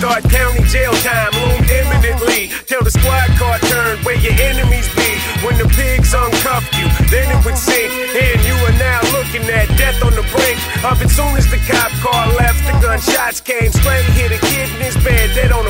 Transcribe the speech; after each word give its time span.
Thought 0.00 0.24
county 0.32 0.64
jail 0.64 0.96
time 1.04 1.28
loomed 1.44 1.68
imminently. 1.68 2.48
Till 2.64 2.80
the 2.80 2.90
squad 2.90 3.28
car 3.36 3.58
turned 3.68 4.00
where 4.00 4.16
your 4.16 4.32
enemies 4.32 4.88
be. 4.96 5.10
When 5.44 5.60
the 5.60 5.68
pigs 5.76 6.16
uncuffed 6.16 6.72
you, 6.72 6.88
then 7.12 7.28
it 7.28 7.44
would 7.44 7.58
sink. 7.60 7.92
And 8.16 8.40
you 8.40 8.56
are 8.64 8.76
now 8.80 9.04
looking 9.12 9.44
at 9.52 9.68
death 9.76 10.00
on 10.00 10.16
the 10.16 10.24
brink 10.32 10.56
of 10.88 10.96
it. 11.04 11.12
Soon 11.12 11.36
as 11.36 11.44
the 11.52 11.60
cop 11.68 11.92
car 12.00 12.32
left, 12.32 12.64
the 12.64 12.72
gunshots 12.80 13.44
came. 13.44 13.68
Straight 13.72 14.08
hit 14.16 14.32
a 14.32 14.40
kid 14.40 14.72
in 14.72 14.80
his 14.80 14.96
bed, 15.04 15.36
dead 15.36 15.52
on 15.52 15.68
a 15.68 15.69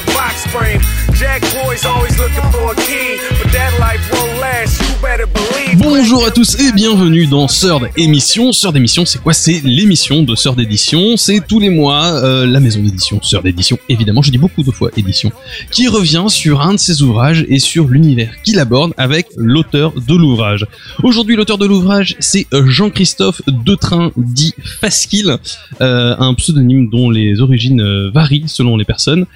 Bonjour 5.77 6.25
à 6.25 6.31
tous 6.31 6.59
et 6.59 6.73
bienvenue 6.73 7.27
dans 7.27 7.49
Sœur 7.49 7.81
d'émission. 7.81 8.53
Sœur 8.53 8.73
d'émission, 8.73 9.05
c'est 9.05 9.21
quoi? 9.21 9.33
C'est 9.33 9.61
l'émission 9.65 10.23
de 10.23 10.35
Sœur 10.35 10.57
d'édition. 10.57 11.17
C'est 11.17 11.41
tous 11.47 11.61
les 11.61 11.71
mois 11.71 12.05
euh, 12.23 12.47
la 12.47 12.61
maison 12.61 12.83
d'édition, 12.83 13.21
Sœur 13.23 13.43
d'édition, 13.43 13.79
évidemment, 13.89 14.23
je 14.23 14.31
dis 14.31 14.39
beaucoup 14.39 14.63
de 14.63 14.71
fois 14.71 14.91
édition, 14.97 15.33
qui 15.71 15.89
revient 15.89 16.27
sur 16.29 16.61
un 16.61 16.75
de 16.75 16.79
ses 16.79 17.03
ouvrages 17.03 17.45
et 17.49 17.59
sur 17.59 17.89
l'univers 17.89 18.35
qu'il 18.43 18.59
aborde 18.59 18.93
avec 18.97 19.27
l'auteur 19.37 19.93
de 19.93 20.15
l'ouvrage. 20.15 20.67
Aujourd'hui, 21.03 21.37
l'auteur 21.37 21.59
de 21.59 21.67
l'ouvrage, 21.67 22.17
c'est 22.19 22.47
Jean-Christophe 22.53 23.43
Detrain, 23.47 24.13
dit 24.17 24.55
Faskill, 24.81 25.39
euh, 25.81 26.15
un 26.19 26.35
pseudonyme 26.35 26.89
dont 26.89 27.11
les 27.11 27.41
origines 27.41 27.81
euh, 27.81 28.11
varient 28.13 28.45
selon 28.47 28.77
les 28.77 28.85
personnes. 28.85 29.27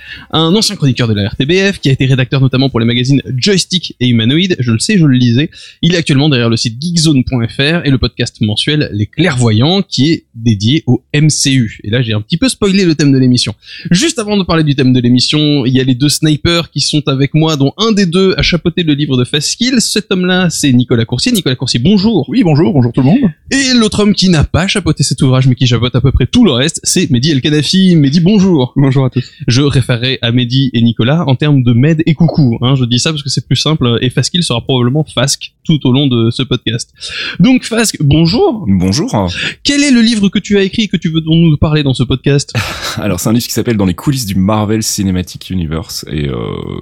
Ancien 0.65 0.77
chroniqueur 0.77 1.09
de 1.09 1.13
la 1.13 1.29
RTBF 1.29 1.79
qui 1.79 1.91
a 1.91 1.93
été 1.93 2.07
rédacteur 2.07 2.41
notamment 2.41 2.71
pour 2.71 2.81
les 2.81 2.87
magazines 2.87 3.21
Joystick 3.37 3.97
et 4.01 4.09
Humanoid, 4.09 4.57
je 4.59 4.73
le 4.73 4.79
sais, 4.79 4.97
je 4.97 5.05
le 5.05 5.15
lisais. 5.15 5.51
Il 5.83 5.95
est 5.95 5.99
actuellement 5.99 6.31
derrière 6.31 6.49
le 6.49 6.57
site 6.57 6.81
geekzone.fr 6.81 7.85
et 7.85 7.91
le 7.91 7.99
podcast 7.99 8.41
mensuel 8.41 8.89
Les 8.95 9.05
Clairvoyants 9.05 9.83
qui 9.83 10.11
est 10.11 10.25
dédié 10.35 10.83
au 10.87 11.03
MCU. 11.15 11.81
Et 11.85 11.91
là, 11.91 12.01
j'ai 12.01 12.15
un 12.15 12.23
petit 12.23 12.39
peu 12.39 12.49
spoilé 12.49 12.87
le 12.87 12.95
thème 12.95 13.13
de 13.13 13.19
l'émission. 13.19 13.55
Juste 13.91 14.19
avant 14.19 14.39
de 14.39 14.43
parler 14.43 14.65
du 14.65 14.75
thème 14.75 14.95
de 14.95 15.01
l'émission, 15.01 15.67
il 15.67 15.75
y 15.75 15.81
a 15.81 15.85
les 15.85 15.95
deux 15.95 16.09
snipers 16.09 16.71
qui 16.71 16.81
sont 16.81 17.06
avec 17.09 17.34
moi, 17.34 17.56
dont 17.56 17.75
un 17.77 17.93
des 17.93 18.06
deux 18.06 18.34
a 18.39 18.43
chapeauté 18.43 18.84
le 18.84 18.95
livre 18.95 19.19
de 19.19 19.25
Faskill. 19.25 19.83
Cet 19.83 20.11
homme-là, 20.12 20.49
c'est 20.49 20.73
Nicolas 20.73 21.05
Coursier. 21.05 21.31
Nicolas 21.33 21.56
Coursier, 21.56 21.78
bonjour. 21.78 22.25
Oui, 22.31 22.43
bonjour, 22.43 22.73
bonjour 22.73 22.91
tout 22.91 23.03
le 23.03 23.06
monde. 23.06 23.31
Et 23.51 23.75
l'autre 23.75 24.01
homme 24.01 24.15
qui 24.15 24.31
n'a 24.31 24.45
pas 24.45 24.67
chapeauté 24.67 25.03
cet 25.03 25.21
ouvrage, 25.21 25.47
mais 25.47 25.56
qui 25.56 25.67
chapeaute 25.67 25.95
à 25.95 26.01
peu 26.01 26.11
près 26.11 26.27
tout 26.27 26.47
le 26.47 26.53
reste, 26.53 26.81
c'est 26.84 27.11
Mehdi 27.11 27.33
El 27.33 27.43
Kadafi. 27.43 27.97
Mehdi, 27.97 28.21
bonjour. 28.21 28.73
Bonjour 28.77 29.05
à 29.05 29.11
tous. 29.11 29.31
Je 29.47 29.61
référerai 29.61 30.19
à 30.23 30.33
Mehdi 30.33 30.53
et 30.72 30.83
Nicolas 30.83 31.24
en 31.27 31.36
termes 31.36 31.62
de 31.62 31.72
med 31.72 32.02
et 32.06 32.14
coucou. 32.14 32.58
Hein, 32.60 32.74
je 32.74 32.84
dis 32.84 32.98
ça 32.98 33.10
parce 33.10 33.22
que 33.22 33.28
c'est 33.28 33.47
plus 33.47 33.56
simple 33.56 33.98
et 34.00 34.10
Faskill 34.10 34.42
sera 34.42 34.60
probablement 34.60 35.05
Fask 35.05 35.52
tout 35.64 35.80
au 35.86 35.92
long 35.92 36.06
de 36.06 36.30
ce 36.30 36.42
podcast. 36.42 36.92
Donc 37.41 37.64
Fask, 37.64 37.97
bonjour. 38.00 38.64
Bonjour. 38.69 39.28
Quel 39.62 39.82
est 39.82 39.91
le 39.91 40.00
livre 40.00 40.28
que 40.28 40.38
tu 40.38 40.58
as 40.58 40.62
écrit 40.62 40.82
et 40.82 40.88
que 40.88 40.97
tu 40.97 41.10
veux 41.10 41.20
dont 41.20 41.36
nous 41.36 41.56
parler 41.56 41.82
dans 41.82 41.94
ce 41.94 42.02
podcast? 42.02 42.52
Alors 42.97 43.20
c'est 43.20 43.28
un 43.28 43.32
livre 43.32 43.47
qui 43.47 43.52
s'appelle 43.52 43.77
Dans 43.77 43.86
les 43.86 43.94
coulisses 43.94 44.27
du 44.27 44.34
Marvel 44.34 44.82
Cinematic 44.82 45.50
Universe 45.50 46.05
et 46.10 46.28
euh, 46.28 46.36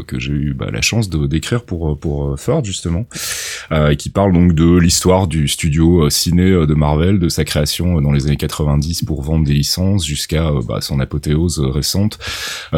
que 0.06 0.18
j'ai 0.18 0.32
eu 0.32 0.54
bah, 0.54 0.66
la 0.72 0.82
chance 0.82 1.08
de 1.08 1.26
d'écrire 1.26 1.64
pour 1.64 1.98
pour 1.98 2.32
euh, 2.32 2.36
Ford 2.36 2.64
justement 2.64 3.06
euh, 3.70 3.90
et 3.90 3.96
qui 3.96 4.10
parle 4.10 4.32
donc 4.32 4.54
de 4.54 4.76
l'histoire 4.76 5.28
du 5.28 5.48
studio 5.48 6.10
ciné 6.10 6.42
de 6.42 6.74
Marvel, 6.74 7.18
de 7.18 7.28
sa 7.28 7.44
création 7.44 8.00
dans 8.00 8.12
les 8.12 8.26
années 8.26 8.36
90 8.36 9.04
pour 9.04 9.22
vendre 9.22 9.46
des 9.46 9.54
licences 9.54 10.04
jusqu'à 10.04 10.50
bah, 10.66 10.80
son 10.80 11.00
apothéose 11.00 11.60
récente 11.60 12.18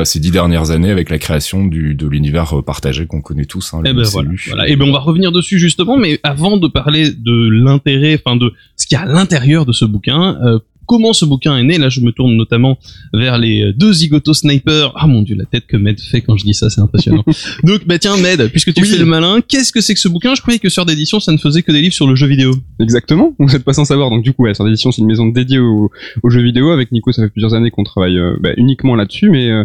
ces 0.04 0.20
dix 0.20 0.30
dernières 0.30 0.70
années 0.70 0.83
avec 0.90 1.10
la 1.10 1.18
création 1.18 1.64
du 1.64 1.94
de 1.94 2.06
l'univers 2.06 2.58
euh, 2.58 2.62
partagé 2.62 3.06
qu'on 3.06 3.20
connaît 3.20 3.44
tous. 3.44 3.74
Hein, 3.74 3.80
le 3.82 3.90
Eh 3.90 3.92
ben 3.92 4.02
voilà, 4.04 4.30
voilà. 4.46 4.68
Et 4.68 4.76
ben 4.76 4.88
on 4.88 4.92
va 4.92 4.98
revenir 4.98 5.32
dessus 5.32 5.58
justement, 5.58 5.96
mais 5.96 6.20
avant 6.22 6.56
de 6.56 6.68
parler 6.68 7.10
de 7.10 7.48
l'intérêt, 7.48 8.20
enfin 8.24 8.36
de 8.36 8.52
ce 8.76 8.86
qu'il 8.86 8.96
y 8.96 9.00
a 9.00 9.02
à 9.02 9.06
l'intérieur 9.06 9.66
de 9.66 9.72
ce 9.72 9.84
bouquin, 9.84 10.38
euh, 10.44 10.58
comment 10.86 11.12
ce 11.12 11.24
bouquin 11.24 11.56
est 11.56 11.62
né? 11.62 11.78
Là, 11.78 11.88
je 11.88 12.00
me 12.00 12.10
tourne 12.12 12.36
notamment 12.36 12.78
vers 13.12 13.38
les 13.38 13.72
deux 13.72 13.92
zigoto 13.92 14.34
snipers. 14.34 14.92
Ah 14.96 15.06
mon 15.06 15.22
dieu, 15.22 15.36
la 15.36 15.44
tête 15.44 15.66
que 15.66 15.76
Med 15.76 16.00
fait 16.00 16.20
quand 16.20 16.36
je 16.36 16.44
dis 16.44 16.54
ça, 16.54 16.70
c'est 16.70 16.80
impressionnant. 16.80 17.24
Donc, 17.64 17.86
bah 17.86 17.98
tiens, 17.98 18.16
Med, 18.16 18.48
puisque 18.50 18.72
tu 18.74 18.82
Oui. 18.82 18.88
fais 18.88 18.98
le 18.98 19.04
malin, 19.06 19.40
qu'est-ce 19.46 19.72
que 19.72 19.80
c'est 19.80 19.94
que 19.94 20.00
ce 20.00 20.08
bouquin? 20.08 20.34
Je 20.34 20.40
croyais 20.42 20.58
que 20.58 20.68
Sœur 20.68 20.86
d'édition, 20.86 21.20
ça 21.20 21.32
ne 21.32 21.38
faisait 21.38 21.62
que 21.62 21.72
des 21.72 21.80
livres 21.80 21.94
sur 21.94 22.06
le 22.06 22.14
jeu 22.16 22.26
vidéo. 22.26 22.52
Exactement, 22.80 23.34
vous 23.38 23.46
n'êtes 23.46 23.64
pas 23.64 23.72
sans 23.72 23.84
savoir. 23.84 24.10
Donc 24.10 24.22
du 24.22 24.32
coup, 24.32 24.44
ouais, 24.44 24.54
Sœur 24.54 24.66
d'édition, 24.66 24.90
c'est 24.92 25.00
une 25.02 25.08
maison 25.08 25.26
dédiée 25.26 25.58
aux, 25.58 25.90
aux 26.22 26.30
jeux 26.30 26.42
vidéo. 26.42 26.70
Avec 26.70 26.92
Nico, 26.92 27.12
ça 27.12 27.22
fait 27.22 27.30
plusieurs 27.30 27.54
années 27.54 27.70
qu'on 27.70 27.84
travaille 27.84 28.18
euh, 28.18 28.36
bah, 28.40 28.50
uniquement 28.56 28.94
là-dessus, 28.96 29.30
mais 29.30 29.50
euh, 29.50 29.64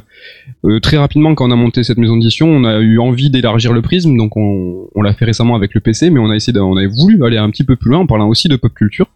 euh, 0.65 0.79
très 0.79 0.97
rapidement, 0.97 1.35
quand 1.35 1.47
on 1.47 1.51
a 1.51 1.55
monté 1.55 1.83
cette 1.83 1.97
maison 1.97 2.15
d'édition, 2.17 2.47
on 2.49 2.63
a 2.65 2.79
eu 2.79 2.99
envie 2.99 3.29
d'élargir 3.29 3.73
le 3.73 3.81
prisme. 3.81 4.15
Donc 4.17 4.37
on, 4.37 4.87
on 4.95 5.01
l'a 5.01 5.13
fait 5.13 5.25
récemment 5.25 5.55
avec 5.55 5.73
le 5.73 5.81
PC, 5.81 6.09
mais 6.09 6.19
on 6.19 6.29
a 6.29 6.35
essayé, 6.35 6.57
on 6.59 6.75
avait 6.77 6.87
voulu 6.87 7.23
aller 7.25 7.37
un 7.37 7.49
petit 7.49 7.63
peu 7.63 7.75
plus 7.75 7.89
loin 7.91 7.99
en 7.99 8.07
parlant 8.07 8.27
aussi 8.27 8.47
de 8.47 8.55
pop 8.55 8.73
culture. 8.73 9.07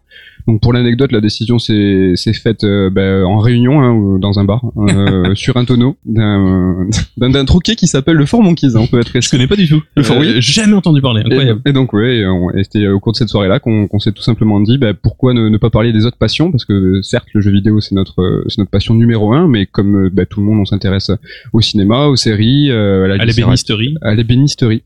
Donc 0.46 0.60
pour 0.60 0.72
l'anecdote, 0.72 1.12
la 1.12 1.20
décision 1.20 1.58
s'est 1.58 2.14
faite 2.42 2.64
euh, 2.64 2.90
bah, 2.90 3.26
en 3.26 3.38
réunion 3.38 3.80
hein, 3.82 3.92
ou 3.92 4.18
dans 4.18 4.38
un 4.38 4.44
bar 4.44 4.62
euh, 4.76 5.34
sur 5.34 5.56
un 5.56 5.64
tonneau 5.64 5.96
d'un 6.04 6.86
d'un- 7.16 7.44
troquet 7.44 7.76
qui 7.76 7.86
s'appelle 7.86 8.16
le 8.16 8.26
Fort 8.26 8.42
Monkeys. 8.42 8.76
Hein, 8.76 8.80
on 8.80 8.86
peut 8.86 9.00
être 9.00 9.20
Je 9.20 9.30
connais 9.30 9.46
pas 9.46 9.56
du 9.56 9.68
tout. 9.68 9.82
Le 9.96 10.02
Fort, 10.02 10.18
oui. 10.18 10.28
Euh, 10.36 10.40
Jamais 10.40 10.74
entendu 10.74 11.00
parler. 11.00 11.22
Incroyable. 11.24 11.60
Et, 11.64 11.70
et 11.70 11.72
donc 11.72 11.92
ouais, 11.92 12.22
c'était 12.62 12.88
au 12.88 13.00
cours 13.00 13.12
de 13.12 13.16
cette 13.18 13.28
soirée-là 13.28 13.58
qu'on 13.60 13.86
qu'on 13.86 13.98
s'est 13.98 14.12
tout 14.12 14.22
simplement 14.22 14.60
dit 14.60 14.78
bah, 14.78 14.92
pourquoi 14.94 15.34
ne, 15.34 15.48
ne 15.48 15.56
pas 15.58 15.70
parler 15.70 15.92
des 15.92 16.06
autres 16.06 16.18
passions? 16.18 16.50
Parce 16.50 16.64
que 16.64 17.00
certes 17.02 17.28
le 17.34 17.40
jeu 17.40 17.50
vidéo 17.50 17.80
c'est 17.80 17.94
notre 17.94 18.44
c'est 18.48 18.58
notre 18.58 18.70
passion 18.70 18.94
numéro 18.94 19.32
un 19.32 19.48
mais 19.48 19.66
comme 19.66 20.08
bah, 20.10 20.26
tout 20.26 20.40
le 20.40 20.46
monde 20.46 20.60
on 20.60 20.64
s'intéresse 20.64 21.10
au 21.52 21.60
cinéma 21.60 22.06
aux 22.06 22.16
séries 22.16 22.70
euh, 22.70 23.04
à 23.04 23.08
la 23.08 23.14
À 23.22 23.24
l'ébénisterie, 23.24 23.94
à 24.02 24.14
l'ébénisterie 24.14 24.82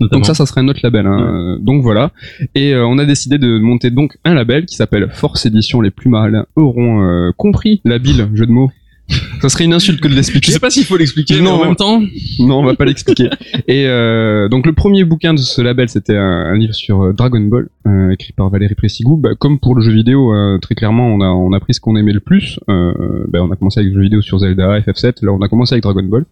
notamment. 0.00 0.20
donc 0.20 0.26
ça 0.26 0.34
ça 0.34 0.46
serait 0.46 0.62
notre 0.62 0.80
label 0.82 1.06
hein. 1.06 1.20
Euh, 1.20 1.58
donc 1.58 1.82
voilà 1.82 2.12
et 2.54 2.74
euh, 2.74 2.86
on 2.86 2.98
a 2.98 3.04
décidé 3.04 3.38
de 3.38 3.58
monter 3.58 3.90
donc 3.90 4.16
un 4.24 4.34
label 4.34 4.66
qui 4.66 4.76
s'appelle 4.76 5.08
Force 5.10 5.46
Édition 5.46 5.80
les 5.80 5.90
plus 5.90 6.08
malins 6.08 6.46
auront 6.56 7.02
euh, 7.02 7.30
compris 7.36 7.80
l'habile 7.84 8.28
jeu 8.34 8.46
de 8.46 8.52
mots 8.52 8.70
ça 9.40 9.48
serait 9.48 9.64
une 9.64 9.72
insulte 9.72 10.00
que 10.00 10.08
de 10.08 10.12
je 10.12 10.16
l'expliquer 10.16 10.52
sais 10.52 10.58
pas 10.58 10.70
s'il 10.70 10.84
faut 10.84 10.96
l'expliquer, 10.96 11.40
mais 11.40 11.48
en 11.48 11.64
même 11.64 11.76
temps, 11.76 12.02
non, 12.40 12.60
on 12.60 12.64
va 12.64 12.74
pas 12.74 12.84
l'expliquer. 12.84 13.30
Et 13.66 13.86
euh, 13.86 14.48
donc 14.48 14.66
le 14.66 14.72
premier 14.72 15.04
bouquin 15.04 15.34
de 15.34 15.38
ce 15.38 15.60
label, 15.62 15.88
c'était 15.88 16.16
un, 16.16 16.22
un 16.22 16.56
livre 16.56 16.74
sur 16.74 17.02
euh, 17.02 17.12
Dragon 17.12 17.40
Ball, 17.40 17.68
euh, 17.86 18.10
écrit 18.10 18.32
par 18.32 18.50
Valérie 18.50 18.74
Pressigou. 18.74 19.16
Bah, 19.16 19.30
comme 19.38 19.58
pour 19.58 19.74
le 19.74 19.82
jeu 19.82 19.92
vidéo, 19.92 20.34
euh, 20.34 20.58
très 20.58 20.74
clairement, 20.74 21.06
on 21.06 21.20
a 21.20 21.28
on 21.28 21.52
a 21.52 21.60
pris 21.60 21.74
ce 21.74 21.80
qu'on 21.80 21.96
aimait 21.96 22.12
le 22.12 22.20
plus. 22.20 22.58
Euh, 22.68 22.92
bah, 23.28 23.40
on 23.42 23.50
a 23.50 23.56
commencé 23.56 23.80
avec 23.80 23.92
le 23.92 23.98
jeu 23.98 24.02
vidéo 24.02 24.22
sur 24.22 24.38
Zelda, 24.38 24.80
FF7. 24.80 25.24
Là, 25.24 25.32
on 25.32 25.40
a 25.40 25.48
commencé 25.48 25.74
avec 25.74 25.82
Dragon 25.82 26.02
Ball. 26.02 26.24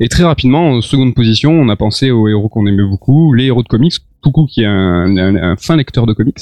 Et 0.00 0.08
très 0.08 0.24
rapidement, 0.24 0.70
en 0.70 0.80
seconde 0.80 1.14
position, 1.14 1.52
on 1.52 1.68
a 1.68 1.76
pensé 1.76 2.10
aux 2.10 2.28
héros 2.28 2.48
qu'on 2.48 2.66
aimait 2.66 2.82
beaucoup, 2.82 3.32
les 3.34 3.46
héros 3.46 3.62
de 3.62 3.68
comics. 3.68 3.94
Coucou 4.22 4.46
qui 4.46 4.62
est 4.62 4.66
un, 4.66 5.16
un, 5.16 5.36
un 5.36 5.56
fin 5.56 5.76
lecteur 5.76 6.06
de 6.06 6.12
comics. 6.12 6.38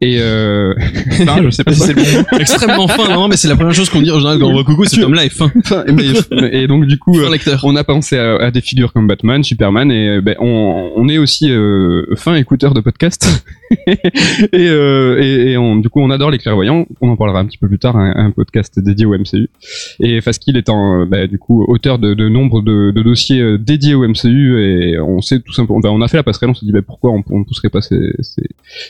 Et 0.00 0.18
euh... 0.20 0.74
Enfin, 1.20 1.42
je 1.42 1.50
sais 1.50 1.64
pas 1.64 1.72
si 1.74 1.80
c'est 1.80 1.92
le 1.94 2.02
bon 2.02 2.18
mot. 2.18 2.38
extrêmement 2.38 2.88
fin, 2.88 3.12
non, 3.14 3.28
mais 3.28 3.36
c'est 3.36 3.48
la 3.48 3.56
première 3.56 3.74
chose 3.74 3.90
qu'on 3.90 4.00
dit 4.00 4.10
en 4.10 4.18
général 4.18 4.38
quand 4.38 4.46
on 4.48 4.52
voit 4.52 4.64
coucou, 4.64 4.84
cet 4.84 5.02
homme-là 5.02 5.24
est 5.24 5.28
fin. 5.28 5.50
et 6.50 6.66
donc 6.66 6.86
du 6.86 6.98
coup, 6.98 7.18
euh, 7.18 7.28
on 7.62 7.76
a 7.76 7.84
pensé 7.84 8.18
à, 8.18 8.36
à 8.36 8.50
des 8.50 8.60
figures 8.60 8.92
comme 8.92 9.06
Batman, 9.06 9.42
Superman, 9.42 9.90
et 9.90 10.08
euh, 10.08 10.20
ben, 10.20 10.36
on, 10.40 10.92
on 10.96 11.08
est 11.08 11.18
aussi 11.18 11.50
euh, 11.50 12.04
fin 12.16 12.34
écouteur 12.34 12.74
de 12.74 12.80
podcasts. 12.80 13.44
et, 13.86 13.98
euh, 14.54 15.20
et, 15.20 15.52
et 15.52 15.56
on, 15.58 15.76
du 15.76 15.88
coup, 15.88 16.00
on 16.00 16.10
adore 16.10 16.30
les 16.30 16.38
clairvoyants. 16.38 16.86
On 17.00 17.10
en 17.10 17.16
parlera 17.16 17.40
un 17.40 17.46
petit 17.46 17.58
peu 17.58 17.68
plus 17.68 17.78
tard, 17.78 17.96
un, 17.96 18.12
un 18.16 18.30
podcast 18.30 18.78
dédié 18.78 19.06
au 19.06 19.16
MCU. 19.16 19.48
Et 20.00 20.20
Faskill 20.20 20.56
étant 20.56 21.06
ben, 21.06 21.26
du 21.26 21.38
coup 21.38 21.64
auteur 21.68 21.98
de, 21.98 22.14
de 22.14 22.28
nombre 22.28 22.62
de, 22.62 22.90
de 22.90 23.02
dossiers 23.02 23.58
dédiés 23.58 23.94
au 23.94 24.06
MCU, 24.06 24.60
et 24.62 24.98
on 24.98 25.20
sait 25.20 25.40
tout 25.40 25.52
simplement, 25.52 25.80
ben, 25.80 25.90
on 25.90 26.00
a 26.00 26.08
fait 26.08 26.16
la 26.16 26.22
passerelle, 26.22 26.50
on 26.50 26.54
s'est 26.54 26.66
dit 26.66 26.72
pourquoi 26.86 27.09
on, 27.10 27.22
on 27.30 27.38
ne 27.40 27.44
pousserait 27.44 27.68
pas 27.68 27.80
ces, 27.80 28.12
ces, 28.20 28.42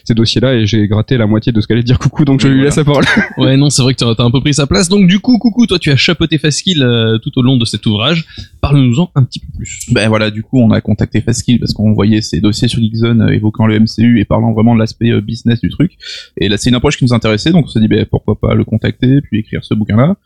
ces 0.05 0.15
dossiers-là, 0.15 0.55
et 0.55 0.67
j'ai 0.67 0.87
gratté 0.87 1.17
la 1.17 1.27
moitié 1.27 1.53
de 1.53 1.61
ce 1.61 1.67
qu'allait 1.67 1.83
dire 1.83 1.99
Coucou, 1.99 2.25
donc 2.25 2.41
je 2.41 2.47
lui 2.49 2.55
Voilà. 2.55 2.67
laisse 2.69 2.77
la 2.77 2.85
parole. 2.85 3.05
Ouais, 3.39 3.57
non, 3.57 3.71
c'est 3.71 3.83
vrai 3.83 3.95
que 3.95 3.99
t'as 4.15 4.23
un 4.25 4.31
peu 4.31 4.41
pris 4.41 4.55
sa 4.55 4.67
place. 4.67 4.89
Donc, 4.89 5.07
du 5.07 5.19
coup, 5.21 5.39
coucou, 5.39 5.67
toi, 5.67 5.79
tu 5.79 5.91
as 5.91 5.97
chapeauté 5.97 6.39
Faskill 6.39 6.83
euh, 6.83 7.19
tout 7.19 7.37
au 7.39 7.43
long 7.43 7.57
de 7.57 7.65
cet 7.65 7.87
ouvrage. 7.87 8.27
Parle-nous-en 8.61 9.11
un 9.15 9.23
petit 9.25 9.39
peu 9.41 9.47
plus. 9.57 9.87
Ben 9.93 10.09
voilà, 10.09 10.31
du 10.31 10.43
coup, 10.43 10.61
on 10.61 10.71
a 10.71 10.81
contacté 10.81 11.21
Faskill 11.21 11.59
parce 11.59 11.73
qu'on 11.73 11.93
voyait 11.93 12.21
ses 12.21 12.41
dossiers 12.41 12.69
sur 12.69 12.81
Geekzone 12.81 13.23
euh, 13.23 13.29
évoquant 13.35 13.67
le 13.67 13.79
MCU 13.81 14.21
et 14.21 14.25
parlant 14.25 14.53
vraiment 14.53 14.75
de 14.75 14.81
l'aspect 14.81 15.11
euh, 15.11 15.21
business 15.21 15.61
du 15.61 15.71
truc. 15.71 15.93
Et 16.37 16.49
là, 16.49 16.57
c'est 16.57 16.69
une 16.71 16.77
approche 16.77 16.97
qui 16.99 17.05
nous 17.05 17.15
intéressait, 17.15 17.51
donc 17.53 17.65
on 17.67 17.69
s'est 17.69 17.81
dit, 17.81 17.89
ben 17.89 18.05
pourquoi 18.05 18.39
pas 18.39 18.55
le 18.55 18.65
contacter, 18.65 19.21
puis 19.23 19.39
écrire 19.41 19.65
ce 19.65 19.75
bouquin-là. 19.75 20.17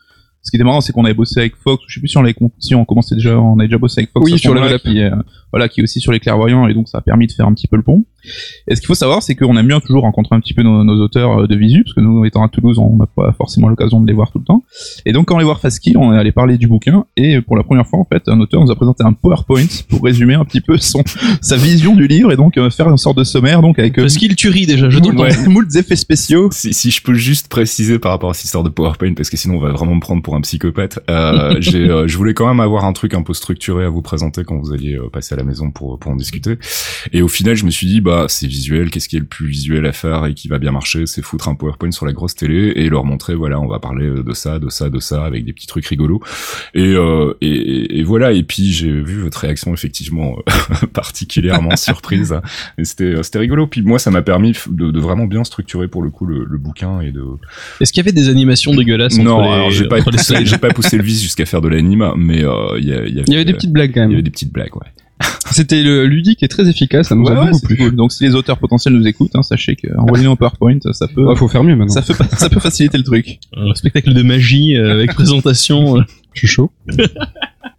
Ce 0.45 0.51
qui 0.51 0.57
était 0.57 0.63
marrant, 0.63 0.79
c'est 0.79 0.93
qu'on 0.93 1.03
avait 1.05 1.15
bossé 1.15 1.39
avec 1.39 1.55
Fox. 1.55 1.83
Je 1.87 1.95
sais 1.95 1.99
plus 1.99 2.07
si 2.07 2.17
on 2.17 2.21
l'avait 2.21 2.35
con- 2.35 2.51
si 2.59 2.75
on 2.75 2.85
commençait 2.85 3.15
déjà, 3.15 3.35
on 3.39 3.57
avait 3.57 3.67
déjà 3.67 3.79
bossé 3.79 4.01
avec 4.01 4.11
Fox. 4.11 4.23
Oui, 4.31 4.37
sur 4.37 4.53
le 4.53 4.59
qui 4.77 4.99
est, 4.99 5.11
euh, 5.11 5.15
voilà, 5.51 5.67
qui 5.67 5.79
est 5.79 5.83
aussi 5.83 5.99
sur 5.99 6.11
les 6.11 6.19
clairvoyants, 6.19 6.67
et 6.67 6.75
donc 6.75 6.87
ça 6.87 6.99
a 6.99 7.01
permis 7.01 7.25
de 7.25 7.31
faire 7.31 7.47
un 7.47 7.53
petit 7.55 7.67
peu 7.67 7.77
le 7.77 7.81
pont. 7.81 8.05
Et 8.67 8.75
ce 8.75 8.79
qu'il 8.81 8.85
faut 8.87 8.93
savoir, 8.93 9.23
c'est 9.23 9.33
qu'on 9.35 9.57
aime 9.57 9.65
bien 9.67 9.79
toujours 9.79 10.03
rencontrer 10.03 10.35
un 10.35 10.39
petit 10.39 10.53
peu 10.53 10.61
nos, 10.61 10.83
nos 10.83 11.01
auteurs 11.03 11.41
euh, 11.41 11.47
de 11.47 11.55
visu, 11.55 11.83
parce 11.83 11.95
que 11.95 12.01
nous, 12.01 12.25
étant 12.25 12.43
à 12.43 12.47
Toulouse, 12.49 12.77
on 12.77 12.95
n'a 12.95 13.07
pas 13.07 13.31
forcément 13.33 13.69
l'occasion 13.69 13.99
de 14.01 14.05
les 14.07 14.13
voir 14.13 14.31
tout 14.31 14.37
le 14.37 14.45
temps. 14.45 14.63
Et 15.07 15.13
donc, 15.13 15.25
quand 15.27 15.33
on 15.33 15.37
allait 15.37 15.45
voir 15.45 15.59
Faskill, 15.59 15.97
on 15.97 16.13
est 16.13 16.17
allé 16.17 16.31
parler 16.31 16.59
du 16.59 16.67
bouquin, 16.67 17.05
et 17.17 17.41
pour 17.41 17.57
la 17.57 17.63
première 17.63 17.87
fois, 17.87 17.97
en 17.99 18.05
fait, 18.05 18.21
un 18.27 18.39
auteur 18.39 18.61
nous 18.61 18.69
a 18.69 18.75
présenté 18.75 19.03
un 19.03 19.13
PowerPoint 19.13 19.65
pour 19.89 20.03
résumer 20.03 20.35
un 20.35 20.45
petit 20.45 20.61
peu 20.61 20.77
son, 20.77 21.01
sa 21.41 21.57
vision 21.57 21.95
du 21.95 22.05
livre, 22.07 22.31
et 22.31 22.35
donc 22.35 22.57
euh, 22.57 22.69
faire 22.69 22.87
une 22.89 22.97
sorte 22.97 23.17
de 23.17 23.23
sommaire, 23.23 23.61
donc 23.63 23.79
avec 23.79 23.97
euh, 23.97 24.03
Faskill, 24.03 24.35
tu 24.35 24.49
ris 24.49 24.67
déjà, 24.67 24.91
je 24.91 24.99
t'entends. 24.99 25.23
moult, 25.23 25.47
moult 25.47 25.75
effets 25.75 25.95
spéciaux. 25.95 26.49
Si, 26.51 26.71
si 26.71 26.91
je 26.91 27.01
peux 27.01 27.15
juste 27.15 27.47
préciser 27.47 27.97
par 27.97 28.11
rapport 28.11 28.29
à 28.29 28.33
cette 28.35 28.45
histoire 28.45 28.63
de 28.63 28.69
PowerPoint, 28.69 29.13
parce 29.15 29.31
que 29.31 29.37
sinon 29.37 29.55
on 29.55 29.59
va 29.61 29.71
vraiment 29.71 29.95
me 29.95 30.01
prendre 30.01 30.21
pour 30.21 30.34
pour 30.35 30.37
un 30.37 30.41
psychopathe. 30.41 30.99
Euh, 31.09 31.55
j'ai, 31.59 31.89
euh, 31.89 32.07
je 32.07 32.17
voulais 32.17 32.33
quand 32.33 32.47
même 32.47 32.59
avoir 32.59 32.85
un 32.85 32.93
truc 32.93 33.13
un 33.13 33.23
peu 33.23 33.33
structuré 33.33 33.85
à 33.85 33.89
vous 33.89 34.01
présenter 34.01 34.43
quand 34.43 34.57
vous 34.57 34.73
alliez 34.73 34.95
euh, 34.95 35.09
passer 35.09 35.33
à 35.33 35.37
la 35.37 35.43
maison 35.43 35.71
pour 35.71 35.99
pour 35.99 36.11
en 36.11 36.15
discuter. 36.15 36.57
Et 37.13 37.21
au 37.21 37.27
final, 37.27 37.55
je 37.55 37.65
me 37.65 37.71
suis 37.71 37.87
dit 37.87 38.01
bah 38.01 38.25
c'est 38.27 38.47
visuel. 38.47 38.89
Qu'est-ce 38.89 39.09
qui 39.09 39.17
est 39.17 39.19
le 39.19 39.25
plus 39.25 39.47
visuel 39.47 39.85
à 39.85 39.91
faire 39.93 40.25
et 40.25 40.33
qui 40.33 40.47
va 40.47 40.59
bien 40.59 40.71
marcher 40.71 41.05
C'est 41.05 41.21
foutre 41.21 41.47
un 41.47 41.55
PowerPoint 41.55 41.91
sur 41.91 42.05
la 42.05 42.13
grosse 42.13 42.35
télé 42.35 42.73
et 42.75 42.89
leur 42.89 43.05
montrer 43.05 43.35
voilà, 43.35 43.59
on 43.59 43.67
va 43.67 43.79
parler 43.79 44.09
de 44.09 44.33
ça, 44.33 44.59
de 44.59 44.69
ça, 44.69 44.89
de 44.89 44.99
ça 44.99 45.23
avec 45.23 45.45
des 45.45 45.53
petits 45.53 45.67
trucs 45.67 45.85
rigolos. 45.85 46.21
Et 46.73 46.93
euh, 46.93 47.33
et, 47.41 47.99
et 47.99 48.03
voilà. 48.03 48.31
Et 48.31 48.43
puis 48.43 48.71
j'ai 48.71 48.91
vu 48.91 49.21
votre 49.21 49.39
réaction 49.39 49.73
effectivement 49.73 50.37
particulièrement 50.93 51.75
surprise. 51.75 52.35
Et 52.77 52.85
c'était 52.85 53.21
c'était 53.23 53.39
rigolo. 53.39 53.67
Puis 53.67 53.81
moi, 53.81 53.99
ça 53.99 54.11
m'a 54.11 54.21
permis 54.21 54.53
de, 54.67 54.91
de 54.91 54.99
vraiment 54.99 55.25
bien 55.25 55.43
structurer 55.43 55.87
pour 55.87 56.01
le 56.03 56.09
coup 56.09 56.25
le, 56.25 56.45
le 56.45 56.57
bouquin 56.57 57.01
et 57.01 57.11
de 57.11 57.23
Est-ce 57.79 57.91
qu'il 57.91 58.03
y 58.03 58.05
avait 58.05 58.11
des 58.11 58.29
animations 58.29 58.73
dégueulasses 58.73 59.17
non, 59.17 59.35
entre 59.35 59.43
les, 59.43 59.53
alors 59.53 59.71
j'ai 59.71 59.87
pas, 59.87 60.01
poussé, 60.33 60.45
j'ai 60.45 60.57
pas 60.57 60.69
poussé 60.69 60.97
le 60.97 61.03
vice 61.03 61.21
jusqu'à 61.21 61.45
faire 61.45 61.61
de 61.61 61.67
l'anime, 61.69 62.11
mais 62.17 62.43
euh, 62.43 62.77
il 62.79 62.85
y, 62.87 62.93
avait, 62.93 63.09
Il 63.09 63.31
y 63.31 63.35
avait 63.35 63.45
des 63.45 63.53
petites 63.53 63.71
blagues 63.71 63.91
quand 63.93 64.01
il 64.01 64.03
y 64.03 64.07
même. 64.07 64.13
avait 64.13 64.21
des 64.23 64.31
petites 64.31 64.51
blagues, 64.53 64.75
ouais. 64.75 64.87
C'était 65.51 65.81
ludique 66.05 66.43
et 66.43 66.47
très 66.49 66.67
efficace, 66.67 67.07
ça 67.07 67.15
nous 67.15 67.23
Ouais, 67.23 67.31
a 67.31 67.39
ouais, 67.45 67.51
beaucoup 67.51 67.65
plu. 67.67 67.77
cool. 67.77 67.95
Donc 67.95 68.11
si 68.11 68.23
les 68.25 68.35
auteurs 68.35 68.57
potentiels 68.57 68.93
nous 68.93 69.07
écoutent, 69.07 69.35
hein, 69.35 69.43
sachez 69.43 69.75
que 69.77 69.87
envoyer 69.97 70.27
en 70.27 70.35
PowerPoint, 70.35 70.79
ça 70.91 71.07
peut, 71.07 71.23
Ouais, 71.23 71.35
faut 71.37 71.47
faire 71.47 71.63
mieux 71.63 71.75
maintenant. 71.75 71.93
ça 71.93 72.01
peut, 72.01 72.13
ça 72.35 72.49
peut 72.49 72.59
faciliter 72.59 72.97
le 72.97 73.03
truc. 73.05 73.39
Un 73.55 73.73
spectacle 73.75 74.13
de 74.13 74.21
magie 74.23 74.75
euh, 74.75 74.91
avec 74.93 75.13
présentation. 75.13 75.97
euh. 75.99 76.01
Je 76.33 76.39
suis 76.39 76.47
chaud. 76.47 76.71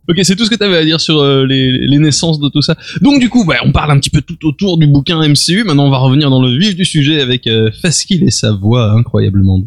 Ok, 0.08 0.20
c'est 0.22 0.37
tout 0.37 0.44
ce 0.44 0.50
que 0.50 0.54
tu 0.54 0.62
avais 0.62 0.76
à 0.78 0.84
dire 0.84 1.00
sur 1.00 1.19
euh, 1.19 1.44
les, 1.44 1.72
les 1.87 1.98
naissances 1.98 2.38
de 2.40 2.48
tout 2.48 2.62
ça. 2.62 2.76
Donc 3.02 3.20
du 3.20 3.28
coup, 3.28 3.44
bah, 3.44 3.56
on 3.64 3.72
parle 3.72 3.90
un 3.90 3.98
petit 3.98 4.08
peu 4.10 4.22
tout 4.22 4.38
autour 4.46 4.78
du 4.78 4.87
bouquin 4.87 5.19
MCU. 5.28 5.64
Maintenant, 5.64 5.87
on 5.87 5.90
va 5.90 5.98
revenir 5.98 6.31
dans 6.31 6.40
le 6.40 6.56
vif 6.56 6.76
du 6.76 6.84
sujet 6.84 7.20
avec 7.20 7.46
euh, 7.48 7.70
Faskill 7.82 8.22
et 8.22 8.31
sa 8.31 8.52
voix 8.52 8.93
incroyablement. 8.93 9.60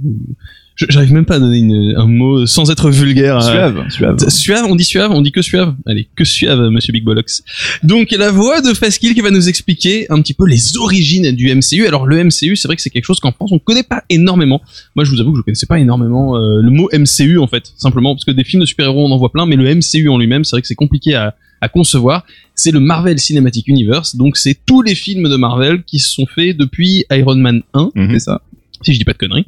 Je- 0.79 0.85
J'arrive 0.87 1.11
même 1.11 1.25
pas 1.25 1.35
à 1.35 1.39
donner 1.39 1.57
une- 1.57 1.93
un 1.97 2.07
mot 2.07 2.45
sans 2.45 2.71
être 2.71 2.89
vulgaire. 2.89 3.37
euh, 3.37 3.41
Suave, 3.41 3.89
suave. 3.89 4.29
Suave, 4.29 4.65
on 4.69 4.75
dit 4.77 4.85
suave, 4.85 5.11
on 5.11 5.21
dit 5.21 5.33
que 5.33 5.41
suave. 5.41 5.75
Allez, 5.85 6.07
que 6.15 6.23
suave, 6.23 6.69
monsieur 6.69 6.93
Big 6.93 7.03
Bollocks. 7.03 7.41
Donc, 7.83 8.11
la 8.11 8.31
voix 8.31 8.61
de 8.61 8.73
Faskill 8.73 9.13
qui 9.13 9.19
va 9.19 9.29
nous 9.29 9.49
expliquer 9.49 10.05
un 10.09 10.21
petit 10.21 10.33
peu 10.33 10.45
les 10.47 10.77
origines 10.77 11.31
du 11.33 11.49
MCU. 11.53 11.85
Alors, 11.85 12.05
le 12.07 12.23
MCU, 12.23 12.55
c'est 12.55 12.67
vrai 12.69 12.77
que 12.77 12.81
c'est 12.81 12.89
quelque 12.89 13.03
chose 13.05 13.19
qu'en 13.19 13.33
France, 13.33 13.51
on 13.51 13.59
connaît 13.59 13.83
pas 13.83 14.03
énormément. 14.09 14.61
Moi, 14.95 15.03
je 15.03 15.11
vous 15.11 15.19
avoue 15.19 15.33
que 15.33 15.39
je 15.39 15.43
connaissais 15.43 15.65
pas 15.67 15.79
énormément 15.79 16.37
euh, 16.37 16.61
le 16.61 16.71
mot 16.71 16.89
MCU, 16.93 17.39
en 17.39 17.47
fait. 17.47 17.73
Simplement, 17.77 18.15
parce 18.15 18.23
que 18.23 18.31
des 18.31 18.45
films 18.45 18.61
de 18.61 18.65
super-héros, 18.65 19.05
on 19.05 19.11
en 19.11 19.17
voit 19.17 19.31
plein, 19.33 19.45
mais 19.45 19.57
le 19.57 19.65
MCU 19.75 20.07
en 20.07 20.17
lui-même, 20.17 20.45
c'est 20.45 20.55
vrai 20.55 20.61
que 20.61 20.67
c'est 20.67 20.75
compliqué 20.75 21.13
à, 21.13 21.35
à 21.59 21.67
concevoir. 21.67 22.25
C'est 22.55 22.71
le 22.71 22.79
Marvel 22.79 23.19
Cinematic 23.19 23.67
Universe. 23.67 24.15
Donc, 24.15 24.37
c'est 24.37 24.57
tous 24.65 24.81
les 24.81 24.95
films 24.95 25.27
de 25.29 25.35
Marvel 25.35 25.83
qui 25.83 25.99
se 25.99 26.09
sont 26.09 26.25
faits 26.25 26.55
depuis 26.55 27.03
Iron 27.11 27.35
Man 27.35 27.63
1 27.73 27.91
Mhm. 27.95 28.11
C'est 28.13 28.19
ça? 28.19 28.41
Si 28.81 28.93
je 28.93 28.99
dis 28.99 29.05
pas 29.05 29.13
de 29.13 29.17
conneries, 29.17 29.45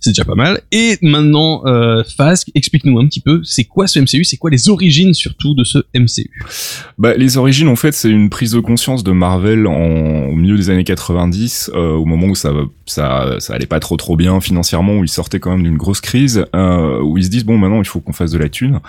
c'est 0.00 0.10
déjà 0.10 0.24
pas 0.24 0.34
mal. 0.34 0.60
Et 0.72 0.98
maintenant, 1.02 1.62
euh, 1.66 2.02
Fask, 2.16 2.48
explique-nous 2.54 2.98
un 2.98 3.06
petit 3.06 3.20
peu, 3.20 3.40
c'est 3.44 3.64
quoi 3.64 3.86
ce 3.86 3.98
MCU, 4.00 4.24
c'est 4.24 4.36
quoi 4.36 4.50
les 4.50 4.68
origines 4.68 5.14
surtout 5.14 5.54
de 5.54 5.64
ce 5.64 5.78
MCU 5.94 6.30
Bah, 6.98 7.14
les 7.14 7.36
origines, 7.36 7.68
en 7.68 7.76
fait, 7.76 7.92
c'est 7.92 8.10
une 8.10 8.30
prise 8.30 8.52
de 8.52 8.60
conscience 8.60 9.04
de 9.04 9.12
Marvel 9.12 9.66
en, 9.66 10.26
au 10.26 10.34
milieu 10.34 10.56
des 10.56 10.70
années 10.70 10.84
90, 10.84 11.70
euh, 11.74 11.92
au 11.92 12.04
moment 12.04 12.28
où 12.28 12.34
ça, 12.34 12.52
ça, 12.86 13.36
ça 13.38 13.54
allait 13.54 13.66
pas 13.66 13.80
trop 13.80 13.96
trop 13.96 14.16
bien 14.16 14.40
financièrement, 14.40 14.94
où 14.98 15.04
ils 15.04 15.08
sortaient 15.08 15.40
quand 15.40 15.50
même 15.50 15.62
d'une 15.62 15.76
grosse 15.76 16.00
crise, 16.00 16.44
euh, 16.54 17.00
où 17.02 17.18
ils 17.18 17.24
se 17.24 17.30
disent 17.30 17.44
bon, 17.44 17.58
maintenant 17.58 17.80
il 17.80 17.86
faut 17.86 18.00
qu'on 18.00 18.12
fasse 18.12 18.30
de 18.32 18.38
la 18.38 18.48
thune. 18.48 18.80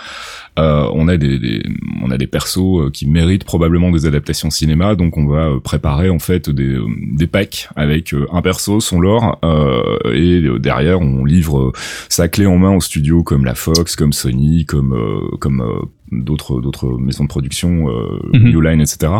Euh, 0.59 0.87
on 0.93 1.07
a 1.07 1.17
des, 1.17 1.39
des- 1.39 1.63
on 2.03 2.11
a 2.11 2.17
des 2.17 2.27
persos 2.27 2.57
euh, 2.79 2.89
qui 2.91 3.07
méritent 3.07 3.43
probablement 3.43 3.91
des 3.91 4.05
adaptations 4.05 4.49
cinéma, 4.49 4.95
donc 4.95 5.17
on 5.17 5.25
va 5.25 5.47
euh, 5.47 5.59
préparer 5.59 6.09
en 6.09 6.19
fait 6.19 6.49
des, 6.49 6.63
euh, 6.75 6.85
des 7.13 7.27
packs 7.27 7.69
avec 7.75 8.13
un 8.31 8.41
perso, 8.41 8.79
son 8.79 8.99
lore, 8.99 9.39
euh, 9.43 9.82
et 10.13 10.41
euh, 10.41 10.59
derrière 10.59 11.01
on 11.01 11.25
livre 11.25 11.59
euh, 11.59 11.71
sa 12.09 12.27
clé 12.27 12.45
en 12.45 12.57
main 12.57 12.75
aux 12.75 12.81
studios 12.81 13.23
comme 13.23 13.45
la 13.45 13.55
Fox, 13.55 13.95
comme 13.95 14.13
Sony, 14.13 14.65
comme 14.65 14.93
euh, 14.93 15.37
comme 15.37 15.61
euh, 15.61 15.85
d'autres 16.21 16.61
d'autres 16.61 16.97
maisons 16.97 17.23
de 17.23 17.29
production, 17.29 17.89
euh. 17.89 18.19
New 18.33 18.61
Line, 18.61 18.81
etc. 18.81 19.11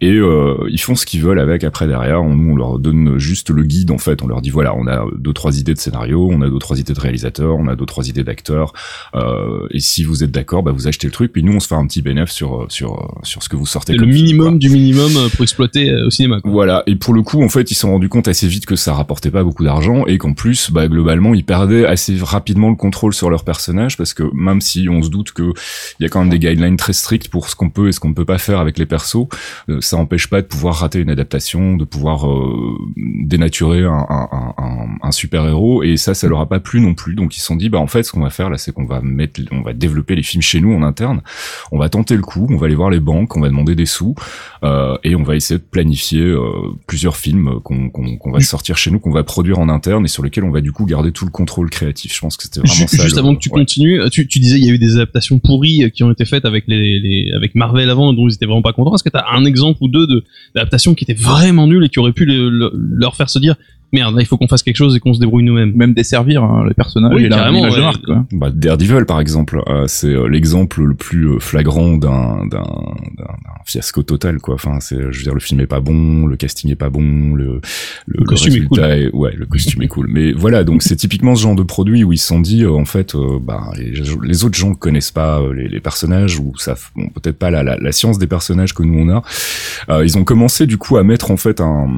Et 0.00 0.12
euh, 0.12 0.56
ils 0.70 0.80
font 0.80 0.94
ce 0.94 1.06
qu'ils 1.06 1.22
veulent 1.22 1.40
avec. 1.40 1.64
Après 1.64 1.86
derrière, 1.86 2.22
on, 2.22 2.34
nous 2.34 2.52
on 2.52 2.56
leur 2.56 2.78
donne 2.78 3.18
juste 3.18 3.50
le 3.50 3.62
guide 3.64 3.90
en 3.90 3.98
fait. 3.98 4.22
On 4.22 4.26
leur 4.26 4.40
dit 4.40 4.50
voilà, 4.50 4.74
on 4.76 4.86
a 4.86 5.06
deux 5.16 5.32
trois 5.32 5.58
idées 5.58 5.74
de 5.74 5.78
scénario, 5.78 6.28
on 6.30 6.40
a 6.42 6.48
deux 6.48 6.58
trois 6.58 6.78
idées 6.78 6.94
de 6.94 7.00
réalisateur, 7.00 7.56
on 7.56 7.68
a 7.68 7.76
deux 7.76 7.86
trois 7.86 8.08
idées 8.08 8.24
d'acteurs. 8.24 8.72
Euh, 9.14 9.66
et 9.70 9.80
si 9.80 10.04
vous 10.04 10.24
êtes 10.24 10.30
d'accord, 10.30 10.62
bah 10.62 10.72
vous 10.72 10.88
achetez 10.88 11.06
le 11.06 11.12
truc. 11.12 11.32
Puis 11.32 11.42
nous 11.42 11.52
on 11.52 11.60
se 11.60 11.68
fait 11.68 11.74
un 11.74 11.86
petit 11.86 12.02
bénéfice 12.02 12.34
sur 12.34 12.66
sur 12.68 13.20
sur 13.22 13.42
ce 13.42 13.48
que 13.48 13.56
vous 13.56 13.66
sortez. 13.66 13.94
Le 13.94 14.04
film, 14.04 14.10
minimum 14.10 14.58
du 14.58 14.68
minimum 14.68 15.16
euh, 15.16 15.28
pour 15.28 15.42
exploiter 15.42 15.90
euh, 15.90 16.06
au 16.06 16.10
cinéma. 16.10 16.40
Quoi. 16.40 16.50
Voilà, 16.50 16.82
et 16.86 16.96
pour 16.96 17.14
le 17.14 17.22
coup, 17.22 17.42
en 17.42 17.48
fait, 17.48 17.70
ils 17.70 17.74
se 17.74 17.80
sont 17.80 17.92
rendus 17.92 18.08
compte 18.08 18.28
assez 18.28 18.46
vite 18.46 18.66
que 18.66 18.76
ça 18.76 18.94
rapportait 18.94 19.30
pas 19.30 19.42
beaucoup 19.42 19.64
d'argent 19.64 20.04
et 20.06 20.18
qu'en 20.18 20.32
plus, 20.32 20.70
bah, 20.70 20.88
globalement, 20.88 21.34
ils 21.34 21.44
perdaient 21.44 21.86
assez 21.86 22.16
rapidement 22.20 22.70
le 22.70 22.76
contrôle 22.76 23.14
sur 23.14 23.30
leur 23.30 23.44
personnage 23.44 23.96
parce 23.96 24.14
que 24.14 24.24
même 24.34 24.60
si 24.60 24.88
on 24.88 25.02
se 25.02 25.08
doute 25.08 25.32
que 25.32 25.52
il 25.98 26.02
y 26.02 26.06
a 26.06 26.08
quand 26.08 26.20
même 26.20 26.29
des 26.30 26.38
guidelines 26.38 26.76
très 26.78 26.94
strictes 26.94 27.28
pour 27.28 27.48
ce 27.50 27.56
qu'on 27.56 27.68
peut 27.68 27.88
et 27.88 27.92
ce 27.92 28.00
qu'on 28.00 28.08
ne 28.08 28.14
peut 28.14 28.24
pas 28.24 28.38
faire 28.38 28.58
avec 28.60 28.78
les 28.78 28.86
persos, 28.86 29.26
euh, 29.68 29.80
ça 29.82 29.96
empêche 29.98 30.28
pas 30.28 30.40
de 30.40 30.46
pouvoir 30.46 30.76
rater 30.76 31.00
une 31.00 31.10
adaptation, 31.10 31.76
de 31.76 31.84
pouvoir 31.84 32.26
euh, 32.30 32.78
dénaturer 32.96 33.84
un, 33.84 34.06
un, 34.08 34.28
un- 34.32 34.54
un- 34.58 34.88
un 35.02 35.12
super 35.12 35.46
héros 35.46 35.82
et 35.82 35.96
ça, 35.96 36.14
ça 36.14 36.28
leur 36.28 36.40
a 36.40 36.48
pas 36.48 36.60
plu 36.60 36.80
non 36.80 36.94
plus. 36.94 37.14
Donc 37.14 37.36
ils 37.36 37.40
se 37.40 37.46
sont 37.46 37.56
dit, 37.56 37.68
bah 37.68 37.78
en 37.78 37.86
fait, 37.86 38.02
ce 38.04 38.12
qu'on 38.12 38.22
va 38.22 38.30
faire 38.30 38.48
là, 38.50 38.56
c'est 38.58 38.72
qu'on 38.72 38.84
va 38.86 39.00
mettre, 39.02 39.40
on 39.52 39.60
va 39.62 39.72
développer 39.72 40.14
les 40.14 40.22
films 40.22 40.42
chez 40.42 40.60
nous 40.60 40.72
en 40.72 40.82
interne, 40.82 41.20
on 41.72 41.78
va 41.78 41.88
tenter 41.88 42.16
le 42.16 42.22
coup, 42.22 42.46
on 42.50 42.56
va 42.56 42.66
aller 42.66 42.74
voir 42.74 42.90
les 42.90 43.00
banques, 43.00 43.36
on 43.36 43.40
va 43.40 43.48
demander 43.48 43.74
des 43.74 43.86
sous 43.86 44.14
euh, 44.62 44.96
et 45.04 45.14
on 45.16 45.22
va 45.22 45.36
essayer 45.36 45.58
de 45.58 45.64
planifier 45.64 46.34
plusieurs 46.86 47.16
films 47.16 47.60
qu'on 47.62 48.30
va 48.32 48.40
sortir 48.40 48.76
chez 48.76 48.90
nous, 48.90 48.98
qu'on 49.00 49.10
va 49.12 49.24
produire 49.24 49.58
en 49.58 49.68
interne 49.68 50.04
et 50.04 50.08
sur 50.08 50.22
lesquels 50.22 50.44
on 50.44 50.50
va 50.50 50.60
du 50.60 50.72
coup 50.72 50.84
garder 50.86 51.12
tout 51.12 51.24
le 51.24 51.30
contrôle 51.30 51.70
créatif. 51.70 52.14
Je 52.14 52.20
pense 52.20 52.36
que 52.36 52.44
c'était 52.44 52.60
vraiment 52.60 52.74
Ju- 52.74 52.86
ça. 52.86 53.02
Juste 53.02 53.16
le- 53.16 53.20
avant 53.20 53.34
que 53.34 53.40
tu 53.40 53.50
ouais. 53.50 53.58
continues, 53.60 54.00
tu, 54.10 54.26
tu 54.26 54.38
disais 54.38 54.58
il 54.58 54.64
y 54.64 54.70
a 54.70 54.72
eu 54.74 54.78
des 54.78 54.94
adaptations 54.96 55.38
pourries 55.38 55.90
qui 55.92 56.02
ont 56.04 56.09
été 56.12 56.24
faites 56.24 56.44
avec 56.44 56.64
les, 56.66 57.32
avec 57.34 57.54
Marvel 57.54 57.88
avant 57.90 58.12
dont 58.12 58.28
ils 58.28 58.34
étaient 58.34 58.46
vraiment 58.46 58.62
pas 58.62 58.72
contents. 58.72 58.94
Est-ce 58.94 59.04
que 59.04 59.08
t'as 59.08 59.24
un 59.32 59.44
exemple 59.44 59.78
ou 59.82 59.88
deux 59.88 60.06
de 60.06 60.24
d'adaptations 60.54 60.94
qui 60.94 61.04
étaient 61.04 61.14
vraiment 61.20 61.66
nulles 61.66 61.84
et 61.84 61.88
qui 61.88 61.98
auraient 61.98 62.12
pu 62.12 62.24
le- 62.24 62.72
leur 62.74 63.16
faire 63.16 63.30
se 63.30 63.38
dire 63.38 63.56
merde 63.92 64.14
là 64.14 64.22
il 64.22 64.26
faut 64.26 64.36
qu'on 64.36 64.48
fasse 64.48 64.62
quelque 64.62 64.76
chose 64.76 64.94
et 64.96 65.00
qu'on 65.00 65.14
se 65.14 65.20
débrouille 65.20 65.44
nous-mêmes. 65.44 65.72
Même 65.74 65.94
desservir 65.94 66.42
hein, 66.44 66.64
les 66.68 66.74
personnages 66.74 67.12
Oui, 67.14 67.24
et 67.24 67.28
la 67.28 67.50
de 67.50 67.80
marque. 67.80 68.04
Quoi. 68.04 68.24
Bah, 68.32 68.50
Daredevil 68.52 69.04
par 69.06 69.20
exemple, 69.20 69.62
euh, 69.68 69.84
c'est 69.86 70.08
euh, 70.08 70.26
l'exemple 70.28 70.82
le 70.82 70.94
plus 70.94 71.26
euh, 71.28 71.38
flagrant 71.38 71.96
d'un 71.96 72.46
d'un 72.46 72.60
d'un- 72.60 73.24
d'un 73.24 73.34
fiasco 73.64 74.02
total 74.02 74.38
quoi. 74.38 74.54
Enfin 74.54 74.78
c'est, 74.80 74.96
je 74.96 75.18
veux 75.18 75.22
dire 75.24 75.34
le 75.34 75.40
film 75.40 75.60
est 75.60 75.66
pas 75.66 75.80
bon, 75.80 76.26
le 76.26 76.36
casting 76.36 76.70
est 76.70 76.76
pas 76.76 76.90
bon, 76.90 77.34
le 77.34 77.60
le, 78.06 78.24
costume 78.24 78.52
est 78.52 78.54
résultat 78.56 78.98
est, 78.98 79.10
ouais 79.14 79.32
le 79.36 79.46
costume 79.46 79.82
est 79.82 79.88
cool. 79.88 80.08
Mais 80.10 80.32
voilà 80.32 80.64
donc 80.64 80.82
c'est 80.82 80.96
typiquement 80.96 81.34
ce 81.34 81.42
genre 81.42 81.56
de 81.56 81.62
produit 81.62 82.04
où 82.04 82.12
ils 82.12 82.18
se 82.18 82.26
sont 82.26 82.40
dit 82.40 82.62
euh, 82.64 82.72
en 82.72 82.84
fait 82.84 83.14
euh, 83.14 83.38
bah 83.42 83.70
les, 83.76 83.92
les 84.24 84.44
autres 84.44 84.56
gens 84.58 84.74
connaissent 84.74 85.10
pas 85.12 85.40
euh, 85.40 85.52
les, 85.54 85.68
les 85.68 85.80
personnages 85.80 86.38
ou 86.38 86.52
ça 86.58 86.74
bon, 86.96 87.08
peut-être 87.08 87.38
pas 87.38 87.50
la, 87.50 87.62
la, 87.62 87.76
la 87.76 87.92
science 87.92 88.18
des 88.18 88.26
personnages 88.26 88.74
que 88.74 88.82
nous 88.82 88.98
on 88.98 89.08
a. 89.10 89.22
Euh, 89.88 90.04
ils 90.04 90.16
ont 90.18 90.24
commencé 90.24 90.66
du 90.66 90.78
coup 90.78 90.96
à 90.96 91.02
mettre 91.04 91.30
en 91.30 91.36
fait 91.36 91.60
un, 91.60 91.88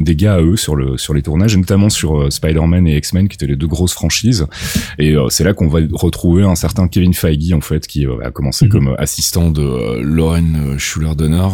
des 0.00 0.16
gars 0.16 0.34
à 0.34 0.40
eux 0.42 0.56
sur 0.56 0.76
le 0.76 0.96
sur 0.96 1.14
les 1.14 1.22
tournages 1.22 1.35
et 1.44 1.56
notamment 1.56 1.88
sur 1.90 2.18
euh, 2.20 2.30
Spider-Man 2.30 2.86
et 2.86 2.96
X-Men 2.96 3.28
qui 3.28 3.34
étaient 3.34 3.46
les 3.46 3.56
deux 3.56 3.66
grosses 3.66 3.92
franchises 3.92 4.46
et 4.98 5.12
euh, 5.12 5.28
c'est 5.28 5.44
là 5.44 5.52
qu'on 5.54 5.68
va 5.68 5.80
retrouver 5.92 6.44
un 6.44 6.54
certain 6.54 6.88
Kevin 6.88 7.14
Feige 7.14 7.52
en 7.52 7.60
fait 7.60 7.86
qui 7.86 8.06
euh, 8.06 8.24
a 8.24 8.30
commencé 8.30 8.66
Mhm. 8.66 8.70
comme 8.70 8.94
assistant 8.98 9.50
de 9.50 10.00
Lauren 10.00 10.76
Schuller-Donner 10.78 11.48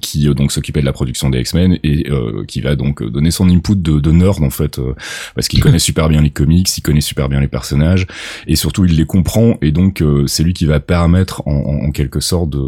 qui 0.00 0.28
euh, 0.28 0.34
donc 0.34 0.52
s'occupait 0.52 0.80
de 0.80 0.86
la 0.86 0.92
production 0.92 1.30
des 1.30 1.40
X-Men 1.40 1.78
et 1.82 2.10
euh, 2.10 2.44
qui 2.46 2.60
va 2.60 2.76
donc 2.76 3.02
euh, 3.02 3.10
donner 3.10 3.30
son 3.30 3.48
input 3.48 3.76
de, 3.76 4.00
de 4.00 4.10
nerd 4.10 4.42
en 4.42 4.50
fait 4.50 4.78
euh, 4.78 4.94
parce 5.34 5.48
qu'il 5.48 5.60
connaît 5.62 5.78
super 5.78 6.08
bien 6.08 6.20
les 6.22 6.30
comics, 6.30 6.68
il 6.76 6.80
connaît 6.82 7.00
super 7.00 7.28
bien 7.28 7.40
les 7.40 7.48
personnages 7.48 8.06
et 8.46 8.56
surtout 8.56 8.84
il 8.84 8.96
les 8.96 9.06
comprend 9.06 9.56
et 9.62 9.72
donc 9.72 10.00
euh, 10.02 10.26
c'est 10.26 10.42
lui 10.42 10.52
qui 10.52 10.66
va 10.66 10.80
permettre 10.80 11.42
en, 11.46 11.52
en, 11.54 11.86
en 11.86 11.90
quelque 11.90 12.20
sorte 12.20 12.50
de, 12.50 12.58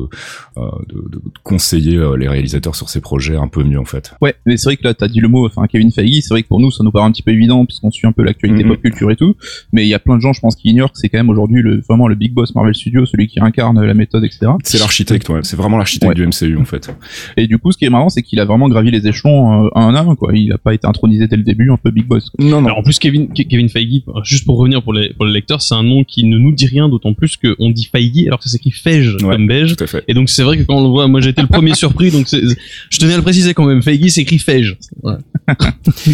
euh, 0.57 0.61
de, 0.89 0.95
de 1.11 1.21
conseiller 1.43 1.97
euh, 1.97 2.17
les 2.17 2.29
réalisateurs 2.29 2.75
sur 2.77 2.89
ces 2.89 3.01
projets 3.01 3.37
un 3.37 3.49
peu 3.49 3.63
mieux 3.65 3.79
en 3.79 3.85
fait. 3.85 4.15
Ouais, 4.21 4.35
mais 4.47 4.57
c'est 4.57 4.65
vrai 4.69 4.77
que 4.77 4.85
là, 4.85 4.95
t'as 4.95 5.09
dit 5.09 5.21
le 5.21 5.29
mot, 5.29 5.47
enfin, 5.47 5.67
Kevin 5.67 5.91
Feige, 5.93 6.21
c'est 6.23 6.31
vrai 6.33 6.43
que 6.43 6.49
pour 6.49 6.61
nous, 6.61 6.71
ça 6.71 6.83
nous 6.85 6.91
paraît 6.91 7.05
un 7.07 7.13
petit 7.13 7.23
peu 7.23 7.33
évident, 7.33 7.65
puisqu'on 7.67 7.91
suit 7.91 8.07
un 8.07 8.13
peu 8.13 8.23
l'actualité 8.23 8.63
Mhm. 8.65 8.71
pop 8.71 8.81
culture 8.83 9.11
et 9.11 9.17
tout, 9.17 9.35
mais 9.73 9.85
il 9.85 9.89
y 9.89 9.95
a 9.95 9.99
plein 9.99 10.17
de 10.17 10.21
gens, 10.23 10.33
je 10.33 10.41
pense, 10.41 10.57
qui 10.57 10.69
ignorent 10.71 10.93
que 10.93 10.99
c'est 10.99 11.09
quand 11.09 11.19
même 11.19 11.29
aujourd'hui 11.31 11.63
le, 11.63 11.81
vraiment 11.81 12.09
le 12.09 12.15
big 12.15 12.33
boss 12.33 12.55
Marvel 12.55 12.75
Studios, 12.75 13.07
celui 13.07 13.27
qui 13.27 13.41
incarne 13.41 13.83
la 13.85 13.95
méthode, 13.95 14.25
etc. 14.25 14.53
C'est 14.65 14.79
l'architecte, 14.79 15.29
ouais. 15.29 15.41
c'est 15.43 15.57
vraiment 15.57 15.79
l'architecte 15.79 16.09
Ouais. 16.09 16.15
du 16.15 16.27
MCU 16.27 16.57
en 16.59 16.65
fait. 16.65 16.91
Et 17.37 17.47
du 17.47 17.59
coup, 17.59 17.73
ce 17.73 17.79
qui 17.79 17.85
est 17.85 17.91
marrant, 17.91 18.09
c'est 18.09 18.23
qu'il 18.23 18.41
a 18.41 18.45
vraiment 18.45 18.69
gravi 18.69 18.91
les 18.91 19.07
échelons 19.07 19.67
euh, 19.67 19.69
un 19.75 19.95
à 19.95 20.01
un, 20.01 20.15
quoi. 20.15 20.33
Il 20.35 20.53
a 20.53 20.59
pas 20.59 20.75
été 20.75 20.87
intronisé 20.87 21.27
dès 21.27 21.37
le 21.37 21.43
début, 21.43 21.71
un 21.71 21.77
peu 21.77 21.91
big 21.91 22.07
boss. 22.07 22.31
quoi. 22.31 22.45
Non, 22.45 22.61
non. 22.61 22.67
Alors 22.67 22.79
en 22.79 22.83
plus 22.83 22.99
Kevin 22.99 23.29
Ke- 23.29 23.47
Kevin 23.49 23.69
Feige, 23.69 24.03
juste 24.25 24.45
pour 24.45 24.59
revenir 24.59 24.83
pour 24.83 24.93
les 24.93 25.13
pour 25.15 25.25
les 25.27 25.33
lecteurs, 25.33 25.63
c'est 25.63 25.75
un 25.75 25.83
nom 25.83 26.05
qui 26.05 26.25
ne 26.25 26.39
nous 26.39 26.53
dit 26.53 26.67
rien 26.67 26.89
d'autant 26.89 27.15
plus 27.15 27.37
qu'on 27.37 27.71
dit 27.71 27.89
Feige 27.91 28.27
alors 28.27 28.39
que 28.39 28.45
ça 28.45 28.51
s'écrit 28.51 28.71
Feige 28.71 29.17
Ouais. 29.23 29.35
comme 29.37 29.47
beige. 29.47 29.77
Tout 29.77 29.85
à 29.85 29.87
fait. 29.87 30.05
Et 30.09 30.15
donc 30.15 30.29
c'est 30.29 30.43
vrai 30.43 30.57
que 30.59 30.63
quand 30.63 30.77
on 30.77 30.83
le 30.83 30.89
voit, 30.89 31.07
moi 31.09 31.21
j'ai 31.21 31.31
été 31.31 31.43
le 31.43 31.49
premier 31.49 31.75
surpris, 31.75 32.11
donc 32.11 32.29
c'est- 32.29 32.43
je 32.91 32.99
tenais 32.99 33.15
à 33.15 33.17
le 33.17 33.23
préciser 33.23 33.55
quand 33.55 33.65
même. 33.65 33.83
Feige 33.83 34.09
s'écrit 34.11 34.39
Feige. 34.39 34.77
Voilà. 35.03 35.19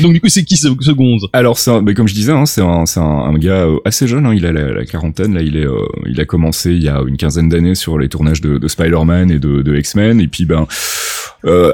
donc 0.02 0.12
du 0.12 0.21
coup 0.21 0.28
c'est 0.28 0.44
qui 0.44 0.56
ce, 0.56 0.68
ce 0.80 0.90
gonze? 0.90 1.26
Alors 1.32 1.59
c'est 1.59 1.71
un- 1.71 1.80
mais 1.82 1.94
comme 1.94 2.09
je 2.09 2.14
disais 2.14 2.32
hein, 2.32 2.47
c'est 2.47 2.61
un 2.62 2.87
c'est 2.87 3.00
un, 3.00 3.02
un 3.04 3.35
gars 3.38 3.66
euh, 3.66 3.76
assez 3.85 4.06
jeune 4.06 4.26
hein, 4.26 4.35
il 4.35 4.44
a 4.47 4.52
la, 4.52 4.73
la 4.73 4.85
quarantaine 4.85 5.35
là 5.35 5.40
il 5.42 5.56
est 5.56 5.66
euh, 5.66 5.87
il 6.06 6.21
a 6.21 6.25
commencé 6.26 6.73
il 6.75 6.82
y 6.82 6.88
a 6.88 7.00
une 7.06 7.16
quinzaine 7.16 7.49
d'années 7.49 7.75
sur 7.75 7.99
les 7.99 8.09
tournages 8.09 8.40
de, 8.40 8.59
de 8.59 8.68
Spider-Man 8.68 9.30
et 9.30 9.38
de, 9.38 9.62
de 9.62 9.76
X-Men 9.76 10.21
et 10.21 10.28
puis 10.28 10.44
ben 10.44 10.66
Euh, 11.46 11.72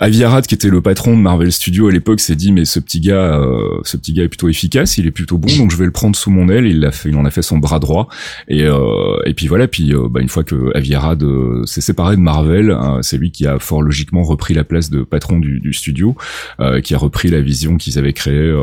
qui 0.48 0.54
était 0.54 0.70
le 0.70 0.80
patron 0.80 1.16
de 1.16 1.22
Marvel 1.22 1.52
Studios 1.52 1.88
à 1.88 1.92
l'époque, 1.92 2.20
s'est 2.20 2.37
dit 2.37 2.52
mais 2.52 2.64
ce 2.64 2.80
petit 2.80 3.00
gars, 3.00 3.38
euh, 3.38 3.80
ce 3.84 3.96
petit 3.96 4.12
gars 4.12 4.25
est 4.25 4.28
plutôt 4.28 4.48
efficace, 4.48 4.98
il 4.98 5.06
est 5.06 5.10
plutôt 5.10 5.37
bon, 5.38 5.48
donc 5.58 5.70
je 5.70 5.76
vais 5.76 5.84
le 5.84 5.90
prendre 5.90 6.16
sous 6.16 6.30
mon 6.30 6.48
aile. 6.48 6.66
Il 6.66 6.80
l'a 6.80 6.90
fait, 6.90 7.10
il 7.10 7.16
en 7.16 7.25
a 7.25 7.30
fait 7.30 7.42
son 7.42 7.58
bras 7.58 7.78
droit. 7.78 8.08
Et 8.48 8.64
euh, 8.64 9.16
et 9.26 9.34
puis 9.34 9.46
voilà, 9.46 9.68
puis 9.68 9.92
euh, 9.92 10.08
bah, 10.08 10.20
une 10.20 10.28
fois 10.28 10.44
que 10.44 10.75
Avi 10.76 10.94
Arad 10.94 11.22
euh, 11.22 11.64
s'est 11.66 11.80
séparé 11.80 12.16
de 12.16 12.20
Marvel, 12.20 12.70
euh, 12.70 13.02
c'est 13.02 13.18
lui 13.18 13.30
qui 13.30 13.46
a 13.46 13.58
fort 13.58 13.82
logiquement 13.82 14.22
repris 14.22 14.54
la 14.54 14.64
place 14.64 14.90
de 14.90 15.02
patron 15.02 15.38
du, 15.38 15.60
du 15.60 15.72
studio, 15.72 16.16
euh, 16.60 16.80
qui 16.80 16.94
a 16.94 16.98
repris 16.98 17.28
la 17.28 17.40
vision 17.40 17.76
qu'ils 17.76 17.98
avaient 17.98 18.12
créée 18.12 18.54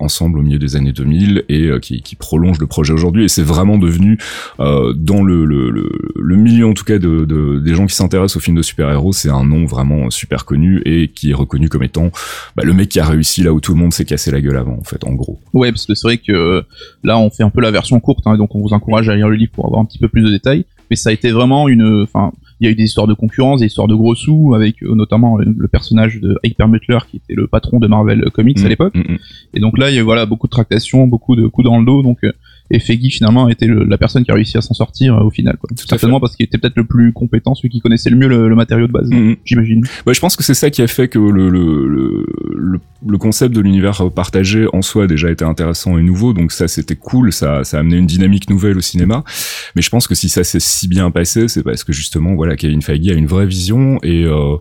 ensemble 0.00 0.38
au 0.38 0.42
milieu 0.42 0.58
des 0.58 0.76
années 0.76 0.92
2000 0.92 1.44
et 1.48 1.70
qui, 1.80 2.02
qui 2.02 2.16
prolonge 2.16 2.58
le 2.58 2.66
projet 2.66 2.92
aujourd'hui. 2.92 3.24
Et 3.24 3.28
c'est 3.28 3.42
vraiment 3.42 3.78
devenu 3.78 4.18
dans 4.58 5.22
le, 5.22 5.44
le, 5.44 5.70
le, 5.70 5.90
le 6.18 6.36
milieu 6.36 6.66
en 6.66 6.74
tout 6.74 6.84
cas 6.84 6.98
de, 6.98 7.24
de 7.24 7.58
des 7.58 7.74
gens 7.74 7.86
qui 7.86 7.94
s'intéressent 7.94 8.36
aux 8.36 8.40
films 8.40 8.56
de 8.56 8.62
super-héros, 8.62 9.12
c'est 9.12 9.30
un 9.30 9.44
nom 9.44 9.66
vraiment 9.66 10.10
super 10.10 10.44
connu 10.44 10.53
et 10.84 11.08
qui 11.08 11.30
est 11.30 11.34
reconnu 11.34 11.68
comme 11.68 11.82
étant 11.82 12.10
bah, 12.56 12.62
le 12.64 12.72
mec 12.72 12.88
qui 12.88 13.00
a 13.00 13.04
réussi 13.06 13.42
là 13.42 13.52
où 13.52 13.60
tout 13.60 13.72
le 13.74 13.78
monde 13.80 13.92
s'est 13.92 14.04
cassé 14.04 14.30
la 14.30 14.40
gueule 14.40 14.56
avant, 14.56 14.76
en 14.78 14.84
fait, 14.84 15.04
en 15.04 15.12
gros. 15.14 15.38
Ouais, 15.52 15.70
parce 15.70 15.86
que 15.86 15.94
c'est 15.94 16.06
vrai 16.06 16.18
que 16.18 16.32
euh, 16.32 16.62
là, 17.02 17.18
on 17.18 17.30
fait 17.30 17.42
un 17.42 17.50
peu 17.50 17.60
la 17.60 17.70
version 17.70 17.98
courte, 18.00 18.26
hein, 18.26 18.36
donc 18.36 18.54
on 18.54 18.60
vous 18.60 18.72
encourage 18.72 19.08
à 19.08 19.16
lire 19.16 19.28
le 19.28 19.36
livre 19.36 19.52
pour 19.52 19.66
avoir 19.66 19.80
un 19.80 19.84
petit 19.84 19.98
peu 19.98 20.08
plus 20.08 20.22
de 20.22 20.30
détails. 20.30 20.64
Mais 20.90 20.96
ça 20.96 21.10
a 21.10 21.12
été 21.12 21.30
vraiment 21.30 21.66
une, 21.68 22.02
enfin, 22.02 22.30
il 22.60 22.66
y 22.66 22.68
a 22.68 22.70
eu 22.70 22.74
des 22.74 22.84
histoires 22.84 23.06
de 23.06 23.14
concurrence, 23.14 23.60
des 23.60 23.66
histoires 23.66 23.88
de 23.88 23.94
gros 23.94 24.14
sous, 24.14 24.52
avec 24.54 24.82
euh, 24.82 24.94
notamment 24.94 25.38
le, 25.38 25.46
le 25.56 25.68
personnage 25.68 26.20
de 26.20 26.38
Hyper 26.44 26.68
Butler 26.68 26.98
qui 27.10 27.16
était 27.16 27.34
le 27.34 27.46
patron 27.46 27.78
de 27.80 27.86
Marvel 27.86 28.22
Comics 28.32 28.58
à 28.60 28.64
Mm, 28.64 28.68
l'époque. 28.68 28.94
mm, 28.94 29.12
mm. 29.14 29.18
Et 29.54 29.60
donc 29.60 29.78
là, 29.78 29.90
il 29.90 29.94
y 29.94 29.98
a 29.98 30.02
eu, 30.02 30.04
voilà 30.04 30.26
beaucoup 30.26 30.46
de 30.46 30.50
tractations, 30.52 31.06
beaucoup 31.06 31.36
de 31.36 31.46
coups 31.46 31.64
dans 31.64 31.78
le 31.78 31.86
dos. 31.86 32.02
Donc 32.02 32.18
euh, 32.24 32.32
et 32.70 32.80
Feige 32.80 33.12
finalement 33.14 33.46
a 33.46 33.50
été 33.52 33.66
le- 33.66 33.84
la 33.84 33.98
personne 33.98 34.24
qui 34.24 34.30
a 34.30 34.34
réussi 34.34 34.56
à 34.56 34.60
s'en 34.62 34.74
sortir 34.74 35.16
euh, 35.16 35.24
au 35.24 35.30
final. 35.30 35.56
Quoi. 35.58 35.68
fait. 35.76 35.86
Certainement 35.88 36.20
parce 36.20 36.34
qu'il 36.36 36.46
était 36.46 36.58
peut-être 36.58 36.76
le 36.76 36.84
plus 36.84 37.12
compétent, 37.12 37.54
celui 37.54 37.68
qui 37.68 37.80
connaissait 37.80 38.10
le 38.10 38.16
mieux 38.16 38.28
le, 38.28 38.48
le 38.48 38.54
matériau 38.54 38.86
de 38.86 38.92
base, 38.92 39.08
Mm, 39.10 39.30
mm. 39.30 39.36
j'imagine. 39.44 39.82
Ouais, 40.06 40.14
je 40.14 40.20
pense 40.20 40.36
que 40.36 40.42
c'est 40.42 40.54
ça 40.54 40.70
qui 40.70 40.82
a 40.82 40.86
fait 40.86 41.08
que 41.08 41.18
le, 41.18 41.50
le, 41.50 42.26
le, 43.06 43.18
concept 43.18 43.54
de 43.54 43.60
l'univers 43.60 44.10
partagé 44.14 44.66
en 44.72 44.82
soi 44.82 45.04
a 45.04 45.06
déjà 45.06 45.30
été 45.30 45.44
intéressant 45.44 45.96
et 45.98 46.02
nouveau, 46.02 46.32
donc 46.32 46.52
ça 46.52 46.68
c'était 46.68 46.96
cool, 46.96 47.32
ça, 47.32 47.64
ça 47.64 47.76
a 47.78 47.80
amené 47.80 47.96
une 47.96 48.06
dynamique 48.06 48.50
nouvelle 48.50 48.76
au 48.76 48.80
cinéma. 48.82 49.24
Mais 49.76 49.82
je 49.82 49.88
pense 49.90 50.06
que 50.06 50.14
si 50.14 50.28
ça 50.28 50.42
s'est 50.44 50.60
si 50.60 50.88
bien 50.88 51.10
passé, 51.10 51.48
c'est 51.48 51.62
parce 51.62 51.84
que 51.84 51.92
justement, 51.92 52.34
voilà, 52.34 52.56
Kevin 52.56 52.82
Feige 52.82 53.08
a 53.08 53.14
une 53.14 53.26
vraie 53.26 53.46
vision 53.46 53.98
et 54.02 54.24
euh, 54.24 54.56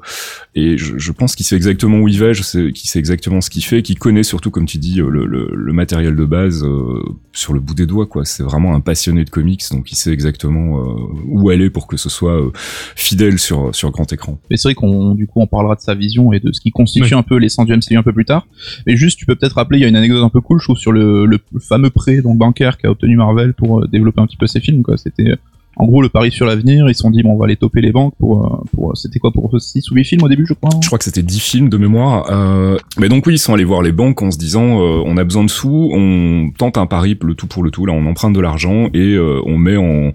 et 0.55 0.77
je, 0.77 0.97
je 0.97 1.11
pense 1.11 1.35
qu'il 1.35 1.45
sait 1.45 1.55
exactement 1.55 1.99
où 1.99 2.07
il 2.07 2.19
va, 2.19 2.31
je 2.33 2.43
sais 2.43 2.71
qu'il 2.71 2.89
sait 2.89 2.99
exactement 2.99 3.41
ce 3.41 3.49
qu'il 3.49 3.63
fait, 3.63 3.81
qu'il 3.81 3.97
connaît 3.97 4.23
surtout, 4.23 4.51
comme 4.51 4.65
tu 4.65 4.77
dis, 4.77 4.95
le, 4.95 5.25
le, 5.25 5.49
le 5.53 5.73
matériel 5.73 6.15
de 6.15 6.25
base 6.25 6.63
euh, 6.63 6.99
sur 7.33 7.53
le 7.53 7.59
bout 7.59 7.73
des 7.73 7.85
doigts, 7.85 7.92
quoi. 7.93 8.25
C'est 8.25 8.43
vraiment 8.43 8.75
un 8.75 8.79
passionné 8.79 9.23
de 9.23 9.29
comics, 9.29 9.63
donc 9.71 9.91
il 9.91 9.95
sait 9.95 10.11
exactement 10.11 10.79
euh, 10.79 10.95
où 11.25 11.49
aller 11.49 11.69
pour 11.69 11.87
que 11.87 11.97
ce 11.97 12.09
soit 12.09 12.39
euh, 12.39 12.51
fidèle 12.95 13.39
sur 13.39 13.73
sur 13.73 13.91
grand 13.91 14.11
écran. 14.11 14.39
Mais 14.49 14.57
c'est 14.57 14.67
vrai 14.67 14.75
qu'on 14.75 15.15
du 15.15 15.27
coup 15.27 15.41
on 15.41 15.47
parlera 15.47 15.75
de 15.75 15.81
sa 15.81 15.95
vision 15.95 16.33
et 16.33 16.39
de 16.39 16.51
ce 16.51 16.61
qui 16.61 16.71
constitue 16.71 17.13
un 17.13 17.23
peu 17.23 17.37
l'essence 17.37 17.65
du 17.65 17.73
MCU 17.73 17.97
un 17.97 18.03
peu 18.03 18.13
plus 18.13 18.25
tard. 18.25 18.47
Mais 18.85 18.97
juste 18.97 19.19
tu 19.19 19.25
peux 19.25 19.35
peut-être 19.35 19.55
rappeler, 19.55 19.79
il 19.79 19.81
y 19.81 19.85
a 19.85 19.87
une 19.87 19.95
anecdote 19.95 20.23
un 20.23 20.29
peu 20.29 20.41
cool, 20.41 20.59
je 20.59 20.65
trouve, 20.65 20.77
sur 20.77 20.91
le, 20.91 21.25
le 21.25 21.39
fameux 21.59 21.89
prêt 21.89 22.21
donc 22.21 22.37
bancaire 22.37 22.77
qu'a 22.77 22.89
obtenu 22.89 23.15
Marvel 23.15 23.53
pour 23.53 23.79
euh, 23.79 23.87
développer 23.87 24.21
un 24.21 24.27
petit 24.27 24.37
peu 24.37 24.47
ses 24.47 24.59
films. 24.59 24.83
quoi. 24.83 24.97
C'était 24.97 25.31
euh, 25.31 25.35
en 25.75 25.85
gros 25.85 26.01
le 26.01 26.09
pari 26.09 26.31
sur 26.31 26.45
l'avenir. 26.45 26.87
Ils 26.89 26.95
se 26.95 27.01
sont 27.01 27.11
dit 27.11 27.23
bon 27.23 27.33
on 27.33 27.37
va 27.37 27.45
aller 27.45 27.55
toper 27.55 27.81
les 27.81 27.91
banques 27.91 28.13
pour 28.19 28.45
euh, 28.45 28.63
pour 28.75 28.95
c'était 28.97 29.19
quoi 29.19 29.31
pour 29.31 29.49
6 29.59 29.91
ou 29.91 29.95
8 29.95 30.03
films 30.03 30.23
au 30.23 30.29
début 30.29 30.45
je 30.47 30.53
crois. 30.53 30.69
Je 30.81 30.87
crois 30.87 30.97
que 30.97 31.05
c'était 31.05 31.23
10 31.23 31.39
films 31.39 31.69
de 31.69 31.77
mémoire. 31.77 32.31
Euh, 32.31 32.77
mais 32.99 33.09
donc 33.09 33.25
oui, 33.25 33.35
ils 33.35 33.39
sont 33.39 33.53
allés 33.53 33.63
voir 33.63 33.81
les 33.81 33.91
banques 33.91 34.21
en 34.21 34.31
se 34.31 34.37
disant 34.37 34.81
euh, 34.81 35.01
on 35.05 35.17
a 35.17 35.23
besoin 35.23 35.43
de 35.43 35.49
sous, 35.49 35.89
on 35.93 36.51
tente 36.57 36.77
un 36.77 36.85
pari 36.85 37.17
le 37.21 37.35
tout 37.35 37.47
pour 37.47 37.63
le 37.63 37.71
tout. 37.71 37.85
Là, 37.85 37.93
on 37.93 38.05
emprunte 38.05 38.33
de 38.33 38.39
l'argent 38.39 38.89
et 38.93 39.13
euh, 39.13 39.41
on 39.45 39.57
met 39.57 39.77
en, 39.77 40.11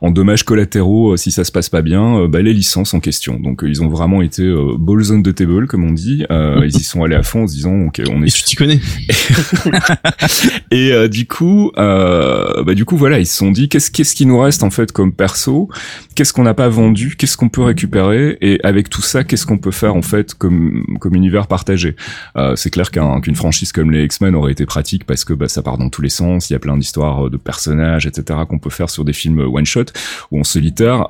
en 0.00 0.10
dommages 0.10 0.42
collatéraux 0.42 1.12
euh, 1.12 1.16
si 1.16 1.30
ça 1.30 1.44
se 1.44 1.52
passe 1.52 1.68
pas 1.68 1.82
bien 1.82 2.18
euh, 2.18 2.28
bah, 2.28 2.42
les 2.42 2.52
licences 2.52 2.94
en 2.94 3.00
question. 3.00 3.38
Donc 3.38 3.62
euh, 3.62 3.68
ils 3.68 3.82
ont 3.82 3.88
vraiment 3.88 4.22
été 4.22 4.42
euh, 4.42 4.74
balls 4.78 5.12
on 5.12 5.22
the 5.22 5.34
table 5.34 5.66
comme 5.66 5.84
on 5.84 5.92
dit. 5.92 6.24
Euh, 6.30 6.62
ils 6.64 6.76
y 6.76 6.82
sont 6.82 7.02
allés 7.04 7.16
à 7.16 7.22
fond 7.22 7.42
en 7.44 7.46
se 7.46 7.54
disant 7.54 7.86
ok 7.86 8.02
on 8.10 8.22
Et 8.22 8.26
est 8.26 8.34
tu 8.34 8.42
t'y 8.42 8.56
connais 8.56 8.78
et 10.70 10.92
euh, 10.92 11.08
du 11.08 11.26
coup, 11.26 11.70
euh, 11.78 12.62
bah 12.64 12.74
du 12.74 12.84
coup 12.84 12.96
voilà, 12.96 13.18
ils 13.18 13.26
se 13.26 13.36
sont 13.36 13.50
dit 13.50 13.68
qu'est-ce 13.68 13.90
qu'est-ce 13.90 14.14
qui 14.14 14.26
nous 14.26 14.38
reste 14.38 14.62
en 14.62 14.70
fait 14.70 14.92
comme 14.98 15.12
perso, 15.12 15.68
qu'est-ce 16.16 16.32
qu'on 16.32 16.42
n'a 16.42 16.54
pas 16.54 16.68
vendu, 16.68 17.14
qu'est-ce 17.16 17.36
qu'on 17.36 17.48
peut 17.48 17.62
récupérer 17.62 18.36
et 18.40 18.58
avec 18.64 18.90
tout 18.90 19.00
ça, 19.00 19.22
qu'est-ce 19.22 19.46
qu'on 19.46 19.58
peut 19.58 19.70
faire 19.70 19.94
en 19.94 20.02
fait 20.02 20.34
comme 20.34 20.82
comme 20.98 21.14
univers 21.14 21.46
partagé. 21.46 21.94
Euh, 22.36 22.56
c'est 22.56 22.70
clair 22.70 22.90
qu'un- 22.90 23.20
qu'une 23.20 23.36
franchise 23.36 23.70
comme 23.70 23.92
les 23.92 24.02
X-Men 24.02 24.34
aurait 24.34 24.50
été 24.50 24.66
pratique 24.66 25.04
parce 25.04 25.24
que 25.24 25.34
bah, 25.34 25.46
ça 25.46 25.62
part 25.62 25.78
dans 25.78 25.88
tous 25.88 26.02
les 26.02 26.08
sens, 26.08 26.50
il 26.50 26.54
y 26.54 26.56
a 26.56 26.58
plein 26.58 26.76
d'histoires 26.76 27.26
euh, 27.26 27.30
de 27.30 27.36
personnages, 27.36 28.06
etc. 28.06 28.40
qu'on 28.48 28.58
peut 28.58 28.70
faire 28.70 28.90
sur 28.90 29.04
des 29.04 29.12
films 29.12 29.38
one 29.38 29.64
shot 29.66 29.84
ou 30.32 30.40
en 30.40 30.44
solitaire. 30.44 31.06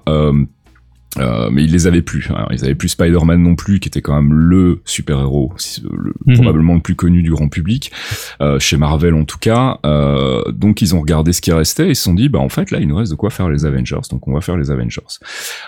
Euh, 1.19 1.49
mais 1.51 1.65
ils 1.65 1.73
les 1.73 1.87
avaient 1.87 2.03
plus. 2.03 2.29
hein. 2.35 2.47
Ils 2.51 2.65
avaient 2.65 2.75
plus 2.75 2.91
Spider-Man 2.91 3.43
non 3.43 3.55
plus, 3.55 3.81
qui 3.81 3.89
était 3.89 4.03
quand 4.03 4.15
même 4.15 4.33
le 4.35 4.81
super-héros, 4.85 5.53
le- 5.91 6.13
Mhm. 6.27 6.35
probablement 6.37 6.75
le 6.75 6.81
plus 6.81 6.95
connu 6.95 7.23
du 7.23 7.31
grand 7.31 7.49
public, 7.49 7.91
euh, 8.43 8.59
chez 8.59 8.77
Marvel 8.77 9.15
en 9.15 9.25
tout 9.25 9.39
cas. 9.39 9.79
Euh, 9.87 10.43
donc 10.53 10.83
ils 10.83 10.95
ont 10.95 11.01
regardé 11.01 11.33
ce 11.33 11.41
qui 11.41 11.53
restait 11.53 11.87
et 11.87 11.91
ils 11.91 11.97
se 11.97 12.03
sont 12.05 12.15
dit, 12.15 12.29
bah 12.29 12.39
en 12.41 12.49
fait 12.51 12.71
là 12.71 12.79
il 12.81 12.89
nous 12.89 12.97
reste 12.97 13.11
de 13.11 13.17
quoi 13.17 13.31
faire 13.31 13.49
les 13.49 13.65
Avengers, 13.65 14.01
donc 14.11 14.29
on 14.29 14.35
va 14.35 14.41
faire 14.41 14.57
les 14.57 14.71
Avengers. 14.71 15.01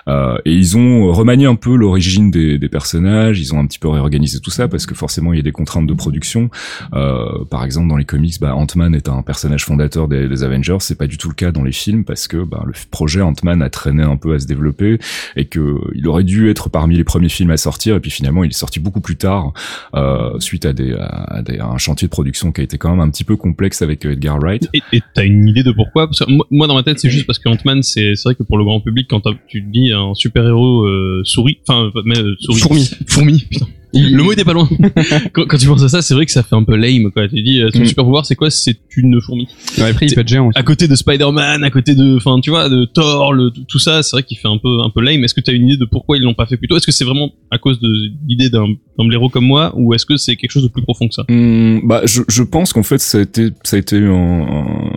Euh, 0.09 0.37
et 0.45 0.53
ils 0.53 0.77
ont 0.77 1.11
remanié 1.13 1.47
un 1.47 1.55
peu 1.55 1.75
l'origine 1.75 2.31
des, 2.31 2.59
des 2.59 2.69
personnages, 2.69 3.41
ils 3.41 3.55
ont 3.55 3.59
un 3.59 3.67
petit 3.67 3.79
peu 3.79 3.89
réorganisé 3.89 4.41
tout 4.41 4.51
ça 4.51 4.69
parce 4.69 4.87
que 4.87 4.95
forcément 4.95 5.33
il 5.33 5.37
y 5.37 5.41
a 5.41 5.43
des 5.43 5.53
contraintes 5.53 5.87
de 5.87 5.95
production. 5.95 6.51
Euh, 6.95 7.45
par 7.51 7.65
exemple 7.65 7.89
dans 7.89 7.97
les 7.97 8.05
comics, 8.05 8.35
bah, 8.41 8.55
Ant-Man 8.55 8.95
est 8.95 9.09
un 9.09 9.23
personnage 9.23 9.65
fondateur 9.65 10.07
des, 10.09 10.29
des 10.29 10.43
Avengers, 10.43 10.77
c'est 10.81 10.99
pas 10.99 11.07
du 11.07 11.17
tout 11.19 11.29
le 11.29 11.35
cas 11.35 11.51
dans 11.53 11.63
les 11.63 11.73
films 11.73 12.05
parce 12.05 12.29
que 12.29 12.39
bah, 12.45 12.63
le 12.67 12.73
projet 12.91 13.21
Ant-Man 13.23 13.63
a 13.63 13.71
traîné 13.71 14.03
un 14.03 14.17
peu 14.17 14.35
à 14.35 14.39
se 14.39 14.47
développer 14.47 14.99
et 15.37 15.47
que 15.47 15.77
il 15.95 16.07
aurait 16.09 16.25
dû 16.25 16.51
être 16.51 16.69
parmi 16.69 16.97
les 16.97 17.05
premiers 17.05 17.29
films 17.29 17.51
à 17.51 17.57
sortir 17.57 17.97
et 17.97 18.01
puis 18.01 18.11
finalement 18.11 18.45
il 18.45 18.51
est 18.51 18.55
sorti 18.55 18.81
beaucoup 18.81 19.01
plus 19.01 19.17
tard 19.17 19.53
euh, 19.95 20.39
suite 20.39 20.67
à 20.67 20.73
des, 20.73 20.95
à 20.95 21.43
des 21.43 21.59
à 21.59 21.67
un 21.67 21.79
chantier 21.79 22.09
de 22.09 22.11
production 22.11 22.53
qui 22.53 22.61
a 22.61 22.65
été 22.65 22.79
quand 22.79 22.91
même 22.91 23.01
un 23.01 23.11
petit 23.11 23.25
peu 23.25 23.37
complexe 23.37 23.83
avec 23.83 24.05
Edgar 24.05 24.39
Wright. 24.39 24.69
Et 24.93 25.01
t'as 25.15 25.25
une 25.25 25.49
idée 25.49 25.63
de 25.63 25.73
pourquoi? 25.73 26.07
Parce 26.07 26.21
que 26.21 26.31
moi, 26.31 26.47
moi, 26.51 26.67
dans 26.67 26.75
ma 26.75 26.83
tête, 26.83 26.99
c'est 26.99 27.11
juste 27.11 27.27
parce 27.27 27.39
que 27.39 27.49
Ant-Man, 27.49 27.83
c'est 27.83 28.15
c'est 28.15 28.25
vrai 28.25 28.35
que 28.35 28.43
pour 28.43 28.59
le 28.59 28.65
grand 28.65 28.81
public, 28.81 29.07
quand 29.09 29.23
tu 29.47 29.65
te 29.65 29.71
dis 29.71 29.93
un 29.93 30.15
super-héros 30.15 30.85
euh, 30.85 31.23
souris, 31.25 31.59
enfin, 31.67 31.91
mais 32.05 32.19
euh, 32.19 32.35
souris. 32.39 32.61
Fourmi. 32.61 32.91
Fourmi, 33.07 33.47
putain. 33.51 33.67
Le 33.93 34.23
mot 34.23 34.33
était 34.33 34.45
pas 34.45 34.53
loin. 34.53 34.69
quand, 35.33 35.47
quand 35.47 35.57
tu 35.57 35.67
penses 35.67 35.83
à 35.83 35.89
ça, 35.89 36.03
c'est 36.03 36.15
vrai 36.15 36.25
que 36.27 36.33
ça 36.33 36.43
fait 36.43 36.55
un 36.55 36.63
peu 36.65 36.77
lame, 36.77 37.11
quoi. 37.11 37.29
Tu 37.29 37.43
dis, 37.43 37.61
euh, 37.61 37.71
ton 37.71 37.81
Mm. 37.81 37.87
super 37.87 38.05
pouvoir, 38.05 38.25
c'est 38.27 38.37
quoi? 38.37 38.51
C'est 38.51 38.77
une 38.97 39.21
fourmi. 39.21 39.49
Ouais, 39.79 39.91
après, 39.91 40.07
il 40.07 40.15
peut 40.15 40.21
être 40.21 40.29
géant 40.29 40.49
aussi. 40.49 40.59
À 40.59 40.63
côté 40.63 40.87
de 40.89 40.95
Spider-Man, 40.95 41.65
à 41.65 41.71
côté 41.71 41.95
de, 41.95 42.17
enfin, 42.17 42.39
tu 42.41 42.51
vois, 42.51 42.69
de 42.69 42.85
Thor, 42.85 43.33
le, 43.33 43.51
tout 43.51 43.79
ça, 43.79 44.03
c'est 44.03 44.15
vrai 44.17 44.23
qu'il 44.23 44.39
fait 44.39 44.49
un 44.49 44.59
peu, 44.59 44.81
un 44.81 44.91
peu 44.91 45.01
lame. 45.01 45.25
Est-ce 45.25 45.35
que 45.35 45.41
t'as 45.41 45.53
une 45.53 45.67
idée 45.69 45.77
de 45.77 45.85
pourquoi 45.87 46.17
ils 46.19 46.23
l'ont 46.23 46.35
pas 46.35 46.47
fait 46.47 46.57
plus 46.57 46.69
tôt? 46.69 46.77
Est-ce 46.77 46.87
que 46.87 46.93
c'est 46.93 47.05
vraiment 47.05 47.31
à 47.51 47.59
cause 47.59 47.81
de 47.81 47.91
l'idée 48.29 48.49
d'un 48.51 48.67
d'un 48.99 49.07
blaireau 49.07 49.29
comme 49.31 49.47
moi, 49.47 49.73
ou 49.77 49.95
est-ce 49.95 50.05
que 50.05 50.17
c'est 50.19 50.37
quelque 50.37 50.51
chose 50.51 50.63
de 50.65 50.69
plus 50.69 50.83
profond 50.83 51.09
que 51.09 51.15
ça? 51.15 51.25
Hum, 51.31 51.81
bah, 51.85 52.03
je, 52.05 52.21
je 52.29 52.43
pense 52.43 52.73
qu'en 52.73 52.83
fait, 52.83 52.99
ça 52.99 53.19
a 53.19 53.23
été, 53.23 53.49
ça 53.65 53.77
a 53.77 53.79
été 53.79 53.97
un, 53.97 54.13
un- 54.13 54.91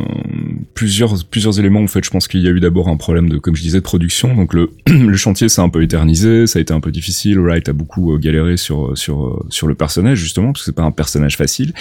plusieurs, 0.73 1.13
plusieurs 1.25 1.59
éléments. 1.59 1.81
En 1.81 1.87
fait, 1.87 2.03
je 2.03 2.09
pense 2.09 2.27
qu'il 2.27 2.41
y 2.41 2.47
a 2.47 2.51
eu 2.51 2.59
d'abord 2.59 2.87
un 2.87 2.97
problème 2.97 3.29
de, 3.29 3.37
comme 3.37 3.55
je 3.55 3.61
disais, 3.61 3.79
de 3.79 3.83
production. 3.83 4.35
Donc 4.35 4.53
le, 4.53 4.71
le 4.87 5.15
chantier 5.15 5.49
s'est 5.49 5.61
un 5.61 5.69
peu 5.69 5.81
éternisé, 5.83 6.47
ça 6.47 6.59
a 6.59 6.61
été 6.61 6.73
un 6.73 6.79
peu 6.79 6.91
difficile. 6.91 7.39
Wright 7.39 7.69
a 7.69 7.73
beaucoup 7.73 8.13
euh, 8.13 8.17
galéré 8.17 8.57
sur, 8.57 8.97
sur, 8.97 9.25
euh, 9.25 9.45
sur 9.49 9.67
le 9.67 9.75
personnage 9.75 10.17
justement, 10.19 10.51
parce 10.53 10.61
que 10.61 10.65
c'est 10.65 10.75
pas 10.75 10.83
un 10.83 10.91
personnage 10.91 11.37
facile. 11.37 11.73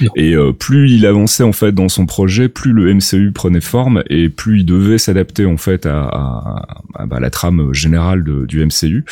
Non. 0.00 0.10
Et 0.16 0.34
euh, 0.34 0.52
plus 0.52 0.90
il 0.90 1.06
avançait 1.06 1.42
en 1.44 1.52
fait 1.52 1.72
dans 1.72 1.88
son 1.88 2.06
projet, 2.06 2.48
plus 2.48 2.72
le 2.72 2.92
MCU 2.94 3.32
prenait 3.32 3.60
forme 3.60 4.02
et 4.10 4.28
plus 4.28 4.60
il 4.60 4.66
devait 4.66 4.98
s'adapter 4.98 5.46
en 5.46 5.56
fait 5.56 5.86
à, 5.86 6.02
à, 6.02 6.66
à, 6.94 7.06
bah, 7.06 7.20
la 7.20 7.30
trame 7.30 7.72
générale 7.72 8.24
de- 8.24 8.46
du 8.46 8.64
MCU. 8.64 9.04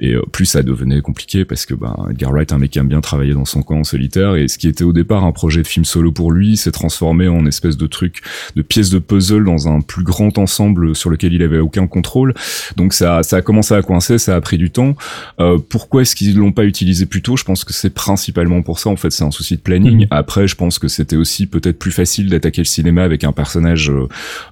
Et 0.00 0.14
euh, 0.14 0.22
plus 0.32 0.46
ça 0.46 0.62
devenait 0.62 1.00
compliqué 1.00 1.44
parce 1.44 1.66
que 1.66 1.74
bah, 1.74 1.96
Edgar 2.10 2.32
Wright, 2.32 2.52
un 2.52 2.58
mec 2.58 2.70
qui 2.70 2.78
aime 2.78 2.88
bien 2.88 3.00
travailler 3.00 3.34
dans 3.34 3.44
son 3.44 3.62
coin 3.62 3.78
en 3.78 3.84
solitaire, 3.84 4.34
et 4.36 4.48
ce 4.48 4.58
qui 4.58 4.68
était 4.68 4.84
au 4.84 4.92
départ 4.92 5.24
un 5.24 5.32
projet 5.32 5.62
de 5.62 5.66
film 5.66 5.84
solo 5.84 6.12
pour 6.12 6.32
lui, 6.32 6.56
s'est 6.56 6.72
transformé 6.72 7.28
en 7.28 7.46
espèce 7.46 7.76
de 7.76 7.86
truc, 7.86 8.22
de 8.54 8.62
pièce 8.68 8.90
de 8.90 8.98
puzzle 8.98 9.44
dans 9.44 9.68
un 9.68 9.80
plus 9.80 10.02
grand 10.04 10.36
ensemble 10.38 10.94
sur 10.94 11.10
lequel 11.10 11.32
il 11.32 11.42
avait 11.42 11.58
aucun 11.58 11.86
contrôle. 11.86 12.34
Donc 12.76 12.92
ça, 12.92 13.22
ça 13.22 13.36
a 13.38 13.42
commencé 13.42 13.74
à 13.74 13.82
coincer, 13.82 14.18
ça 14.18 14.36
a 14.36 14.40
pris 14.40 14.58
du 14.58 14.70
temps. 14.70 14.94
Euh, 15.40 15.58
pourquoi 15.68 16.02
est-ce 16.02 16.14
qu'ils 16.16 16.36
l'ont 16.36 16.52
pas 16.52 16.64
utilisé 16.64 17.06
plus 17.06 17.22
tôt? 17.22 17.36
Je 17.36 17.44
pense 17.44 17.64
que 17.64 17.72
c'est 17.72 17.90
principalement 17.94 18.62
pour 18.62 18.78
ça. 18.78 18.90
En 18.90 18.96
fait, 18.96 19.10
c'est 19.10 19.24
un 19.24 19.30
souci 19.30 19.56
de 19.56 19.60
planning. 19.60 20.00
Mhm. 20.02 20.06
Après, 20.10 20.46
je 20.48 20.54
pense 20.56 20.78
que 20.78 20.88
c'était 20.88 21.16
aussi 21.16 21.46
peut-être 21.46 21.78
plus 21.78 21.90
facile 21.92 22.28
d'attaquer 22.28 22.60
le 22.60 22.66
cinéma 22.66 23.02
avec 23.02 23.24
un 23.24 23.32
personnage 23.32 23.90
euh, 23.90 24.06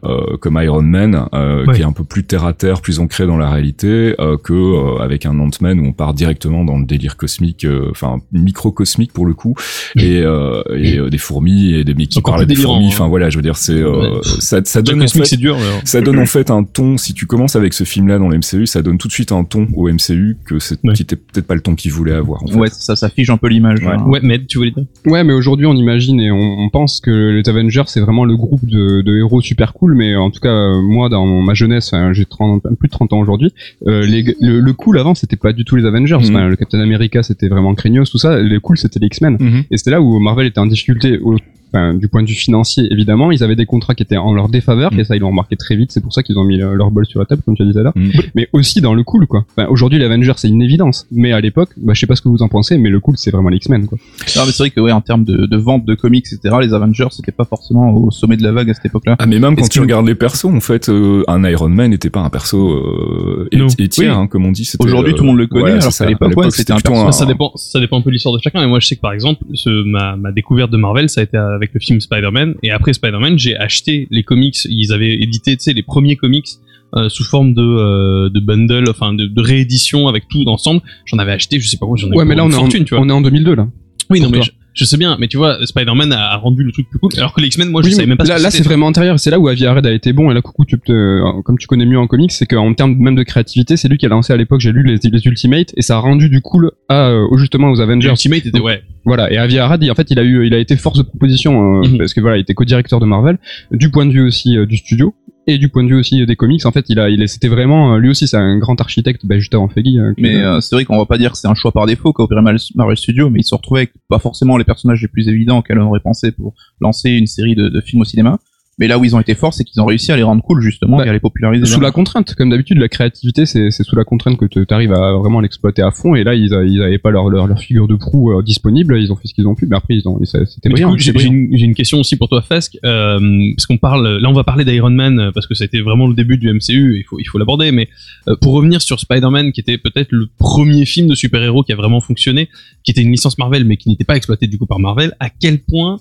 euh, 0.04 0.37
comme 0.40 0.59
Iron 0.62 0.83
Man, 0.83 1.26
euh, 1.35 1.64
Ouais. 1.66 1.75
qui 1.76 1.83
est 1.83 1.85
un 1.85 1.92
peu 1.92 2.04
plus 2.04 2.25
terre 2.25 2.44
à 2.44 2.52
terre, 2.52 2.80
plus 2.80 3.00
ancré 3.00 3.26
dans 3.26 3.37
la 3.37 3.49
réalité, 3.50 4.14
euh, 4.21 4.37
que 4.37 4.52
euh, 4.52 4.99
avec 5.02 5.25
un 5.26 5.38
Ant-Man 5.38 5.80
où 5.80 5.85
on 5.87 5.92
part 5.92 6.14
directement 6.14 6.64
dans 6.64 6.78
le 6.78 6.85
délire 6.85 7.16
cosmique, 7.16 7.64
euh, 7.64 7.88
enfin 7.90 8.18
microcosmique 8.33 9.12
pour 9.12 9.26
le 9.26 9.35
coup, 9.35 9.54
et, 9.97 10.21
euh, 10.23 10.62
et 10.76 10.99
des 11.11 11.18
fourmis 11.18 11.75
et 11.75 11.85
des 11.85 11.94
mecs 11.94 12.09
qui 12.11 12.21
parlent 12.21 12.47
des 12.47 12.54
fourmis. 12.54 12.87
hein. 12.87 12.88
Enfin 12.92 13.09
voilà, 13.09 13.30
je 13.30 13.37
veux 13.37 13.42
dire, 13.42 13.56
c'est 13.56 13.80
euh, 14.04 14.20
ça, 14.23 14.82
donne 14.82 15.02
en 15.02 15.08
fait, 15.08 15.25
c'est 15.25 15.37
dur. 15.37 15.56
mais, 15.56 15.80
ça 15.84 16.00
donne 16.00 16.18
en 16.18 16.26
fait 16.26 16.50
un 16.50 16.64
ton. 16.64 16.96
Si 16.96 17.14
tu 17.14 17.26
commences 17.26 17.56
avec 17.56 17.73
ce 17.75 17.84
film-là 17.84 18.18
dans 18.18 18.28
le 18.28 18.38
MCU, 18.38 18.66
ça 18.66 18.82
donne 18.82 18.99
tout 18.99 19.08
de 19.08 19.12
suite 19.12 19.32
un 19.32 19.44
ton 19.44 19.66
au 19.75 19.88
MCU 19.88 20.37
que 20.44 20.58
c'est, 20.58 20.78
Ouais. 20.84 20.92
qui 20.94 21.02
était 21.02 21.16
peut-être 21.16 21.46
pas 21.46 21.54
le 21.54 21.61
ton 21.61 21.75
qu'il 21.75 21.92
voulait 21.92 22.12
avoir. 22.12 22.42
En 22.42 22.46
fait. 22.49 22.56
Ouais, 22.56 22.68
ça, 22.70 22.96
ça 22.96 23.08
fige 23.08 23.30
un 23.30 23.37
peu 23.37 23.49
l'image. 23.49 23.80
Ouais. 23.80 23.88
hein. 23.96 24.04
Ouais, 24.06 24.20
mais 24.23 24.44
tu 24.44 24.58
voulais 24.58 24.70
dire 24.70 24.84
Ouais, 25.06 25.25
mais 25.25 25.32
aujourd'hui, 25.32 25.66
on 25.66 25.75
imagine 25.75 26.20
et 26.20 26.30
on, 26.30 26.58
on 26.61 26.68
pense 26.70 27.00
que 27.00 27.11
les 27.30 27.49
Avengers, 27.49 27.84
c'est 27.87 28.00
vraiment 28.00 28.25
le 28.25 28.37
groupe 28.37 28.64
de, 28.64 29.02
de 29.02 29.16
héros 29.18 29.40
super 29.40 29.73
cool. 29.73 29.94
Mais 29.94 30.14
en 30.16 30.30
tout 30.30 30.40
cas, 30.40 30.73
moi, 30.82 31.08
dans 31.08 31.26
ma 31.26 31.54
jeunesse, 31.54 31.92
j'ai 32.12 32.25
30 32.25 32.62
plus 32.78 32.88
de 32.88 32.92
30 32.92 33.12
ans 33.12 33.20
aujourd'hui, 33.20 33.52
euh, 33.87 34.06
le, 34.06 34.61
le 34.61 34.73
cool 34.73 34.99
avant, 34.99 35.14
c'était 35.14 35.37
pas 35.37 35.52
du 35.52 35.64
tout 35.64 35.76
les 35.76 35.84
Avengers. 35.87 36.18
Mhm. 36.30 36.49
Le 36.49 36.56
Captain 36.56 36.80
America, 36.80 37.23
c'était 37.23 37.49
vraiment 37.49 37.75
craignos, 37.75 38.11
tout 38.11 38.18
ça. 38.18 38.38
Le 38.38 38.61
cool, 38.61 38.76
c'était 38.78 38.99
les 39.00 39.06
X-Men. 39.06 39.37
Mhm. 39.40 39.62
Et 39.70 39.76
c'était 39.76 39.90
là 39.90 40.00
où 40.00 40.18
Marvel 40.18 40.46
était 40.46 40.58
en 40.61 40.66
difficulté. 40.66 41.18
au- 41.23 41.37
enfin, 41.75 41.95
du 41.95 42.09
point 42.09 42.23
de 42.23 42.28
vue 42.28 42.35
financier, 42.35 42.87
évidemment, 42.90 43.31
ils 43.33 43.43
avaient 43.43 43.57
des 43.57 43.66
contrats 43.66 43.95
qui 43.95 44.02
étaient 44.02 44.16
en 44.16 44.33
leur 44.33 44.49
défaveur, 44.49 44.93
Mhm. 44.93 45.00
et 45.00 45.04
ça, 45.04 45.16
ils 45.16 45.21
l'ont 45.21 45.28
remarqué 45.31 45.57
très 45.57 45.76
vite. 45.76 45.90
C'est 45.93 46.00
pour 46.00 46.12
ça 46.12 46.23
qu'ils 46.23 46.38
ont 46.38 46.45
mis 46.45 46.62
euh, 46.62 46.75
leur 46.75 46.90
bol 46.90 47.04
sur 47.07 47.19
la 47.21 47.26
table, 47.26 47.43
comme 47.45 47.57
tu 47.57 47.62
as 47.62 47.66
dit 47.66 47.73
tout 47.73 47.78
à 47.78 47.83
l'heure. 47.83 47.93
Mhm. 47.97 48.12
Mais 48.35 48.49
aussi 48.52 48.81
dans 48.81 48.95
le 48.95 49.02
cool, 49.02 49.26
quoi. 49.26 49.45
Enfin, 49.57 49.69
aujourd'hui, 49.69 49.99
les 49.99 50.04
Avengers, 50.04 50.33
c'est 50.37 50.49
une 50.49 50.62
évidence. 50.62 51.07
Mais 51.11 51.33
à 51.33 51.40
l'époque, 51.40 51.71
bah, 51.76 51.93
je 51.95 52.00
sais 52.00 52.07
pas 52.07 52.16
ce 52.16 52.23
que 52.23 52.28
vous 52.28 52.43
en 52.43 52.49
pensez, 52.49 52.78
mais 52.78 52.88
le 52.90 53.00
cool, 53.00 53.16
c'est 53.19 53.31
vraiment 53.31 53.49
les 53.49 53.57
X-Men, 53.57 53.87
quoi. 53.87 53.99
Non, 54.37 54.43
mais 54.47 54.52
c'est 54.52 54.62
vrai 54.62 54.71
que 54.71 54.81
ouais, 54.81 54.93
en 54.93 55.00
termes 55.00 55.25
de, 55.25 55.47
de 55.47 55.57
vente 55.57 55.85
de 55.85 55.95
comics, 55.95 56.25
etc., 56.33 56.54
les 56.61 56.73
Avengers, 56.75 57.09
c'était 57.11 57.33
pas 57.33 57.45
forcément 57.45 57.90
au 57.93 58.11
sommet 58.11 58.37
de 58.37 58.43
la 58.43 58.52
vague 58.52 58.71
à 58.71 58.75
cette 58.75 58.87
époque-là. 58.87 59.16
Ah 59.19 59.26
mais 59.26 59.38
même 59.38 59.57
quand 59.57 59.69
tu 59.69 59.78
que- 59.78 59.85
regardes 59.85 60.07
les 60.07 60.14
persos, 60.14 60.45
en 60.47 60.61
fait, 60.61 60.88
euh, 60.88 61.23
un 61.28 61.45
Iron 61.45 61.69
Man 61.69 61.90
n'était 61.90 62.11
pas 62.11 62.21
un 62.21 62.31
perso 62.31 62.71
euh, 62.71 63.49
étier, 63.78 64.09
Oui. 64.09 64.14
hein, 64.14 64.26
comme 64.26 64.47
on 64.47 64.52
dit. 64.52 64.71
Aujourd'hui, 64.78 65.12
euh, 65.12 65.16
tout 65.16 65.23
le 65.25 65.28
monde 65.31 65.38
le 65.38 65.47
connaît, 65.47 65.61
voilà, 65.62 65.76
alors 65.81 65.93
ça. 65.93 66.07
l'époque, 66.07 66.33
À 66.37 66.38
ouais, 66.40 66.50
c'était 66.50 66.73
un 66.73 66.76
perso- 66.78 67.04
Ça, 67.07 67.12
ça 67.12 67.26
dépend, 67.26 67.52
ça 67.57 67.81
dépend 67.81 67.99
un 67.99 68.02
peu 68.02 68.11
de 68.11 68.14
l'histoire 68.14 68.35
de 68.35 68.40
chacun. 68.43 68.62
Et 68.62 68.66
moi, 68.66 68.81
je 68.81 68.87
sais 68.87 68.97
que 68.97 69.00
par 69.00 69.12
exemple, 69.12 69.43
ce, 69.54 69.85
ma, 69.85 70.16
ma 70.16 70.33
découverte 70.33 70.71
de 70.71 70.76
Marvel, 70.76 71.09
ça 71.09 71.21
a 71.21 71.25
été 71.25 71.37
avec 71.37 71.63
le 71.73 71.80
film 71.80 72.00
Spider-Man. 72.00 72.54
Et 72.62 72.71
après 72.71 72.92
Spider-Man, 72.92 73.38
j'ai 73.38 73.56
acheté 73.56 74.09
les 74.11 74.23
comics. 74.23 74.59
Ils 74.66 74.92
avaient 74.92 75.14
édité, 75.14 75.56
tu 75.56 75.62
sais, 75.62 75.73
les 75.73 75.83
premiers 75.83 76.16
comics 76.16 76.49
euh, 76.97 77.09
sous 77.09 77.25
forme 77.25 77.54
de, 77.54 77.62
euh, 77.62 78.28
de 78.28 78.40
bundle, 78.40 78.88
enfin 78.88 79.14
de, 79.14 79.26
de 79.26 79.40
réédition 79.40 80.06
avec 80.06 80.28
tout 80.28 80.44
ensemble. 80.47 80.80
J'en 81.06 81.18
avais 81.18 81.33
acheté, 81.33 81.59
je 81.59 81.66
sais 81.66 81.76
pas 81.76 81.87
quoi, 81.87 81.97
j'en 81.97 82.11
ai 82.11 82.16
Ouais, 82.16 82.25
mais 82.25 82.35
là, 82.35 82.44
on 82.44 82.50
est, 82.50 82.54
fortune, 82.54 82.83
en, 82.83 82.85
tu 82.85 82.94
vois. 82.94 83.04
on 83.04 83.09
est 83.09 83.12
en 83.12 83.21
2002, 83.21 83.54
là. 83.54 83.68
Oui, 84.11 84.21
non, 84.21 84.30
mais 84.30 84.42
je, 84.42 84.50
je 84.75 84.85
sais 84.85 84.97
bien. 84.97 85.16
Mais 85.19 85.28
tu 85.28 85.37
vois, 85.37 85.59
Spider-Man 85.64 86.12
a, 86.12 86.37
rendu 86.37 86.62
le 86.64 86.73
truc 86.73 86.88
plus 86.90 86.99
cool. 86.99 87.11
Alors 87.16 87.33
que 87.33 87.40
les 87.40 87.47
X-Men, 87.47 87.71
moi, 87.71 87.83
je 87.83 87.88
Oui, 87.88 87.95
savais 87.95 88.07
même 88.07 88.19
pas 88.19 88.25
là, 88.25 88.35
ce 88.35 88.38
que 88.38 88.43
là 88.45 88.50
c'est 88.50 88.62
vraiment 88.64 88.87
antérieur. 88.87 89.19
C'est 89.19 89.31
là 89.31 89.38
où 89.38 89.49
Avi 89.49 89.64
Arad 89.66 89.87
a 89.87 89.93
été 89.93 90.12
bon. 90.12 90.31
Et 90.31 90.35
là, 90.35 90.43
coucou, 90.43 90.64
tu 90.64 90.78
te, 90.78 91.40
comme 91.43 91.59
tu 91.59 91.66
connais 91.66 91.87
mieux 91.87 91.99
en 91.99 92.07
comics, 92.07 92.33
c'est 92.33 92.47
qu'en 92.47 92.75
termes 92.75 92.97
même 92.97 93.14
de 93.14 93.23
créativité, 93.23 93.76
c'est 93.76 93.88
lui 93.88 93.97
qui 93.99 94.07
a 94.07 94.09
lancé 94.09 94.33
à 94.33 94.37
l'époque. 94.37 94.61
J'ai 94.61 94.73
lu 94.73 94.83
les, 94.83 94.97
les 95.02 95.26
Ultimates 95.26 95.73
et 95.76 95.83
ça 95.83 95.97
a 95.97 95.99
rendu 96.00 96.28
du 96.28 96.40
cool 96.40 96.73
à 96.88 97.09
euh, 97.09 97.26
justement 97.37 97.71
aux 97.71 97.81
Avengers. 97.81 98.09
Ultimate 98.11 98.47
était, 98.47 98.61
ouais. 98.61 98.83
Voilà. 99.04 99.33
Et 99.33 99.37
Avi 99.37 99.59
Arad, 99.59 99.85
en 99.88 99.95
fait, 99.95 100.11
il 100.11 100.19
a 100.19 100.23
eu, 100.23 100.47
il 100.47 100.54
a 100.54 100.59
été 100.59 100.76
force 100.76 100.99
de 100.99 101.02
proposition 101.02 101.78
euh, 101.83 101.88
Mhm. 101.88 101.99
parce 101.99 102.14
que 102.14 102.21
voilà, 102.21 102.37
il 102.38 102.40
était 102.40 102.54
co-directeur 102.54 103.00
de 103.00 103.07
Marvel, 103.07 103.38
du 103.71 103.90
point 103.90 104.07
de 104.07 104.12
vue 104.12 104.26
aussi 104.26 104.57
euh, 104.57 104.66
du 104.66 104.76
studio 104.76 105.14
et 105.47 105.59
du 105.59 105.69
point 105.69 105.83
de 105.85 105.89
vue 105.89 105.97
aussi 105.99 106.25
des 106.27 106.37
comics. 106.37 106.65
En 106.67 106.73
fait, 106.73 106.87
il 106.89 106.99
a, 106.99 107.11
il 107.11 107.29
c'était 107.29 107.49
vraiment, 107.49 107.95
euh, 107.95 107.99
lui 107.99 108.09
aussi, 108.11 108.27
c'est 108.29 108.37
un 108.37 108.59
grand 108.59 108.81
architecte, 108.81 109.25
bah, 109.27 109.39
juste 109.39 109.55
avant 109.55 109.69
Feggy. 109.69 109.99
qui- 110.15 110.23
Mais 110.23 110.37
euh, 110.37 110.61
c'est 110.61 110.75
vrai 110.77 110.85
qu'on 110.85 110.99
va 110.99 111.07
pas 111.07 111.19
dire 111.19 111.33
que 111.33 111.39
c'est 111.39 111.49
un 111.49 111.55
choix 111.55 111.73
par 111.73 111.87
défaut 111.87 112.13
qu'a 112.13 112.23
opéré 112.23 112.41
Marvel 112.43 112.97
Studios, 112.97 113.31
mais 113.31 113.41
ils 113.41 113.45
se 113.45 113.55
retrouvés 113.55 113.81
avec 113.83 113.93
pas 114.09 114.19
forcément 114.19 114.57
les 114.57 114.65
personnages 114.65 115.03
les 115.03 115.09
plus 115.09 115.29
évidents 115.29 115.63
on 115.79 115.87
aurait 115.89 116.01
pensé 116.01 116.33
pour 116.33 116.55
lancer 116.81 117.11
une 117.11 117.27
série 117.27 117.55
de, 117.55 117.69
de 117.69 117.81
films 117.81 118.03
au 118.03 118.05
cinéma. 118.05 118.39
Mais 118.78 118.88
là 118.88 118.99
où 118.99 119.04
ils 119.04 119.14
ont 119.14 119.21
été 119.21 119.35
forts, 119.35 119.54
c'est 119.54 119.62
qu'ils 119.64 119.81
ont 119.81 119.85
réussi 119.87 120.11
à 120.11 120.16
les 120.16 120.23
rendre 120.25 120.43
cool 120.43 120.61
justement 120.61 120.97
Bah, 120.99 121.07
et 121.07 121.09
à 121.09 121.12
les 121.12 121.21
populariser. 121.21 121.64
sous 121.66 121.81
la 121.81 121.93
contrainte, 121.93 122.35
comme 122.35 122.50
d'habitude, 122.50 122.78
la 122.78 122.88
créativité, 122.88 123.47
c'est 123.47 123.71
c'est 123.71 123.85
sous 123.85 123.95
la 123.95 124.04
contrainte 124.04 124.37
que 124.37 124.47
tu 124.47 124.64
arrives 124.71 124.93
à 124.93 125.12
vraiment 125.12 125.40
l'exploiter 125.40 125.83
à 125.83 125.90
fond. 125.93 126.14
Et 126.16 126.25
là, 126.25 126.35
ils, 126.35 126.52
a- 126.54 126.64
ils 126.64 126.83
avaient 126.83 126.99
pas 126.99 127.11
leur, 127.11 127.28
leur, 127.28 127.47
leur 127.47 127.59
figure 127.61 127.87
de 127.87 127.95
proue 127.95 128.33
euh, 128.33 128.43
disponible, 128.43 128.99
ils 129.00 129.12
ont 129.12 129.16
fait 129.16 129.28
ce 129.28 129.35
qu'ils 129.35 129.47
ont 129.47 129.54
pu, 129.54 129.66
mais 129.66 129.76
après, 129.76 129.95
ils 129.95 130.09
ont, 130.09 130.19
ça- 130.25 130.45
c'était 130.47 130.69
brillant. 130.71 130.97
j'ai 130.99 131.12
une, 131.26 131.75
question 131.75 132.00
aussi 132.00 132.16
pour 132.16 132.28
toi, 132.28 132.43
Fasque, 132.43 132.76
euh, 132.85 133.19
parce 133.57 133.66
qu'on 133.66 133.78
parle, 133.78 134.19
là, 134.19 134.28
on 134.28 134.33
va 134.33 134.45
parler 134.45 134.64
d'Iron 134.64 134.90
Man 134.90 135.19
euh, 135.21 135.31
parce 135.33 135.47
que 135.47 135.54
c'était 135.54 135.81
vraiment 135.81 136.07
le 136.07 136.14
début 136.14 136.37
du 136.38 136.52
MCU, 136.52 136.97
il 136.99 137.04
faut, 137.04 137.19
il 137.21 137.25
faut 137.25 137.38
l'aborder. 137.38 137.71
Mais 137.73 137.88
euh, 138.28 138.37
pour 138.40 138.52
revenir 138.54 138.83
sur 138.83 138.99
Spider-Man, 139.00 139.52
qui 139.52 139.61
était 139.61 139.78
peut-être 139.78 140.09
le 140.11 140.26
premier 140.38 140.85
film 140.85 141.07
de 141.09 141.14
super-héros 141.14 141.62
qui 141.62 141.73
a 141.73 141.76
vraiment 141.76 142.00
fonctionné, 142.00 142.49
qui 142.83 142.90
était 142.90 143.02
une 143.02 143.11
licence 143.12 143.38
Marvel, 143.38 143.64
mais 143.64 143.76
qui 143.76 143.88
n'était 143.88 144.04
pas 144.04 144.16
exploité 144.16 144.47
du 144.49 144.59
coup 144.59 144.66
par 144.66 144.78
Marvel, 144.81 145.12
à 145.21 145.31
quel 145.31 145.59
point 145.61 145.99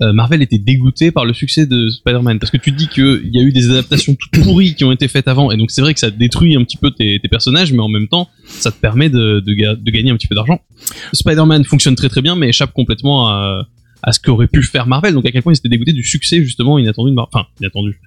Marvel 0.00 0.42
était 0.42 0.58
dégoûté 0.58 1.10
par 1.10 1.24
le 1.24 1.32
succès 1.32 1.66
de 1.66 1.88
Spider-Man 1.88 2.38
Parce 2.38 2.50
que 2.50 2.56
tu 2.56 2.72
dis 2.72 2.88
qu'il 2.88 3.30
y 3.32 3.38
a 3.38 3.42
eu 3.42 3.52
des 3.52 3.70
adaptations 3.70 4.14
toutes 4.14 4.42
pourries 4.42 4.74
qui 4.74 4.84
ont 4.84 4.92
été 4.92 5.06
faites 5.06 5.28
avant, 5.28 5.50
et 5.50 5.56
donc 5.56 5.70
c'est 5.70 5.80
vrai 5.82 5.94
que 5.94 6.00
ça 6.00 6.10
détruit 6.10 6.56
un 6.56 6.64
petit 6.64 6.76
peu 6.76 6.90
tes, 6.90 7.20
personnages, 7.30 7.72
mais 7.72 7.80
en 7.80 7.88
même 7.88 8.08
temps, 8.08 8.28
ça 8.44 8.70
te 8.72 8.76
permet 8.80 9.08
de, 9.10 9.40
de, 9.40 9.54
ga- 9.54 9.76
de 9.76 9.90
gagner 9.90 10.10
un 10.10 10.16
petit 10.16 10.26
peu 10.28 10.34
d'argent. 10.34 10.60
Spider-Man 11.12 11.64
fonctionne 11.64 11.94
très 11.94 12.08
très 12.08 12.22
bien, 12.22 12.34
mais 12.36 12.48
échappe 12.48 12.72
complètement 12.72 13.28
à, 13.28 13.66
à 14.02 14.12
ce 14.12 14.20
qu'aurait 14.20 14.48
pu 14.48 14.62
faire 14.62 14.86
Marvel. 14.86 15.14
Donc 15.14 15.26
à 15.26 15.30
quel 15.30 15.42
point 15.42 15.52
ils 15.52 15.56
étaient 15.58 15.68
dégoûtés 15.68 15.92
du 15.92 16.04
succès 16.04 16.42
justement 16.42 16.78
inattendu 16.78 17.10
de 17.10 17.14
Marvel. 17.14 17.30
Enfin, 17.34 17.46
inattendu. 17.60 18.00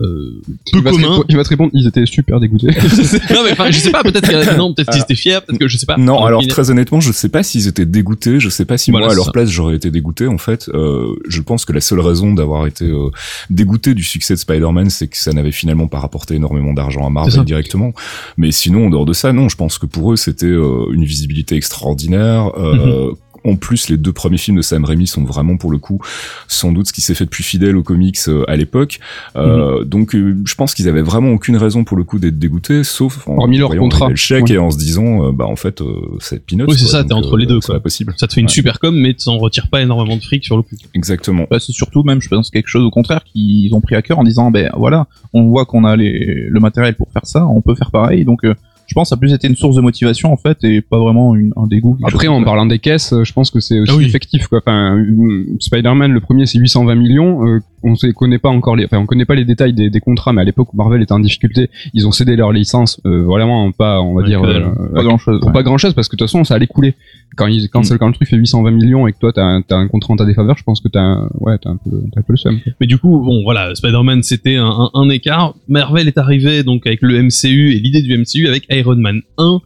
Euh, 0.00 0.40
peu 0.72 0.78
il, 0.78 0.82
va 0.82 0.90
te 0.90 0.96
commun. 0.96 1.22
il 1.28 1.36
va 1.36 1.44
te 1.44 1.48
répondre, 1.50 1.70
ils 1.72 1.86
étaient 1.86 2.04
super 2.04 2.40
dégoûtés. 2.40 2.66
non 3.32 3.44
mais 3.44 3.52
enfin, 3.52 3.70
je 3.70 3.78
sais 3.78 3.90
pas. 3.92 4.02
Peut-être 4.02 4.28
qu'il- 4.28 4.56
non, 4.58 4.74
peut-être 4.74 4.90
qu'ils 4.90 5.02
étaient 5.02 5.14
fiers. 5.14 5.38
Peut-être 5.46 5.60
que 5.60 5.68
je 5.68 5.76
sais 5.76 5.86
pas. 5.86 5.96
Non, 5.96 6.24
alors 6.24 6.44
très 6.48 6.70
honnêtement, 6.70 7.00
je 7.00 7.12
sais 7.12 7.28
pas 7.28 7.42
s'ils 7.44 7.68
étaient 7.68 7.86
dégoûtés. 7.86 8.40
Je 8.40 8.48
sais 8.48 8.64
pas 8.64 8.76
si 8.76 8.90
Voilà, 8.90 9.06
moi, 9.06 9.12
à 9.12 9.16
leur 9.16 9.26
ça. 9.26 9.30
place, 9.32 9.48
j'aurais 9.50 9.76
été 9.76 9.90
dégoûté. 9.92 10.26
En 10.26 10.38
fait, 10.38 10.68
euh, 10.74 11.14
je 11.28 11.40
pense 11.40 11.64
que 11.64 11.72
la 11.72 11.80
seule 11.80 12.00
raison 12.00 12.34
d'avoir 12.34 12.66
été 12.66 12.86
euh, 12.86 13.10
dégoûté 13.50 13.94
du 13.94 14.02
succès 14.02 14.34
de 14.34 14.38
Spider-Man, 14.40 14.90
c'est 14.90 15.06
que 15.06 15.16
ça 15.16 15.32
n'avait 15.32 15.52
finalement 15.52 15.86
pas 15.86 16.00
rapporté 16.00 16.34
énormément 16.34 16.74
d'argent 16.74 17.06
à 17.06 17.10
Marvel 17.10 17.44
directement. 17.44 17.92
Mais 18.36 18.50
sinon, 18.50 18.86
en 18.86 18.90
dehors 18.90 19.06
de 19.06 19.12
ça, 19.12 19.32
non. 19.32 19.48
Je 19.48 19.56
pense 19.56 19.78
que 19.78 19.86
pour 19.86 20.12
eux, 20.12 20.16
c'était 20.16 20.46
euh, 20.46 20.86
une 20.92 21.04
visibilité 21.04 21.54
extraordinaire. 21.56 22.50
Euh, 22.58 23.10
Mhm. 23.10 23.14
En 23.44 23.56
plus, 23.56 23.88
les 23.90 23.96
deux 23.96 24.12
premiers 24.12 24.38
films 24.38 24.56
de 24.56 24.62
Sam 24.62 24.84
Raimi 24.84 25.06
sont 25.06 25.22
vraiment, 25.24 25.56
pour 25.56 25.70
le 25.70 25.78
coup, 25.78 26.00
sans 26.48 26.72
doute 26.72 26.86
ce 26.88 26.92
qui 26.92 27.00
s'est 27.02 27.14
fait 27.14 27.24
de 27.26 27.30
plus 27.30 27.42
fidèle 27.44 27.76
aux 27.76 27.82
comics 27.82 28.16
euh, 28.28 28.44
à 28.48 28.56
l'époque. 28.56 29.00
Euh, 29.36 29.80
Mhm. 29.80 29.84
Donc, 29.84 30.14
euh, 30.14 30.36
je 30.44 30.54
pense 30.54 30.74
qu'ils 30.74 30.88
avaient 30.88 31.02
vraiment 31.02 31.30
aucune 31.32 31.56
raison, 31.56 31.84
pour 31.84 31.96
le 31.96 32.04
coup, 32.04 32.18
d'être 32.18 32.38
dégoûtés, 32.38 32.84
sauf 32.84 33.26
en 33.28 33.36
Hormis 33.36 33.58
leur 33.58 33.70
contrat. 33.76 34.08
le 34.08 34.16
chèque 34.16 34.44
Ouais. 34.44 34.52
et 34.54 34.58
en 34.58 34.70
se 34.70 34.78
disant, 34.78 35.26
euh, 35.28 35.32
bah 35.32 35.46
en 35.46 35.56
fait, 35.56 35.80
euh, 35.82 35.94
c'est 36.20 36.44
peanuts. 36.44 36.64
Oui, 36.68 36.76
c'est 36.78 36.86
ça, 36.86 37.04
t'es 37.04 37.12
entre 37.12 37.36
les 37.36 37.46
deux, 37.46 37.60
C'est 37.60 37.72
pas 37.72 37.80
possible. 37.80 38.14
Ça 38.16 38.26
te 38.26 38.32
fait 38.32 38.40
une 38.40 38.46
Ouais. 38.46 38.52
super 38.52 38.78
com, 38.80 38.94
mais 38.96 39.14
t'en 39.14 39.36
retires 39.38 39.68
pas 39.68 39.82
énormément 39.82 40.16
de 40.16 40.22
fric 40.22 40.44
sur 40.44 40.56
le 40.56 40.62
coup. 40.62 40.76
Exactement. 40.94 41.46
Bah, 41.50 41.58
c'est 41.60 41.72
surtout 41.72 42.02
même, 42.02 42.20
je 42.22 42.28
pense, 42.28 42.50
quelque 42.50 42.68
chose 42.68 42.84
au 42.84 42.90
contraire 42.90 43.22
qu'ils 43.24 43.74
ont 43.74 43.80
pris 43.80 43.94
à 43.94 44.02
cœur 44.02 44.18
en 44.18 44.24
disant, 44.24 44.50
ben 44.50 44.70
voilà, 44.76 45.06
on 45.32 45.48
voit 45.48 45.66
qu'on 45.66 45.84
a 45.84 45.96
les, 45.96 46.46
le 46.48 46.60
matériel 46.60 46.94
pour 46.94 47.08
faire 47.12 47.26
ça, 47.26 47.46
on 47.46 47.60
peut 47.60 47.74
faire 47.74 47.90
pareil. 47.90 48.24
Donc, 48.24 48.44
euh, 48.44 48.54
je 48.94 49.00
pense 49.00 49.08
que 49.08 49.10
ça 49.10 49.14
a 49.16 49.18
plus 49.18 49.32
été 49.32 49.48
une 49.48 49.56
source 49.56 49.74
de 49.74 49.80
motivation 49.80 50.32
en 50.32 50.36
fait 50.36 50.62
et 50.62 50.80
pas 50.80 51.00
vraiment 51.00 51.34
une, 51.34 51.52
un 51.56 51.66
dégoût. 51.66 51.98
Après, 52.04 52.28
en 52.28 52.44
parlant 52.44 52.64
des 52.64 52.78
caisses, 52.78 53.12
euh, 53.12 53.24
je 53.24 53.32
pense 53.32 53.50
que 53.50 53.58
c'est 53.58 53.80
aussi 53.80 53.90
Ah 53.92 53.96
oui. 53.96 54.04
effectif, 54.04 54.46
quoi. 54.46 54.58
Enfin, 54.58 54.96
euh, 54.96 55.44
Spider-Man, 55.58 56.12
le 56.12 56.20
premier, 56.20 56.46
c'est 56.46 56.60
820 56.60 56.94
millions. 56.94 57.44
euh, 57.44 57.58
on 57.84 57.92
ne 57.92 58.12
connaît 58.12 58.38
pas 58.38 58.48
encore 58.48 58.76
les, 58.76 58.84
enfin, 58.86 58.98
on 58.98 59.06
connaît 59.06 59.24
pas 59.24 59.34
les 59.34 59.44
détails 59.44 59.72
des, 59.72 59.90
des 59.90 60.00
contrats, 60.00 60.32
mais 60.32 60.40
à 60.40 60.44
l'époque 60.44 60.72
où 60.72 60.76
Marvel 60.76 61.02
était 61.02 61.12
en 61.12 61.20
difficulté, 61.20 61.70
ils 61.92 62.06
ont 62.06 62.12
cédé 62.12 62.34
leur 62.36 62.50
licence, 62.52 63.00
euh, 63.06 63.22
vraiment 63.24 63.70
pas, 63.72 64.00
on 64.00 64.14
va 64.14 64.22
dire, 64.22 64.42
dalle. 64.42 64.64
euh, 64.64 64.94
pas 64.94 65.02
grand 65.04 65.18
chose. 65.18 65.40
pour 65.40 65.52
pas 65.52 65.62
grand 65.62 65.78
chose 65.78 65.94
parce 65.94 66.08
que 66.08 66.16
de 66.16 66.18
toute 66.18 66.28
façon 66.28 66.44
ça 66.44 66.54
allait 66.54 66.66
couler 66.66 66.94
quand 67.36 67.46
ils 67.46 67.68
quand, 67.68 67.82
Mm. 67.90 67.98
quand 67.98 68.06
le 68.08 68.14
truc 68.14 68.28
fait 68.28 68.36
820 68.36 68.70
millions 68.70 69.06
et 69.06 69.12
que 69.12 69.18
toi 69.18 69.32
t'as 69.32 69.42
un, 69.44 69.62
t'as 69.62 69.76
un 69.76 69.88
contrat 69.88 70.14
en 70.14 70.16
ta 70.16 70.24
défaveur 70.24 70.56
je 70.56 70.62
pense 70.64 70.80
que 70.80 70.88
t'as 70.88 71.00
un, 71.00 71.28
ouais 71.40 71.58
t'as 71.58 71.70
un 71.70 71.76
peu 71.76 71.90
un 72.16 72.22
peu 72.22 72.32
le 72.32 72.36
seum. 72.36 72.58
Mais 72.80 72.86
du 72.86 72.98
coup, 72.98 73.20
bon, 73.20 73.42
voilà, 73.42 73.74
Spider-Man, 73.74 74.22
c'était 74.22 74.56
un, 74.56 74.66
un, 74.66 74.90
un 74.94 75.08
écart. 75.10 75.54
Marvel 75.68 76.06
est 76.08 76.16
arrivé 76.18 76.62
donc 76.62 76.86
avec 76.86 77.00
le 77.02 77.22
MCU 77.22 77.72
et 77.74 77.78
l'idée 77.80 78.02
du 78.02 78.16
MCU 78.16 78.46
avec 78.48 78.64
Iron 78.70 78.96
Man 78.96 79.20
1. 79.38 79.58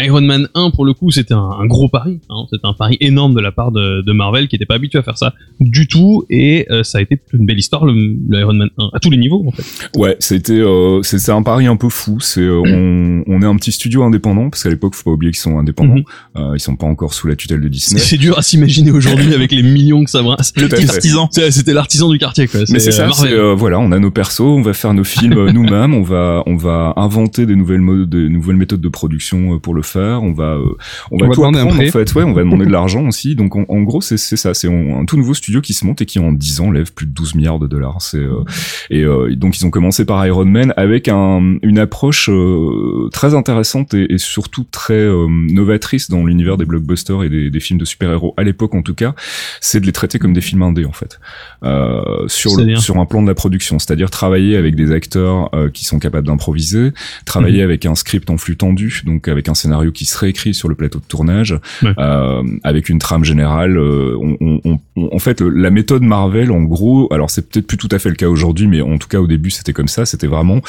Iron 0.00 0.20
Man 0.22 0.48
1, 0.54 0.70
pour 0.70 0.84
le 0.84 0.94
coup, 0.94 1.10
c'était 1.10 1.34
un, 1.34 1.66
gros 1.66 1.88
pari. 1.88 2.20
Hein, 2.30 2.44
c'était 2.50 2.66
un 2.66 2.72
pari 2.72 2.96
énorme 3.00 3.34
de 3.34 3.40
la 3.40 3.52
part 3.52 3.72
de, 3.72 4.02
de 4.02 4.12
Marvel 4.12 4.48
qui 4.48 4.54
n'était 4.54 4.66
pas 4.66 4.74
habitué 4.76 4.98
à 4.98 5.02
faire 5.02 5.18
ça 5.18 5.34
du 5.60 5.86
tout. 5.88 6.24
Et 6.30 6.66
euh, 6.70 6.82
ça 6.82 6.98
a 6.98 7.00
été 7.00 7.20
une 7.32 7.44
belle 7.46 7.58
histoire, 7.58 7.65
le, 7.84 7.92
le 8.28 8.40
Iron 8.40 8.54
Man 8.54 8.68
1, 8.78 8.90
à 8.92 8.98
tous 8.98 9.10
les 9.10 9.16
niveaux, 9.16 9.44
en 9.46 9.50
fait. 9.50 9.64
Ouais, 9.96 10.16
c'était 10.20 10.52
euh, 10.52 11.02
c'est 11.02 11.18
c'est 11.18 11.32
un 11.32 11.42
pari 11.42 11.66
un 11.66 11.76
peu 11.76 11.88
fou. 11.88 12.20
C'est 12.20 12.40
euh, 12.40 12.62
on, 12.64 13.24
on 13.26 13.42
est 13.42 13.46
un 13.46 13.56
petit 13.56 13.72
studio 13.72 14.02
indépendant 14.02 14.50
parce 14.50 14.62
qu'à 14.62 14.70
l'époque, 14.70 14.94
faut 14.94 15.04
pas 15.04 15.10
oublier 15.12 15.32
qu'ils 15.32 15.40
sont 15.40 15.58
indépendants. 15.58 15.94
Mhm. 15.96 16.04
Euh, 16.36 16.52
ils 16.54 16.60
sont 16.60 16.76
pas 16.76 16.86
encore 16.86 17.14
sous 17.14 17.26
la 17.26 17.36
tutelle 17.36 17.60
de 17.60 17.68
Disney. 17.68 18.00
c'est 18.00 18.18
dur 18.18 18.38
à 18.38 18.42
s'imaginer 18.42 18.90
aujourd'hui 18.90 19.34
avec 19.34 19.52
les 19.52 19.62
millions 19.62 20.04
que 20.04 20.10
ça 20.10 20.22
brasse. 20.22 20.52
L'artisan. 20.56 21.28
C'était 21.32 21.72
l'artisan 21.72 22.08
du 22.10 22.18
quartier, 22.18 22.46
quoi. 22.48 22.60
Mais 22.70 22.78
c'est 22.78 22.88
euh, 22.88 23.08
ça, 23.08 23.12
c'est 23.12 23.32
euh, 23.32 23.54
voilà, 23.54 23.78
on 23.78 23.92
a 23.92 23.98
nos 23.98 24.10
persos, 24.10 24.40
on 24.40 24.62
va 24.62 24.72
faire 24.72 24.94
nos 24.94 25.04
films 25.04 25.38
euh, 25.38 25.52
nous-mêmes, 25.52 25.94
on 25.94 26.02
va 26.02 26.42
on 26.46 26.56
va 26.56 26.92
inventer 26.96 27.46
des 27.46 27.56
nouvelles 27.56 27.80
modes, 27.80 28.10
des 28.10 28.28
nouvelles 28.28 28.56
méthodes 28.56 28.80
de 28.80 28.88
production 28.88 29.54
euh, 29.54 29.58
pour 29.58 29.74
le 29.74 29.82
faire, 29.82 30.22
on 30.22 30.32
va 30.32 30.54
euh, 30.54 30.76
on 31.10 31.18
va 31.18 31.26
On 31.26 31.28
va 31.28 31.34
tout 31.34 31.40
demander 31.40 31.58
un 31.58 31.62
apprendre 31.66 31.88
en 31.88 31.90
fait, 31.90 32.14
ouais, 32.14 32.22
on 32.24 32.32
va 32.32 32.42
demander 32.42 32.66
de 32.66 32.70
l'argent 32.72 33.06
aussi. 33.06 33.34
Donc 33.34 33.56
en, 33.56 33.64
en 33.68 33.82
gros, 33.82 34.00
c'est 34.00 34.16
c'est 34.16 34.36
ça, 34.36 34.54
c'est 34.54 34.68
un 34.68 35.04
tout 35.04 35.16
nouveau 35.16 35.34
studio 35.34 35.60
qui 35.60 35.74
se 35.74 35.86
monte 35.86 36.02
et 36.02 36.06
qui 36.06 36.18
en 36.18 36.32
10 36.32 36.60
ans 36.60 36.70
lève 36.70 36.92
plus 36.92 37.06
de 37.06 37.12
12 37.12 37.34
milliards 37.34 37.55
de 37.58 37.66
dollars. 37.66 38.00
C'est 38.00 38.18
euh, 38.18 38.42
et, 38.90 39.02
euh, 39.02 39.34
donc 39.36 39.58
ils 39.58 39.66
ont 39.66 39.70
commencé 39.70 40.04
par 40.04 40.24
Iron 40.26 40.44
Man 40.44 40.72
avec 40.76 41.08
un, 41.08 41.56
une 41.62 41.78
approche 41.78 42.28
euh, 42.30 43.08
très 43.12 43.34
intéressante 43.34 43.94
et, 43.94 44.12
et 44.12 44.18
surtout 44.18 44.64
très 44.70 44.94
euh, 44.94 45.26
novatrice 45.28 46.10
dans 46.10 46.24
l'univers 46.24 46.56
des 46.56 46.64
blockbusters 46.64 47.22
et 47.24 47.28
des, 47.28 47.50
des 47.50 47.60
films 47.60 47.78
de 47.78 47.84
super-héros 47.84 48.34
à 48.36 48.42
l'époque 48.42 48.74
en 48.74 48.82
tout 48.82 48.94
cas, 48.94 49.14
c'est 49.60 49.80
de 49.80 49.86
les 49.86 49.92
traiter 49.92 50.18
comme 50.18 50.32
des 50.32 50.40
films 50.40 50.62
indés 50.62 50.84
en 50.84 50.92
fait, 50.92 51.18
euh, 51.64 52.26
sur 52.28 52.50
le, 52.56 52.64
sur 52.80 52.98
un 52.98 53.06
plan 53.06 53.22
de 53.22 53.26
la 53.28 53.34
production, 53.34 53.78
c'est-à-dire 53.78 54.10
travailler 54.10 54.56
avec 54.56 54.74
des 54.76 54.92
acteurs 54.92 55.54
euh, 55.54 55.68
qui 55.70 55.84
sont 55.84 55.98
capables 55.98 56.26
d'improviser, 56.26 56.92
travailler 57.24 57.62
avec 57.62 57.86
un 57.86 57.94
script 57.94 58.30
en 58.30 58.36
flux 58.36 58.56
tendu, 58.56 59.02
donc 59.04 59.28
avec 59.28 59.48
un 59.48 59.54
scénario 59.54 59.92
qui 59.92 60.04
se 60.04 60.16
réécrit 60.18 60.54
sur 60.54 60.68
le 60.68 60.74
plateau 60.74 60.98
de 60.98 61.04
tournage, 61.04 61.58
Ouais. 61.82 61.92
euh, 61.98 62.42
avec 62.64 62.88
une 62.88 62.98
trame 62.98 63.24
générale. 63.24 63.76
euh, 63.78 64.16
on, 64.20 64.36
on- 64.40 64.60
on- 64.64 64.78
on- 64.96 65.14
en 65.14 65.18
fait, 65.18 65.40
la 65.40 65.70
méthode 65.70 66.02
Marvel, 66.02 66.50
en 66.50 66.62
gros, 66.62 67.12
alors 67.12 67.30
c'est 67.30 67.45
peut-être 67.48 67.66
plus 67.66 67.76
tout 67.76 67.88
à 67.90 67.98
fait 67.98 68.08
le 68.08 68.14
cas 68.14 68.28
aujourd'hui, 68.28 68.66
mais 68.66 68.80
en 68.80 68.98
tout 68.98 69.08
cas 69.08 69.18
au 69.18 69.26
début 69.26 69.50
c'était 69.50 69.72
comme 69.72 69.88
ça. 69.88 70.06
C'était 70.06 70.26
vraiment, 70.26 70.60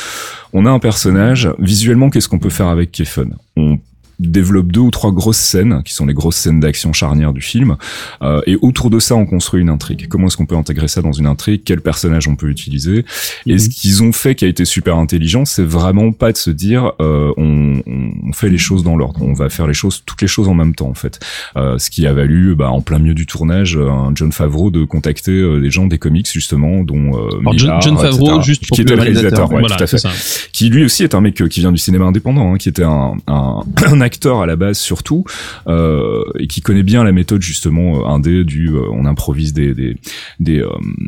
on 0.54 0.66
a 0.66 0.70
un 0.70 0.80
personnage. 0.80 1.50
Visuellement, 1.60 2.10
qu'est-ce 2.10 2.30
qu'on 2.30 2.40
peut 2.40 2.50
faire 2.50 2.68
avec 2.68 2.92
qui 2.92 3.04
est 3.04 3.06
fun 3.06 3.28
On 3.56 3.80
développe 4.20 4.72
deux 4.72 4.82
ou 4.82 4.92
trois 4.92 5.12
grosses 5.12 5.38
scènes 5.38 5.82
qui 5.84 5.94
sont 5.94 6.06
les 6.06 6.14
grosses 6.14 6.38
scènes 6.38 6.60
d'action 6.60 6.94
charnière 6.94 7.34
du 7.34 7.42
film. 7.42 7.78
Euh, 8.22 8.42
et 8.48 8.58
autour 8.62 8.90
de 8.90 9.00
ça 9.00 9.16
on 9.16 9.26
construit 9.26 9.62
une 9.62 9.70
intrigue. 9.70 10.08
Comment 10.08 10.28
est-ce 10.28 10.38
qu'on 10.38 10.46
peut 10.46 10.56
intégrer 10.56 10.88
ça 10.88 11.02
dans 11.02 11.12
une 11.12 11.28
intrigue? 11.28 11.62
Quel 11.66 11.82
personnage 11.82 12.28
on 12.28 12.36
peut 12.36 12.50
utiliser? 12.50 13.06
Et 13.46 13.58
ce 13.60 13.70
qu'ils 13.70 14.04
ont 14.04 14.12
fait 14.12 14.36
qui 14.36 14.46
a 14.46 14.48
été 14.48 14.66
super 14.66 14.98
intelligent 14.98 15.46
c'est 15.46 15.64
vraiment 15.64 16.12
pas 16.12 16.32
de 16.32 16.38
se 16.38 16.50
dire 16.50 16.94
euh, 17.02 17.32
on, 17.38 17.82
on, 17.86 18.34
fait 18.34 18.50
les 18.50 18.58
choses 18.58 18.84
dans 18.84 18.96
l'ordre. 18.96 19.22
On 19.22 19.34
va 19.34 19.50
faire 19.50 19.68
les 19.68 19.74
choses 19.74 20.04
toutes 20.06 20.22
les 20.22 20.28
choses 20.28 20.48
en 20.48 20.54
même 20.54 20.76
temps 20.76 20.90
en 20.90 20.94
fait. 20.94 21.20
Euh, 21.56 21.78
ce 21.78 21.90
qui 21.90 22.06
a 22.06 22.14
valu 22.14 22.56
bah, 22.56 22.70
en 22.70 22.82
plein 22.82 23.00
milieu 23.00 23.14
du 23.14 23.26
tournage 23.26 23.78
un 23.78 24.12
John 24.16 24.32
Favreau 24.32 24.72
de 24.72 24.84
contacter 24.84 25.32
euh, 25.32 25.60
des 25.60 25.72
gens 25.72 25.88
des 25.88 25.98
comics 25.98 26.30
justement 26.32 26.84
dont 26.84 27.18
euh, 27.18 27.30
John, 27.32 27.54
Millard, 27.54 27.82
John 27.82 27.98
Favreau 27.98 28.38
etc., 28.38 28.42
juste 28.44 28.68
pour 28.68 28.76
qui 28.76 28.82
était 28.82 28.96
le 28.96 29.02
réalisateur 29.02 29.52
ouais, 29.52 29.60
voilà, 29.60 29.76
tout 29.76 29.84
à 29.84 29.88
fait. 29.88 30.50
qui 30.52 30.70
lui 30.70 30.84
aussi 30.84 31.04
est 31.04 31.16
un 31.16 31.22
mec 31.22 31.42
euh, 31.42 31.48
qui 31.48 31.62
vient 31.62 31.72
du 31.72 31.78
cinéma 31.78 32.06
indépendant, 32.06 32.54
hein, 32.54 32.58
qui 32.58 32.70
était 32.70 32.84
un, 32.84 33.16
un, 33.28 33.62
un 33.86 34.02
acteur 34.08 34.39
à 34.39 34.46
la 34.46 34.56
base 34.56 34.80
surtout, 34.80 35.26
euh, 35.67 36.24
et 36.39 36.48
qui 36.48 36.62
connaît 36.62 36.84
bien 36.84 37.04
la 37.04 37.12
méthode 37.12 37.41
justement 37.41 37.88
euh, 38.00 38.08
indé 38.08 38.43
du 38.43 38.70
euh, 38.70 38.82
on 38.91 39.06
improvise 39.06 39.54
des 39.54 39.74
des 39.74 39.98
des, 40.39 40.63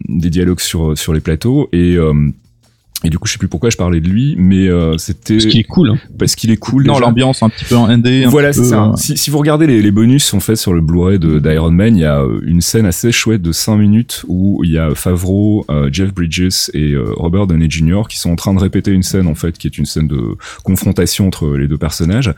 des 0.09 0.29
dialogues 0.29 0.59
sur 0.59 0.97
sur 0.97 1.13
les 1.13 1.21
plateaux 1.21 1.69
et 1.71 1.97
et 3.03 3.09
du 3.09 3.17
coup, 3.17 3.27
je 3.27 3.33
sais 3.33 3.37
plus 3.37 3.47
pourquoi 3.47 3.69
je 3.69 3.77
parlais 3.77 4.01
de 4.01 4.09
lui, 4.09 4.35
mais 4.37 4.67
euh, 4.67 4.97
c'était 4.97 5.39
Ce 5.39 5.47
qui 5.47 5.59
est 5.59 5.63
cool. 5.63 5.91
hein. 5.91 5.97
parce 6.17 6.35
qu'il 6.35 6.51
est 6.51 6.57
cool. 6.57 6.85
Non, 6.85 6.99
l'ambiance 6.99 7.41
un 7.43 7.49
petit 7.49 7.63
peu 7.65 7.75
indé. 7.75 8.25
un 8.25 8.29
Voilà, 8.29 8.51
c'est 8.51 8.65
ça. 8.65 8.87
euh, 8.87 8.95
Si, 8.97 9.15
si 9.17 9.29
vous 9.29 9.37
regardez 9.37 9.67
les, 9.67 9.81
les 9.81 9.91
bonus 9.91 10.33
en 10.33 10.39
fait 10.41 10.57
sur 10.57 10.73
le 10.73 10.81
Blu-ray 10.81 11.17
de 11.17 11.39
d'Iron 11.39 11.71
Man, 11.71 11.95
il 11.95 12.01
y 12.01 12.05
a 12.05 12.19
euh, 12.21 12.41
une 12.45 12.59
scène 12.61 12.85
assez 12.85 13.11
chouette 13.13 13.41
de 13.41 13.51
5 13.53 13.77
minutes 13.77 14.25
où 14.27 14.61
il 14.65 14.71
y 14.71 14.77
a 14.77 14.93
Favreau, 14.95 15.65
euh, 15.71 15.89
Jeff 15.91 16.13
Bridges 16.13 16.69
et 16.73 16.91
euh, 16.91 17.13
Robert 17.15 17.47
Downey 17.47 17.69
Jr. 17.69 18.01
qui 18.09 18.19
sont 18.19 18.31
en 18.31 18.35
train 18.35 18.53
de 18.53 18.59
répéter 18.59 18.91
une 18.91 19.03
scène 19.03 19.27
en 19.27 19.35
fait 19.35 19.57
qui 19.57 19.67
est 19.67 19.77
une 19.77 19.85
scène 19.85 20.07
de 20.07 20.35
confrontation 20.63 21.27
entre 21.27 21.55
les 21.55 21.67
deux 21.67 21.77
personnages. 21.77 22.33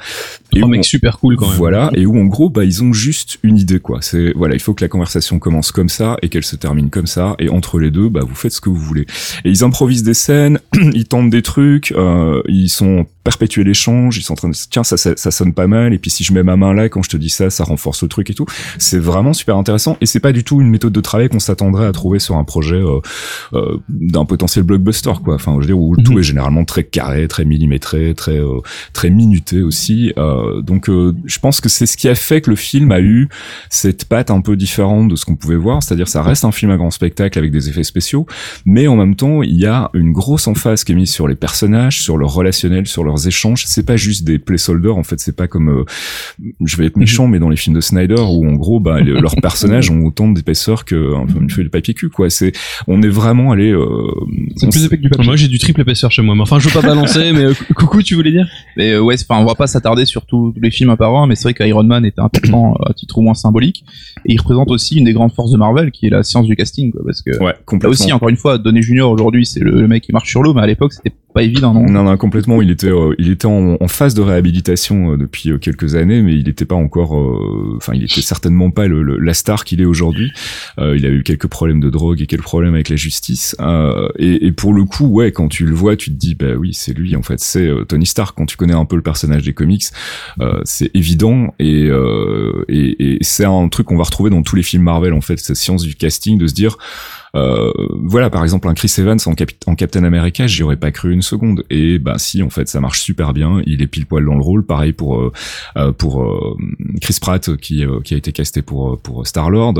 Un 0.55 0.61
où 0.61 0.67
mec 0.67 0.79
on- 0.81 0.83
super 0.83 1.17
cool 1.19 1.35
quand 1.37 1.47
même. 1.47 1.57
voilà, 1.57 1.89
et 1.95 2.05
où 2.05 2.19
en 2.19 2.25
gros, 2.25 2.49
bah, 2.49 2.65
ils 2.65 2.83
ont 2.83 2.93
juste 2.93 3.39
une 3.43 3.57
idée, 3.57 3.79
quoi. 3.79 3.99
C'est, 4.01 4.33
voilà, 4.35 4.53
il 4.55 4.59
faut 4.59 4.73
que 4.73 4.83
la 4.83 4.89
conversation 4.89 5.39
commence 5.39 5.71
comme 5.71 5.89
ça 5.89 6.17
et 6.21 6.29
qu'elle 6.29 6.43
se 6.43 6.55
termine 6.55 6.89
comme 6.89 7.07
ça, 7.07 7.35
et 7.39 7.49
entre 7.49 7.79
les 7.79 7.89
deux, 7.91 8.09
bah, 8.09 8.21
vous 8.27 8.35
faites 8.35 8.51
ce 8.51 8.61
que 8.61 8.69
vous 8.69 8.75
voulez. 8.75 9.05
Et 9.45 9.49
ils 9.49 9.63
improvisent 9.63 10.03
des 10.03 10.13
scènes, 10.13 10.50
ils 10.93 11.05
tentent 11.05 11.29
des 11.29 11.41
trucs, 11.41 11.91
euh, 11.91 12.41
ils 12.47 12.69
sont 12.69 13.05
perpétuer 13.23 13.63
l'échange, 13.63 14.17
ils 14.17 14.23
sont 14.23 14.33
en 14.33 14.35
train 14.35 14.49
de 14.49 14.55
tiens, 14.69 14.83
ça, 14.83 14.97
ça, 14.97 15.11
ça 15.15 15.29
sonne 15.29 15.53
pas 15.53 15.67
mal, 15.67 15.93
et 15.93 15.99
puis 15.99 16.09
si 16.09 16.23
je 16.23 16.33
mets 16.33 16.41
ma 16.41 16.55
main 16.57 16.73
là, 16.73 16.89
quand 16.89 17.03
je 17.03 17.09
te 17.09 17.17
dis 17.17 17.29
ça, 17.29 17.51
ça 17.51 17.63
renforce 17.63 18.01
le 18.01 18.07
truc 18.09 18.29
et 18.31 18.33
tout. 18.33 18.45
C'est 18.79 18.97
vraiment 18.97 19.33
super 19.33 19.57
intéressant, 19.57 19.95
et 20.01 20.05
c'est 20.07 20.19
pas 20.19 20.31
du 20.31 20.43
tout 20.43 20.59
une 20.59 20.69
méthode 20.69 20.91
de 20.93 21.01
travail 21.01 21.29
qu'on 21.29 21.39
s'attendrait 21.39 21.85
à 21.85 21.91
trouver 21.91 22.17
sur 22.19 22.35
un 22.35 22.43
projet 22.43 22.77
euh, 22.77 22.99
euh, 23.53 23.77
d'un 23.89 24.25
potentiel 24.25 24.63
blockbuster, 24.65 25.11
quoi. 25.23 25.35
Enfin, 25.35 25.53
je 25.55 25.59
veux 25.59 25.65
dire, 25.67 25.77
où 25.79 25.95
Mhm. 25.97 26.03
tout 26.03 26.19
est 26.19 26.23
généralement 26.23 26.65
très 26.65 26.83
carré, 26.83 27.27
très 27.27 27.45
millimétré, 27.45 28.15
très, 28.15 28.37
euh, 28.39 28.59
très 28.93 29.09
minuté 29.11 29.61
aussi. 29.61 30.13
Euh, 30.17 30.61
donc, 30.61 30.89
euh, 30.89 31.13
je 31.25 31.37
pense 31.39 31.61
que 31.61 31.69
c'est 31.69 31.85
ce 31.85 31.97
qui 31.97 32.09
a 32.09 32.15
fait 32.15 32.41
que 32.41 32.49
le 32.49 32.55
film 32.55 32.91
a 32.91 33.01
eu 33.01 33.29
cette 33.69 34.05
patte 34.05 34.31
un 34.31 34.41
peu 34.41 34.55
différente 34.55 35.09
de 35.09 35.15
ce 35.15 35.25
qu'on 35.25 35.35
pouvait 35.35 35.55
voir, 35.57 35.83
c'est-à-dire 35.83 36.07
ça 36.07 36.23
reste 36.23 36.43
un 36.43 36.51
film 36.51 36.71
à 36.71 36.77
grand 36.77 36.91
spectacle 36.91 37.37
avec 37.37 37.51
des 37.51 37.69
effets 37.69 37.83
spéciaux, 37.83 38.25
mais 38.65 38.87
en 38.87 38.95
même 38.95 39.15
temps, 39.15 39.43
il 39.43 39.55
y 39.57 39.65
a 39.67 39.89
une 39.93 40.11
grosse 40.11 40.40
emphase 40.47 40.83
qui 40.83 40.91
est 40.91 40.95
mise 40.95 41.11
sur 41.11 41.27
les 41.27 41.35
personnages, 41.35 42.01
sur 42.01 42.17
leur 42.17 42.33
relationnel, 42.33 42.87
sur 42.87 43.03
leurs 43.03 43.27
échanges. 43.27 43.63
C'est 43.67 43.85
pas 43.85 43.97
juste 43.97 44.23
des 44.23 44.39
placeholders, 44.39 44.97
en 44.97 45.03
fait, 45.03 45.19
c'est 45.19 45.35
pas 45.35 45.47
comme, 45.47 45.69
euh, 45.69 45.83
je 46.63 46.77
vais 46.77 46.85
être 46.85 46.97
méchant, 46.97 47.27
mais 47.27 47.39
dans 47.39 47.49
les 47.49 47.57
films 47.57 47.75
de 47.75 47.81
Snyder 47.81 48.15
où 48.21 48.47
en 48.47 48.53
gros, 48.53 48.79
bah, 48.79 48.99
le- 49.01 49.19
leurs 49.19 49.35
personnages 49.41 49.89
ont 49.91 50.05
autant 50.05 50.29
d'épaisseur 50.29 50.85
que 50.85 51.15
un 51.15 51.25
peu 51.25 51.39
une 51.41 51.49
feuille 51.49 51.65
de 51.65 51.69
papier 51.69 51.93
cul, 51.93 52.09
quoi. 52.09 52.29
C'est, 52.29 52.51
on 52.87 53.01
est 53.01 53.07
vraiment 53.09 53.51
allé. 53.51 53.71
Euh, 53.71 54.11
C'est 54.55 54.69
plus 54.69 54.85
épais 54.85 54.97
que 54.97 55.01
du 55.03 55.09
papier. 55.09 55.25
Moi 55.25 55.35
j'ai 55.35 55.47
du 55.47 55.59
triple 55.59 55.81
épaisseur 55.81 56.11
chez 56.11 56.21
moi. 56.21 56.35
Mais 56.35 56.41
enfin, 56.41 56.59
je 56.59 56.69
veux 56.69 56.73
pas 56.81 56.85
balancer, 56.87 57.31
mais 57.33 57.43
euh, 57.45 57.53
cou- 57.53 57.73
coucou, 57.73 58.03
tu 58.03 58.15
voulais 58.15 58.31
dire? 58.31 58.47
Mais 58.77 58.91
euh, 58.93 59.01
ouais, 59.01 59.15
enfin, 59.21 59.41
on 59.41 59.45
va 59.45 59.55
pas 59.55 59.67
s'attarder 59.67 60.05
sur 60.05 60.25
tous 60.25 60.53
les 60.61 60.71
films 60.71 60.89
un 60.89 60.95
par 60.95 61.15
un, 61.15 61.27
mais 61.27 61.35
c'est 61.35 61.43
vrai 61.43 61.53
qu'Iron 61.53 61.83
Man 61.83 62.05
était 62.05 62.21
important 62.21 62.75
euh, 62.81 62.89
à 62.89 62.93
titre 62.93 63.17
au 63.17 63.21
moins 63.21 63.33
symbolique, 63.33 63.83
et 64.25 64.33
il 64.33 64.37
représente 64.39 64.71
aussi 64.71 64.97
une 64.97 65.05
des 65.05 65.13
grandes 65.13 65.33
forces 65.33 65.51
de 65.51 65.57
Marvel, 65.57 65.91
qui 65.91 66.07
est 66.07 66.09
la 66.09 66.23
science 66.23 66.45
du 66.47 66.55
casting, 66.55 66.91
quoi, 66.91 67.01
parce 67.05 67.21
que 67.21 67.31
Ouais, 67.43 67.53
là 67.81 67.89
aussi, 67.89 68.11
encore 68.13 68.29
une 68.29 68.37
fois, 68.37 68.57
Donny 68.57 68.81
Junior 68.81 69.09
aujourd'hui, 69.11 69.45
c'est 69.45 69.59
le, 69.59 69.71
le 69.81 69.87
mec 69.87 70.03
qui 70.03 70.11
marche 70.11 70.30
sur 70.31 70.41
l'eau, 70.43 70.53
mais 70.53 70.61
à 70.61 70.65
l'époque, 70.65 70.93
c'était 70.93 71.13
pas 71.31 71.43
évident, 71.43 71.73
non? 71.73 71.85
Non, 71.89 72.03
non, 72.03 72.17
complètement. 72.17 72.61
Il 72.61 72.69
était, 72.69 72.91
euh, 72.91 73.13
il 73.17 73.29
était 73.29 73.45
en, 73.45 73.77
en 73.79 73.87
phase 73.87 74.13
de 74.13 74.21
réhabilitation 74.21 75.13
euh, 75.13 75.17
depuis 75.17 75.51
euh, 75.51 75.57
quelques 75.57 75.95
années, 75.95 76.21
mais 76.21 76.35
il 76.35 76.45
n'était 76.45 76.65
pas 76.65 76.75
encore, 76.75 77.17
euh, 77.17 77.75
enfin, 77.77 77.93
il 77.95 78.03
était 78.03 78.21
certainement 78.21 78.71
pas 78.71 78.87
le, 78.87 79.01
le- 79.01 79.17
la 79.17 79.33
star 79.33 79.65
qu'il 79.65 79.81
est 79.81 79.85
aujourd'hui. 79.85 80.31
Euh, 80.79 80.95
il 80.97 81.05
a 81.05 81.09
eu 81.09 81.23
quelques 81.23 81.47
problèmes 81.47 81.79
de 81.79 81.89
drogue 81.89 82.21
et 82.21 82.27
quelques 82.27 82.43
problèmes 82.43 82.73
avec 82.73 82.89
la 82.89 82.95
justice. 82.95 83.55
Euh, 83.59 84.09
et, 84.17 84.45
et 84.47 84.51
pour 84.51 84.73
le 84.73 84.83
coup, 84.85 85.07
ouais, 85.07 85.31
quand 85.31 85.47
tu 85.47 85.65
le 85.65 85.73
vois, 85.73 85.95
tu 85.95 86.11
te 86.11 86.15
dis, 86.15 86.35
bah 86.35 86.53
oui, 86.57 86.73
c'est 86.73 86.93
lui. 86.93 87.15
En 87.15 87.23
fait, 87.23 87.39
c'est 87.39 87.69
Tony 87.87 88.05
Stark. 88.05 88.37
Quand 88.37 88.45
tu 88.45 88.57
connais 88.57 88.73
un 88.73 88.85
peu 88.85 88.95
le 88.95 89.01
personnage 89.01 89.43
des 89.43 89.53
comics, 89.53 89.85
c'est 90.63 90.91
évident 90.93 91.53
et, 91.59 91.89
et, 92.69 93.13
et 93.13 93.17
c'est 93.21 93.45
un 93.45 93.67
truc 93.69 93.87
qu'on 93.87 93.97
va 93.97 94.03
retrouver 94.03 94.29
dans 94.29 94.43
tous 94.43 94.55
les 94.55 94.63
films 94.63 94.83
Marvel. 94.83 95.13
En 95.13 95.21
fait, 95.21 95.37
cette 95.37 95.55
science 95.55 95.83
du 95.83 95.95
casting 95.95 96.37
de 96.37 96.47
se 96.47 96.53
dire. 96.53 96.77
Euh, 97.33 97.71
voilà, 98.03 98.29
par 98.29 98.43
exemple, 98.43 98.67
un 98.67 98.73
Chris 98.73 98.93
Evans 98.97 99.17
en, 99.25 99.33
Capi- 99.35 99.55
en 99.65 99.75
Captain 99.75 100.03
America, 100.03 100.47
j'y 100.47 100.63
aurais 100.63 100.75
pas 100.75 100.91
cru 100.91 101.13
seconde. 101.21 101.63
Et 101.69 101.99
bah 101.99 102.15
si, 102.17 102.43
en 102.43 102.49
fait, 102.49 102.67
ça 102.67 102.79
marche 102.79 103.01
super 103.01 103.33
bien. 103.33 103.61
Il 103.65 103.81
est 103.81 103.87
pile 103.87 104.05
poil 104.05 104.25
dans 104.25 104.35
le 104.35 104.41
rôle. 104.41 104.65
Pareil 104.65 104.93
pour 104.93 105.19
euh, 105.19 105.31
euh, 105.77 105.91
pour 105.91 106.23
euh, 106.23 106.57
Chris 107.01 107.17
Pratt 107.19 107.55
qui 107.57 107.85
euh, 107.85 107.99
qui 108.01 108.13
a 108.13 108.17
été 108.17 108.31
casté 108.31 108.61
pour 108.61 108.99
pour 109.01 109.25
Star 109.27 109.49
Lord. 109.49 109.75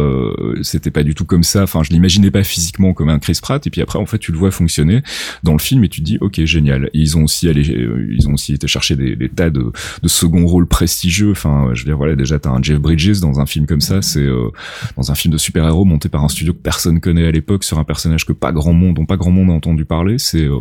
C'était 0.61 0.91
pas 0.91 1.03
du 1.03 1.15
tout 1.15 1.25
comme 1.25 1.43
ça. 1.43 1.63
Enfin, 1.63 1.83
je 1.83 1.89
l'imaginais 1.89 2.31
pas 2.31 2.43
physiquement 2.43 2.93
comme 2.93 3.09
un 3.09 3.19
Chris 3.19 3.39
Pratt. 3.41 3.65
Et 3.65 3.69
puis 3.69 3.81
après, 3.81 3.99
en 3.99 4.05
fait, 4.05 4.19
tu 4.19 4.31
le 4.31 4.37
vois 4.37 4.51
fonctionner 4.51 5.01
dans 5.43 5.53
le 5.53 5.59
film 5.59 5.83
et 5.83 5.89
tu 5.89 6.01
te 6.01 6.05
dis, 6.05 6.17
ok, 6.21 6.43
génial. 6.45 6.89
Ils 6.93 7.17
ont 7.17 7.23
aussi 7.23 7.47
allé, 7.49 7.69
euh, 7.69 8.07
ils 8.11 8.27
ont 8.27 8.33
aussi 8.33 8.53
été 8.53 8.67
chercher 8.67 8.95
des, 8.95 9.29
tas 9.29 9.49
de 9.49 9.71
de 10.03 10.07
second 10.07 10.45
rôles 10.45 10.67
prestigieux. 10.67 11.31
Enfin, 11.31 11.69
je 11.73 11.81
veux 11.81 11.85
dire, 11.85 11.97
voilà, 11.97 12.15
déjà 12.15 12.39
t'as 12.39 12.49
un 12.49 12.61
Jeff 12.61 12.79
Bridges 12.79 13.19
dans 13.19 13.39
un 13.39 13.45
film 13.45 13.65
comme 13.65 13.81
ça. 13.81 14.01
C'est 14.01 14.19
euh, 14.19 14.49
dans 14.97 15.11
un 15.11 15.15
film 15.15 15.33
de 15.33 15.37
super-héros 15.37 15.85
monté 15.85 16.09
par 16.09 16.23
un 16.23 16.29
studio 16.29 16.53
que 16.53 16.59
personne 16.59 16.99
connaît 16.99 17.27
à 17.27 17.31
l'époque 17.31 17.63
sur 17.63 17.79
un 17.79 17.83
personnage 17.83 18.25
que 18.25 18.33
pas 18.33 18.51
grand 18.51 18.73
monde, 18.73 18.95
dont 18.95 19.05
pas 19.05 19.17
grand 19.17 19.31
monde 19.31 19.49
a 19.49 19.53
entendu 19.53 19.85
parler. 19.85 20.17
C'est 20.17 20.45
euh, 20.45 20.59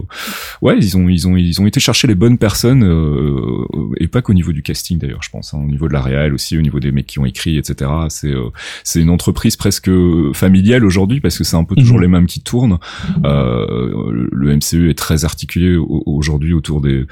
ouais, 0.71 0.79
ils 0.79 0.97
ont 0.97 1.09
ils 1.09 1.27
ont 1.29 1.37
ils 1.37 1.61
ont 1.61 1.67
été 1.67 1.81
chercher 1.81 2.07
les 2.09 2.15
bonnes 2.15 2.39
personnes 2.39 2.83
euh, 2.85 3.65
et 3.99 4.09
pas 4.09 4.23
qu'au 4.23 4.33
niveau 4.35 4.53
du 4.53 4.63
casting 4.63 4.99
d'ailleurs, 4.99 5.23
je 5.23 5.31
pense, 5.31 5.53
hein, 5.55 5.59
au 5.63 5.67
niveau 5.71 5.89
de 5.89 5.93
la 5.93 6.01
réal 6.01 6.35
aussi, 6.35 6.57
au 6.59 6.63
niveau 6.63 6.81
des 6.81 6.93
mecs 6.93 7.07
qui 7.07 7.19
ont 7.19 7.25
écrit, 7.27 7.57
etc. 7.59 7.91
C'est 8.09 8.29
euh, 8.33 8.49
c'est 8.85 9.01
une 9.01 9.11
entreprise 9.11 9.57
presque 9.57 9.91
familiale 10.35 10.85
aujourd'hui 10.85 11.21
parce 11.21 11.37
que 11.39 11.45
c'est 11.45 11.57
un 11.57 11.65
peu 11.65 11.75
toujours 11.77 11.97
Mhm. 11.97 12.03
les 12.03 12.09
mêmes 12.09 12.27
qui 12.27 12.41
tournent. 12.41 12.79
Euh, 13.25 14.27
le 14.33 14.57
MCU 14.57 14.91
est 14.91 14.99
très 14.99 15.25
articulé 15.25 15.77
au- 15.77 16.03
aujourd'hui 16.07 16.53
autour 16.53 16.81
des 16.81 17.07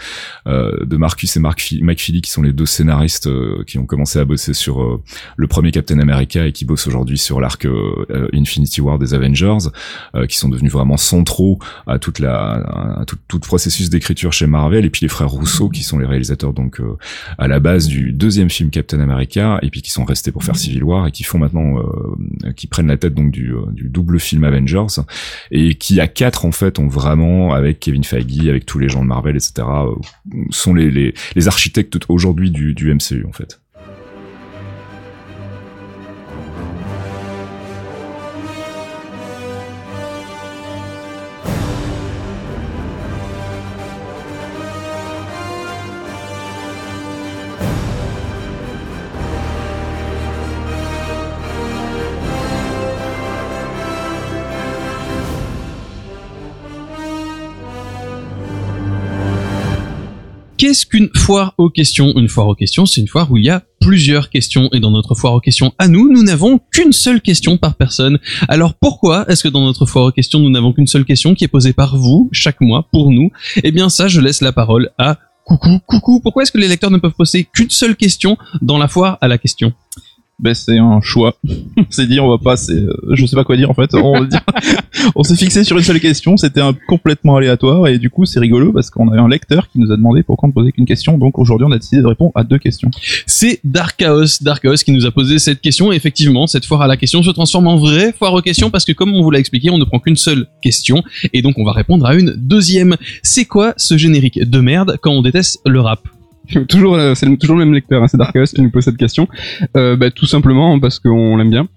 euh, 0.46 0.84
de 0.84 0.96
Marcus 0.96 1.36
et 1.36 1.40
Mark 1.40 1.72
McFeely 1.82 2.20
qui 2.20 2.30
sont 2.30 2.42
les 2.42 2.52
deux 2.52 2.66
scénaristes 2.66 3.26
euh, 3.26 3.62
qui 3.66 3.78
ont 3.78 3.86
commencé 3.86 4.18
à 4.18 4.24
bosser 4.24 4.54
sur 4.54 4.82
euh, 4.82 5.02
le 5.36 5.46
premier 5.46 5.70
Captain 5.70 5.98
America 5.98 6.46
et 6.46 6.52
qui 6.52 6.64
bossent 6.64 6.86
aujourd'hui 6.86 7.18
sur 7.18 7.40
l'arc 7.40 7.66
Infinity 8.32 8.80
War 8.80 8.98
des 8.98 9.14
Avengers, 9.14 9.68
euh, 10.14 10.26
qui 10.26 10.36
sont 10.38 10.48
devenus 10.48 10.72
vraiment 10.72 10.96
centraux 10.96 11.58
à 11.86 11.98
toute 11.98 12.18
la 12.18 12.98
à 13.00 13.04
tout, 13.06 13.16
tout 13.28 13.38
processus 13.48 13.88
d'écriture 13.88 14.32
chez 14.32 14.46
Marvel 14.46 14.84
et 14.84 14.90
puis 14.90 15.00
les 15.02 15.08
frères 15.08 15.30
Rousseau 15.30 15.70
qui 15.70 15.82
sont 15.82 15.98
les 15.98 16.06
réalisateurs 16.06 16.52
donc 16.52 16.80
euh, 16.80 16.96
à 17.38 17.48
la 17.48 17.60
base 17.60 17.88
du 17.88 18.12
deuxième 18.12 18.50
film 18.50 18.68
Captain 18.68 19.00
America 19.00 19.58
et 19.62 19.70
puis 19.70 19.80
qui 19.80 19.90
sont 19.90 20.04
restés 20.04 20.30
pour 20.32 20.44
faire 20.44 20.56
Civil 20.56 20.84
War 20.84 21.06
et 21.06 21.10
qui 21.10 21.24
font 21.24 21.38
maintenant 21.38 21.78
euh, 21.78 22.52
qui 22.52 22.66
prennent 22.66 22.88
la 22.88 22.98
tête 22.98 23.14
donc 23.14 23.30
du, 23.30 23.54
euh, 23.54 23.62
du 23.72 23.88
double 23.88 24.20
film 24.20 24.44
Avengers 24.44 25.00
et 25.50 25.76
qui 25.76 25.98
à 25.98 26.08
quatre 26.08 26.44
en 26.44 26.52
fait 26.52 26.78
ont 26.78 26.88
vraiment 26.88 27.54
avec 27.54 27.80
Kevin 27.80 28.04
Feige 28.04 28.46
avec 28.48 28.66
tous 28.66 28.78
les 28.78 28.90
gens 28.90 29.02
de 29.02 29.08
Marvel 29.08 29.36
etc 29.36 29.66
euh, 29.66 29.94
sont 30.50 30.74
les, 30.74 30.90
les, 30.90 31.14
les 31.34 31.48
architectes 31.48 31.98
aujourd'hui 32.08 32.50
du, 32.50 32.74
du 32.74 32.92
MCU 32.92 33.24
en 33.26 33.32
fait 33.32 33.60
Qu'est-ce 60.68 60.84
qu'une 60.84 61.08
foire 61.16 61.54
aux 61.56 61.70
questions? 61.70 62.12
Une 62.14 62.28
foire 62.28 62.46
aux 62.46 62.54
questions, 62.54 62.84
c'est 62.84 63.00
une 63.00 63.08
foire 63.08 63.32
où 63.32 63.38
il 63.38 63.46
y 63.46 63.48
a 63.48 63.62
plusieurs 63.80 64.28
questions. 64.28 64.68
Et 64.74 64.80
dans 64.80 64.90
notre 64.90 65.14
foire 65.14 65.32
aux 65.32 65.40
questions 65.40 65.72
à 65.78 65.88
nous, 65.88 66.12
nous 66.12 66.22
n'avons 66.22 66.60
qu'une 66.70 66.92
seule 66.92 67.22
question 67.22 67.56
par 67.56 67.74
personne. 67.74 68.18
Alors 68.48 68.74
pourquoi 68.74 69.24
est-ce 69.30 69.44
que 69.44 69.48
dans 69.48 69.64
notre 69.64 69.86
foire 69.86 70.04
aux 70.04 70.12
questions, 70.12 70.40
nous 70.40 70.50
n'avons 70.50 70.74
qu'une 70.74 70.86
seule 70.86 71.06
question 71.06 71.34
qui 71.34 71.44
est 71.44 71.48
posée 71.48 71.72
par 71.72 71.96
vous, 71.96 72.28
chaque 72.32 72.60
mois, 72.60 72.86
pour 72.92 73.10
nous? 73.12 73.30
Eh 73.64 73.72
bien 73.72 73.88
ça, 73.88 74.08
je 74.08 74.20
laisse 74.20 74.42
la 74.42 74.52
parole 74.52 74.90
à 74.98 75.16
Coucou. 75.46 75.80
Coucou, 75.86 76.20
pourquoi 76.20 76.42
est-ce 76.42 76.52
que 76.52 76.58
les 76.58 76.68
lecteurs 76.68 76.90
ne 76.90 76.98
peuvent 76.98 77.14
poser 77.16 77.44
qu'une 77.44 77.70
seule 77.70 77.96
question 77.96 78.36
dans 78.60 78.76
la 78.76 78.88
foire 78.88 79.16
à 79.22 79.28
la 79.28 79.38
question? 79.38 79.72
Ben 80.38 80.54
c'est 80.54 80.78
un 80.78 81.00
choix. 81.00 81.36
c'est 81.90 82.06
dit, 82.06 82.20
on 82.20 82.28
va 82.28 82.38
pas, 82.38 82.56
c'est, 82.56 82.72
euh, 82.72 82.94
je 83.12 83.26
sais 83.26 83.36
pas 83.36 83.44
quoi 83.44 83.56
dire 83.56 83.70
en 83.70 83.74
fait. 83.74 83.94
On, 83.94 84.26
on 85.16 85.22
s'est 85.22 85.36
fixé 85.36 85.64
sur 85.64 85.76
une 85.76 85.82
seule 85.82 86.00
question, 86.00 86.36
c'était 86.36 86.60
un 86.60 86.74
complètement 86.86 87.36
aléatoire 87.36 87.88
et 87.88 87.98
du 87.98 88.10
coup 88.10 88.24
c'est 88.24 88.40
rigolo 88.40 88.72
parce 88.72 88.90
qu'on 88.90 89.10
a 89.10 89.20
un 89.20 89.28
lecteur 89.28 89.68
qui 89.68 89.78
nous 89.78 89.90
a 89.90 89.96
demandé 89.96 90.22
pourquoi 90.22 90.46
on 90.46 90.50
ne 90.50 90.54
posait 90.54 90.72
qu'une 90.72 90.86
question. 90.86 91.18
Donc 91.18 91.38
aujourd'hui 91.38 91.66
on 91.68 91.72
a 91.72 91.78
décidé 91.78 92.02
de 92.02 92.06
répondre 92.06 92.32
à 92.34 92.44
deux 92.44 92.58
questions. 92.58 92.90
C'est 93.26 93.60
Dark 93.64 93.96
Chaos, 93.98 94.40
Dark 94.40 94.62
Chaos 94.62 94.76
qui 94.76 94.92
nous 94.92 95.06
a 95.06 95.10
posé 95.10 95.38
cette 95.38 95.60
question. 95.60 95.92
Et 95.92 95.96
effectivement, 95.96 96.46
cette 96.46 96.64
foire 96.64 96.82
à 96.82 96.86
la 96.86 96.96
question 96.96 97.22
se 97.22 97.30
transforme 97.30 97.66
en 97.66 97.76
vraie 97.76 98.12
foire 98.12 98.34
aux 98.34 98.42
questions 98.42 98.70
parce 98.70 98.84
que 98.84 98.92
comme 98.92 99.14
on 99.14 99.22
vous 99.22 99.30
l'a 99.30 99.38
expliqué, 99.38 99.70
on 99.70 99.78
ne 99.78 99.84
prend 99.84 99.98
qu'une 99.98 100.16
seule 100.16 100.46
question 100.62 101.02
et 101.32 101.42
donc 101.42 101.58
on 101.58 101.64
va 101.64 101.72
répondre 101.72 102.06
à 102.06 102.14
une 102.14 102.34
deuxième. 102.36 102.96
C'est 103.22 103.44
quoi 103.44 103.74
ce 103.76 103.96
générique 103.96 104.38
de 104.38 104.60
merde 104.60 104.98
quand 105.02 105.10
on 105.10 105.22
déteste 105.22 105.60
le 105.66 105.80
rap? 105.80 106.00
toujours, 106.68 106.94
euh, 106.94 107.14
c'est 107.14 107.36
toujours 107.36 107.56
le 107.56 107.64
même 107.64 107.74
lecteur, 107.74 108.02
hein, 108.02 108.08
c'est 108.08 108.16
Dark 108.16 108.32
Chaos 108.32 108.46
qui 108.46 108.62
nous 108.62 108.70
pose 108.70 108.84
cette 108.84 108.96
question. 108.96 109.28
Euh, 109.76 109.96
bah, 109.96 110.10
tout 110.10 110.26
simplement 110.26 110.78
parce 110.78 110.98
qu'on 110.98 111.36
l'aime 111.36 111.50
bien. 111.50 111.68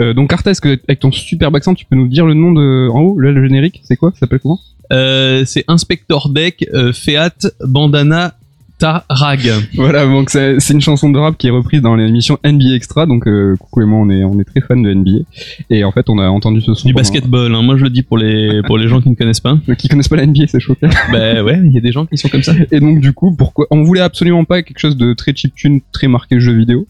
Euh, 0.00 0.14
donc 0.14 0.32
Arta, 0.32 0.50
avec 0.50 1.00
ton 1.00 1.12
superbe 1.12 1.56
accent, 1.56 1.74
tu 1.74 1.84
peux 1.84 1.96
nous 1.96 2.08
dire 2.08 2.26
le 2.26 2.34
nom 2.34 2.52
de 2.52 2.88
en 2.90 3.00
haut, 3.00 3.18
là, 3.18 3.32
le 3.32 3.42
générique, 3.42 3.80
c'est 3.84 3.96
quoi 3.96 4.10
Ça 4.12 4.20
s'appelle 4.20 4.40
comment? 4.40 4.60
Euh, 4.92 5.44
C'est 5.44 5.64
Inspector 5.68 6.28
Deck, 6.30 6.66
euh, 6.74 6.92
Fiat, 6.92 7.30
Bandana, 7.60 8.34
Tarag. 8.80 9.40
Voilà, 9.74 10.06
donc 10.06 10.30
c'est 10.30 10.70
une 10.70 10.80
chanson 10.80 11.10
de 11.10 11.18
rap 11.18 11.36
qui 11.36 11.46
est 11.46 11.50
reprise 11.50 11.82
dans 11.82 11.94
l'émission 11.94 12.38
NBA 12.44 12.74
Extra. 12.74 13.06
Donc 13.06 13.28
euh, 13.28 13.54
coucou 13.56 13.82
et 13.82 13.84
moi, 13.84 14.00
on 14.00 14.10
est 14.10 14.24
on 14.24 14.40
est 14.40 14.44
très 14.44 14.60
fan 14.60 14.82
de 14.82 14.92
NBA. 14.92 15.24
Et 15.68 15.84
en 15.84 15.92
fait, 15.92 16.08
on 16.08 16.18
a 16.18 16.28
entendu 16.28 16.60
ce 16.60 16.74
son. 16.74 16.88
Du 16.88 16.94
basketball, 16.94 17.54
hein. 17.54 17.62
moi 17.62 17.76
je 17.76 17.84
le 17.84 17.90
dis 17.90 18.02
pour 18.02 18.18
les 18.18 18.62
pour 18.66 18.78
les 18.78 18.88
gens 18.88 19.00
qui 19.00 19.10
ne 19.10 19.14
connaissent 19.14 19.40
pas. 19.40 19.58
Qui 19.78 19.88
connaissent 19.88 20.08
pas 20.08 20.16
la 20.16 20.26
NBA, 20.26 20.46
c'est 20.48 20.60
chaud. 20.60 20.76
bah 21.12 21.42
ouais, 21.42 21.60
il 21.64 21.72
y 21.72 21.78
a 21.78 21.80
des 21.80 21.92
gens 21.92 22.06
qui 22.06 22.16
sont 22.16 22.28
comme 22.28 22.42
ça. 22.42 22.54
Et 22.72 22.80
donc 22.80 23.00
du 23.00 23.12
coup, 23.12 23.34
pourquoi 23.36 23.66
on 23.70 23.82
voulait 23.82 24.00
absolument 24.00 24.44
pas 24.44 24.62
quelque 24.62 24.78
chose 24.78 24.96
de 24.96 25.12
très 25.12 25.34
chiptune, 25.34 25.80
très 25.92 26.08
marqué 26.08 26.40
jeu 26.40 26.52
vidéo. 26.52 26.86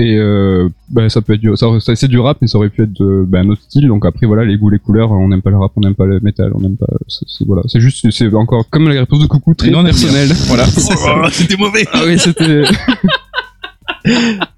Et 0.00 0.16
euh, 0.16 0.68
bah, 0.90 1.08
ça 1.08 1.20
peut 1.22 1.34
être 1.34 1.40
du, 1.40 1.50
ça, 1.56 1.66
ça- 1.80 1.96
c'est 1.96 2.06
du 2.06 2.20
rap, 2.20 2.38
mais 2.40 2.46
ça 2.46 2.56
aurait 2.58 2.68
pu 2.70 2.82
être 2.84 2.92
de, 2.92 3.24
bah, 3.26 3.40
un 3.40 3.48
autre 3.48 3.62
style. 3.62 3.88
Donc 3.88 4.06
après 4.06 4.26
voilà, 4.26 4.44
les 4.44 4.56
goûts, 4.56 4.70
les 4.70 4.78
couleurs, 4.78 5.10
on 5.10 5.26
n'aime 5.26 5.42
pas 5.42 5.50
le 5.50 5.58
rap, 5.58 5.72
on 5.74 5.80
n'aime 5.80 5.96
pas 5.96 6.06
le 6.06 6.20
métal, 6.20 6.52
on 6.54 6.60
n'aime 6.60 6.76
pas. 6.76 6.86
C'est, 7.08 7.44
voilà, 7.46 7.62
c'est 7.66 7.80
juste, 7.80 8.08
c'est 8.12 8.32
encore 8.32 8.70
comme 8.70 8.88
la 8.88 9.00
réponse 9.00 9.18
de 9.18 9.26
coucou, 9.26 9.54
très 9.54 9.68
Et 9.68 9.70
nous, 9.72 9.78
on 9.78 9.80
aime 9.80 9.86
personnelle. 9.86 10.28
Voilà. 10.46 10.66
Oh, 11.24 11.28
c'était 11.32 11.56
mauvais. 11.56 11.84
ah 11.92 12.02
oui, 12.06 12.16
c'était 12.18 12.62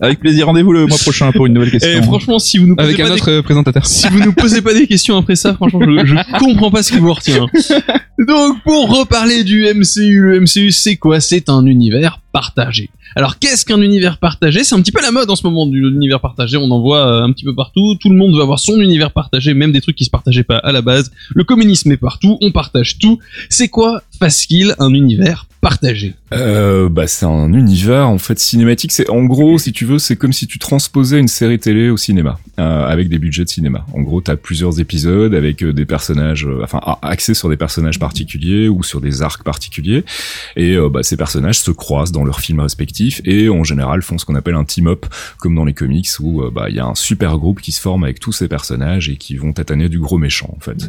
Avec 0.00 0.20
plaisir, 0.20 0.46
rendez-vous 0.46 0.72
le 0.72 0.87
mois 0.87 0.98
prochain 0.98 1.33
pour 1.33 1.46
une 1.46 1.55
nouvelle 1.55 1.70
question. 1.70 1.90
Et 1.98 2.03
franchement, 2.03 2.38
si 2.38 2.59
vous 2.59 2.66
nous 2.66 2.76
posez 2.76 2.88
avec 2.88 2.98
pas 2.98 3.05
un 3.05 3.07
des- 3.09 3.12
autre 3.14 3.31
euh, 3.31 3.42
présentateur. 3.42 3.87
si 3.87 4.07
vous 4.09 4.20
nous 4.20 4.33
posez 4.33 4.61
pas 4.62 4.74
des 4.74 4.87
questions 4.87 5.16
après 5.16 5.35
ça, 5.37 5.55
franchement, 5.55 5.81
je, 5.83 6.05
je 6.07 6.38
comprends 6.38 6.70
pas 6.70 6.83
ce 6.83 6.92
qui 6.92 6.98
vous 6.98 7.12
retient. 7.12 7.46
Donc, 8.18 8.62
pour 8.62 8.96
reparler 8.98 9.42
du 9.42 9.62
MCU, 9.74 10.20
le 10.20 10.40
MCU, 10.40 10.70
c'est 10.70 10.96
quoi? 10.96 11.20
C'est 11.20 11.48
un 11.48 11.64
univers 11.66 12.20
partagé. 12.33 12.90
Alors, 13.16 13.38
qu'est-ce 13.38 13.64
qu'un 13.64 13.80
univers 13.80 14.18
partagé? 14.18 14.62
C'est 14.62 14.74
un 14.74 14.80
petit 14.80 14.92
peu 14.92 15.02
la 15.02 15.10
mode 15.10 15.30
en 15.30 15.36
ce 15.36 15.44
moment 15.44 15.66
du 15.66 15.80
univers 15.80 16.20
partagé. 16.20 16.56
On 16.56 16.70
en 16.70 16.80
voit 16.80 17.06
euh, 17.06 17.22
un 17.22 17.32
petit 17.32 17.44
peu 17.44 17.54
partout. 17.54 17.96
Tout 18.00 18.08
le 18.08 18.16
monde 18.16 18.34
veut 18.34 18.42
avoir 18.42 18.58
son 18.58 18.80
univers 18.80 19.12
partagé, 19.12 19.54
même 19.54 19.72
des 19.72 19.80
trucs 19.80 19.96
qui 19.96 20.04
se 20.04 20.10
partageaient 20.10 20.44
pas 20.44 20.58
à 20.58 20.72
la 20.72 20.82
base. 20.82 21.10
Le 21.34 21.44
communisme 21.44 21.90
est 21.90 21.96
partout. 21.96 22.38
On 22.40 22.52
partage 22.52 22.98
tout. 22.98 23.18
C'est 23.48 23.68
quoi, 23.68 24.02
Faskill, 24.20 24.74
un 24.78 24.92
univers 24.92 25.46
partagé 25.61 26.14
Euh, 26.33 26.88
bah 26.88 27.09
c'est 27.09 27.26
un 27.26 27.52
univers 27.52 28.09
en 28.09 28.18
fait 28.18 28.38
cinématique. 28.38 28.92
C'est 28.92 29.11
en 29.11 29.24
gros, 29.24 29.59
si 29.59 29.72
tu 29.72 29.85
veux, 29.85 29.98
c'est 29.98 30.14
comme 30.14 30.33
si 30.33 30.46
tu 30.46 30.59
transposais 30.59 31.18
une 31.18 31.28
série 31.28 31.59
télé 31.59 31.90
au 31.90 31.96
cinéma 31.96 32.38
euh, 32.59 32.87
avec 32.87 33.09
des 33.09 33.18
budgets 33.18 33.44
de 33.44 33.48
cinéma. 33.48 33.85
En 33.92 34.00
gros, 34.00 34.20
t'as 34.20 34.37
plusieurs 34.37 34.78
épisodes 34.78 35.35
avec 35.35 35.62
euh, 35.62 35.72
des 35.72 35.87
personnages, 35.87 36.46
enfin 36.62 36.80
axés 37.02 37.35
sur 37.35 37.48
des 37.48 37.56
personnages 37.56 37.98
particuliers 37.98 38.68
ou 38.68 38.83
sur 38.85 39.00
des 39.00 39.22
arcs 39.22 39.42
particuliers, 39.42 40.04
et 40.56 40.76
bah, 40.90 41.02
ces 41.02 41.16
personnages 41.16 41.59
se 41.59 41.70
croisent 41.70 42.12
dans 42.12 42.24
leurs 42.24 42.40
films 42.40 42.61
respectifs 42.61 43.20
et 43.24 43.48
en 43.48 43.64
général 43.64 44.02
font 44.02 44.18
ce 44.18 44.24
qu'on 44.24 44.37
appelle 44.37 44.54
un 44.54 44.64
team-up, 44.64 45.06
comme 45.38 45.54
dans 45.54 45.64
les 45.64 45.74
comics 45.74 46.09
où 46.20 46.42
bah 46.50 46.66
il 46.68 46.76
y 46.76 46.80
a 46.80 46.87
un 46.87 46.94
super 46.94 47.38
groupe 47.38 47.61
qui 47.61 47.72
se 47.72 47.80
forme 47.80 48.04
avec 48.04 48.20
tous 48.20 48.33
ces 48.33 48.48
personnages 48.48 49.09
et 49.09 49.16
qui 49.16 49.37
vont 49.37 49.52
tataner 49.52 49.88
du 49.88 49.98
gros 49.98 50.18
méchant 50.18 50.54
en 50.56 50.61
fait. 50.61 50.88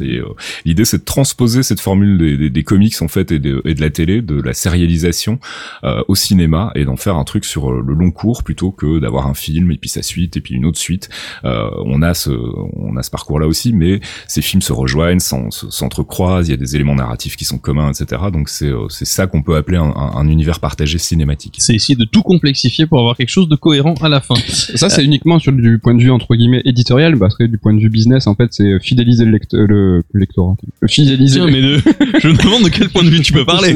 L'idée 0.64 0.84
c'est 0.84 0.98
de 0.98 1.04
transposer 1.04 1.62
cette 1.62 1.80
formule 1.80 2.50
des, 2.50 2.62
comics 2.62 2.94
et 3.30 3.38
de, 3.38 3.62
et 3.64 3.74
de 3.74 3.80
la 3.80 3.90
télé, 3.90 4.22
de 4.22 4.40
la 4.40 4.54
sérialisation 4.54 5.38
euh, 5.84 6.02
au 6.08 6.14
cinéma 6.14 6.72
et 6.74 6.84
d'en 6.84 6.96
faire 6.96 7.16
un 7.16 7.24
truc 7.24 7.44
sur 7.44 7.70
euh, 7.70 7.82
le 7.86 7.94
long 7.94 8.10
cours 8.10 8.42
plutôt 8.42 8.72
que 8.72 8.98
d'avoir 8.98 9.26
un 9.26 9.34
film 9.34 9.70
et 9.70 9.76
puis 9.76 9.90
sa 9.90 10.02
suite 10.02 10.36
et 10.36 10.40
puis 10.40 10.54
une 10.54 10.64
autre 10.64 10.78
suite. 10.78 11.08
Euh, 11.44 11.68
on 11.84 12.02
a 12.02 12.14
ce 12.14 12.30
on 12.74 12.96
a 12.96 13.02
ce 13.02 13.10
parcours 13.10 13.38
là 13.38 13.46
aussi, 13.46 13.72
mais 13.72 14.00
ces 14.26 14.42
films 14.42 14.62
se 14.62 14.72
rejoignent, 14.72 15.20
s'en- 15.20 15.50
se- 15.50 15.70
s'entrecroisent, 15.70 16.48
il 16.48 16.52
y 16.52 16.54
a 16.54 16.56
des 16.56 16.74
éléments 16.74 16.94
narratifs 16.94 17.36
qui 17.36 17.44
sont 17.44 17.58
communs, 17.58 17.90
etc. 17.92 18.22
Donc 18.32 18.48
c'est 18.48 18.66
euh, 18.68 18.88
c'est 18.88 19.04
ça 19.04 19.26
qu'on 19.26 19.42
peut 19.42 19.56
appeler 19.56 19.76
un, 19.78 19.84
un- 19.94 20.12
un 20.16 20.28
univers 20.28 20.58
partagé 20.60 20.98
cinématique. 20.98 21.56
C'est 21.58 21.74
essayer 21.74 21.96
de 21.96 22.04
tout 22.04 22.22
complexifier 22.22 22.86
pour 22.86 22.98
avoir 23.00 23.16
quelque 23.16 23.28
chose 23.28 23.48
de 23.48 23.56
cohérent 23.56 23.94
à 24.02 24.08
la 24.08 24.20
fin. 24.20 24.34
Ça, 24.36 24.88
c'est 24.88 25.04
uniquement 25.04 25.38
sur 25.38 25.52
du 25.52 25.78
point 25.78 25.94
de 25.94 26.02
vue 26.02 26.10
entre 26.10 26.34
guillemets 26.34 26.62
éditorial, 26.64 27.18
parce 27.18 27.36
que 27.36 27.44
du 27.44 27.58
point 27.58 27.74
de 27.74 27.80
vue 27.80 27.90
business, 27.90 28.26
en 28.26 28.34
fait, 28.34 28.48
c'est 28.52 28.78
fidéliser 28.80 29.24
le, 29.24 29.32
lecteur, 29.32 29.66
le, 29.66 30.02
le 30.12 30.20
lectorat. 30.20 30.56
Fidéliser. 30.86 31.40
Tiens, 31.40 31.46
mais 31.50 31.60
de... 31.62 31.76
je 32.20 32.28
me 32.28 32.42
demande 32.42 32.64
de 32.64 32.68
quel 32.68 32.88
point 32.88 33.02
de 33.04 33.10
tu 33.20 33.32
peux 33.32 33.44
parler. 33.46 33.74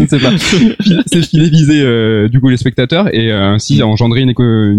c'est 1.07 1.23
fidéliser 1.25 1.81
euh, 1.83 2.29
du 2.29 2.41
coup 2.41 2.49
les 2.49 2.57
spectateurs 2.57 3.13
et 3.15 3.31
euh, 3.33 3.51
ainsi 3.53 3.83
engendrer 3.83 4.21
une, 4.23 4.35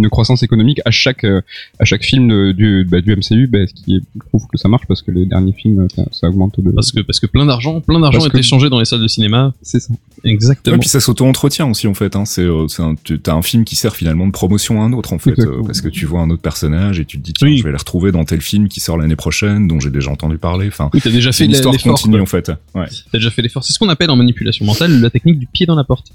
croissance 0.10 0.44
économique 0.44 0.80
à 0.86 0.92
chaque 0.92 1.24
euh, 1.24 1.42
à 1.80 1.86
chaque 1.86 2.04
film 2.04 2.28
de- 2.28 2.52
du 2.52 2.86
bah, 2.90 3.02
du 3.02 3.16
MCU, 3.16 3.48
bah, 3.48 3.60
ce 3.68 3.74
qui 3.74 4.02
prouve 4.30 4.48
que 4.52 4.58
ça 4.58 4.70
marche 4.70 4.86
parce 4.88 5.02
que 5.02 5.12
les 5.12 5.26
derniers 5.26 5.54
films 5.54 5.88
ça, 5.96 6.04
ça 6.12 6.28
augmente 6.28 6.60
de. 6.60 6.72
Parce 6.72 6.92
que, 6.92 7.02
parce 7.02 7.20
que 7.20 7.26
plein 7.28 7.46
d'argent, 7.46 7.82
plein 7.82 8.00
d'argent 8.00 8.26
est 8.26 8.30
que- 8.30 8.38
échangé 8.38 8.70
dans 8.70 8.80
les 8.80 8.86
salles 8.86 9.02
de 9.02 9.08
cinéma. 9.08 9.54
C'est 9.62 9.80
ça. 9.80 9.94
Exactement. 10.24 10.76
Et 10.76 10.80
puis 10.80 10.90
ça 10.90 11.00
s'auto-entretient 11.00 11.70
aussi 11.70 11.88
en 11.88 11.94
fait. 11.94 12.16
Hein. 12.16 12.26
C'est 12.26 12.42
euh, 12.44 12.68
c'est 12.68 12.82
un, 12.82 12.96
tu 13.04 13.20
as 13.28 13.34
un 13.34 13.42
film 13.42 13.64
qui 13.66 13.76
sert 13.76 13.96
finalement 13.96 14.26
de 14.28 14.32
promotion 14.32 14.82
à 14.82 14.86
un 14.86 14.94
autre 14.94 15.14
en 15.14 15.20
fait, 15.20 15.38
euh, 15.40 15.62
parce 15.66 15.82
que 15.82 15.90
tu 15.90 16.06
vois 16.06 16.22
un 16.22 16.30
autre 16.30 16.42
personnage 16.42 17.00
et 17.00 17.06
tu 17.06 17.18
te 17.20 17.24
dis 17.24 17.34
tiens 17.34 17.48
Oui. 17.48 17.58
je 17.58 17.64
vais 17.64 17.72
les 17.72 17.78
retrouver 17.78 18.12
dans 18.12 18.26
tel 18.26 18.42
film 18.42 18.68
qui 18.68 18.80
sort 18.80 18.98
l'année 18.98 19.16
prochaine 19.16 19.68
dont 19.68 19.80
j'ai 19.80 19.90
déjà 19.92 20.10
entendu 20.12 20.38
parler. 20.38 20.68
Enfin, 20.68 20.90
Oui, 20.94 21.02
t'as 21.02 21.10
déjà 21.12 21.32
fait 21.32 21.46
une 21.46 21.52
histoire 21.52 21.74
l'effort. 21.74 21.94
continue 21.94 22.16
quoi. 22.16 22.24
en 22.24 22.26
fait. 22.26 22.52
Ouais. 22.76 22.86
T'as 23.12 23.18
déjà 23.20 23.30
fait 23.32 23.42
l'effort. 23.42 23.64
C'est 23.64 23.74
ce 23.74 23.80
qu'on 23.80 23.90
appelle 23.90 24.10
en 24.10 24.16
manipulation 24.16 24.47
mentale 24.62 25.02
la 25.02 25.10
technique 25.10 25.40
du 25.40 25.48
pied 25.48 25.66
dans 25.66 25.76
la 25.76 25.84
porte. 25.84 26.12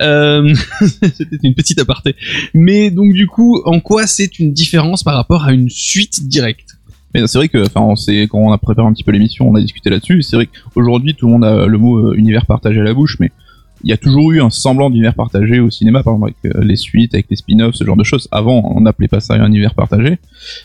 Euh, 0.00 0.54
C'était 0.80 1.38
une 1.42 1.54
petite 1.54 1.80
aparté. 1.80 2.16
Mais 2.54 2.90
donc 2.90 3.12
du 3.12 3.26
coup, 3.26 3.62
en 3.64 3.80
quoi 3.80 4.06
c'est 4.06 4.38
une 4.38 4.52
différence 4.52 5.02
par 5.02 5.14
rapport 5.14 5.44
à 5.44 5.52
une 5.52 5.70
suite 5.70 6.28
directe? 6.28 6.76
C'est 7.14 7.38
vrai 7.38 7.48
que, 7.48 7.64
enfin, 7.64 7.94
quand 8.26 8.38
on 8.38 8.52
a 8.52 8.58
préparé 8.58 8.86
un 8.86 8.92
petit 8.92 9.04
peu 9.04 9.10
l'émission, 9.10 9.48
on 9.48 9.54
a 9.54 9.60
discuté 9.60 9.88
là-dessus. 9.88 10.20
C'est 10.20 10.36
vrai 10.36 10.46
qu'aujourd'hui, 10.46 11.14
tout 11.14 11.26
le 11.26 11.32
monde 11.32 11.44
a 11.44 11.66
le 11.66 11.78
mot 11.78 12.10
euh, 12.10 12.14
univers 12.14 12.44
partagé 12.44 12.78
à 12.80 12.84
la 12.84 12.92
bouche, 12.92 13.16
mais 13.20 13.30
il 13.84 13.88
y 13.88 13.92
a 13.94 13.96
toujours 13.96 14.32
eu 14.32 14.42
un 14.42 14.50
semblant 14.50 14.90
d'univers 14.90 15.14
partagé 15.14 15.58
au 15.58 15.70
cinéma, 15.70 16.02
par 16.02 16.14
exemple 16.14 16.34
avec 16.42 16.54
euh, 16.54 16.62
les 16.62 16.76
suites, 16.76 17.14
avec 17.14 17.26
les 17.30 17.36
spin-offs, 17.36 17.76
ce 17.76 17.84
genre 17.84 17.96
de 17.96 18.04
choses. 18.04 18.28
Avant, 18.32 18.70
on 18.76 18.82
n'appelait 18.82 19.08
pas 19.08 19.20
ça 19.20 19.32
un 19.32 19.46
univers 19.46 19.74
partagé, 19.74 20.18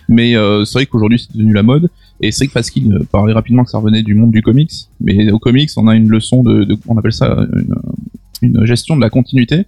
mais 0.10 0.34
c'est 0.66 0.74
vrai 0.74 0.86
qu'aujourd'hui, 0.88 1.20
c'est 1.20 1.32
devenu 1.32 1.54
la 1.54 1.64
mode. 1.64 1.90
Et 2.22 2.32
c'est 2.32 2.46
vrai 2.46 2.48
que 2.48 2.54
Faskill 2.54 2.94
euh, 2.94 3.04
parlait 3.12 3.34
rapidement 3.34 3.64
que 3.64 3.70
ça 3.72 3.78
revenait 3.80 4.04
du 4.04 4.14
monde 4.14 4.32
du 4.32 4.42
comics, 4.42 4.72
mais 5.00 5.32
au 5.32 5.40
comics, 5.40 5.70
on 5.78 5.88
a 5.88 5.96
une 5.96 6.10
leçon 6.10 6.44
de, 6.44 6.64
de- 6.64 6.78
on 6.88 6.98
appelle 6.98 7.14
ça 7.14 7.48
une, 7.54 7.76
une 8.44 8.66
gestion 8.66 8.96
de 8.96 9.02
la 9.02 9.10
continuité, 9.10 9.66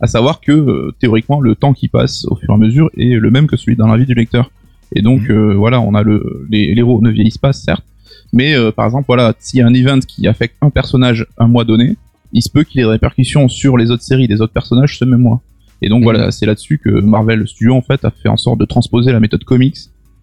à 0.00 0.06
savoir 0.06 0.40
que 0.40 0.52
euh, 0.52 0.92
théoriquement, 1.00 1.40
le 1.40 1.54
temps 1.54 1.72
qui 1.72 1.88
passe 1.88 2.26
au 2.26 2.36
fur 2.36 2.50
et 2.50 2.54
à 2.54 2.58
mesure 2.58 2.90
est 2.96 3.14
le 3.18 3.30
même 3.30 3.46
que 3.46 3.56
celui 3.56 3.76
dans 3.76 3.86
la 3.86 3.96
vie 3.96 4.06
du 4.06 4.14
lecteur. 4.14 4.50
Et 4.94 5.02
donc 5.02 5.22
euh, 5.30 5.54
voilà, 5.54 5.80
on 5.80 5.94
a 5.94 6.02
le 6.02 6.46
les, 6.50 6.74
les 6.74 6.80
héros 6.80 7.00
ne 7.00 7.10
vieillissent 7.10 7.38
pas 7.38 7.52
certes, 7.52 7.84
mais 8.32 8.54
euh, 8.54 8.70
par 8.70 8.84
exemple 8.86 9.06
voilà, 9.08 9.34
s'il 9.38 9.60
y 9.60 9.62
a 9.62 9.66
un 9.66 9.74
event 9.74 9.98
qui 10.00 10.28
affecte 10.28 10.56
un 10.60 10.70
personnage 10.70 11.26
un 11.38 11.48
mois 11.48 11.64
donné, 11.64 11.96
il 12.32 12.42
se 12.42 12.50
peut 12.50 12.64
qu'il 12.64 12.80
ait 12.80 12.84
des 12.84 12.90
répercussions 12.90 13.48
sur 13.48 13.76
les 13.76 13.90
autres 13.90 14.02
séries 14.02 14.28
des 14.28 14.40
autres 14.42 14.52
personnages 14.52 14.98
ce 14.98 15.04
même 15.04 15.20
mois. 15.20 15.40
Et 15.82 15.88
donc 15.88 16.02
voilà, 16.02 16.30
c'est 16.30 16.46
là-dessus 16.46 16.78
que 16.78 16.90
Marvel 17.00 17.46
Studios 17.48 17.74
en 17.74 17.82
fait 17.82 18.04
a 18.04 18.10
fait 18.10 18.28
en 18.28 18.36
sorte 18.36 18.58
de 18.60 18.64
transposer 18.66 19.10
la 19.12 19.20
méthode 19.20 19.44
comics 19.44 19.76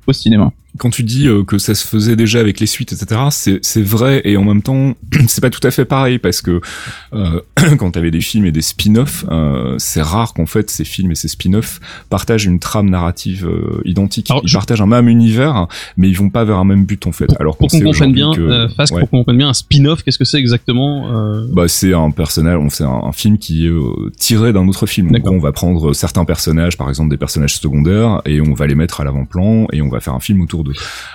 au 0.08 0.14
cinéma. 0.14 0.54
Quand 0.78 0.90
tu 0.90 1.04
dis 1.04 1.28
euh, 1.28 1.44
que 1.44 1.58
ça 1.58 1.76
se 1.76 1.86
faisait 1.86 2.16
déjà 2.16 2.40
avec 2.40 2.60
les 2.60 2.66
suites, 2.66 2.94
etc., 2.94 3.22
c'est 3.62 3.82
vrai 3.84 4.22
et 4.24 4.38
en 4.38 4.44
même 4.44 4.62
temps 4.62 4.94
c'est 5.28 5.42
pas 5.42 5.50
tout 5.50 5.66
à 5.68 5.72
fait 5.72 5.86
pareil 5.86 6.18
parce 6.18 6.42
que 6.42 6.62
euh, 7.14 7.42
quand 7.78 7.92
t'avais 7.92 8.12
des 8.12 8.22
films 8.22 8.46
et 8.46 8.52
des 8.52 8.62
spin-offs, 8.62 9.26
euh, 9.30 9.76
c'est 9.80 10.02
rare 10.02 10.34
qu'en 10.34 10.46
fait 10.46 10.70
ces 10.70 10.86
films 10.86 11.12
et 11.12 11.16
ces 11.16 11.28
spin-offs 11.28 11.80
partagent 12.10 12.46
une 12.46 12.60
trame 12.60 12.90
narrative 12.90 13.46
euh, 13.48 13.82
identique. 13.86 14.30
Alors, 14.32 14.42
ils 14.46 14.50
je- 14.50 14.54
partagent 14.56 14.82
un 14.82 14.86
même 14.88 15.08
univers, 15.10 15.68
mais 15.98 16.08
ils 16.08 16.18
vont 16.18 16.30
pas 16.30 16.44
vers 16.46 16.58
un 16.58 16.64
même 16.66 16.86
but 16.86 17.06
en 17.06 17.12
fait. 17.12 17.30
Alors 17.40 17.58
Pour 17.58 17.68
qu'on 17.70 17.78
sait 17.78 17.84
comprenne 17.84 18.14
bien, 18.14 18.32
que- 18.34 18.42
euh, 18.42 18.70
Fasque, 18.70 18.94
ouais. 18.94 19.02
pour 19.02 19.10
qu'on 19.10 19.18
comprenne 19.20 19.38
bien 19.38 19.50
un 19.50 19.54
spin-off, 19.54 20.04
qu'est-ce 20.04 20.18
que 20.18 20.26
c'est 20.26 20.38
exactement 20.40 21.12
euh, 21.14 21.46
Bah, 21.52 21.68
c'est 21.68 21.94
un 21.94 22.12
personnage, 22.12 22.58
on- 22.58 22.70
c'est 22.70 22.84
un, 22.86 23.02
un 23.04 23.12
film 23.12 23.38
qui 23.38 23.68
est 23.68 23.72
tiré 24.18 24.54
d'un 24.54 24.68
autre 24.68 24.86
film. 24.86 25.12
Gros, 25.12 25.34
on 25.34 25.40
va 25.40 25.52
prendre 25.52 25.94
certains 25.94 26.24
personnages, 26.26 26.78
par 26.78 26.88
exemple 26.90 27.10
des 27.10 27.18
personnages 27.18 27.56
secondaires, 27.58 28.22
et 28.26 28.40
on 28.42 28.54
va 28.54 28.68
les 28.68 28.76
mettre 28.76 29.02
à 29.02 29.04
l'avant-plan 29.04 29.68
et 29.74 29.82
on 29.82 29.90
va 29.90 30.00
faire 30.00 30.14
un 30.14 30.20
film 30.20 30.42
autour 30.42 30.61
d'eux. 30.64 30.74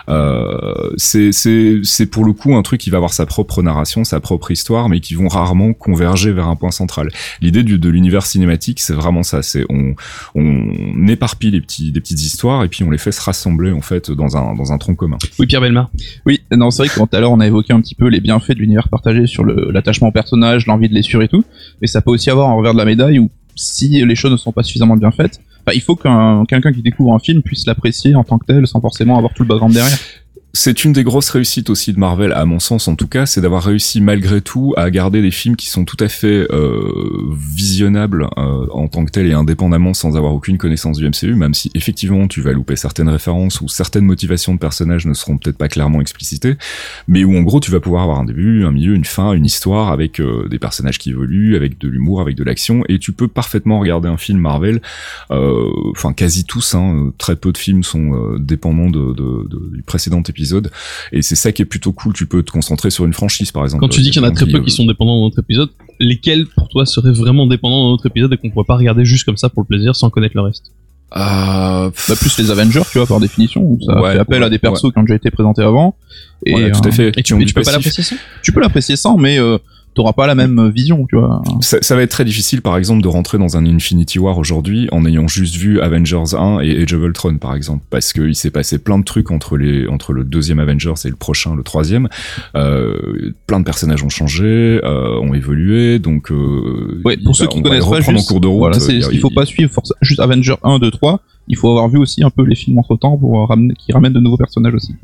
Euh, 0.08 0.92
c'est 0.96 2.06
pour 2.10 2.24
le 2.24 2.32
coup 2.32 2.54
un 2.54 2.62
truc 2.62 2.80
qui 2.80 2.90
va 2.90 2.96
avoir 2.96 3.12
sa 3.12 3.26
propre 3.26 3.62
narration, 3.62 4.04
sa 4.04 4.20
propre 4.20 4.50
histoire, 4.50 4.88
mais 4.88 5.00
qui 5.00 5.14
vont 5.14 5.28
rarement 5.28 5.72
converger 5.72 6.32
vers 6.32 6.48
un 6.48 6.56
point 6.56 6.70
central. 6.70 7.08
L'idée 7.40 7.62
de 7.62 7.88
l'univers 7.88 8.26
cinématique, 8.26 8.80
c'est 8.80 8.94
vraiment 8.94 9.22
ça. 9.22 9.42
C'est 9.42 9.64
on 9.70 9.94
on 10.34 11.06
éparpille 11.08 11.50
les 11.50 11.60
petits 11.60 11.92
des 11.92 12.00
petites 12.00 12.22
histoires 12.22 12.64
et 12.64 12.68
puis 12.68 12.84
on 12.84 12.90
les 12.90 12.98
fait 12.98 13.12
se 13.12 13.20
rassembler 13.20 13.72
en 13.72 13.80
fait 13.80 14.10
dans 14.10 14.36
un 14.36 14.54
dans 14.54 14.72
un 14.72 14.78
tronc 14.78 14.94
commun. 14.94 15.18
Oui, 15.38 15.46
Pierre 15.46 15.60
Belmar. 15.60 15.90
Oui, 16.24 16.40
non, 16.50 16.70
c'est 16.70 16.82
vrai 16.82 16.88
que 16.88 16.98
tout 16.98 17.16
à 17.16 17.20
l'heure 17.20 17.32
on 17.32 17.40
a 17.40 17.46
évoqué 17.46 17.72
un 17.72 17.80
petit 17.80 17.94
peu 17.94 18.08
les 18.08 18.20
bienfaits 18.20 18.52
de 18.52 18.58
l'univers 18.58 18.88
partagé 18.88 19.26
sur 19.26 19.44
l'attachement 19.44 20.08
au 20.08 20.12
personnage, 20.12 20.66
l'envie 20.66 20.88
de 20.88 20.94
les 20.94 21.02
suivre 21.02 21.22
et 21.22 21.28
tout, 21.28 21.44
mais 21.80 21.86
ça 21.86 22.00
peut 22.00 22.10
aussi 22.10 22.30
avoir 22.30 22.48
un 22.50 22.54
revers 22.54 22.72
de 22.72 22.78
la 22.78 22.84
médaille 22.84 23.18
où 23.18 23.30
si 23.54 24.04
les 24.04 24.14
choses 24.14 24.32
ne 24.32 24.36
sont 24.36 24.52
pas 24.52 24.62
suffisamment 24.62 24.96
bien 24.96 25.10
faites, 25.10 25.40
il 25.74 25.80
faut 25.80 25.96
qu'un 25.96 26.44
quelqu'un 26.46 26.72
qui 26.72 26.82
découvre 26.82 27.14
un 27.14 27.18
film 27.18 27.42
puisse 27.42 27.66
l'apprécier 27.66 28.14
en 28.14 28.24
tant 28.24 28.38
que 28.38 28.46
tel, 28.46 28.66
sans 28.66 28.80
forcément 28.80 29.16
avoir 29.16 29.32
tout 29.34 29.42
le 29.42 29.48
background 29.48 29.74
derrière. 29.74 29.98
C'est 30.56 30.84
une 30.84 30.92
des 30.94 31.04
grosses 31.04 31.28
réussites 31.28 31.68
aussi 31.68 31.92
de 31.92 31.98
Marvel, 31.98 32.32
à 32.32 32.46
mon 32.46 32.58
sens 32.60 32.88
en 32.88 32.96
tout 32.96 33.06
cas, 33.06 33.26
c'est 33.26 33.42
d'avoir 33.42 33.62
réussi 33.62 34.00
malgré 34.00 34.40
tout 34.40 34.72
à 34.78 34.90
garder 34.90 35.20
des 35.20 35.30
films 35.30 35.54
qui 35.54 35.68
sont 35.68 35.84
tout 35.84 35.98
à 36.00 36.08
fait 36.08 36.46
euh, 36.50 37.34
visionnables 37.36 38.28
euh, 38.38 38.66
en 38.70 38.88
tant 38.88 39.04
que 39.04 39.10
tels 39.10 39.26
et 39.26 39.34
indépendamment 39.34 39.92
sans 39.92 40.16
avoir 40.16 40.32
aucune 40.32 40.56
connaissance 40.56 40.96
du 40.96 41.06
MCU, 41.06 41.34
même 41.34 41.52
si 41.52 41.70
effectivement 41.74 42.26
tu 42.26 42.40
vas 42.40 42.52
louper 42.52 42.74
certaines 42.76 43.08
références 43.10 43.60
ou 43.60 43.68
certaines 43.68 44.06
motivations 44.06 44.54
de 44.54 44.58
personnages 44.58 45.06
ne 45.06 45.12
seront 45.12 45.36
peut-être 45.36 45.58
pas 45.58 45.68
clairement 45.68 46.00
explicitées, 46.00 46.56
mais 47.06 47.24
où 47.24 47.36
en 47.36 47.42
gros 47.42 47.60
tu 47.60 47.70
vas 47.70 47.80
pouvoir 47.80 48.04
avoir 48.04 48.18
un 48.18 48.24
début, 48.24 48.64
un 48.64 48.72
milieu, 48.72 48.94
une 48.94 49.04
fin, 49.04 49.32
une 49.34 49.44
histoire 49.44 49.92
avec 49.92 50.20
euh, 50.20 50.48
des 50.48 50.58
personnages 50.58 50.98
qui 50.98 51.10
évoluent, 51.10 51.56
avec 51.56 51.78
de 51.78 51.88
l'humour, 51.88 52.22
avec 52.22 52.34
de 52.34 52.44
l'action, 52.44 52.82
et 52.88 52.98
tu 52.98 53.12
peux 53.12 53.28
parfaitement 53.28 53.78
regarder 53.78 54.08
un 54.08 54.16
film 54.16 54.40
Marvel, 54.40 54.80
euh, 55.30 55.68
enfin 55.90 56.14
quasi 56.14 56.44
tous, 56.44 56.74
hein, 56.74 57.12
très 57.18 57.36
peu 57.36 57.52
de 57.52 57.58
films 57.58 57.82
sont 57.82 58.36
dépendants 58.38 58.88
de- 58.90 59.12
de- 59.12 59.46
du 59.76 59.82
précédent 59.82 60.22
épisode, 60.22 60.45
et 61.12 61.22
c'est 61.22 61.36
ça 61.36 61.52
qui 61.52 61.62
est 61.62 61.66
plutôt 61.66 61.92
cool, 61.92 62.12
tu 62.12 62.26
peux 62.26 62.42
te 62.42 62.50
concentrer 62.50 62.90
sur 62.90 63.04
une 63.04 63.12
franchise 63.12 63.52
par 63.52 63.64
exemple. 63.64 63.80
Quand 63.80 63.88
tu 63.88 64.00
dis 64.00 64.10
qu'il 64.10 64.22
y 64.22 64.24
en 64.24 64.28
a 64.28 64.32
très 64.32 64.46
peu 64.46 64.58
euh, 64.58 64.62
qui 64.62 64.70
sont 64.70 64.86
dépendants 64.86 65.20
d'un 65.20 65.26
autre 65.26 65.38
épisode, 65.40 65.70
lesquels 66.00 66.46
pour 66.46 66.68
toi 66.68 66.86
seraient 66.86 67.12
vraiment 67.12 67.46
dépendants 67.46 67.88
d'un 67.88 67.94
autre 67.94 68.06
épisode 68.06 68.32
et 68.32 68.36
qu'on 68.36 68.50
pourrait 68.50 68.66
pas 68.66 68.76
regarder 68.76 69.04
juste 69.04 69.24
comme 69.24 69.36
ça 69.36 69.48
pour 69.48 69.62
le 69.62 69.66
plaisir 69.66 69.96
sans 69.96 70.10
connaître 70.10 70.36
le 70.36 70.42
reste 70.42 70.72
euh, 71.16 71.90
Bah, 72.08 72.16
plus 72.18 72.38
les 72.38 72.50
Avengers, 72.50 72.82
tu 72.90 72.98
vois, 72.98 73.06
par 73.06 73.20
définition, 73.20 73.78
ça 73.84 74.00
Ouais, 74.00 74.12
fait 74.12 74.18
appel 74.18 74.42
à 74.42 74.50
des 74.50 74.58
persos 74.58 74.92
qui 74.92 74.98
ont 74.98 75.02
déjà 75.02 75.14
été 75.14 75.30
présentés 75.30 75.62
avant. 75.62 75.96
Et 76.44 76.52
tout 76.52 76.80
euh, 76.84 76.88
à 76.88 76.90
fait. 76.90 77.12
Et 77.16 77.22
tu, 77.22 77.40
et 77.40 77.46
peux 77.46 77.62
pas 77.62 77.72
l'apprécier 77.72 78.02
ça 78.02 78.16
tu 78.42 78.52
peux 78.52 78.60
l'apprécier 78.60 78.96
sans, 78.96 79.16
mais 79.16 79.38
euh, 79.38 79.58
t'auras 79.96 80.12
pas 80.12 80.26
la 80.28 80.34
même 80.36 80.70
vision, 80.70 81.06
tu 81.08 81.16
vois. 81.16 81.42
Ça, 81.60 81.78
ça 81.80 81.96
va 81.96 82.02
être 82.02 82.10
très 82.10 82.24
difficile, 82.24 82.62
par 82.62 82.76
exemple, 82.76 83.02
de 83.02 83.08
rentrer 83.08 83.38
dans 83.38 83.56
un 83.56 83.66
Infinity 83.66 84.18
War 84.18 84.38
aujourd'hui 84.38 84.88
en 84.92 85.04
ayant 85.06 85.26
juste 85.26 85.56
vu 85.56 85.80
Avengers 85.80 86.34
1 86.38 86.60
et 86.60 86.82
Age 86.82 86.92
of 86.94 87.02
Ultron, 87.02 87.38
par 87.38 87.54
exemple, 87.56 87.84
parce 87.90 88.12
qu'il 88.12 88.34
s'est 88.36 88.50
passé 88.50 88.78
plein 88.78 88.98
de 88.98 89.04
trucs 89.04 89.30
entre 89.30 89.56
les 89.56 89.88
entre 89.88 90.12
le 90.12 90.22
deuxième 90.24 90.58
Avengers 90.60 90.94
et 91.04 91.08
le 91.08 91.16
prochain, 91.16 91.54
le 91.56 91.62
troisième. 91.62 92.08
Euh, 92.54 93.32
plein 93.46 93.58
de 93.60 93.64
personnages 93.64 94.02
ont 94.04 94.08
changé, 94.08 94.44
euh, 94.84 95.18
ont 95.20 95.34
évolué, 95.34 95.98
donc 95.98 96.30
euh, 96.30 97.00
Ouais, 97.04 97.16
pour 97.16 97.32
il 97.32 97.34
ceux 97.34 97.44
va- 97.44 97.50
qui 97.50 97.62
connaissent 97.62 97.84
pas, 97.88 98.00
juste, 98.00 98.10
en 98.30 98.32
cours 98.32 98.40
de 98.40 98.46
route. 98.46 98.58
voilà, 98.58 98.78
c'est 98.80 99.00
ce 99.00 99.08
qu'il 99.08 99.20
faut 99.20 99.30
il- 99.30 99.34
pas 99.34 99.46
suivre 99.46 99.72
forcément 99.72 99.98
juste 100.02 100.20
Avenger 100.20 100.54
1, 100.62 100.78
2, 100.78 100.90
3. 100.90 101.20
Il 101.48 101.56
faut 101.56 101.70
avoir 101.70 101.88
vu 101.88 101.98
aussi 101.98 102.24
un 102.24 102.30
peu 102.30 102.44
les 102.44 102.54
films 102.54 102.78
entre 102.78 102.96
temps 102.96 103.16
pour 103.16 103.40
euh, 103.40 103.44
ramener, 103.44 103.74
qui 103.74 103.92
ramènent 103.92 104.12
de 104.12 104.20
nouveaux 104.20 104.36
personnages 104.36 104.74
aussi. 104.74 104.94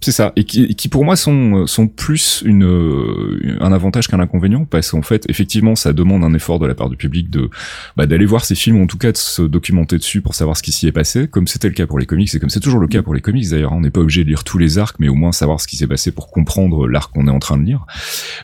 C'est 0.00 0.10
ça, 0.12 0.32
et 0.34 0.42
qui, 0.44 0.74
qui 0.74 0.88
pour 0.88 1.04
moi 1.04 1.14
sont 1.14 1.66
sont 1.66 1.86
plus 1.86 2.42
une 2.44 2.64
euh, 2.64 3.56
un 3.60 3.72
avantage 3.72 4.08
qu'un 4.08 4.18
inconvénient 4.18 4.64
parce 4.64 4.90
qu'en 4.90 5.02
fait 5.02 5.24
effectivement 5.28 5.76
ça 5.76 5.92
demande 5.92 6.24
un 6.24 6.34
effort 6.34 6.58
de 6.58 6.66
la 6.66 6.74
part 6.74 6.90
du 6.90 6.96
public 6.96 7.30
de 7.30 7.48
bah, 7.96 8.06
d'aller 8.06 8.26
voir 8.26 8.44
ces 8.44 8.56
films 8.56 8.80
ou 8.80 8.82
en 8.82 8.88
tout 8.88 8.98
cas 8.98 9.12
de 9.12 9.16
se 9.16 9.42
documenter 9.42 9.98
dessus 9.98 10.20
pour 10.20 10.34
savoir 10.34 10.56
ce 10.56 10.62
qui 10.64 10.72
s'y 10.72 10.88
est 10.88 10.92
passé, 10.92 11.28
comme 11.28 11.46
c'était 11.46 11.68
le 11.68 11.74
cas 11.74 11.86
pour 11.86 12.00
les 12.00 12.06
comics 12.06 12.34
et 12.34 12.40
comme 12.40 12.50
c'est 12.50 12.58
toujours 12.58 12.80
le 12.80 12.88
cas 12.88 13.02
pour 13.02 13.14
les 13.14 13.20
comics 13.20 13.48
d'ailleurs. 13.48 13.72
hein. 13.72 13.76
On 13.76 13.80
n'est 13.80 13.90
pas 13.90 14.00
obligé 14.00 14.24
de 14.24 14.28
lire 14.28 14.42
tous 14.42 14.58
les 14.58 14.78
arcs, 14.78 14.96
mais 14.98 15.08
au 15.08 15.14
moins 15.14 15.30
savoir 15.30 15.60
ce 15.60 15.68
qui 15.68 15.76
s'est 15.76 15.86
passé 15.86 16.10
pour 16.10 16.30
comprendre 16.32 16.88
l'arc 16.88 17.12
qu'on 17.12 17.28
est 17.28 17.30
en 17.30 17.38
train 17.38 17.56
de 17.56 17.62
lire. 17.64 17.86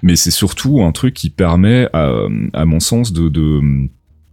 Mais 0.03 0.14
c'est 0.14 0.31
surtout 0.31 0.83
un 0.83 0.92
truc 0.92 1.14
qui 1.14 1.29
permet, 1.31 1.88
à, 1.92 2.12
à 2.53 2.64
mon 2.64 2.81
sens, 2.81 3.12
de, 3.12 3.29
de 3.29 3.61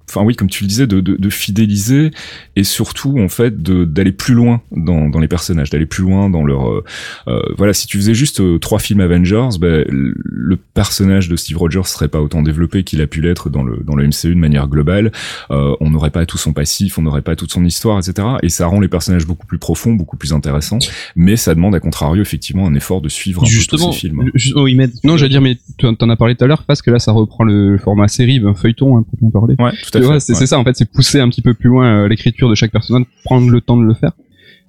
Enfin 0.09 0.23
oui, 0.23 0.35
comme 0.35 0.49
tu 0.49 0.63
le 0.63 0.67
disais, 0.67 0.87
de, 0.87 0.99
de, 1.01 1.15
de 1.15 1.29
fidéliser 1.29 2.11
et 2.55 2.63
surtout 2.63 3.19
en 3.19 3.27
fait 3.29 3.61
de 3.61 3.85
d'aller 3.85 4.11
plus 4.11 4.33
loin 4.33 4.61
dans, 4.71 5.09
dans 5.09 5.19
les 5.19 5.27
personnages, 5.27 5.69
d'aller 5.69 5.85
plus 5.85 6.03
loin 6.03 6.29
dans 6.29 6.43
leur 6.43 6.69
euh, 6.71 6.83
euh, 7.27 7.41
voilà. 7.57 7.73
Si 7.73 7.87
tu 7.87 7.97
faisais 7.97 8.13
juste 8.13 8.39
euh, 8.39 8.57
trois 8.59 8.79
films 8.79 8.99
Avengers, 9.01 9.49
ben, 9.59 9.85
le 9.89 10.57
personnage 10.57 11.29
de 11.29 11.35
Steve 11.35 11.57
Rogers 11.57 11.85
serait 11.85 12.07
pas 12.07 12.21
autant 12.21 12.41
développé 12.43 12.83
qu'il 12.83 13.01
a 13.01 13.07
pu 13.07 13.21
l'être 13.21 13.49
dans 13.49 13.63
le 13.63 13.77
dans 13.83 13.95
le 13.95 14.05
MCU 14.07 14.29
de 14.35 14.39
manière 14.39 14.67
globale. 14.67 15.11
Euh, 15.51 15.75
on 15.79 15.89
n'aurait 15.89 16.11
pas 16.11 16.25
tout 16.25 16.37
son 16.37 16.53
passif, 16.53 16.97
on 16.97 17.01
n'aurait 17.01 17.21
pas 17.21 17.35
toute 17.35 17.51
son 17.51 17.65
histoire, 17.65 17.99
etc. 17.99 18.27
Et 18.43 18.49
ça 18.49 18.67
rend 18.67 18.79
les 18.79 18.87
personnages 18.87 19.25
beaucoup 19.25 19.47
plus 19.47 19.57
profonds, 19.57 19.93
beaucoup 19.93 20.17
plus 20.17 20.33
intéressants. 20.33 20.79
Mais 21.15 21.35
ça 21.35 21.55
demande 21.55 21.75
à 21.75 21.79
contrario 21.79 22.21
effectivement 22.21 22.67
un 22.67 22.75
effort 22.75 23.01
de 23.01 23.09
suivre 23.09 23.41
un 23.41 23.45
peu 23.45 23.51
Justement, 23.51 23.87
tous 23.87 23.93
ces 23.93 23.99
films. 23.99 24.29
ju- 24.35 24.53
oh, 24.55 24.67
Non, 25.03 25.17
j'allais 25.17 25.29
dire, 25.29 25.41
mais 25.41 25.57
tu 25.77 25.85
en 25.87 26.09
as 26.09 26.15
parlé 26.15 26.35
tout 26.35 26.43
à 26.43 26.47
l'heure, 26.47 26.63
parce 26.63 26.81
que 26.81 26.91
là, 26.91 26.99
ça 26.99 27.11
reprend 27.11 27.43
le 27.43 27.77
format 27.77 28.07
série, 28.07 28.39
ben, 28.39 28.53
feuilleton, 28.53 28.97
hein, 28.97 29.05
pour 29.19 29.27
en 29.27 29.31
parler. 29.31 29.55
Ouais, 29.59 29.71
tout 29.83 29.97
à 29.97 30.01
Ouais, 30.09 30.19
c'est 30.19 30.37
ouais. 30.37 30.45
ça, 30.45 30.57
en 30.59 30.63
fait, 30.63 30.75
c'est 30.75 30.89
pousser 30.91 31.19
un 31.19 31.29
petit 31.29 31.41
peu 31.41 31.53
plus 31.53 31.69
loin 31.69 32.03
euh, 32.03 32.07
l'écriture 32.07 32.49
de 32.49 32.55
chaque 32.55 32.71
personnage, 32.71 33.05
prendre 33.23 33.49
le 33.49 33.61
temps 33.61 33.77
de 33.77 33.83
le 33.83 33.93
faire. 33.93 34.11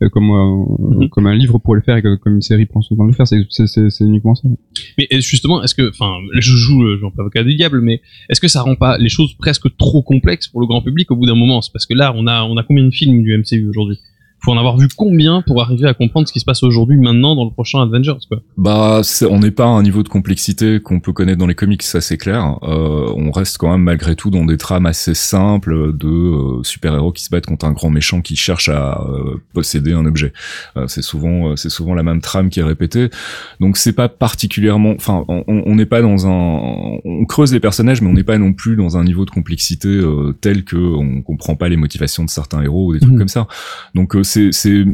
Euh, 0.03 0.11
comme 0.11 0.31
euh, 0.31 1.01
Mhm. 1.01 1.09
comme 1.09 1.27
un 1.27 1.35
livre 1.35 1.57
pourrait 1.59 1.79
le 1.79 1.83
faire 1.83 1.97
et 1.97 2.03
que, 2.03 2.17
comme 2.17 2.35
une 2.35 2.43
série 2.43 2.67
prend 2.67 2.83
son 2.83 2.97
temps 2.97 3.05
de 3.05 3.13
le 3.13 3.15
faire, 3.15 3.27
c'est 3.27 4.05
uniquement 4.05 4.35
ça. 4.35 4.47
Mais 4.99 5.09
justement, 5.21 5.63
est-ce 5.63 5.75
que, 5.75 5.89
enfin, 5.89 6.13
je 6.35 6.53
joue 6.55 6.83
le 6.83 6.99
genre 6.99 7.13
avocat 7.19 7.43
du 7.45 7.55
diable, 7.55 7.81
mais 7.81 8.03
est-ce 8.29 8.41
que 8.41 8.49
ça 8.49 8.61
rend 8.61 8.75
pas 8.75 8.99
les 8.99 9.09
choses 9.09 9.33
presque 9.39 9.75
trop 9.79 10.03
complexes 10.03 10.49
pour 10.49 10.61
le 10.61 10.67
grand 10.67 10.83
public 10.83 11.11
au 11.11 11.17
bout 11.17 11.25
d'un 11.25 11.35
moment? 11.35 11.63
C'est 11.63 11.73
parce 11.73 11.87
que 11.87 11.95
là, 11.95 12.13
on 12.15 12.27
a, 12.27 12.43
on 12.43 12.59
a 12.59 12.63
combien 12.63 12.85
de 12.85 12.91
films 12.91 13.23
du 13.23 13.37
MCU 13.39 13.67
aujourd'hui? 13.69 13.99
Faut 14.45 14.53
en 14.53 14.59
avoir 14.59 14.77
vu 14.77 14.87
combien 14.97 15.43
pour 15.47 15.61
arriver 15.63 15.89
à 15.89 15.95
comprendre 15.95 16.29
ce 16.29 16.33
qui 16.33 16.39
se 16.41 16.45
passe 16.45 16.63
aujourd'hui, 16.63 16.97
maintenant, 16.99 17.35
dans 17.35 17.45
le 17.45 17.51
prochain 17.51 17.81
Avengers, 17.83 18.19
quoi. 18.29 18.39
Bah, 18.57 19.01
c'est- 19.03 19.27
on 19.27 19.41
n'est 19.41 19.51
pas 19.51 19.65
à 19.65 19.69
un 19.69 19.83
niveau 19.83 20.03
de 20.03 20.09
complexité 20.09 20.79
qu'on 20.81 21.01
peut 21.01 21.13
connaître 21.13 21.39
dans 21.39 21.47
les 21.47 21.55
comics, 21.55 21.83
ça 21.83 22.01
c'est 22.01 22.17
clair. 22.19 22.59
Euh, 22.63 23.13
on 23.17 23.31
reste 23.33 23.59
quand 23.59 23.71
même 23.73 23.83
malgré 23.83 24.15
tout 24.15 24.31
dans 24.31 24.45
des 24.45 24.57
trames 24.57 24.87
assez 24.87 25.15
simples 25.15 25.97
de 25.97 26.07
euh, 26.07 26.63
super-héros 26.63 27.13
qui 27.13 27.25
se 27.25 27.31
battent 27.31 27.47
contre 27.47 27.65
un 27.67 27.73
grand 27.73 27.91
méchant 27.91 28.21
qui 28.21 28.37
cherche 28.37 28.69
à 28.69 29.01
euh, 29.09 29.43
posséder 29.53 29.93
un 29.95 30.07
objet. 30.07 30.33
Euh, 30.77 30.87
c'est 30.87 31.03
souvent, 31.03 31.51
euh, 31.53 31.57
c'est 31.57 31.71
souvent 31.71 31.95
la 31.95 32.03
même 32.03 32.21
trame 32.21 32.51
qui 32.51 32.61
est 32.61 32.65
répétée. 32.65 33.09
Donc 33.61 33.77
c'est 33.77 33.93
pas 33.95 34.09
particulièrement, 34.09 34.93
enfin, 34.97 35.25
on 35.29 35.75
n'est 35.75 35.87
pas 35.87 36.03
dans 36.03 36.27
un, 36.27 36.99
on 37.05 37.25
creuse 37.27 37.53
les 37.53 37.61
personnages, 37.61 38.01
mais 38.03 38.09
on 38.09 38.13
n'est 38.15 38.23
pas 38.25 38.39
non 38.39 38.53
plus 38.53 38.77
dans 38.77 38.97
un 38.97 39.05
niveau 39.05 39.25
de 39.25 39.31
complexité 39.31 39.89
euh, 39.89 40.33
tel 40.41 40.65
que 40.65 40.77
on 40.77 41.23
comprend 41.23 41.57
pas 41.57 41.69
les 41.69 41.77
motivations 41.77 42.25
de 42.25 42.31
certains 42.31 42.63
héros 42.63 42.89
ou 42.89 42.93
des 42.93 43.01
trucs 43.01 43.13
Mhm. 43.15 43.19
comme 43.19 43.29
ça. 43.29 43.49
Donc 43.95 44.15
euh, 44.15 44.23
c'est, 44.27 44.53
c'est, 44.53 44.85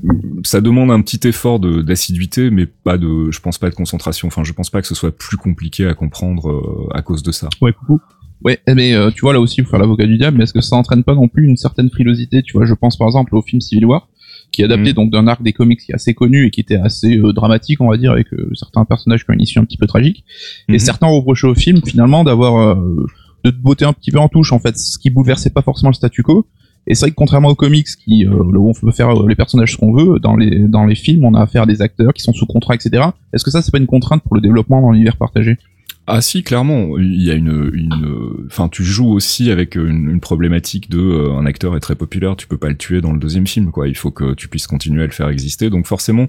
ça 0.45 0.61
demande 0.61 0.91
un 0.91 1.01
petit 1.03 1.27
effort 1.27 1.59
de, 1.59 1.83
d'assiduité, 1.83 2.51
mais 2.51 2.67
pas 2.67 2.99
de, 2.99 3.31
je 3.31 3.41
pense 3.41 3.59
pas 3.59 3.69
de 3.71 3.75
concentration. 3.75 4.29
Enfin, 4.29 4.45
je 4.45 4.53
pense 4.53 4.71
pas 4.71 4.81
que 4.81 4.87
ce 4.87 4.95
soit 4.95 5.17
plus 5.17 5.37
compliqué 5.37 5.87
à 5.87 5.95
comprendre 5.95 6.51
euh, 6.51 6.89
à 6.95 7.03
cause 7.03 7.23
de 7.23 7.33
ça. 7.33 7.49
Ouais, 7.61 7.73
coucou. 7.73 8.01
Ouais, 8.45 8.61
mais 8.67 8.95
euh, 8.95 9.11
tu 9.11 9.21
vois 9.21 9.33
là 9.33 9.41
aussi, 9.41 9.63
pour 9.63 9.71
faire 9.71 9.81
l'avocat 9.81 10.07
du 10.07 10.19
diable, 10.19 10.37
mais 10.37 10.45
est-ce 10.45 10.53
que 10.53 10.61
ça 10.61 10.77
entraîne 10.77 11.05
pas 11.05 11.15
non 11.15 11.29
plus 11.29 11.45
une 11.47 11.57
certaine 11.57 11.91
frilosité 11.91 12.43
Tu 12.43 12.55
vois, 12.55 12.67
je 12.67 12.75
pense 12.75 12.97
par 12.97 13.07
exemple 13.07 13.37
au 13.37 13.43
film 13.43 13.61
Civil 13.61 13.87
War, 13.87 14.09
qui 14.51 14.63
est 14.63 14.65
adapté 14.65 14.91
Mhm. 14.91 14.95
donc 14.95 15.11
d'un 15.13 15.27
arc 15.29 15.43
des 15.43 15.53
comics 15.53 15.81
qui 15.81 15.93
est 15.93 15.95
assez 15.95 16.15
connu 16.15 16.47
et 16.47 16.51
qui 16.51 16.61
était 16.61 16.77
assez 16.77 17.19
euh, 17.19 17.33
dramatique, 17.33 17.81
on 17.81 17.89
va 17.89 17.97
dire, 17.97 18.13
avec 18.13 18.33
euh, 18.35 18.51
certains 18.55 18.85
personnages 18.85 19.25
qui 19.25 19.31
ont 19.31 19.35
une 19.35 19.41
issue 19.41 19.59
un 19.59 19.65
petit 19.65 19.79
peu 19.79 19.87
tragique. 19.87 20.25
Mhm. 20.69 20.75
Et 20.75 20.79
certains 20.79 21.07
reprochaient 21.07 21.47
au 21.47 21.55
film 21.55 21.81
finalement 21.87 22.25
d'avoir 22.25 22.57
euh, 22.59 23.07
de 23.45 23.51
te 23.51 23.57
botter 23.57 23.85
un 23.85 23.93
petit 23.93 24.11
peu 24.11 24.19
en 24.19 24.29
touche 24.29 24.53
en 24.53 24.59
fait, 24.59 24.77
ce 24.77 24.99
qui 24.99 25.11
bouleversait 25.11 25.51
pas 25.51 25.63
forcément 25.63 25.91
le 25.91 25.95
statu 25.95 26.23
quo. 26.23 26.47
Et 26.87 26.95
c'est 26.95 27.07
vrai 27.07 27.11
que 27.11 27.17
contrairement 27.17 27.49
aux 27.49 27.55
comics, 27.55 27.87
qui 28.05 28.27
euh, 28.27 28.33
on 28.33 28.73
peut 28.73 28.91
faire 28.91 29.11
euh, 29.11 29.29
les 29.29 29.37
personnages 29.37 29.73
ce 29.73 29.77
qu'on 29.77 29.93
veut, 29.93 30.19
dans 30.19 30.37
les 30.37 30.67
dans 30.67 30.85
les 30.85 30.97
films, 30.97 31.25
on 31.25 31.35
a 31.35 31.43
affaire 31.43 31.63
à 31.63 31.67
des 31.67 31.81
acteurs 31.81 32.13
qui 32.13 32.23
sont 32.23 32.33
sous 32.33 32.47
contrat, 32.47 32.75
etc. 32.75 33.05
Est-ce 33.33 33.45
que 33.45 33.51
ça 33.51 33.63
c'est 33.63 33.71
pas 33.71 33.79
une 33.79 33.87
contrainte 33.87 34.23
pour 34.23 34.35
le 34.35 34.41
développement 34.41 34.81
dans 34.81 34.91
l'univers 34.91 35.17
partagé? 35.17 35.59
Ah 36.09 36.21
si, 36.21 36.43
clairement, 36.43 36.99
il 36.99 37.23
y 37.23 37.31
a 37.31 37.35
une, 37.35 37.71
une, 37.73 38.47
enfin, 38.47 38.69
tu 38.69 38.83
joues 38.83 39.13
aussi 39.13 39.53
avec 39.53 39.77
une, 39.77 40.19
problématique 40.19 40.91
de 40.91 40.99
euh, 40.99 41.33
un 41.35 41.47
acteur 41.47 41.77
est 41.77 41.81
très 41.81 41.95
populaire, 41.95 42.35
tu 42.35 42.49
peux 42.49 42.59
pas 42.59 42.69
le 42.69 42.77
tuer 42.77 43.01
dans 43.01 43.13
le 43.13 43.21
deuxième 43.21 43.47
film, 43.47 43.71
quoi. 43.71 43.87
Il 43.87 43.97
faut 43.97 44.11
que 44.11 44.35
tu 44.35 44.49
puisses 44.49 44.67
continuer 44.67 45.05
à 45.05 45.07
le 45.07 45.13
faire 45.13 45.29
exister. 45.29 45.71
Donc 45.71 45.87
forcément, 45.87 46.27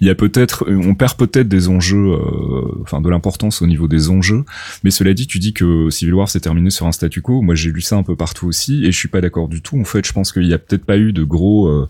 il 0.00 0.06
y 0.06 0.10
a 0.10 0.14
peut-être, 0.14 0.64
on 0.68 0.94
perd 0.94 1.16
peut-être 1.16 1.48
des 1.48 1.68
enjeux, 1.68 2.12
euh, 2.12 2.80
enfin, 2.82 3.00
de 3.00 3.08
l'importance 3.08 3.60
au 3.60 3.66
niveau 3.66 3.88
des 3.88 4.08
enjeux. 4.08 4.44
Mais 4.84 4.92
cela 4.92 5.12
dit, 5.14 5.26
tu 5.26 5.40
dis 5.40 5.52
que 5.52 5.90
Civil 5.90 6.14
War 6.14 6.28
s'est 6.28 6.40
terminé 6.40 6.70
sur 6.70 6.86
un 6.86 6.92
statu 6.92 7.20
quo. 7.20 7.42
Moi, 7.42 7.56
j'ai 7.56 7.70
lu 7.72 7.80
ça 7.80 7.96
un 7.96 8.04
peu 8.04 8.14
partout 8.14 8.46
aussi, 8.46 8.84
et 8.84 8.92
je 8.92 8.98
suis 8.98 9.08
pas 9.08 9.20
d'accord 9.20 9.48
du 9.48 9.62
tout. 9.62 9.80
En 9.80 9.84
fait, 9.84 10.06
je 10.06 10.12
pense 10.12 10.30
qu'il 10.30 10.46
y 10.46 10.54
a 10.54 10.58
peut-être 10.58 10.84
pas 10.84 10.96
eu 10.96 11.12
de 11.12 11.24
gros. 11.24 11.66
euh, 11.66 11.88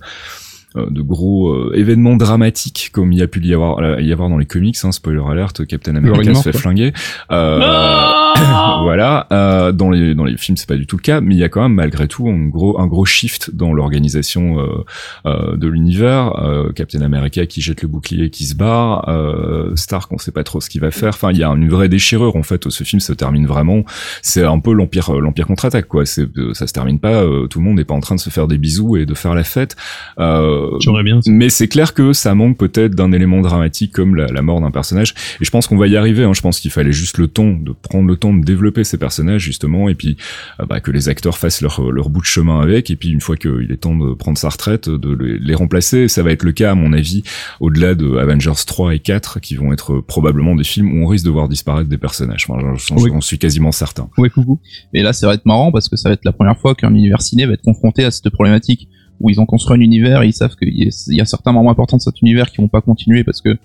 de 0.91 1.03
gros 1.03 1.49
euh, 1.49 1.73
événements 1.75 2.17
dramatiques 2.17 2.91
comme 2.93 3.13
il 3.13 3.19
y 3.19 3.23
a 3.23 3.29
pu 3.29 3.41
y 3.45 3.55
avoir 3.55 3.79
euh, 3.79 4.01
y 4.01 4.13
avoir 4.13 4.29
dans 4.29 4.39
les 4.39 4.47
comics 4.47 4.77
hein, 4.85 4.93
spoiler 4.93 5.23
alert 5.29 5.67
Captain 5.67 5.97
America 5.97 6.35
se 6.35 6.43
fait 6.43 6.51
quoi. 6.53 6.61
flinguer. 6.61 6.93
Euh, 7.31 7.59
voilà 8.83 9.27
euh, 9.33 9.73
dans 9.73 9.91
les 9.91 10.15
dans 10.15 10.25
les 10.25 10.37
films 10.37 10.57
c'est 10.57 10.69
pas 10.69 10.77
du 10.77 10.87
tout 10.87 10.97
le 10.97 11.03
cas 11.03 11.21
mais 11.21 11.35
il 11.35 11.39
y 11.39 11.45
a 11.45 11.49
quand 11.49 11.63
même 11.63 11.75
malgré 11.75 12.09
tout 12.09 12.29
un 12.29 12.47
gros 12.47 12.81
un 12.81 12.87
gros 12.87 13.05
shift 13.05 13.55
dans 13.55 13.73
l'organisation 13.73 14.59
euh, 14.59 14.85
euh, 15.27 15.57
de 15.57 15.67
l'univers. 15.69 16.39
Euh, 16.43 16.73
Captain 16.73 17.01
America 17.01 17.47
qui 17.47 17.61
jette 17.61 17.83
le 17.83 17.89
bouclier 17.89 18.31
qui 18.31 18.45
se 18.45 18.55
barre. 18.55 19.09
Euh, 19.09 19.75
Stark 19.77 20.11
on 20.13 20.19
sait 20.19 20.33
pas 20.33 20.45
trop 20.45 20.61
ce 20.61 20.71
qu'il 20.71 20.81
va 20.81 20.91
faire. 20.91 21.11
Enfin 21.11 21.31
il 21.33 21.39
y 21.39 21.45
a 21.45 21.49
une 21.49 21.69
vraie 21.69 21.89
déchirure 21.89 22.37
en 22.37 22.43
fait. 22.43 22.69
Ce 22.69 22.85
film 22.85 23.01
se 23.01 23.13
termine 23.13 23.47
vraiment 23.47 23.85
c'est 24.23 24.45
un 24.45 24.59
peu 24.59 24.73
l'empire 24.73 25.11
euh, 25.15 25.21
l'empire 25.21 25.47
contre-attaque 25.47 25.87
quoi. 25.89 26.07
C'est 26.07 26.29
euh, 26.39 26.55
ça 26.55 26.67
se 26.67 26.73
termine 26.73 26.99
pas 26.99 27.23
euh, 27.23 27.47
tout 27.47 27.59
le 27.59 27.65
monde 27.65 27.77
n'est 27.77 27.85
pas 27.85 27.95
en 27.95 28.01
train 28.01 28.15
de 28.15 28.21
se 28.21 28.31
faire 28.31 28.49
des 28.49 28.59
bisous 28.59 28.97
et 28.97 29.07
de 29.07 29.15
faire 29.15 29.35
la 29.35 29.45
fête. 29.45 29.77
Euh, 30.19 30.68
J'aimerais 30.81 31.03
bien. 31.03 31.21
ça. 31.23 31.31
mais 31.31 31.49
c'est 31.51 31.69
clair 31.69 31.95
que 31.95 32.13
ça 32.13 32.35
manque 32.35 32.57
peut-être 32.59 32.95
d'un 32.95 33.13
élément 33.13 33.41
dramatique 33.41 33.93
comme 33.93 34.15
la, 34.15 34.27
la 34.27 34.43
mort 34.43 34.61
d'un 34.61 34.71
personnage. 34.71 35.15
Et 35.41 35.45
je 35.45 35.51
pense 35.51 35.67
qu'on 35.67 35.77
va 35.77 35.87
y 35.87 35.97
arriver. 35.97 36.25
Hein. 36.25 36.33
Je 36.35 36.41
pense 36.41 36.61
qu'il 36.61 36.71
fallait 36.71 36.93
juste 36.93 37.19
le 37.19 37.29
temps 37.29 37.51
de 37.53 37.73
prendre 37.73 38.07
le 38.09 38.17
temps 38.17 38.33
de 38.35 38.45
développer 38.45 38.85
ces 38.85 38.99
personnages 38.99 39.43
justement, 39.43 39.89
et 39.89 39.95
puis 39.95 40.17
euh, 40.61 40.67
bah, 40.67 40.81
que 40.81 40.91
les 40.91 41.09
acteurs 41.09 41.39
fassent 41.39 41.61
leur, 41.63 41.81
leur 41.91 42.11
bout 42.11 42.21
de 42.21 42.27
chemin 42.27 42.61
avec. 42.61 42.91
Et 42.91 42.97
puis 42.97 43.11
une 43.11 43.21
fois 43.21 43.37
qu'il 43.37 43.69
est 43.71 43.77
temps 43.79 43.97
de 43.97 44.15
prendre 44.15 44.39
sa 44.39 44.49
retraite, 44.49 44.89
de 44.89 45.13
les, 45.15 45.39
les 45.39 45.55
remplacer. 45.55 46.09
Ça 46.09 46.23
va 46.23 46.33
être 46.33 46.43
le 46.43 46.53
cas 46.53 46.73
à 46.73 46.75
mon 46.75 46.93
avis 46.93 47.23
au-delà 47.61 47.95
de 47.95 48.17
Avengers 48.17 48.53
3 48.67 48.95
et 48.95 48.99
4 48.99 49.41
qui 49.41 49.55
vont 49.57 49.73
être 49.73 50.01
probablement 50.01 50.55
des 50.55 50.65
films 50.65 50.93
où 50.93 51.05
on 51.05 51.07
risque 51.07 51.25
de 51.25 51.31
voir 51.31 51.49
disparaître 51.49 51.89
des 51.89 51.99
personnages. 51.99 52.47
Enfin, 52.49 52.61
j'en 52.77 52.97
Oui. 52.97 53.11
suis 53.21 53.39
quasiment 53.39 53.73
certain. 53.73 54.09
Ouais, 54.19 54.31
coucou. 54.31 54.61
Et 54.95 55.03
là, 55.03 55.13
ça 55.13 55.27
va 55.27 55.35
être 55.35 55.47
marrant 55.47 55.71
parce 55.73 55.89
que 55.89 55.97
ça 55.97 56.09
va 56.09 56.15
être 56.15 56.25
la 56.25 56.33
première 56.33 56.59
fois 56.59 56.75
qu'un 56.75 56.95
univers 56.95 57.23
ciné 57.23 57.47
va 57.47 57.53
être 57.55 57.63
confronté 57.63 58.05
à 58.05 58.11
cette 58.11 58.29
problématique. 58.31 58.89
Où 59.21 59.31
ils 59.31 59.41
ont 59.41 59.47
construit 59.47 59.77
un 59.77 59.81
univers 59.81 60.23
et 60.23 60.29
ils 60.29 60.33
savent 60.33 60.55
qu'il 60.57 60.69
y, 60.75 61.21
a- 61.21 61.25
certains 61.25 61.53
membres 61.53 61.71
importants 61.71 61.97
de 61.97 62.03
cet 62.03 62.21
univers 62.23 62.51
qui 62.51 62.59
vont 62.61 62.69
pas 62.69 62.81
continuer 62.81 63.25
parce 63.25 63.41
que 63.41 63.57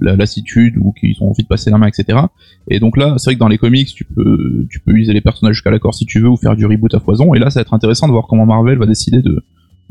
la 0.00 0.14
lassitude 0.14 0.76
ou 0.80 0.92
qu'ils 0.92 1.16
ont 1.20 1.30
envie 1.30 1.42
de 1.42 1.48
passer 1.48 1.68
la 1.70 1.76
main, 1.78 1.88
etc. 1.88 2.18
Et 2.68 2.78
donc 2.78 2.96
là, 2.96 3.14
c'est 3.18 3.30
vrai 3.30 3.34
que 3.34 3.40
dans 3.40 3.48
les 3.48 3.58
comics, 3.58 3.88
tu 3.92 4.04
peux, 4.04 4.66
tu 4.70 4.78
peux 4.80 4.92
user 4.92 5.12
les 5.12 5.20
personnages 5.20 5.56
jusqu'à 5.56 5.70
la 5.72 5.80
corde 5.80 5.94
si 5.94 6.06
tu 6.06 6.20
veux 6.20 6.28
ou 6.28 6.36
faire 6.36 6.54
du 6.54 6.64
reboot 6.64 6.94
à 6.94 7.00
foison. 7.00 7.34
Et 7.34 7.40
là, 7.40 7.50
ça 7.50 7.58
va 7.58 7.62
être 7.62 7.74
intéressant 7.74 8.06
de 8.06 8.12
voir 8.12 8.26
comment 8.28 8.46
Marvel 8.46 8.78
va 8.78 8.86
décider 8.86 9.20
de 9.22 9.42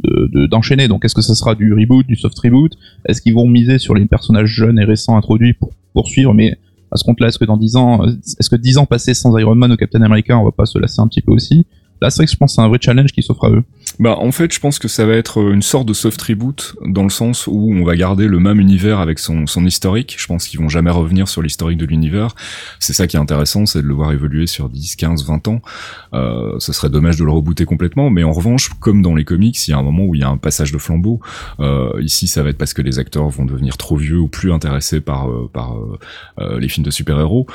de- 0.01 0.29
de- 0.31 0.45
d'enchaîner. 0.45 0.87
donc, 0.87 1.03
est-ce 1.03 1.13
que 1.13 1.21
ça 1.21 1.35
sera 1.35 1.55
du 1.55 1.73
reboot, 1.73 2.07
du 2.07 2.15
soft 2.15 2.39
reboot? 2.39 2.71
Est-ce 3.05 3.21
qu'ils 3.21 3.33
vont 3.33 3.45
miser 3.45 3.79
sur 3.79 3.93
les 3.95 4.05
personnages 4.05 4.47
jeunes 4.47 4.79
et 4.79 4.85
récents 4.85 5.17
introduits 5.17 5.51
pour 5.51 5.71
poursuivre? 5.93 6.33
Mais 6.33 6.57
à 6.89 6.95
ce 6.95 7.03
compte-là, 7.03 7.27
est-ce 7.27 7.37
que 7.37 7.43
dans 7.43 7.57
10 7.57 7.75
ans, 7.75 8.05
est-ce 8.05 8.49
que 8.49 8.55
10 8.55 8.77
ans 8.77 8.85
passés 8.85 9.13
sans 9.13 9.37
Iron 9.37 9.55
Man 9.55 9.73
ou 9.73 9.75
Captain 9.75 10.01
America, 10.01 10.39
on 10.39 10.45
va 10.45 10.53
pas 10.53 10.65
se 10.65 10.79
lasser 10.79 11.01
un 11.01 11.07
petit 11.09 11.21
peu 11.21 11.33
aussi? 11.33 11.67
Là, 12.01 12.09
c'est 12.09 12.17
vrai 12.17 12.25
que 12.25 12.31
je 12.31 12.37
pense 12.37 12.51
que 12.51 12.55
c'est 12.55 12.61
un 12.61 12.67
vrai 12.67 12.79
challenge 12.81 13.11
qui 13.11 13.23
s'offre 13.23 13.45
à 13.45 13.49
eux. 13.49 13.63
Bah 13.99 14.15
en 14.17 14.31
fait, 14.31 14.53
je 14.53 14.59
pense 14.59 14.79
que 14.79 14.87
ça 14.87 15.05
va 15.05 15.13
être 15.13 15.41
euh, 15.41 15.53
une 15.53 15.61
sorte 15.61 15.87
de 15.87 15.93
soft 15.93 16.21
reboot 16.21 16.75
dans 16.85 17.03
le 17.03 17.09
sens 17.09 17.47
où 17.47 17.73
on 17.73 17.83
va 17.83 17.95
garder 17.95 18.27
le 18.27 18.39
même 18.39 18.59
univers 18.59 18.99
avec 18.99 19.19
son, 19.19 19.47
son 19.47 19.65
historique. 19.65 20.15
Je 20.17 20.27
pense 20.27 20.47
qu'ils 20.47 20.59
vont 20.59 20.69
jamais 20.69 20.91
revenir 20.91 21.27
sur 21.27 21.41
l'historique 21.41 21.77
de 21.77 21.85
l'univers. 21.85 22.35
C'est 22.79 22.93
ça 22.93 23.07
qui 23.07 23.17
est 23.17 23.19
intéressant, 23.19 23.65
c'est 23.65 23.81
de 23.81 23.87
le 23.87 23.93
voir 23.93 24.11
évoluer 24.11 24.47
sur 24.47 24.69
10, 24.69 24.95
15, 24.95 25.25
20 25.25 25.47
ans. 25.47 25.61
Euh, 26.13 26.55
ce 26.59 26.71
serait 26.71 26.89
dommage 26.89 27.17
de 27.17 27.25
le 27.25 27.31
rebooter 27.31 27.65
complètement, 27.65 28.09
mais 28.09 28.23
en 28.23 28.31
revanche, 28.31 28.69
comme 28.79 29.01
dans 29.01 29.15
les 29.15 29.25
comics, 29.25 29.67
il 29.67 29.71
y 29.71 29.73
a 29.73 29.77
un 29.77 29.83
moment 29.83 30.05
où 30.05 30.15
il 30.15 30.21
y 30.21 30.23
a 30.23 30.29
un 30.29 30.37
passage 30.37 30.71
de 30.71 30.77
flambeau. 30.77 31.19
Euh, 31.59 32.01
ici, 32.01 32.27
ça 32.27 32.43
va 32.43 32.49
être 32.49 32.57
parce 32.57 32.73
que 32.73 32.81
les 32.81 32.99
acteurs 32.99 33.27
vont 33.29 33.45
devenir 33.45 33.77
trop 33.77 33.97
vieux 33.97 34.19
ou 34.19 34.27
plus 34.27 34.51
intéressés 34.53 35.01
par 35.01 35.29
euh, 35.29 35.49
par 35.51 35.77
euh, 35.77 35.99
euh, 36.39 36.59
les 36.59 36.69
films 36.69 36.85
de 36.85 36.91
super-héros. 36.91 37.47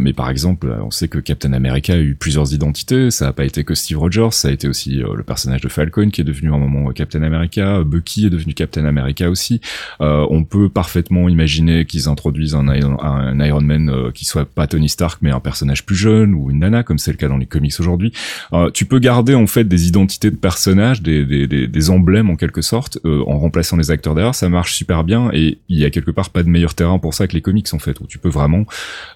Mais 0.00 0.12
par 0.12 0.30
exemple, 0.30 0.74
on 0.82 0.90
sait 0.90 1.08
que 1.08 1.18
Captain 1.18 1.52
America 1.52 1.94
a 1.94 1.98
eu 1.98 2.14
plusieurs 2.14 2.54
identités. 2.54 3.10
Ça 3.10 3.26
n'a 3.26 3.32
pas 3.32 3.44
été 3.44 3.64
que 3.64 3.74
Steve 3.82 3.98
Rogers, 3.98 4.32
ça 4.32 4.48
a 4.48 4.50
été 4.50 4.68
aussi 4.68 5.02
euh, 5.02 5.14
le 5.14 5.22
personnage 5.22 5.60
de 5.60 5.68
Falcon 5.68 6.10
qui 6.10 6.20
est 6.20 6.24
devenu 6.24 6.50
à 6.50 6.54
un 6.54 6.58
moment 6.58 6.88
euh, 6.88 6.92
Captain 6.92 7.22
America. 7.22 7.82
Bucky 7.84 8.26
est 8.26 8.30
devenu 8.30 8.54
Captain 8.54 8.84
America 8.84 9.28
aussi. 9.28 9.60
Euh, 10.00 10.26
on 10.30 10.44
peut 10.44 10.68
parfaitement 10.68 11.28
imaginer 11.28 11.84
qu'ils 11.84 12.08
introduisent 12.08 12.54
un, 12.54 12.66
Iron- 12.74 13.02
un 13.02 13.38
Iron 13.44 13.60
Man 13.60 13.88
euh, 13.90 14.10
qui 14.12 14.24
soit 14.24 14.44
pas 14.44 14.66
Tony 14.66 14.88
Stark 14.88 15.18
mais 15.22 15.30
un 15.30 15.40
personnage 15.40 15.84
plus 15.84 15.96
jeune 15.96 16.34
ou 16.34 16.50
une 16.50 16.60
nana 16.60 16.82
comme 16.82 16.98
c'est 16.98 17.10
le 17.10 17.16
cas 17.16 17.28
dans 17.28 17.38
les 17.38 17.46
comics 17.46 17.74
aujourd'hui. 17.80 18.12
Euh, 18.52 18.70
tu 18.70 18.84
peux 18.84 18.98
garder 18.98 19.34
en 19.34 19.46
fait 19.46 19.64
des 19.64 19.88
identités 19.88 20.30
de 20.30 20.36
personnages, 20.36 21.02
des, 21.02 21.24
des, 21.24 21.46
des, 21.46 21.66
des 21.66 21.90
emblèmes 21.90 22.30
en 22.30 22.36
quelque 22.36 22.62
sorte, 22.62 22.98
euh, 23.04 23.22
en 23.26 23.38
remplaçant 23.38 23.76
les 23.76 23.90
acteurs 23.90 24.14
derrière. 24.14 24.34
Ça 24.34 24.48
marche 24.48 24.74
super 24.74 25.04
bien 25.04 25.30
et 25.32 25.58
il 25.68 25.78
y 25.78 25.84
a 25.84 25.90
quelque 25.90 26.10
part 26.10 26.30
pas 26.30 26.42
de 26.42 26.48
meilleur 26.48 26.74
terrain 26.74 26.98
pour 26.98 27.14
ça 27.14 27.26
que 27.26 27.32
les 27.34 27.40
comics 27.42 27.66
en 27.72 27.78
fait, 27.78 28.00
où 28.00 28.06
tu 28.06 28.18
peux 28.18 28.28
vraiment 28.28 28.64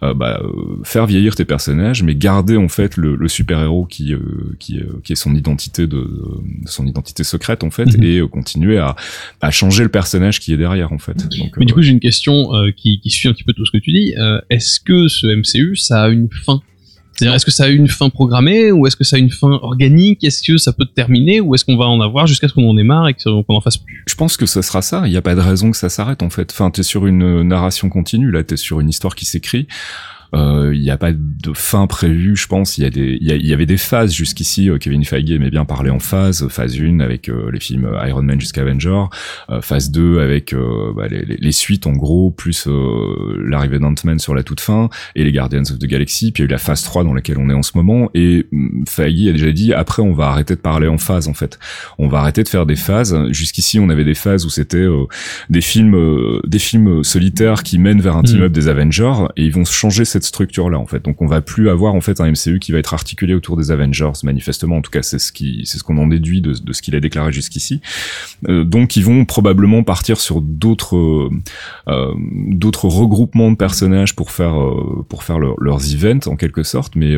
euh, 0.03 0.15
bah, 0.15 0.41
euh, 0.43 0.81
faire 0.85 1.07
vieillir 1.07 1.35
tes 1.35 1.45
personnages, 1.45 2.03
mais 2.03 2.15
garder 2.15 2.57
en 2.57 2.69
fait 2.69 2.97
le, 2.97 3.15
le 3.15 3.29
super 3.29 3.61
héros 3.61 3.87
qui 3.87 4.13
euh, 4.13 4.56
qui, 4.59 4.79
euh, 4.79 5.01
qui 5.05 5.13
est 5.13 5.17
son 5.17 5.35
identité 5.35 5.87
de, 5.87 5.97
de 5.99 6.69
son 6.69 6.87
identité 6.87 7.25
secrète 7.25 7.65
en 7.65 7.71
fait, 7.71 7.87
Mhm. 7.97 8.03
et 8.05 8.19
euh, 8.19 8.27
continuer 8.29 8.79
à, 8.79 8.97
à 9.41 9.51
changer 9.51 9.83
le 9.83 9.89
personnage 9.89 10.41
qui 10.41 10.53
est 10.53 10.57
derrière 10.57 10.93
en 10.93 10.99
fait. 10.99 11.17
Donc, 11.17 11.53
Mais 11.59 11.65
du 11.65 11.73
euh, 11.73 11.75
coup, 11.77 11.83
j'ai 11.83 11.93
une 11.93 12.01
question 12.01 12.55
euh, 12.55 12.71
qui, 12.77 13.01
qui 13.01 13.11
suit 13.11 13.29
un 13.29 13.33
petit 13.33 13.45
peu 13.45 13.53
tout 13.53 13.65
ce 13.67 13.71
que 13.71 13.79
tu 13.79 13.93
dis. 13.93 14.15
Euh, 14.19 14.41
est-ce 14.51 14.81
que 14.81 15.09
ce 15.09 15.27
MCU, 15.27 15.77
ça 15.77 16.03
a 16.05 16.09
une 16.09 16.29
fin? 16.45 16.61
C'est-à-dire, 17.19 17.35
est-ce 17.37 17.47
que 17.47 17.51
ça 17.51 17.65
a 17.65 17.69
une 17.69 17.89
fin 17.89 18.11
programmée 18.11 18.71
ou 18.73 18.87
est-ce 18.87 18.95
que 18.95 19.03
ça 19.05 19.17
a 19.17 19.19
une 19.19 19.31
fin 19.31 19.49
organique? 19.49 20.23
Est-ce 20.23 20.43
que 20.43 20.59
ça 20.59 20.75
peut 20.75 20.85
terminer 20.85 21.41
ou 21.41 21.55
est-ce 21.55 21.65
qu'on 21.65 21.79
va 21.79 21.87
en 21.87 22.03
avoir 22.03 22.27
jusqu'à 22.27 22.47
ce 22.47 22.53
qu'on 22.53 22.69
en 22.69 22.77
ait 22.77 22.83
marre 22.83 23.09
et 23.09 23.15
qu'on 23.15 23.43
en 23.49 23.61
fasse 23.63 23.79
plus? 23.79 24.05
Je 24.07 24.15
pense 24.17 24.37
que 24.37 24.45
ça 24.45 24.61
sera 24.61 24.83
ça. 24.83 25.05
Il 25.07 25.13
n'y 25.13 25.17
a 25.17 25.23
pas 25.23 25.35
de 25.35 25.41
raison 25.41 25.71
que 25.71 25.79
ça 25.79 25.89
s'arrête 25.89 26.23
en 26.23 26.29
fait. 26.29 26.51
Enfin, 26.53 26.71
t'es 26.71 26.83
sur 26.83 27.07
une 27.07 27.43
narration 27.45 27.89
continue. 27.89 28.31
Là, 28.31 28.45
t'es 28.45 28.59
sur 28.59 28.81
une 28.81 28.91
histoire 28.91 29.15
qui 29.15 29.25
s'écrit. 29.25 29.67
Euh, 30.35 30.73
Il 30.75 30.81
n'y 30.83 30.91
a 30.91 30.97
pas 30.99 31.13
de 31.13 31.53
fin 31.55 31.87
prévue, 31.87 32.37
je 32.37 32.47
pense. 32.47 32.79
Il 32.79 32.83
y 32.85 32.87
a 32.87 32.91
des, 32.91 33.19
il 33.21 33.27
y, 33.27 33.33
a- 33.33 33.37
y 33.37 33.53
avait 33.53 33.67
des 33.67 33.77
phases 33.77 34.13
jusqu'ici. 34.15 34.69
euh, 34.71 34.79
Kevin 34.79 35.05
Feige 35.05 35.31
aimait 35.31 35.51
bien 35.51 35.65
parler 35.65 35.91
en 35.91 35.99
phase. 35.99 36.47
Phase 36.49 36.79
1 36.81 37.01
avec 37.01 37.29
euh, 37.29 37.51
les 37.53 37.61
films 37.61 37.89
Iron 38.07 38.23
Man 38.23 38.41
jusqu'à 38.41 38.63
Avenger. 38.63 39.05
Phase 39.61 39.91
2 39.91 40.21
avec 40.21 40.55
bah, 40.97 41.07
les, 41.09 41.25
les- 41.25 41.37
les 41.37 41.53
suites 41.53 41.87
en 41.87 41.93
gros, 41.93 42.31
plus 42.31 42.67
l'arrivée 43.45 43.79
d'Ant-Man 43.79 44.19
sur 44.19 44.35
la 44.35 44.43
toute 44.43 44.61
fin 44.61 44.89
et 45.15 45.25
les 45.25 45.33
Guardians 45.33 45.63
of 45.63 45.79
the 45.79 45.87
Galaxy. 45.87 46.33
Puis 46.33 46.43
il 46.43 46.47
y 46.47 46.47
a 46.47 46.49
eu 46.49 46.53
la 46.53 46.59
phase 46.59 46.83
3 46.83 47.05
dans 47.05 47.15
laquelle 47.15 47.39
on 47.39 47.49
est 47.51 47.55
en 47.55 47.63
ce 47.63 47.73
moment. 47.77 48.11
Et 48.15 48.47
hum, 48.53 48.85
Feige 48.89 49.29
a 49.29 49.33
déjà 49.33 49.53
dit 49.53 49.73
après 49.73 50.03
on 50.03 50.13
va 50.13 50.27
arrêter 50.29 50.55
de 50.55 50.61
parler 50.61 50.89
en 50.89 50.99
phase 50.99 51.29
en 51.29 51.35
fait. 51.35 51.59
On 51.99 52.09
va 52.09 52.19
arrêter 52.19 52.43
de 52.43 52.49
faire 52.49 52.67
des 52.67 52.77
phases. 52.77 53.17
Jusqu'ici 53.31 53.79
on 53.79 53.89
avait 53.89 54.05
des 54.05 54.15
phases 54.15 54.45
où 54.45 54.51
c'était 54.51 54.77
euh, 54.79 55.05
des 55.51 55.61
films 55.61 55.95
euh, 55.95 56.41
des 56.47 56.59
films 56.59 57.03
solitaires 57.05 57.63
qui 57.63 57.79
mènent 57.79 58.01
vers 58.01 58.17
un 58.17 58.23
team 58.23 58.43
up 58.43 58.53
des 58.53 58.69
Avengers 58.69 59.13
et 59.37 59.45
ils 59.45 59.53
vont 59.53 59.65
changer 59.65 60.05
cette 60.05 60.16
structure 60.25 60.71
là 60.71 60.79
en 60.79 60.87
fait. 60.87 61.05
Donc 61.05 61.23
on 61.23 61.27
va 61.27 61.41
plus 61.41 61.69
avoir 61.69 61.95
en 61.95 62.01
fait 62.01 62.21
un 62.21 62.31
MCU 62.31 62.59
qui 62.59 62.73
va 62.73 62.79
être 62.79 62.95
articulé 62.95 63.35
autour 63.35 63.57
des 63.57 63.71
Avengers 63.71 64.13
manifestement. 64.25 64.77
En 64.77 64.83
tout 64.83 64.91
cas 64.91 65.03
c'est 65.03 65.19
ce 65.19 65.33
qui 65.33 65.63
c'est 65.65 65.79
ce 65.79 65.85
qu'on 65.85 65.99
en 65.99 66.07
déduit 66.07 66.41
de, 66.41 66.55
ce 66.73 66.83
qu'il 66.83 66.95
a 66.95 67.01
déclaré 67.01 67.33
jusqu'ici. 67.33 67.81
Euh, 68.49 68.65
donc 68.65 68.97
ils 68.97 69.05
vont 69.05 69.25
probablement 69.25 69.83
partir 69.83 70.19
sur 70.21 70.41
d'autres 70.41 70.97
euh, 70.97 71.31
euh, 71.89 72.15
d'autres 72.51 72.87
regroupements 72.89 73.51
de 73.51 73.57
personnages 73.57 74.15
pour 74.15 74.31
faire 74.31 74.55
pour 75.09 75.23
faire 75.25 75.39
leur- 75.39 75.61
leurs 75.61 75.95
events 75.95 76.27
en 76.27 76.37
quelque 76.37 76.63
sorte. 76.63 76.97
Mais 76.97 77.15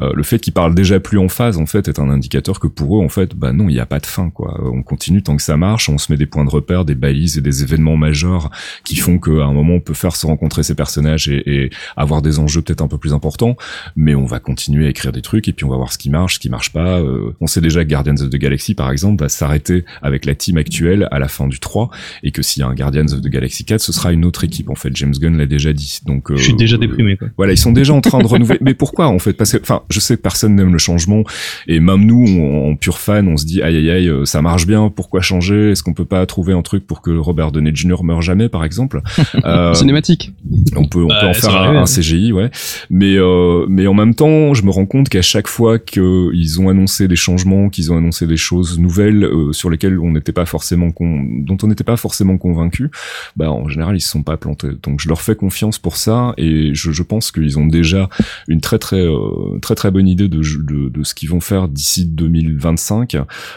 le 0.00 0.22
fait 0.22 0.38
qu'ils 0.38 0.52
parlent 0.52 0.74
déjà 0.74 1.00
plus 1.00 1.18
en 1.18 1.28
phase 1.28 1.58
en 1.58 1.66
fait 1.66 1.88
est 1.88 1.98
un 1.98 2.08
indicateur 2.10 2.60
que 2.60 2.66
pour 2.66 2.98
eux 2.98 3.04
en 3.04 3.08
fait 3.08 3.34
bah 3.34 3.52
non 3.52 3.68
il 3.68 3.74
n'y 3.74 3.80
a 3.80 3.86
pas 3.86 4.00
de 4.00 4.06
fin 4.06 4.30
quoi. 4.30 4.60
On 4.64 4.82
continue 4.82 5.22
tant 5.22 5.36
que 5.36 5.42
ça 5.42 5.56
marche 5.56 5.88
on 5.88 5.98
se 5.98 6.10
met 6.12 6.18
des 6.18 6.26
points 6.26 6.44
de 6.44 6.50
repère 6.50 6.84
des 6.84 6.94
balises 6.94 7.38
et 7.38 7.40
des 7.40 7.62
événements 7.62 7.96
majeurs 7.96 8.50
qui 8.84 8.96
font 8.96 9.18
qu'à 9.18 9.30
un 9.44 9.52
moment 9.52 9.74
on 9.74 9.80
peut 9.80 9.94
faire 9.94 10.16
se 10.16 10.26
rencontrer 10.26 10.62
ces 10.62 10.74
personnages 10.74 11.28
et 11.28 11.70
avoir 11.96 12.22
des 12.22 12.31
enjeux 12.38 12.62
peut-être 12.62 12.82
un 12.82 12.88
peu 12.88 12.98
plus 12.98 13.12
importants 13.12 13.56
mais 13.96 14.14
on 14.14 14.24
va 14.26 14.38
continuer 14.40 14.86
à 14.86 14.90
écrire 14.90 15.12
des 15.12 15.22
trucs 15.22 15.48
et 15.48 15.52
puis 15.52 15.64
on 15.64 15.68
va 15.68 15.76
voir 15.76 15.92
ce 15.92 15.98
qui 15.98 16.10
marche 16.10 16.34
ce 16.34 16.38
qui 16.38 16.48
marche 16.50 16.72
pas 16.72 17.00
Euh, 17.00 17.34
on 17.40 17.46
sait 17.46 17.60
déjà 17.60 17.84
que 17.84 17.88
Guardians 17.90 18.14
of 18.20 18.30
the 18.30 18.36
Galaxy 18.36 18.74
par 18.74 18.90
exemple 18.90 19.22
va 19.22 19.28
s'arrêter 19.28 19.84
avec 20.02 20.24
la 20.26 20.34
team 20.34 20.56
actuelle 20.56 21.08
à 21.10 21.18
la 21.18 21.28
fin 21.28 21.46
du 21.48 21.58
3 21.60 21.90
et 22.22 22.30
que 22.30 22.42
s'il 22.42 22.60
y 22.60 22.64
a 22.64 22.68
un 22.68 22.74
Guardians 22.74 23.06
of 23.12 23.20
the 23.20 23.28
Galaxy 23.28 23.64
4 23.64 23.80
ce 23.80 23.92
sera 23.92 24.12
une 24.12 24.24
autre 24.24 24.44
équipe 24.44 24.70
en 24.70 24.74
fait 24.74 24.94
James 24.96 25.14
Gunn 25.18 25.36
l'a 25.36 25.46
déjà 25.46 25.72
dit 25.72 26.00
donc 26.06 26.32
Je 26.34 26.42
suis 26.42 26.52
euh, 26.52 26.56
déjà 26.56 26.76
déprimé. 26.76 27.16
Quoi. 27.16 27.28
voilà, 27.36 27.52
ils 27.52 27.58
sont 27.58 27.72
déjà 27.72 27.92
en 27.92 28.00
train 28.00 28.18
de 28.20 28.26
renouveler. 28.32 28.58
Mais 28.60 28.74
pourquoi 28.74 29.08
en 29.08 29.18
fait? 29.18 29.32
Parce 29.34 29.52
que, 29.52 29.58
enfin, 29.60 29.82
je 29.90 30.00
sais 30.00 30.16
que 30.16 30.22
personne 30.22 30.54
n'aime 30.56 30.72
le 30.72 30.78
changement, 30.78 31.22
et 31.66 31.80
même 31.80 32.04
nous, 32.04 32.24
on- 32.28 32.70
en 32.72 32.76
pur 32.76 32.98
fan, 32.98 33.28
on 33.28 33.36
se 33.36 33.44
dit 33.44 33.62
aïe 33.62 33.76
aïe 33.76 33.90
aïe, 33.90 34.08
euh, 34.08 34.24
ça 34.24 34.40
marche 34.42 34.66
bien. 34.66 34.90
Pourquoi 34.94 35.20
changer? 35.20 35.70
Est-ce 35.72 35.82
qu'on 35.82 35.94
peut 35.94 36.04
pas 36.04 36.24
trouver 36.26 36.52
un 36.52 36.62
truc 36.62 36.86
pour 36.86 37.02
que 37.02 37.10
Robert 37.10 37.52
Downey 37.52 37.72
Jr. 37.74 38.02
meure 38.04 38.22
jamais, 38.22 38.48
par 38.48 38.64
exemple? 38.64 39.00
Euh, 39.44 39.74
Cinématique. 39.74 40.32
on 40.76 40.86
peut, 40.86 41.02
on 41.02 41.08
Bah, 41.08 41.18
peut 41.22 41.26
en 41.28 41.34
faire 41.34 41.56
un, 41.56 41.76
un 41.76 41.82
hein. 41.82 41.86
CGI, 42.22 42.32
ouais. 42.32 42.50
Mais, 42.90 43.16
euh, 43.16 43.66
mais 43.68 43.86
en 43.86 43.94
même 43.94 44.14
temps, 44.14 44.54
je 44.54 44.62
me 44.64 44.70
rends 44.70 44.86
compte 44.86 45.08
qu'à 45.08 45.22
chaque 45.22 45.48
fois 45.48 45.78
qu'ils 45.78 46.60
ont 46.60 46.68
annoncé 46.68 47.08
des 47.08 47.16
changements, 47.16 47.68
qu'ils 47.68 47.92
ont 47.92 47.96
annoncé 47.96 48.26
des 48.26 48.36
choses 48.36 48.78
nouvelles 48.78 49.24
euh, 49.24 49.52
sur 49.52 49.70
lesquelles 49.70 49.98
on 49.98 50.12
n'était 50.12 50.32
pas 50.32 50.46
forcément 50.46 50.90
con- 50.90 51.24
dont 51.40 51.56
on 51.62 51.66
n'était 51.66 51.84
pas 51.84 51.96
forcément 51.96 52.38
convaincu, 52.38 52.90
bah 53.36 53.50
en 53.50 53.68
général 53.68 53.96
ils 53.96 54.00
se 54.00 54.08
sont 54.08 54.22
pas 54.22 54.36
plantés. 54.36 54.68
Donc 54.82 55.00
je 55.00 55.08
leur 55.08 55.20
fais 55.20 55.34
confiance 55.34 55.78
pour 55.78 55.96
ça 55.96 56.34
et 56.36 56.74
je, 56.74 56.92
je 56.92 57.02
pense 57.02 57.30
qu'ils 57.32 57.58
ont 57.58 57.66
déjà 57.66 58.08
une 58.48 58.60
très 58.60 58.78
très 58.78 59.00
euh, 59.00 59.58
très 59.60 59.74
très 59.74 59.90
bonne 59.90 60.08
idée 60.08 60.28
de, 60.28 60.40
de, 60.40 60.88
de 60.88 61.02
ce 61.02 61.14
qu'ils 61.14 61.28
vont 61.30 61.40
faire 61.40 61.68
d'ici 61.68 62.06
2025 62.06 63.16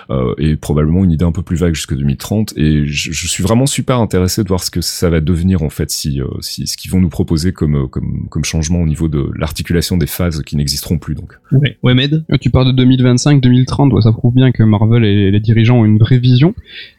euh, 0.09 0.33
et 0.37 0.55
probablement 0.55 1.03
une 1.03 1.11
idée 1.11 1.25
un 1.25 1.31
peu 1.31 1.41
plus 1.43 1.57
vague 1.57 1.73
jusque 1.75 1.95
2030 1.95 2.53
et 2.57 2.85
je, 2.85 3.11
je 3.11 3.27
suis 3.27 3.43
vraiment 3.43 3.65
super 3.65 3.99
intéressé 3.99 4.43
de 4.43 4.47
voir 4.47 4.63
ce 4.63 4.71
que 4.71 4.81
ça 4.81 5.09
va 5.09 5.21
devenir 5.21 5.61
en 5.63 5.69
fait 5.69 5.89
si, 5.91 6.21
euh, 6.21 6.25
si 6.41 6.67
ce 6.67 6.77
qu'ils 6.77 6.91
vont 6.91 7.01
nous 7.01 7.09
proposer 7.09 7.53
comme 7.53 7.75
euh, 7.75 7.87
comme 7.87 8.27
comme 8.29 8.43
changement 8.43 8.54
au 8.81 8.85
niveau 8.85 9.07
de 9.07 9.29
l'articulation 9.37 9.97
des 9.97 10.07
phases 10.07 10.41
qui 10.43 10.55
n'existeront 10.55 10.97
plus 10.97 11.15
donc. 11.15 11.33
Ouais, 11.51 11.77
ouais 11.83 11.93
Med 11.93 12.23
Euh, 12.31 12.37
Tu 12.39 12.49
parles 12.49 12.67
de 12.67 12.71
2025, 12.71 13.41
2030, 13.41 13.93
ouais, 13.93 14.01
ça 14.01 14.11
prouve 14.11 14.33
bien 14.33 14.51
que 14.51 14.63
Marvel 14.63 15.03
et 15.05 15.31
les 15.31 15.39
dirigeants 15.39 15.79
ont 15.79 15.85
une 15.85 15.97
vraie 15.97 16.17
vision. 16.17 16.53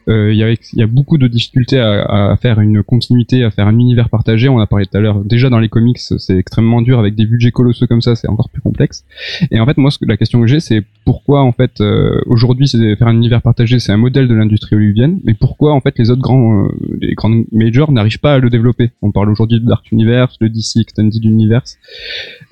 Euh, 0.09 0.33
Il 0.33 0.39
y, 0.39 0.45
a, 0.45 0.51
il 0.53 0.59
y 0.79 0.83
a 0.83 0.87
beaucoup 0.87 1.19
de 1.19 1.27
difficultés 1.27 1.79
à, 1.81 2.31
à 2.33 2.37
faire 2.37 2.61
une 2.61 2.83
continuité, 2.83 3.45
à 3.45 3.51
faire 3.51 3.67
un 3.67 3.79
univers 3.79 4.09
partagé. 4.09 4.49
On 4.49 4.59
a 4.59 4.67
parlé 4.67 4.87
tout 4.87 4.97
à 4.97 5.01
l'heure, 5.01 5.25
déjà 5.25 5.51
dans 5.51 5.59
les 5.59 5.69
comics, 5.69 5.99
c'est 5.99 6.37
extrêmement 6.37 6.83
dur 6.83 6.99
avec 6.99 7.15
des 7.15 7.27
budgets 7.27 7.51
colossaux 7.51 7.87
comme 7.87 8.03
ça, 8.03 8.15
c'est 8.15 8.29
encore 8.29 8.49
plus 8.51 8.63
complexe. 8.63 9.05
Et 9.51 9.59
en 9.61 9.67
fait, 9.67 9.77
moi, 9.77 9.91
ce 9.91 9.99
que, 9.99 10.05
la 10.07 10.17
question 10.17 10.41
que 10.41 10.47
j'ai, 10.47 10.61
c'est 10.61 10.83
pourquoi 11.05 11.43
en 11.43 11.53
fait 11.53 11.81
euh, 11.81 12.21
aujourd'hui, 12.27 12.69
c'est 12.69 12.97
faire 12.97 13.09
un 13.09 13.15
univers 13.15 13.43
partagé, 13.43 13.79
c'est 13.79 13.93
un 13.93 13.97
modèle 13.97 14.29
de 14.29 14.35
l'industrie 14.35 14.77
hollywoodienne, 14.77 15.21
mais 15.25 15.35
pourquoi 15.35 15.73
en 15.73 15.81
fait 15.81 15.99
les 15.99 16.11
autres 16.11 16.23
grands, 16.23 16.65
euh, 16.65 16.69
les 17.01 17.15
grandes 17.15 17.45
majors 17.53 17.93
n'arrivent 17.93 18.21
pas 18.21 18.35
à 18.35 18.39
le 18.39 18.51
développer? 18.51 18.91
On 19.03 19.11
parle 19.13 19.31
aujourd'hui 19.31 19.61
de 19.61 19.67
Dark 19.67 19.91
Universe, 19.93 20.39
de 20.41 20.49
DC 20.49 20.79
Extended 20.81 21.25
Universe, 21.25 21.46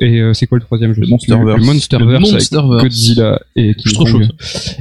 et 0.01 0.21
euh, 0.21 0.33
c'est 0.35 0.47
quoi 0.47 0.59
le 0.59 0.65
troisième 0.65 0.95
Je 0.95 1.01
Le. 1.01 1.07
Monsterverse. 1.07 1.61
Le 1.61 1.67
Monsterverse. 1.67 2.33
Avec. 2.33 2.83
Godzilla 2.83 3.41
et 3.57 3.75
King 3.75 3.93
Kong. 3.97 4.07
chaud. 4.09 4.21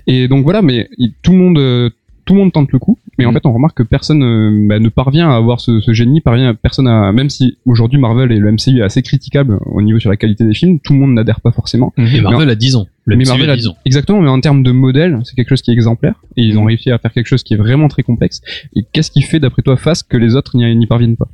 Et 0.08 0.28
donc 0.28 0.44
voilà, 0.44 0.62
mais 0.62 0.90
tout 1.22 1.32
le 1.32 1.38
monde, 1.38 1.58
euh, 1.58 1.90
tout 2.26 2.34
le 2.36 2.40
monde 2.40 2.54
tente 2.54 2.72
le 2.72 2.80
coup, 2.80 2.98
mais 3.18 3.26
en 3.26 3.32
Mm. 3.32 3.34
fait 3.34 3.46
on 3.46 3.52
remarque 3.54 3.78
que 3.78 3.84
personne 3.84 4.24
euh, 4.24 4.68
bah, 4.68 4.80
ne 4.80 4.88
parvient 4.90 5.30
à 5.30 5.36
avoir 5.36 5.60
ce, 5.60 5.82
ce 5.82 5.92
génie, 5.94 6.22
parvient 6.22 6.54
personne 6.54 6.88
à, 6.88 7.12
même 7.12 7.30
si 7.30 7.58
aujourd'hui 7.66 8.00
Marvel 8.00 8.32
et 8.32 8.38
le 8.40 8.50
MCU 8.52 8.80
est 8.80 8.82
assez 8.82 9.02
critiquable 9.02 9.60
au 9.66 9.82
niveau 9.82 10.00
sur 10.00 10.10
la 10.10 10.16
qualité 10.16 10.46
des 10.46 10.54
films, 10.54 10.80
tout 10.80 10.94
le 10.94 11.00
monde 11.00 11.14
n'adhère 11.14 11.42
pas 11.42 11.52
forcément. 11.52 11.94
Et 11.98 12.22
Marvel 12.22 12.50
a 12.50 12.56
10 12.56 12.76
ans. 12.78 12.88
Le 13.06 13.18
mais 13.18 13.24
MCU 13.26 13.30
Marvel 13.32 13.50
a 13.50 13.54
a 13.54 13.58
10 13.58 13.68
ans. 13.68 13.76
exactement, 13.86 14.22
mais 14.22 14.30
en 14.30 14.40
termes 14.40 14.64
de 14.64 14.72
modèle, 14.72 15.20
c'est 15.26 15.36
quelque 15.36 15.50
chose 15.50 15.62
qui 15.62 15.72
est 15.72 15.74
exemplaire 15.74 16.16
et 16.38 16.44
ils 16.44 16.58
ont 16.58 16.64
réussi 16.64 16.92
à 16.92 16.98
faire 16.98 17.12
quelque 17.12 17.28
chose 17.28 17.44
qui 17.44 17.56
est 17.56 17.58
vraiment 17.58 17.90
très 17.90 18.04
complexe. 18.04 18.42
Et 18.76 18.86
qu'est-ce 18.94 19.12
qui 19.12 19.22
fait 19.22 19.40
d'après 19.42 19.62
toi 19.62 19.76
face 19.76 20.02
que 20.02 20.16
les 20.16 20.36
autres 20.36 20.56
n'y 20.58 20.88
parviennent 20.88 21.18
pas? 21.18 21.28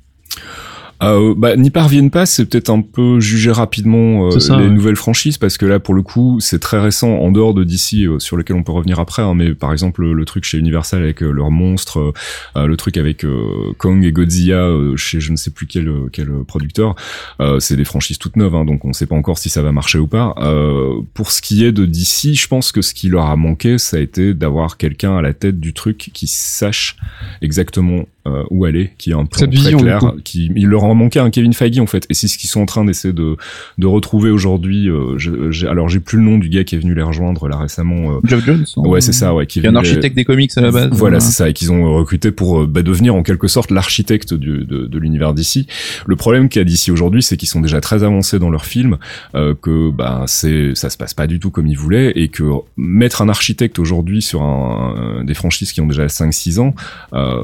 Euh, 1.01 1.33
bah, 1.37 1.55
n'y 1.55 1.69
parviennent 1.69 2.11
pas, 2.11 2.25
c'est 2.25 2.45
peut-être 2.45 2.69
un 2.69 2.81
peu 2.81 3.19
juger 3.19 3.51
rapidement 3.51 4.27
euh, 4.27 4.39
ça, 4.39 4.57
les 4.57 4.65
ouais. 4.65 4.69
nouvelles 4.69 4.97
franchises 4.97 5.37
parce 5.37 5.57
que 5.57 5.65
là, 5.65 5.79
pour 5.79 5.93
le 5.93 6.01
coup, 6.01 6.39
c'est 6.41 6.59
très 6.59 6.79
récent 6.79 7.09
en 7.09 7.31
dehors 7.31 7.53
de 7.53 7.63
DC 7.63 8.05
euh, 8.05 8.19
sur 8.19 8.35
lequel 8.35 8.57
on 8.57 8.63
peut 8.63 8.71
revenir 8.73 8.99
après. 8.99 9.21
hein, 9.21 9.33
mais 9.33 9.53
par 9.53 9.71
exemple, 9.71 10.01
le, 10.01 10.13
le 10.13 10.25
truc 10.25 10.43
chez 10.43 10.57
Universal 10.57 11.01
avec 11.01 11.23
euh, 11.23 11.31
leurs 11.31 11.51
monstres, 11.51 12.13
euh, 12.57 12.67
le 12.67 12.75
truc 12.77 12.97
avec 12.97 13.23
euh, 13.23 13.73
Kong 13.77 14.03
et 14.03 14.11
Godzilla 14.11 14.57
euh, 14.57 14.97
chez 14.97 15.19
je 15.19 15.31
ne 15.31 15.37
sais 15.37 15.51
plus 15.51 15.67
quel 15.67 15.89
quel 16.11 16.29
producteur, 16.47 16.95
euh, 17.39 17.59
c'est 17.59 17.75
des 17.75 17.85
franchises 17.85 18.17
toutes 18.17 18.35
neuves, 18.35 18.55
hein, 18.55 18.65
donc 18.65 18.83
on 18.83 18.89
ne 18.89 18.93
sait 18.93 19.05
pas 19.05 19.15
encore 19.15 19.37
si 19.37 19.49
ça 19.49 19.61
va 19.61 19.71
marcher 19.71 19.99
ou 19.99 20.07
pas. 20.07 20.35
Euh, 20.39 20.95
pour 21.13 21.31
ce 21.31 21.41
qui 21.41 21.63
est 21.63 21.71
de 21.71 21.85
DC, 21.85 22.33
je 22.35 22.47
pense 22.47 22.71
que 22.71 22.81
ce 22.81 22.93
qui 22.93 23.07
leur 23.09 23.25
a 23.27 23.35
manqué, 23.35 23.77
ça 23.77 23.97
a 23.97 23.99
été 23.99 24.33
d'avoir 24.33 24.77
quelqu'un 24.77 25.15
à 25.17 25.21
la 25.21 25.33
tête 25.33 25.59
du 25.59 25.73
truc 25.73 26.09
qui 26.13 26.27
sache 26.27 26.97
exactement 27.41 28.05
euh, 28.27 28.43
où 28.49 28.65
aller, 28.65 28.91
qui 28.97 29.13
a 29.13 29.17
un 29.17 29.25
plan 29.25 29.47
très 29.49 29.73
clair, 29.73 30.13
qui 30.23 30.51
il 30.55 30.67
leur 30.67 30.83
en 30.89 30.95
manquait 30.95 31.19
un 31.19 31.29
Kevin 31.29 31.53
Feige 31.53 31.79
en 31.79 31.85
fait, 31.87 32.05
et 32.09 32.13
c'est 32.13 32.27
ce 32.27 32.37
qu'ils 32.37 32.49
sont 32.49 32.61
en 32.61 32.65
train 32.65 32.83
d'essayer 32.85 33.13
de 33.13 33.35
de 33.77 33.87
retrouver 33.87 34.29
aujourd'hui. 34.29 34.89
euh, 34.89 35.17
je- 35.17 35.51
j'ai- 35.51 35.67
alors 35.67 35.89
j'ai 35.89 35.99
plus 35.99 36.17
le 36.17 36.23
nom 36.23 36.37
du 36.37 36.49
gars 36.49 36.63
qui 36.63 36.75
est 36.75 36.79
venu 36.79 36.93
les 36.93 37.01
rejoindre 37.01 37.47
là 37.47 37.57
récemment. 37.57 38.11
euh, 38.11 38.19
Jones. 38.23 38.65
non 38.77 38.87
ouais, 38.89 39.01
c'est 39.01 39.13
ça, 39.13 39.33
ouais, 39.33 39.45
qui 39.47 39.59
est 39.59 39.67
un 39.67 39.71
les- 39.71 39.77
architecte 39.77 40.15
des 40.15 40.25
comics 40.25 40.51
à 40.57 40.61
la 40.61 40.71
base. 40.71 40.89
voilà, 40.91 41.19
c'est 41.19 41.31
ça, 41.31 41.49
et 41.49 41.53
qu'ils 41.53 41.71
ont 41.71 41.95
recruté 41.95 42.31
pour 42.31 42.61
euh, 42.61 42.67
bah, 42.67 42.81
devenir 42.81 43.15
en 43.15 43.23
quelque 43.23 43.47
sorte 43.47 43.71
l'architecte 43.71 44.33
du- 44.33 44.65
de, 44.65 44.85
de 44.87 44.97
l'univers 44.99 45.33
d'ici. 45.33 45.67
Le 46.05 46.15
problème 46.15 46.49
qu'il 46.49 46.59
y 46.59 46.61
a 46.61 46.65
d'ici 46.65 46.91
aujourd'hui, 46.91 47.23
c'est 47.23 47.37
qu'ils 47.37 47.49
sont 47.49 47.61
déjà 47.61 47.79
très 47.81 48.03
avancés 48.03 48.39
dans 48.39 48.49
leurs 48.49 48.65
films, 48.65 48.97
euh, 49.35 49.53
que 49.61 49.89
bah 49.91 50.23
c'est 50.27 50.73
ça 50.75 50.89
se 50.89 50.97
passe 50.97 51.13
pas 51.13 51.27
du 51.27 51.39
tout 51.39 51.49
comme 51.51 51.67
ils 51.67 51.77
voulaient, 51.77 52.11
et 52.15 52.27
que 52.29 52.43
mettre 52.77 53.21
un 53.21 53.29
architecte 53.29 53.79
aujourd'hui 53.79 54.21
sur 54.21 54.41
un, 54.41 55.23
des 55.23 55.33
franchises 55.33 55.71
qui 55.71 55.81
ont 55.81 55.87
déjà 55.87 56.07
5-6 56.07 56.59
ans, 56.59 56.73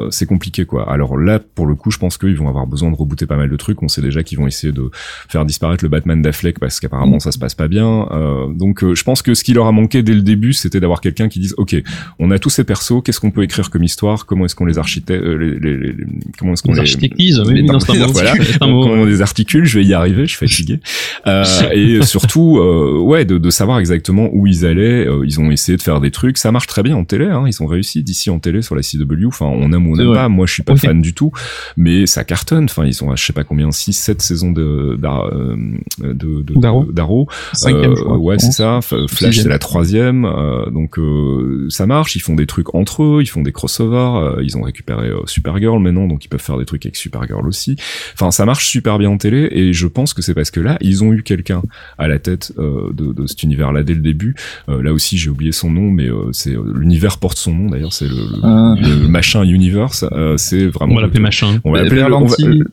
c'est 0.10 0.26
compliqué 0.26 0.66
quoi. 0.66 0.90
Alors 0.92 1.18
là, 1.18 1.40
pour 1.40 1.66
le 1.68 1.76
coup, 1.76 1.92
je 1.92 1.98
pense 1.98 2.18
qu'ils 2.18 2.36
vont 2.38 2.48
avoir 2.50 2.68
besoin 2.68 2.92
de 2.92 2.96
rebooter 2.96 3.26
pas 3.26 3.35
mal 3.38 3.50
de 3.50 3.56
trucs. 3.56 3.82
On 3.84 3.88
sait 3.88 4.02
déjà 4.02 4.24
qu'ils 4.24 4.38
vont 4.38 4.48
essayer 4.48 4.72
de 4.74 4.90
faire 5.30 5.46
disparaître 5.46 5.84
le 5.84 5.90
Batman 5.90 6.22
d'Affleck 6.22 6.60
parce 6.60 6.80
qu'apparemment 6.80 7.20
ça 7.20 7.32
se 7.32 7.40
passe 7.40 7.56
pas 7.56 7.68
bien. 7.68 8.08
Euh, 8.12 8.48
donc 8.54 8.84
euh, 8.84 8.96
je 8.96 9.04
pense 9.04 9.22
que 9.22 9.34
ce 9.34 9.44
qui 9.44 9.54
leur 9.54 9.66
a 9.68 9.72
manqué 9.72 10.04
dès 10.04 10.14
le 10.14 10.22
début, 10.22 10.54
c'était 10.54 10.80
d'avoir 10.80 11.02
quelqu'un 11.02 11.28
qui 11.30 11.40
dise 11.40 11.54
ok, 11.58 11.76
on 12.20 12.32
a 12.32 12.40
tous 12.40 12.50
ces 12.50 12.64
persos, 12.64 13.02
qu'est-ce 13.04 13.20
qu'on 13.20 13.32
peut 13.32 13.44
écrire 13.44 13.70
comme 13.70 13.84
histoire, 13.84 14.26
comment 14.26 14.46
est-ce 14.46 14.56
qu'on 14.56 14.66
les 14.66 14.78
architecte, 14.78 15.24
euh, 15.24 15.38
les, 15.38 15.60
les- 15.60 15.78
les- 15.94 15.96
comment 16.40 16.54
est-ce 16.54 16.64
qu'on 16.64 16.74
Les 16.74 16.80
architectise, 16.80 17.40
les- 17.48 17.62
oui, 17.62 17.68
voilà, 18.12 18.34
comment 18.60 18.82
on 18.82 19.04
ouais. 19.04 19.06
les 19.10 19.22
articule, 19.22 19.66
je 19.66 19.80
vais 19.80 19.86
y 19.86 19.94
arriver, 19.94 20.26
je 20.26 20.36
suis 20.36 20.48
fatigué. 20.48 20.80
Et 21.74 22.02
surtout, 22.04 22.60
ouais, 23.04 23.26
de, 23.26 23.38
de 23.38 23.50
savoir 23.50 23.80
exactement 23.80 24.30
où 24.32 24.48
ils 24.48 24.66
allaient. 24.66 25.08
Ils 25.26 25.40
ont 25.40 25.52
essayé 25.52 25.78
de 25.78 25.82
faire 25.82 26.00
des 26.02 26.12
trucs, 26.12 26.38
ça 26.38 26.52
marche 26.52 26.68
très 26.68 26.84
bien 26.84 26.96
en 26.96 27.04
télé. 27.06 27.26
Hein, 27.26 27.44
ils 27.48 27.62
ont 27.64 27.66
réussi 27.66 28.04
d'ici 28.04 28.30
en 28.30 28.40
télé 28.40 28.62
sur 28.62 28.76
la 28.76 28.82
CW. 28.82 29.26
Enfin, 29.28 29.46
on 29.46 29.72
aime 29.74 29.88
ou 29.88 29.94
on 29.94 29.96
n'aime 29.98 30.14
pas. 30.14 30.30
Moi, 30.30 30.46
je 30.46 30.54
suis 30.54 30.64
pas 30.64 30.76
fan 30.76 31.02
du 31.02 31.14
tout, 31.14 31.32
mais 31.78 32.06
ça 32.06 32.24
cartonne. 32.24 32.66
Enfin, 32.66 32.86
ils 32.86 33.04
ont, 33.04 33.12
je 33.26 33.28
sais 33.28 33.34
pas 33.34 33.44
combien, 33.44 33.72
6 33.72 33.94
7 33.94 34.22
saisons 34.22 34.52
de 34.52 34.62
euh, 34.62 35.56
de 36.00 36.14
de- 36.44 36.60
D'Arrow. 36.60 36.86
d'Arrow. 36.86 37.28
Cinquième, 37.54 37.92
Euh, 37.92 37.96
je 37.98 38.02
crois. 38.04 38.18
ouais, 38.18 38.40
c'est 38.40 38.52
ça. 38.52 38.80
Flash, 38.82 39.38
c'est 39.38 39.50
la 39.50 39.58
troisième. 39.60 40.26
euh, 40.26 40.70
donc 40.70 41.00
euh, 41.00 41.66
ça 41.70 41.86
marche. 41.88 42.16
Ils 42.16 42.20
font 42.22 42.36
des 42.36 42.46
trucs 42.46 42.76
entre 42.76 43.04
eux. 43.04 43.22
Ils 43.22 43.26
font 43.28 43.42
des 43.42 43.52
crossovers. 43.52 43.96
euh, 44.16 44.44
ils 44.44 44.58
ont 44.58 44.62
récupéré 44.62 45.08
euh, 45.10 45.22
Supergirl 45.26 45.80
maintenant, 45.82 46.08
donc 46.08 46.24
ils 46.26 46.28
peuvent 46.28 46.40
faire 46.42 46.58
des 46.58 46.66
trucs 46.66 46.86
avec 46.86 46.96
Supergirl 46.96 47.48
aussi. 47.48 47.76
Enfin, 48.14 48.32
ça 48.32 48.46
marche 48.46 48.68
super 48.68 48.98
bien 49.00 49.10
en 49.10 49.18
télé. 49.18 49.48
Et 49.52 49.74
je 49.74 49.88
pense 49.88 50.14
que 50.14 50.22
c'est 50.22 50.34
parce 50.34 50.52
que 50.52 50.60
là, 50.60 50.78
ils 50.82 51.04
ont 51.04 51.12
eu 51.14 51.24
quelqu'un 51.24 51.62
à 51.98 52.08
la 52.08 52.20
tête 52.20 52.54
euh, 52.60 52.92
de, 52.94 53.12
de 53.14 53.26
cet 53.28 53.42
univers-là 53.44 53.84
dès 53.84 53.94
le 53.96 54.02
début. 54.02 54.36
Euh, 54.70 54.82
là 54.84 54.94
aussi, 54.94 55.18
j'ai 55.18 55.30
oublié 55.30 55.52
son 55.52 55.70
nom, 55.72 55.90
mais 55.90 56.08
euh, 56.10 56.32
c'est 56.32 56.56
euh, 56.56 56.64
l'univers 56.76 57.18
porte 57.18 57.38
son 57.38 57.54
nom. 57.56 57.70
D'ailleurs, 57.70 57.94
c'est 57.94 58.08
le, 58.08 58.16
le- 58.16 58.40
Ah. 58.44 58.76
le 58.78 59.08
machin 59.08 59.44
universe. 59.44 60.06
euh, 60.12 60.38
c'est 60.38 60.68
vraiment. 60.68 60.94
On 60.94 60.96
va 60.98 61.02
l'appeler 61.02 61.20
machin. 61.22 61.60
On 61.64 61.72
va 61.72 61.82
l'appeler 61.84 62.02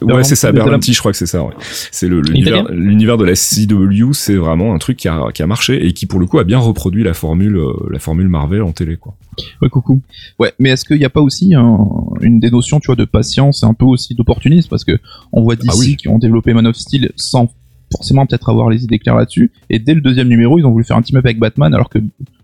ouais, 0.03 0.25
c'est 0.25 0.35
ça, 0.43 0.53
Berlanti, 0.53 0.65
Berlanti, 0.71 0.93
je 0.93 0.99
crois 0.99 1.13
que 1.13 1.19
c'est 1.19 1.27
ça. 1.27 1.43
Ouais. 1.43 1.53
C'est 1.91 2.09
le 2.09 2.21
l'univers, 2.21 2.65
l'univers 2.71 3.17
de 3.19 3.25
la 3.25 3.35
CW, 3.35 4.13
c'est 4.13 4.35
vraiment 4.37 4.75
un 4.75 4.79
truc 4.79 4.97
qui 4.99 5.09
a, 5.09 5.27
qui 5.35 5.43
a 5.43 5.47
marché 5.47 5.87
et 5.87 5.93
qui 5.93 6.07
pour 6.07 6.21
le 6.21 6.27
coup 6.27 6.39
a 6.39 6.45
bien 6.45 6.59
reproduit 6.59 7.03
la 7.05 7.15
formule, 7.15 7.57
euh, 7.57 7.73
la 7.91 7.99
formule 7.99 8.29
Marvel 8.29 8.63
en 8.63 8.73
télé, 8.73 8.97
quoi. 8.97 9.15
Ouais, 9.63 9.69
coucou. 9.69 10.01
Ouais, 10.39 10.53
mais 10.59 10.71
est-ce 10.71 10.85
qu'il 10.85 10.99
n'y 10.99 11.05
a 11.05 11.11
pas 11.11 11.21
aussi 11.23 11.55
un- 11.55 11.79
une 12.21 12.39
des 12.41 12.51
notions, 12.51 12.79
tu 12.81 12.87
vois, 12.87 12.97
de 12.97 13.05
patience 13.07 13.63
et 13.63 13.67
un 13.67 13.75
peu 13.75 13.85
aussi 13.87 14.15
d'opportunisme? 14.15 14.69
Parce 14.69 14.85
que 14.85 14.99
on 15.33 15.43
voit 15.43 15.57
DC 15.57 15.69
Ah 15.73 15.77
oui. 15.79 15.97
qui 15.97 16.09
ont 16.09 16.19
développé 16.19 16.53
Man 16.55 16.67
of 16.67 16.77
Steel 16.77 17.11
sans 17.17 17.51
forcément 17.91 18.25
peut-être 18.27 18.49
avoir 18.49 18.71
les 18.71 18.85
idées 18.85 18.99
claires 18.99 19.17
là-dessus. 19.17 19.51
Et 19.71 19.79
dès 19.79 19.95
le 19.95 20.01
deuxième 20.01 20.29
numéro, 20.29 20.59
ils 20.59 20.65
ont 20.65 20.71
voulu 20.71 20.85
faire 20.85 20.97
un 20.97 21.03
team-up 21.03 21.25
avec 21.27 21.39
Batman 21.39 21.75
alors 21.75 21.89
que 21.91 21.99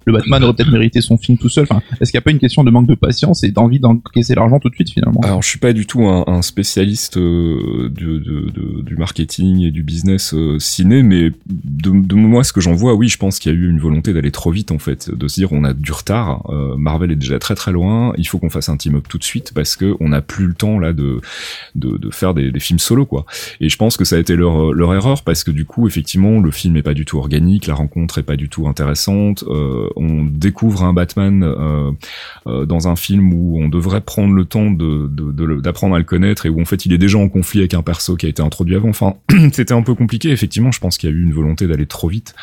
le 0.09 0.15
Batman 0.15 0.43
aurait 0.43 0.55
peut-être 0.55 0.73
mérité 0.73 1.01
son 1.03 1.19
film 1.19 1.37
tout 1.37 1.51
seul. 1.51 1.67
Enfin, 1.69 1.83
est-ce 2.01 2.11
qu'il 2.11 2.19
n'y 2.19 2.23
a 2.23 2.25
pas 2.25 2.31
une 2.31 2.39
question 2.39 2.65
de 2.65 2.71
manque 2.71 2.87
de 2.87 2.95
patience 2.95 3.45
et 3.45 3.51
d'envie 3.51 3.79
d'encaisser 3.79 4.35
l'argent 4.35 4.59
tout 4.59 4.71
de 4.71 4.75
suite 4.75 4.91
finalement? 4.91 5.21
Alors, 5.23 5.43
je 5.43 5.49
suis 5.49 5.59
pas 5.59 5.75
du 5.75 5.87
tout 5.87 6.05
un, 6.07 6.43
spécialiste 6.43 7.19
euh, 7.19 7.91
du, 7.91 8.97
marketing 8.97 9.63
et 9.65 9.71
du 9.71 9.83
business 9.83 10.33
euh, 10.35 10.59
ciné, 10.59 11.03
mais 11.03 11.31
de, 11.47 12.15
moi, 12.15 12.43
ce 12.43 12.53
que 12.53 12.61
j'en 12.61 12.73
vois, 12.73 12.95
oui, 12.95 13.09
je 13.09 13.19
pense 13.19 13.39
qu'il 13.39 13.53
y 13.53 13.55
a 13.55 13.59
eu 13.59 13.69
une 13.69 13.79
volonté 13.79 14.15
d'aller 14.15 14.31
trop 14.31 14.51
vite, 14.51 14.73
en 14.73 14.79
fait, 14.79 15.15
de 15.15 15.29
se 15.29 15.35
dire 15.35 15.53
on 15.53 15.63
a 15.65 15.75
du 15.75 15.93
retard. 15.93 16.49
euh, 16.51 16.77
Marvel 16.77 17.13
est 17.13 17.17
déjà 17.17 17.39
très 17.39 17.55
très 17.55 17.73
loin. 17.73 18.15
Il 18.17 18.27
faut 18.27 18.39
qu'on 18.39 18.51
fasse 18.51 18.71
un 18.71 18.77
team-up 18.79 19.07
tout 19.09 19.19
de 19.19 19.25
suite 19.25 19.53
parce 19.55 19.77
que 19.77 19.95
on 20.01 20.09
n'a 20.09 20.23
plus 20.23 20.47
le 20.47 20.55
temps 20.55 20.79
là 20.79 20.93
de 20.93 21.21
de, 21.75 22.11
faire 22.11 22.33
des, 22.33 22.59
films 22.59 22.79
solo, 22.79 23.05
quoi. 23.05 23.27
Et 23.61 23.69
je 23.69 23.77
pense 23.77 23.97
que 23.97 24.05
ça 24.05 24.17
a 24.17 24.19
été 24.19 24.37
leur 24.37 24.73
leur 24.73 24.95
erreur 24.95 25.23
parce 25.23 25.45
que 25.45 25.51
du 25.51 25.67
coup, 25.67 25.87
effectivement, 25.87 26.41
le 26.41 26.51
film 26.51 26.77
est 26.77 26.83
pas 26.83 26.95
du 26.95 27.05
tout 27.05 27.19
organique, 27.19 27.67
la 27.67 27.75
rencontre 27.75 28.19
est 28.19 28.23
pas 28.23 28.37
du 28.37 28.49
tout 28.49 28.67
intéressante. 28.67 29.45
On 29.99 30.25
découvre 30.25 30.85
un 30.85 30.93
Batman. 30.93 31.43
euh, 31.43 31.93
euh, 32.47 32.67
dans 32.67 32.89
un 32.89 32.97
film 32.97 33.33
où 33.33 33.59
on 33.61 33.69
devrait 33.69 34.01
prendre 34.01 34.35
le 34.35 34.45
temps 34.45 34.71
d'apprendre 34.71 35.95
à 35.95 35.99
le 35.99 36.05
connaître 36.05 36.47
et 36.47 36.49
où 36.49 36.61
en 36.61 36.65
fait 36.65 36.87
il 36.87 36.93
est 36.93 36.99
déjà 36.99 37.19
en 37.19 37.29
conflit 37.29 37.61
avec 37.61 37.75
un 37.75 37.83
perso 37.83 38.17
qui 38.17 38.27
a 38.27 38.29
été 38.29 38.43
introduit 38.43 38.77
avant. 38.77 38.89
Enfin, 38.89 39.15
c'était 39.53 39.75
un 39.75 39.83
peu 39.83 39.95
compliqué. 39.95 40.31
Effectivement, 40.31 40.73
je 40.73 40.81
pense 40.81 40.99
qu'il 40.99 41.11
y 41.11 41.13
a 41.13 41.17
eu 41.17 41.23
une 41.23 41.33
volonté 41.33 41.67
d'aller 41.67 41.87
trop 41.87 42.09
vite 42.09 42.35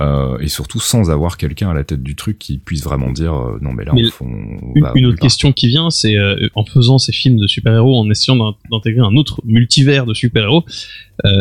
euh, 0.00 0.38
et 0.40 0.48
surtout 0.48 0.80
sans 0.80 1.10
avoir 1.10 1.36
quelqu'un 1.36 1.68
à 1.70 1.74
la 1.74 1.84
tête 1.84 2.02
du 2.02 2.16
truc 2.16 2.38
qui 2.38 2.58
puisse 2.58 2.82
vraiment 2.82 3.10
dire 3.12 3.34
euh, 3.34 3.58
non 3.60 3.72
mais 3.72 3.84
là 3.84 3.92
Mais 3.94 4.02
on, 4.20 4.26
Une, 4.74 4.82
va 4.82 4.88
une 4.88 4.92
plus 5.02 5.06
autre 5.06 5.18
question 5.20 5.52
qui 5.52 5.66
vient, 5.68 5.90
c'est 5.90 6.16
euh, 6.16 6.48
en 6.54 6.64
faisant 6.64 6.98
ces 6.98 7.12
films 7.12 7.38
de 7.38 7.46
super-héros, 7.46 7.96
en 7.98 8.08
essayant 8.10 8.36
d'in- 8.36 8.56
d'intégrer 8.70 9.00
un 9.02 9.14
autre 9.16 9.40
multivers 9.44 10.06
de 10.06 10.14
super-héros, 10.14 10.64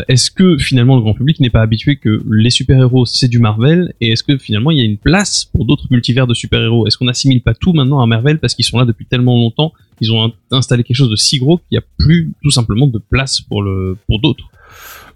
est-ce 0.10 0.30
que 0.30 0.58
finalement 0.58 0.98
le 0.98 1.02
grand 1.02 1.14
public 1.14 1.40
n'est 1.40 1.50
pas 1.50 1.62
habitué 1.62 1.96
que 1.96 2.22
les 2.30 2.50
super-héros 2.50 3.06
c'est 3.06 3.30
du 3.30 3.40
Marvel 3.40 3.94
et 4.02 4.10
est-ce 4.12 4.24
que 4.26 4.38
finalement 4.38 4.72
il 4.72 4.78
y 4.78 4.82
a 4.82 4.84
une 4.84 4.98
place 4.98 5.46
pour 5.46 5.64
d'autres 5.66 5.88
multivers 5.90 6.28
de 6.28 6.34
super-héros? 6.34 6.86
Est-ce 6.86 6.98
qu'on 6.98 7.06
n'assimile 7.06 7.42
pas 7.42 7.54
tout 7.54 7.72
maintenant 7.72 8.02
à 8.02 8.06
Marvel 8.06 8.40
parce 8.40 8.56
qu'ils 8.56 8.66
sont 8.66 8.78
là 8.78 8.84
depuis 8.84 9.06
tellement 9.06 9.36
longtemps, 9.36 9.72
ils 10.02 10.12
ont 10.12 10.22
in- 10.26 10.34
installé 10.52 10.84
quelque 10.84 10.98
chose 10.98 11.10
de 11.10 11.16
si 11.16 11.38
gros 11.38 11.60
qu'il 11.60 11.66
n'y 11.72 11.78
a 11.78 11.84
plus 11.98 12.34
tout 12.44 12.52
simplement 12.52 12.88
de 12.88 12.98
place 12.98 13.40
pour 13.40 13.64
le 13.64 13.96
pour 14.06 14.20
d'autres? 14.20 14.50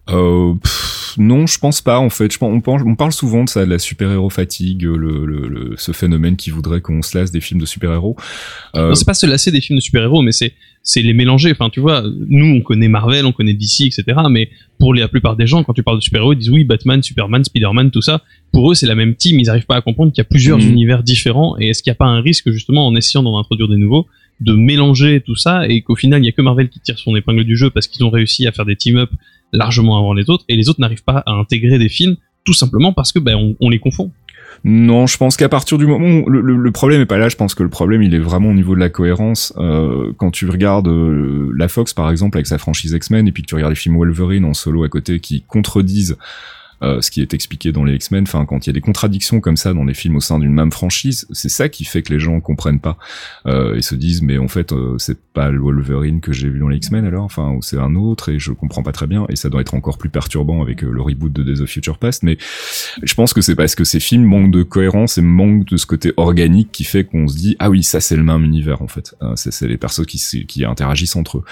Euh, 0.09 0.53
pff, 0.61 0.92
non, 1.17 1.47
je 1.47 1.57
pense 1.59 1.81
pas 1.81 1.99
en 1.99 2.09
fait. 2.09 2.31
Je 2.31 2.37
pense, 2.37 2.51
on, 2.53 2.61
pense- 2.61 2.81
on 2.85 2.95
parle 2.95 3.11
souvent 3.11 3.43
de 3.43 3.49
ça, 3.49 3.65
de 3.65 3.69
la 3.69 3.79
super-héros 3.79 4.29
fatigue, 4.29 4.83
le, 4.83 5.25
le, 5.25 5.47
le- 5.47 5.73
ce 5.77 5.91
phénomène 5.91 6.35
qui 6.35 6.49
voudrait 6.49 6.81
qu'on 6.81 7.01
se 7.01 7.17
lasse 7.17 7.31
des 7.31 7.41
films 7.41 7.59
de 7.59 7.65
super-héros. 7.65 8.15
Euh, 8.75 8.93
c'est 8.93 9.05
pas 9.05 9.13
se 9.13 9.25
lasser 9.25 9.51
des 9.51 9.61
films 9.61 9.77
de 9.77 9.83
super-héros, 9.83 10.21
mais 10.21 10.31
c'est 10.31 10.53
c'est 10.85 11.01
les 11.01 11.13
mélanger. 11.13 11.51
Enfin, 11.51 11.69
tu 11.69 11.79
vois, 11.79 12.03
nous 12.27 12.45
on 12.45 12.61
connaît 12.61 12.89
Marvel, 12.89 13.25
on 13.25 13.31
connaît 13.31 13.53
DC, 13.53 13.81
etc. 13.81 14.03
Mais 14.29 14.49
pour 14.79 14.93
la 14.93 15.07
plupart 15.07 15.35
des 15.37 15.47
gens, 15.47 15.63
quand 15.63 15.73
tu 15.73 15.81
parles 15.83 15.97
de 15.97 16.03
super-héros, 16.03 16.33
ils 16.33 16.39
disent 16.39 16.49
oui, 16.49 16.63
Batman, 16.65 17.01
Superman, 17.01 17.43
Spider-Man, 17.43 17.89
tout 17.91 18.01
ça. 18.01 18.21
Pour 18.51 18.71
eux, 18.71 18.75
c'est 18.75 18.87
la 18.87 18.95
même 18.95 19.15
team. 19.15 19.39
Ils 19.39 19.49
arrivent 19.49 19.65
pas 19.65 19.77
à 19.77 19.81
comprendre 19.81 20.11
qu'il 20.11 20.21
y 20.21 20.25
a 20.25 20.29
plusieurs 20.29 20.57
Mhm. 20.59 20.69
univers 20.71 21.03
différents. 21.03 21.55
Et 21.59 21.69
est-ce 21.69 21.81
qu'il 21.83 21.89
n'y 21.91 21.95
a 21.95 21.99
pas 21.99 22.05
un 22.07 22.19
risque 22.21 22.51
justement 22.51 22.85
en 22.87 22.95
essayant 22.95 23.23
d'en 23.23 23.39
introduire 23.39 23.69
des 23.69 23.77
nouveaux, 23.77 24.07
de 24.41 24.53
mélanger 24.53 25.21
tout 25.21 25.35
ça 25.35 25.65
et 25.69 25.81
qu'au 25.83 25.95
final, 25.95 26.21
il 26.21 26.25
y 26.25 26.29
a 26.29 26.31
que 26.33 26.41
Marvel 26.41 26.67
qui 26.67 26.79
tire 26.81 26.99
son 26.99 27.15
épingle 27.15 27.45
du 27.45 27.55
jeu 27.55 27.69
parce 27.69 27.87
qu'ils 27.87 28.03
ont 28.03 28.09
réussi 28.09 28.45
à 28.47 28.51
faire 28.51 28.65
des 28.65 28.75
team-up 28.75 29.09
largement 29.53 29.97
avant 29.97 30.13
les 30.13 30.29
autres, 30.29 30.43
et 30.49 30.55
les 30.57 30.67
autres 30.69 30.81
n'arrivent 30.81 31.03
pas 31.03 31.23
à 31.25 31.31
intégrer 31.31 31.79
des 31.79 31.89
films 31.89 32.17
tout 32.43 32.53
simplement 32.53 32.91
parce 32.91 33.13
que 33.13 33.19
ben 33.19 33.55
on, 33.61 33.69
les 33.69 33.79
confond. 33.79 34.11
Non, 34.65 35.07
je 35.07 35.17
pense 35.17 35.37
qu'à 35.37 35.47
partir 35.49 35.77
du 35.77 35.85
moment 35.87 36.05
où 36.25 36.29
le, 36.29 36.41
le- 36.41 36.57
le 36.57 36.71
problème 36.71 36.99
est 37.01 37.05
pas 37.05 37.17
là, 37.17 37.29
je 37.29 37.35
pense 37.37 37.55
que 37.55 37.63
le 37.63 37.69
problème 37.69 38.01
il 38.03 38.13
est 38.13 38.19
vraiment 38.19 38.49
au 38.49 38.53
niveau 38.53 38.75
de 38.75 38.79
la 38.81 38.89
cohérence. 38.89 39.53
Euh, 39.57 40.11
quand 40.17 40.31
tu 40.31 40.49
regardes 40.49 40.87
euh, 40.89 41.51
la 41.57 41.67
Fox 41.69 41.93
par 41.93 42.09
exemple 42.11 42.37
avec 42.37 42.47
sa 42.47 42.57
franchise 42.57 42.91
X-Men 42.91 43.27
et 43.27 43.31
puis 43.31 43.43
que 43.43 43.47
tu 43.47 43.55
regardes 43.55 43.71
les 43.71 43.77
films 43.77 43.95
Wolverine 43.95 44.43
en 44.45 44.53
solo 44.53 44.83
à 44.83 44.89
côté 44.89 45.19
qui 45.21 45.43
contredisent 45.47 46.17
euh, 46.83 47.01
ce 47.01 47.09
qui 47.09 47.21
est 47.21 47.33
expliqué 47.33 47.71
dans 47.71 47.83
les 47.83 47.95
X-Men, 47.95 48.23
enfin 48.23 48.45
quand 48.45 48.65
il 48.65 48.69
y 48.69 48.71
a 48.71 48.73
des 48.73 48.81
contradictions 48.81 49.39
comme 49.39 49.57
ça 49.57 49.73
dans 49.73 49.85
les 49.85 49.93
films 49.93 50.17
au 50.17 50.21
sein 50.21 50.39
d'une 50.39 50.53
même 50.53 50.71
franchise, 50.71 51.27
c'est 51.31 51.49
ça 51.49 51.69
qui 51.69 51.85
fait 51.85 52.01
que 52.01 52.13
les 52.13 52.19
gens 52.19 52.39
comprennent 52.41 52.79
pas 52.79 52.97
euh, 53.45 53.75
et 53.75 53.81
se 53.81 53.95
disent 53.95 54.21
mais 54.21 54.37
en 54.37 54.47
fait 54.47 54.71
euh, 54.73 54.97
c'est 54.97 55.17
pas 55.33 55.49
le 55.49 55.59
Wolverine 55.59 56.19
que 56.21 56.33
j'ai 56.33 56.49
vu 56.49 56.59
dans 56.59 56.67
les 56.67 56.77
X-Men 56.77 57.05
alors, 57.05 57.23
enfin 57.23 57.51
ou 57.51 57.61
c'est 57.61 57.77
un 57.77 57.95
autre 57.95 58.29
et 58.29 58.39
je 58.39 58.51
comprends 58.51 58.83
pas 58.83 58.91
très 58.91 59.07
bien 59.07 59.25
et 59.29 59.35
ça 59.35 59.49
doit 59.49 59.61
être 59.61 59.73
encore 59.73 59.97
plus 59.97 60.09
perturbant 60.09 60.61
avec 60.61 60.83
euh, 60.83 60.91
le 60.91 61.01
reboot 61.01 61.31
de 61.31 61.43
Days 61.43 61.61
of 61.61 61.69
Future 61.69 61.97
Past, 61.97 62.23
mais 62.23 62.37
je 63.01 63.13
pense 63.13 63.33
que 63.33 63.41
c'est 63.41 63.55
parce 63.55 63.75
que 63.75 63.83
ces 63.83 63.99
films 63.99 64.25
manquent 64.25 64.51
de 64.51 64.63
cohérence 64.63 65.17
et 65.17 65.21
manquent 65.21 65.65
de 65.65 65.77
ce 65.77 65.85
côté 65.85 66.11
organique 66.17 66.71
qui 66.71 66.83
fait 66.83 67.03
qu'on 67.03 67.27
se 67.27 67.37
dit 67.37 67.55
ah 67.59 67.69
oui 67.69 67.83
ça 67.83 67.99
c'est 68.01 68.15
le 68.15 68.23
même 68.23 68.43
univers 68.43 68.81
en 68.81 68.87
fait, 68.87 69.15
Euh, 69.21 69.33
c'est 69.35 69.67
les 69.67 69.77
persos 69.77 70.05
qui 70.05 70.45
qui 70.47 70.65
interagissent 70.65 71.15
entre 71.15 71.37
eux. 71.37 71.43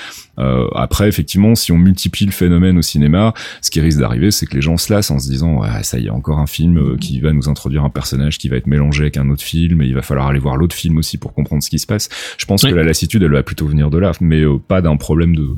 Après 0.75 1.07
effectivement 1.07 1.55
si 1.55 1.71
on 1.71 1.77
multiplie 1.77 2.25
le 2.25 2.31
phénomène 2.31 2.77
au 2.77 2.81
cinéma, 2.81 3.33
ce 3.61 3.69
qui 3.69 3.79
risque 3.79 3.99
d'arriver 3.99 4.31
c'est 4.31 4.45
que 4.45 4.55
les 4.55 4.61
gens 4.61 4.77
se 4.77 4.91
lassent 4.91 5.11
en 5.11 5.19
se 5.21 5.29
disant 5.29 5.61
ça 5.83 5.97
y 5.99 6.07
est 6.07 6.09
encore 6.09 6.39
un 6.39 6.47
film 6.47 6.77
euh, 6.77 6.97
qui 6.97 7.19
va 7.21 7.31
nous 7.31 7.47
introduire 7.47 7.85
un 7.85 7.89
personnage 7.89 8.37
qui 8.37 8.49
va 8.49 8.57
être 8.57 8.67
mélangé 8.67 9.03
avec 9.03 9.15
un 9.17 9.29
autre 9.29 9.43
film 9.43 9.81
et 9.81 9.85
il 9.87 9.93
va 9.95 10.01
falloir 10.01 10.27
aller 10.27 10.39
voir 10.39 10.57
l'autre 10.57 10.75
film 10.75 10.97
aussi 10.97 11.17
pour 11.17 11.33
comprendre 11.33 11.63
ce 11.63 11.69
qui 11.69 11.79
se 11.79 11.87
passe. 11.87 12.09
Je 12.37 12.45
pense 12.45 12.63
que 12.63 12.67
la 12.75 12.83
lassitude 12.83 13.23
elle 13.23 13.31
va 13.31 13.43
plutôt 13.43 13.67
venir 13.67 13.89
de 13.89 13.97
là, 13.97 14.11
mais 14.19 14.41
euh, 14.41 14.57
pas 14.57 14.81
d'un 14.81 14.97
problème 14.97 15.35
de 15.35 15.55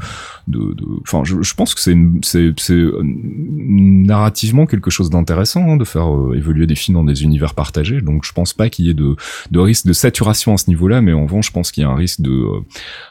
de 0.48 0.76
enfin 1.02 1.24
je, 1.24 1.42
je 1.42 1.54
pense 1.56 1.74
que 1.74 1.82
c'est 1.82 1.98
c'est 2.22 2.52
c'est 2.58 2.74
euh, 2.74 3.02
narrativement 3.04 4.66
quelque 4.66 4.90
chose 4.90 5.10
d'intéressant 5.10 5.72
hein, 5.72 5.78
de 5.78 5.86
faire 5.86 6.14
euh, 6.14 6.36
évoluer 6.36 6.68
des 6.68 6.76
films 6.76 6.96
dans 6.96 7.04
des 7.04 7.24
univers 7.24 7.54
partagés. 7.56 8.02
Donc 8.02 8.26
je 8.26 8.32
pense 8.34 8.54
pas 8.54 8.70
qu'il 8.70 8.86
y 8.86 8.90
ait 8.90 8.94
de 8.94 9.16
de 9.52 9.60
risque 9.60 9.86
de 9.86 9.94
saturation 9.94 10.54
à 10.54 10.58
ce 10.58 10.70
niveau-là, 10.70 11.02
mais 11.02 11.14
en 11.14 11.24
revanche 11.24 11.48
je 11.48 11.52
pense 11.52 11.72
qu'il 11.72 11.84
y 11.84 11.86
a 11.86 11.90
un 11.90 11.96
risque 11.96 12.22
de 12.22 12.46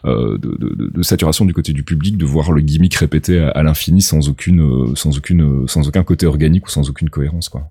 euh, 0.05 0.39
de, 0.39 0.57
de, 0.59 0.75
de- 0.75 0.91
de 0.93 1.03
saturation 1.03 1.45
du 1.45 1.53
côté 1.55 1.73
du 1.73 1.83
public, 1.85 2.17
de 2.17 2.25
voir 2.27 2.53
le 2.53 2.61
gimmick 2.61 2.95
répété 2.95 3.39
à, 3.41 3.49
à 3.51 3.63
l'infini 3.63 4.03
sans 4.03 4.29
aucune, 4.29 4.95
sans 4.97 5.17
aucune, 5.17 5.67
sans 5.69 5.89
aucun 5.89 6.03
côté 6.05 6.27
ou 6.67 6.71
sans 6.71 6.89
aucune 6.89 7.11
cohérence, 7.11 7.49
quoi. 7.49 7.71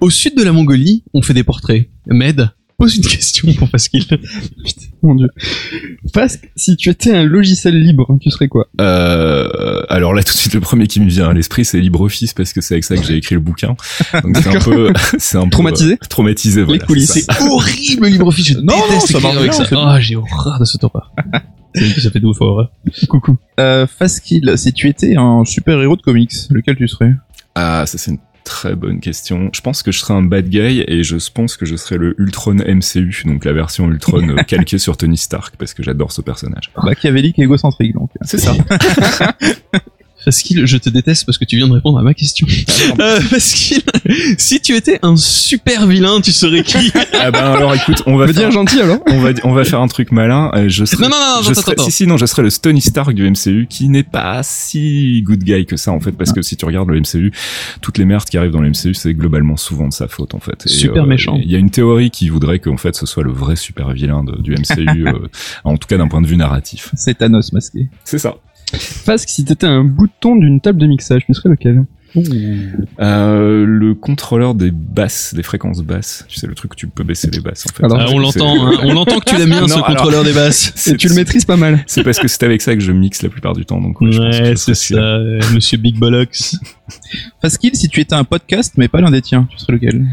Au 0.00 0.10
sud 0.10 0.36
de 0.36 0.42
la 0.42 0.52
Mongolie, 0.52 1.04
on 1.14 1.22
fait 1.22 1.34
des 1.34 1.44
portraits. 1.44 1.88
Med, 2.06 2.50
pose 2.78 2.96
une 2.96 3.02
question 3.04 3.52
pour 3.54 3.68
Pascal. 3.68 4.02
Putain, 4.08 4.86
mon 5.02 5.14
dieu. 5.14 5.28
Fasque, 6.14 6.50
si 6.56 6.76
tu 6.76 6.88
étais 6.88 7.14
un 7.14 7.24
logiciel 7.24 7.78
libre, 7.78 8.16
tu 8.20 8.30
serais 8.30 8.48
quoi? 8.48 8.66
Euh, 8.80 9.82
alors 9.90 10.14
là, 10.14 10.22
tout 10.22 10.32
de 10.32 10.38
suite, 10.38 10.54
le 10.54 10.60
premier 10.60 10.86
qui 10.86 11.00
me 11.00 11.08
vient 11.08 11.28
à 11.28 11.32
l'esprit, 11.34 11.64
c'est 11.66 11.78
LibreOffice 11.80 12.32
parce 12.32 12.52
que 12.54 12.60
c'est 12.62 12.74
avec 12.74 12.84
ça 12.84 12.96
que 12.96 13.02
j'ai 13.04 13.16
écrit 13.16 13.34
le 13.34 13.40
bouquin. 13.42 13.76
Donc 14.22 14.36
c'est 14.38 14.48
un 14.56 14.60
peu, 14.60 14.92
c'est 15.18 15.36
un 15.36 15.44
peu, 15.44 15.50
Traumatisé? 15.50 15.92
euh, 15.94 16.06
traumatisé. 16.08 16.62
Voilà, 16.62 16.84
coulisses. 16.84 17.12
c'est 17.12 17.42
horrible 17.42 18.06
LibreOffice, 18.06 18.46
je 18.48 18.54
Non, 18.58 18.74
non, 18.90 19.00
ça 19.00 19.20
marche 19.20 19.36
avec 19.36 19.52
ça. 19.52 19.64
Ah, 19.72 20.00
j'ai 20.00 20.16
horreur 20.16 20.58
de 20.58 20.64
horreur. 20.84 21.12
C'est- 21.74 22.00
ça 22.00 22.10
fait 22.10 22.18
deux 22.20 22.32
fois 22.32 22.48
horreur. 22.48 22.72
Coucou. 23.08 23.36
Euh, 23.60 23.86
Fastkill, 23.86 24.54
si 24.56 24.72
tu 24.72 24.88
étais 24.88 25.16
un 25.16 25.44
super-héros 25.44 25.96
de 25.96 26.02
comics, 26.02 26.32
lequel 26.50 26.76
tu 26.76 26.88
serais? 26.88 27.14
Ah, 27.54 27.84
ça 27.86 27.98
c'est 27.98 28.10
une 28.12 28.18
très 28.50 28.74
bonne 28.74 28.98
question. 28.98 29.48
Je 29.54 29.60
pense 29.60 29.84
que 29.84 29.92
je 29.92 30.00
serais 30.00 30.12
un 30.12 30.22
bad 30.22 30.48
guy 30.48 30.84
et 30.86 31.04
je 31.04 31.16
pense 31.32 31.56
que 31.56 31.64
je 31.64 31.76
serais 31.76 31.96
le 31.96 32.20
Ultron 32.20 32.56
MCU, 32.56 33.22
donc 33.24 33.44
la 33.44 33.52
version 33.52 33.88
Ultron 33.88 34.28
euh, 34.28 34.42
calquée 34.46 34.78
sur 34.78 34.96
Tony 34.96 35.16
Stark 35.16 35.54
parce 35.56 35.72
que 35.72 35.84
j'adore 35.84 36.10
ce 36.10 36.20
personnage. 36.20 36.72
Machiavélique 36.82 37.38
et 37.38 37.42
égocentrique, 37.42 37.94
donc. 37.94 38.10
C'est 38.22 38.38
ça. 38.38 38.52
Pascal, 40.24 40.66
je 40.66 40.76
te 40.76 40.88
déteste 40.90 41.24
parce 41.26 41.38
que 41.38 41.44
tu 41.44 41.56
viens 41.56 41.68
de 41.68 41.72
répondre 41.72 41.98
à 41.98 42.02
ma 42.02 42.14
question. 42.14 42.46
Euh, 43.00 43.20
Pascal, 43.30 43.80
si 44.38 44.60
tu 44.60 44.74
étais 44.74 44.98
un 45.02 45.16
super 45.16 45.86
vilain, 45.86 46.20
tu 46.20 46.32
serais 46.32 46.62
qui 46.62 46.92
ah 47.20 47.30
ben 47.30 47.38
alors 47.52 47.74
écoute, 47.74 48.02
on 48.06 48.16
va 48.16 48.26
faire, 48.26 48.34
dire 48.34 48.50
gentil 48.50 48.80
alors 48.80 48.98
on 49.06 49.20
va 49.20 49.30
on 49.44 49.52
va 49.52 49.64
faire 49.64 49.80
un 49.80 49.86
truc 49.88 50.12
malin. 50.12 50.50
Euh, 50.54 50.68
Je 50.68 50.84
serais, 50.84 51.02
Non, 51.04 51.08
non, 51.10 51.16
non, 51.36 51.42
je 51.42 51.50
attends, 51.52 51.60
serais- 51.60 51.72
attends. 51.72 51.84
si 51.84 51.92
si 51.92 52.06
non, 52.06 52.16
je 52.16 52.26
serais 52.26 52.42
le 52.42 52.50
Tony 52.50 52.80
Stark 52.80 53.12
du 53.14 53.28
MCU 53.30 53.66
qui 53.68 53.88
n'est 53.88 54.02
pas 54.02 54.42
si 54.42 55.22
good 55.22 55.42
guy 55.42 55.64
que 55.66 55.76
ça 55.76 55.92
en 55.92 56.00
fait 56.00 56.12
parce 56.12 56.32
que 56.32 56.42
si 56.42 56.56
tu 56.56 56.64
regardes 56.64 56.88
le 56.90 57.00
MCU, 57.00 57.32
toutes 57.80 57.98
les 57.98 58.04
merdes 58.04 58.24
qui 58.28 58.36
arrivent 58.38 58.50
dans 58.52 58.60
le 58.60 58.70
MCU, 58.70 58.94
c'est 58.94 59.14
globalement 59.14 59.56
souvent 59.56 59.88
de 59.88 59.92
sa 59.92 60.08
faute 60.08 60.34
en 60.34 60.40
fait. 60.40 60.64
Et, 60.66 60.68
Super 60.68 61.04
euh, 61.04 61.06
méchant. 61.06 61.38
Il 61.42 61.50
y 61.50 61.54
a 61.54 61.58
une 61.58 61.70
théorie 61.70 62.10
qui 62.10 62.28
voudrait 62.28 62.58
qu'en 62.58 62.76
fait 62.76 62.94
ce 62.94 63.06
soit 63.06 63.22
le 63.24 63.32
vrai 63.32 63.56
super 63.56 63.90
vilain 63.92 64.24
de- 64.24 64.40
du 64.40 64.52
MCU, 64.54 65.06
euh, 65.08 65.12
en 65.64 65.76
tout 65.76 65.86
cas 65.88 65.96
d'un 65.96 66.08
point 66.08 66.20
de 66.20 66.26
vue 66.26 66.36
narratif. 66.36 66.90
C'est 66.94 67.18
Thanos 67.18 67.52
masqué. 67.52 67.88
C'est 68.04 68.18
ça. 68.18 68.36
Fasque, 68.78 69.28
si 69.28 69.44
t'étais 69.44 69.66
un 69.66 69.84
bouton 69.84 70.36
d'une 70.36 70.60
table 70.60 70.78
de 70.78 70.86
mixage, 70.86 71.24
tu 71.26 71.34
serais 71.34 71.48
lequel? 71.50 71.84
Euh, 73.00 73.64
le 73.64 73.94
contrôleur 73.94 74.54
des 74.56 74.70
basses, 74.72 75.32
des 75.32 75.44
fréquences 75.44 75.80
basses. 75.82 76.24
Tu 76.28 76.38
sais, 76.38 76.46
le 76.48 76.54
truc 76.54 76.72
où 76.72 76.76
tu 76.76 76.88
peux 76.88 77.04
baisser 77.04 77.30
les 77.30 77.38
basses, 77.40 77.66
en 77.68 77.72
fait. 77.72 77.84
Alors, 77.84 77.98
Ah, 78.00 78.04
on 78.06 78.30
C'est- 78.30 78.38
l'entend, 78.40 78.66
hein. 78.66 78.78
on 78.82 78.92
l'entend 78.92 79.18
que 79.20 79.30
tu 79.30 79.36
l'aimes 79.36 79.50
bien 79.50 79.60
Non, 79.62 79.68
ce 79.68 79.72
alors- 79.74 79.86
contrôleur 79.86 80.24
des 80.24 80.32
basses. 80.32 80.72
c'est- 80.76 80.92
Et 80.92 80.96
tu 80.96 81.08
le 81.08 81.14
maîtrises 81.14 81.44
pas 81.44 81.56
mal. 81.56 81.84
C'est 81.86 82.02
parce 82.02 82.18
que 82.18 82.26
c'est 82.26 82.42
avec 82.42 82.62
ça 82.62 82.74
que 82.74 82.80
je 82.80 82.90
mixe 82.92 83.22
la 83.22 83.28
plupart 83.28 83.52
du 83.54 83.64
temps, 83.64 83.80
donc 83.80 84.00
ouais, 84.00 84.54
c'est 84.56 84.74
ça, 84.74 84.94
euh, 84.96 85.40
Monsieur 85.54 85.78
Big 85.78 85.98
Bollocks. 85.98 86.54
Fastkill, 87.42 87.76
si 87.76 87.88
tu 87.88 88.00
étais 88.00 88.14
un 88.16 88.24
podcast, 88.24 88.74
mais 88.76 88.88
pas 88.88 89.00
l'un 89.00 89.10
des 89.12 89.22
tiens, 89.22 89.46
tu 89.48 89.58
serais 89.58 89.74
lequel? 89.74 90.04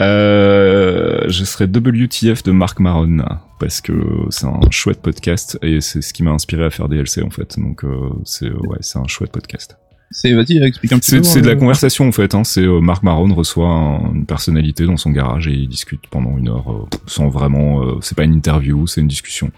Euh, 0.00 1.24
je 1.28 1.44
serais 1.44 1.64
WTF 1.66 2.42
de 2.44 2.52
Marc 2.52 2.78
Maron 2.78 3.18
parce 3.58 3.80
que 3.80 3.92
c'est 4.30 4.46
un 4.46 4.60
chouette 4.70 5.02
podcast 5.02 5.58
et 5.62 5.80
c'est 5.80 6.02
ce 6.02 6.12
qui 6.12 6.22
m'a 6.22 6.30
inspiré 6.30 6.64
à 6.64 6.70
faire 6.70 6.88
des 6.88 6.98
LC 6.98 7.22
en 7.24 7.30
fait. 7.30 7.58
Donc 7.58 7.84
euh, 7.84 8.10
c'est 8.24 8.50
ouais, 8.50 8.78
c'est 8.80 8.98
un 8.98 9.08
chouette 9.08 9.32
podcast. 9.32 9.76
C'est, 10.10 10.32
vas-y, 10.32 10.56
explique 10.62 10.92
un 10.92 10.98
petit 10.98 11.10
C'est 11.10 11.18
peu. 11.18 11.22
c'est 11.24 11.42
de 11.42 11.46
la 11.46 11.52
euh, 11.52 11.56
conversation 11.56 12.08
en 12.08 12.12
fait. 12.12 12.34
Hein. 12.34 12.42
C'est 12.42 12.62
euh, 12.62 12.80
Marc 12.80 13.02
Maron 13.02 13.34
reçoit 13.34 13.68
un- 13.68 14.14
une 14.14 14.24
personnalité 14.24 14.86
dans 14.86 14.96
son 14.96 15.10
garage 15.10 15.48
et 15.48 15.52
il 15.52 15.68
discute 15.68 16.06
pendant 16.10 16.36
une 16.38 16.48
heure 16.48 16.72
euh, 16.72 16.86
sans 17.06 17.28
vraiment. 17.28 17.82
euh, 17.82 17.94
c'est 18.00 18.16
pas 18.16 18.24
une 18.24 18.32
interview, 18.32 18.86
c'est 18.86 19.02
une 19.02 19.08
discussion. 19.08 19.50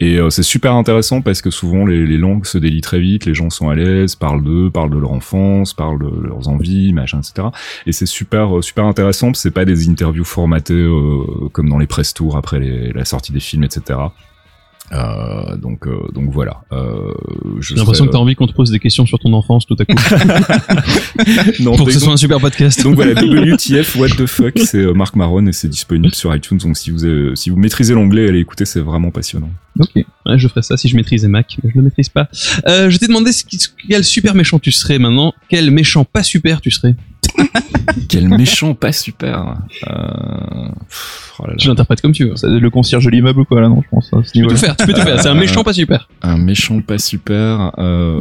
Et 0.00 0.18
euh, 0.18 0.28
c'est 0.30 0.42
super 0.42 0.74
intéressant 0.74 1.20
parce 1.22 1.40
que 1.40 1.50
souvent 1.50 1.86
les, 1.86 2.04
les 2.04 2.18
langues 2.18 2.46
se 2.46 2.58
délient 2.58 2.80
très 2.80 2.98
vite, 2.98 3.26
les 3.26 3.34
gens 3.34 3.48
sont 3.48 3.68
à 3.68 3.76
l'aise, 3.76 4.16
parlent 4.16 4.42
d'eux, 4.42 4.70
parlent 4.70 4.90
de 4.90 4.98
leur 4.98 5.12
enfance, 5.12 5.72
parlent 5.72 6.00
de 6.00 6.26
leurs 6.26 6.48
envies, 6.48 6.92
machin, 6.92 7.20
etc. 7.20 7.48
Et 7.86 7.92
c'est 7.92 8.06
super 8.06 8.58
euh, 8.58 8.62
super 8.62 8.84
intéressant. 8.86 9.28
parce 9.28 9.38
que 9.38 9.42
C'est 9.42 9.50
pas 9.54 9.64
des 9.64 9.88
interviews 9.88 10.24
formatées 10.24 10.74
euh, 10.74 11.48
comme 11.52 11.68
dans 11.68 11.78
les 11.78 11.86
press 11.86 12.12
tours 12.12 12.36
après 12.36 12.58
les- 12.58 12.92
la 12.92 13.04
sortie 13.04 13.30
des 13.32 13.40
films, 13.40 13.62
etc. 13.64 13.98
Euh, 14.92 15.56
donc 15.56 15.86
euh, 15.86 15.96
donc 16.14 16.30
voilà. 16.30 16.62
Euh, 16.72 17.12
je 17.60 17.68
J'ai 17.68 17.74
l'impression 17.76 18.04
serais, 18.04 18.08
que 18.08 18.12
t'as 18.12 18.18
envie 18.18 18.34
qu'on 18.34 18.46
te 18.46 18.52
pose 18.52 18.70
des 18.70 18.78
questions 18.78 19.06
sur 19.06 19.18
ton 19.18 19.32
enfance 19.32 19.64
tout 19.64 19.76
à 19.78 19.84
coup. 19.86 19.94
euh, 20.12 21.52
non, 21.60 21.76
pour 21.76 21.86
que 21.86 21.92
ce 21.92 21.98
donc- 21.98 22.04
soit 22.04 22.12
un 22.12 22.16
super 22.18 22.40
podcast. 22.40 22.82
Donc 22.82 22.96
voilà, 22.96 23.14
WTF, 23.22 23.96
What 23.96 24.08
the 24.10 24.26
fuck, 24.26 24.58
c'est 24.58 24.78
euh, 24.78 24.92
Marc 24.92 25.16
Maron 25.16 25.46
et 25.46 25.52
c'est 25.52 25.68
disponible 25.68 26.14
sur 26.14 26.34
iTunes. 26.34 26.58
Donc 26.58 26.76
si 26.76 26.90
vous 26.90 27.04
euh, 27.06 27.34
si 27.34 27.48
vous 27.50 27.56
maîtrisez 27.56 27.94
l'anglais, 27.94 28.28
allez 28.28 28.40
écouter, 28.40 28.64
c'est 28.66 28.80
vraiment 28.80 29.10
passionnant. 29.10 29.50
Ok. 29.80 29.90
Ouais, 29.96 30.38
je 30.38 30.46
ferais 30.48 30.62
ça 30.62 30.76
si 30.76 30.88
je 30.88 30.96
maîtrisais 30.96 31.28
Mac, 31.28 31.56
mais 31.64 31.70
je 31.70 31.76
le 31.78 31.84
maîtrise 31.84 32.10
pas. 32.10 32.28
Euh, 32.68 32.90
je 32.90 32.98
t'ai 32.98 33.06
demandé 33.06 33.32
ce 33.32 33.44
qui- 33.44 33.58
quel 33.88 34.04
super 34.04 34.34
méchant 34.34 34.58
tu 34.58 34.72
serais 34.72 34.98
maintenant. 34.98 35.32
Quel 35.48 35.70
méchant 35.70 36.04
pas 36.04 36.22
super 36.22 36.60
tu 36.60 36.70
serais? 36.70 36.94
Quel 38.08 38.28
méchant, 38.28 38.74
pas 38.74 38.92
super. 38.92 39.56
Euh... 39.88 40.68
pff, 40.88 41.32
oh 41.38 41.44
là 41.46 41.50
là. 41.52 41.56
Tu 41.58 41.68
l'interprètes 41.68 42.00
comme 42.00 42.12
tu 42.12 42.28
veux. 42.28 42.36
Ça, 42.36 42.46
le 42.48 42.70
concierge 42.70 43.04
de 43.04 43.10
l'immeuble 43.10 43.40
ou 43.40 43.44
quoi, 43.44 43.60
là, 43.60 43.68
non, 43.68 43.82
je 43.82 43.88
pense, 43.90 44.10
ce 44.10 44.32
Tu 44.32 44.42
peux 44.42 44.48
tout 44.50 44.56
faire, 44.56 44.76
tu 44.76 44.86
peux 44.86 44.92
tout 44.92 45.00
faire. 45.00 45.20
C'est 45.20 45.28
un 45.28 45.34
méchant 45.34 45.64
pas 45.64 45.72
super. 45.72 46.08
Un 46.22 46.36
méchant, 46.36 46.80
pas 46.80 46.98
super. 46.98 47.72
Euh... 47.78 48.18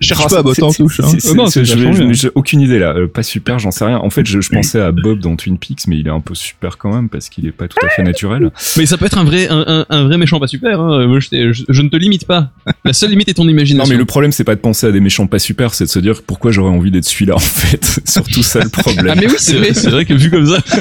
Cherche 0.00 0.28
pas, 0.28 0.42
botte 0.42 0.62
en 0.62 0.72
touche, 0.72 1.00
hein. 1.00 1.08
C'est- 1.10 1.20
c'est- 1.20 1.34
non, 1.34 1.46
c'est- 1.46 1.64
c'est 1.64 1.78
je- 1.78 1.92
je-. 1.92 2.12
J'ai 2.12 2.30
aucune 2.34 2.60
idée 2.60 2.78
là. 2.78 2.94
Euh, 2.96 3.06
pas 3.08 3.22
super, 3.22 3.58
j'en 3.58 3.70
sais 3.70 3.84
rien. 3.84 3.98
En 3.98 4.10
fait, 4.10 4.24
je, 4.26 4.40
je 4.40 4.48
pensais 4.48 4.80
à 4.80 4.92
Bob 4.92 5.18
dans 5.20 5.36
Twin 5.36 5.58
Peaks, 5.58 5.86
mais 5.88 5.98
il 5.98 6.06
est 6.06 6.10
un 6.10 6.20
peu 6.20 6.34
super 6.34 6.78
quand 6.78 6.92
même 6.94 7.08
parce 7.08 7.28
qu'il 7.28 7.46
est 7.46 7.52
pas 7.52 7.68
tout 7.68 7.76
à 7.84 7.88
fait 7.90 8.02
naturel. 8.02 8.50
Mais 8.76 8.86
ça 8.86 8.96
peut 8.96 9.06
être 9.06 9.18
un 9.18 9.24
vrai, 9.24 9.48
un, 9.48 9.64
un- 9.66 9.86
un 9.90 10.04
vrai 10.04 10.18
méchant 10.18 10.40
pas 10.40 10.46
super. 10.46 10.80
Hein. 10.80 11.18
Je, 11.20 11.52
je- 11.52 11.64
je 11.68 11.82
ne 11.82 11.88
te 11.88 11.96
limite 11.96 12.26
pas. 12.26 12.50
La 12.84 12.92
seule 12.92 13.10
limite 13.10 13.28
est 13.28 13.34
ton 13.34 13.44
Non, 13.44 13.50
imagination. 13.50 13.92
mais 13.92 13.98
le 13.98 14.04
problème, 14.04 14.32
c'est 14.32 14.44
pas 14.44 14.54
de 14.54 14.60
penser 14.60 14.86
à 14.86 14.92
des 14.92 15.00
méchants 15.00 15.26
pas 15.26 15.38
super, 15.38 15.74
c'est 15.74 15.84
de 15.84 15.90
se 15.90 15.98
dire 15.98 16.11
pourquoi 16.20 16.50
j'aurais 16.50 16.70
envie 16.70 16.90
d'être 16.90 17.06
celui-là 17.06 17.36
en 17.36 17.38
fait. 17.38 18.00
Surtout 18.04 18.42
ça 18.42 18.60
le 18.60 18.68
problème. 18.68 19.06
Ah 19.08 19.14
mais 19.18 19.26
oui, 19.26 19.36
c'est 19.38 19.56
vrai, 19.56 19.72
c'est 19.72 19.88
vrai 19.90 20.04
que 20.04 20.12
vu 20.14 20.30
comme 20.30 20.46
ça. 20.46 20.58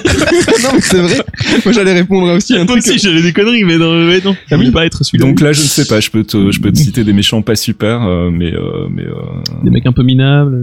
non, 0.64 0.70
mais 0.74 0.82
c'est 0.82 1.00
vrai. 1.00 1.22
Moi, 1.64 1.72
j'allais 1.74 1.94
répondre 1.94 2.34
aussi 2.36 2.54
à 2.54 2.62
un 2.62 2.66
Moi 2.66 2.78
truc. 2.80 2.88
aussi, 2.88 3.00
j'avais 3.00 3.22
des 3.22 3.32
conneries, 3.32 3.64
mais 3.64 3.78
non, 3.78 3.94
mais 4.06 4.20
non. 4.20 4.36
Je 4.50 4.56
voulais 4.56 4.72
pas 4.72 4.86
être 4.86 5.04
celui-là. 5.04 5.26
Donc 5.26 5.40
là, 5.40 5.54
je 5.54 5.62
ne 5.62 5.68
sais 5.68 5.86
pas. 5.86 6.00
Je 6.02 6.10
peux 6.10 6.24
te, 6.24 6.52
je 6.52 6.60
peux 6.60 6.72
te 6.72 6.78
citer 6.78 7.04
des 7.04 7.14
méchants 7.14 7.42
pas 7.42 7.56
super, 7.56 8.02
euh, 8.04 8.30
mais 8.32 8.54
euh, 8.54 8.88
mais 8.90 9.04
euh, 9.04 9.14
des 9.64 9.70
mecs 9.70 9.86
un 9.86 9.94
peu 9.94 10.04
minables. 10.04 10.54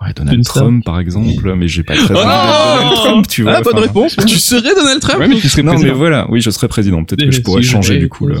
ouais, 0.00 0.12
Donald 0.16 0.38
Une. 0.38 0.44
Trump 0.44 0.84
par 0.84 0.98
exemple. 0.98 1.54
Mais 1.54 1.68
j'ai 1.68 1.82
pas 1.82 1.94
très 1.94 2.14
Oh 2.14 2.18
Donald 2.18 2.94
Trump, 2.96 3.28
tu 3.28 3.42
vois. 3.42 3.56
Ah, 3.56 3.62
bonne 3.62 3.78
réponse. 3.78 4.16
Tu 4.26 4.38
serais 4.38 4.74
Donald 4.74 5.00
Trump 5.00 5.18
Ouais, 5.20 5.28
mais 5.28 5.36
tu 5.36 5.48
serais 5.48 5.62
Non, 5.62 5.78
mais 5.78 5.90
voilà. 5.90 6.26
Oui, 6.30 6.40
je 6.40 6.50
serais 6.50 6.68
président. 6.68 7.04
Peut-être 7.04 7.24
que 7.26 7.30
je 7.30 7.40
pourrais 7.40 7.62
Si 7.62 7.68
changer 7.68 7.98
du 7.98 8.08
coup 8.08 8.28
là. 8.28 8.36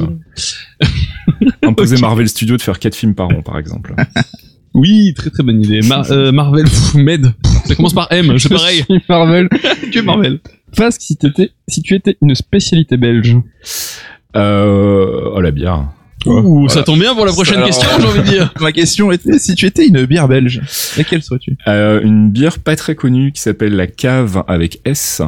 Imposer. 1.62 1.96
Marvel 2.00 2.28
Studios 2.28 2.56
de 2.56 2.62
faire 2.62 2.78
quatre 2.78 2.94
films 2.94 3.14
par 3.14 3.28
an, 3.28 3.42
par 3.42 3.58
exemple. 3.58 3.94
Oui, 4.74 5.14
très 5.14 5.30
très 5.30 5.42
bonne 5.42 5.62
idée. 5.62 5.80
Mar- 5.82 6.10
euh, 6.10 6.32
Marvel, 6.32 6.64
pff, 6.64 6.94
Med. 6.94 7.32
Ça 7.64 7.74
commence 7.76 7.94
par 7.94 8.08
M, 8.10 8.38
c'est 8.38 8.48
pareil. 8.48 8.78
Je 8.88 8.94
suis 8.94 9.02
Marvel. 9.08 9.48
Que 9.92 10.00
Marvel. 10.00 10.40
Fasque, 10.72 11.00
si 11.02 11.16
t'étais, 11.16 11.52
si 11.68 11.82
tu 11.82 11.94
étais 11.94 12.16
une 12.20 12.34
spécialité 12.34 12.96
belge. 12.96 13.36
Euh, 14.36 15.30
oh 15.34 15.40
la 15.40 15.50
bière. 15.52 15.84
Ouh, 16.26 16.68
ça 16.70 16.82
tombe 16.82 16.98
bien 17.00 17.14
pour 17.14 17.26
la 17.26 17.32
prochaine 17.32 17.56
Alors, 17.58 17.66
question, 17.68 17.88
j'ai 18.00 18.06
envie 18.06 18.20
de 18.20 18.24
dire. 18.24 18.52
Ma 18.60 18.72
question 18.72 19.12
était, 19.12 19.38
si 19.38 19.54
tu 19.54 19.66
étais 19.66 19.86
une 19.86 20.06
bière 20.06 20.26
belge, 20.26 20.62
laquelle 20.96 21.22
serais-tu? 21.22 21.56
Euh, 21.68 22.00
une 22.02 22.30
bière 22.30 22.58
pas 22.58 22.76
très 22.76 22.94
connue 22.94 23.30
qui 23.30 23.42
s'appelle 23.42 23.76
la 23.76 23.86
Cave 23.86 24.42
avec 24.48 24.80
S. 24.86 25.20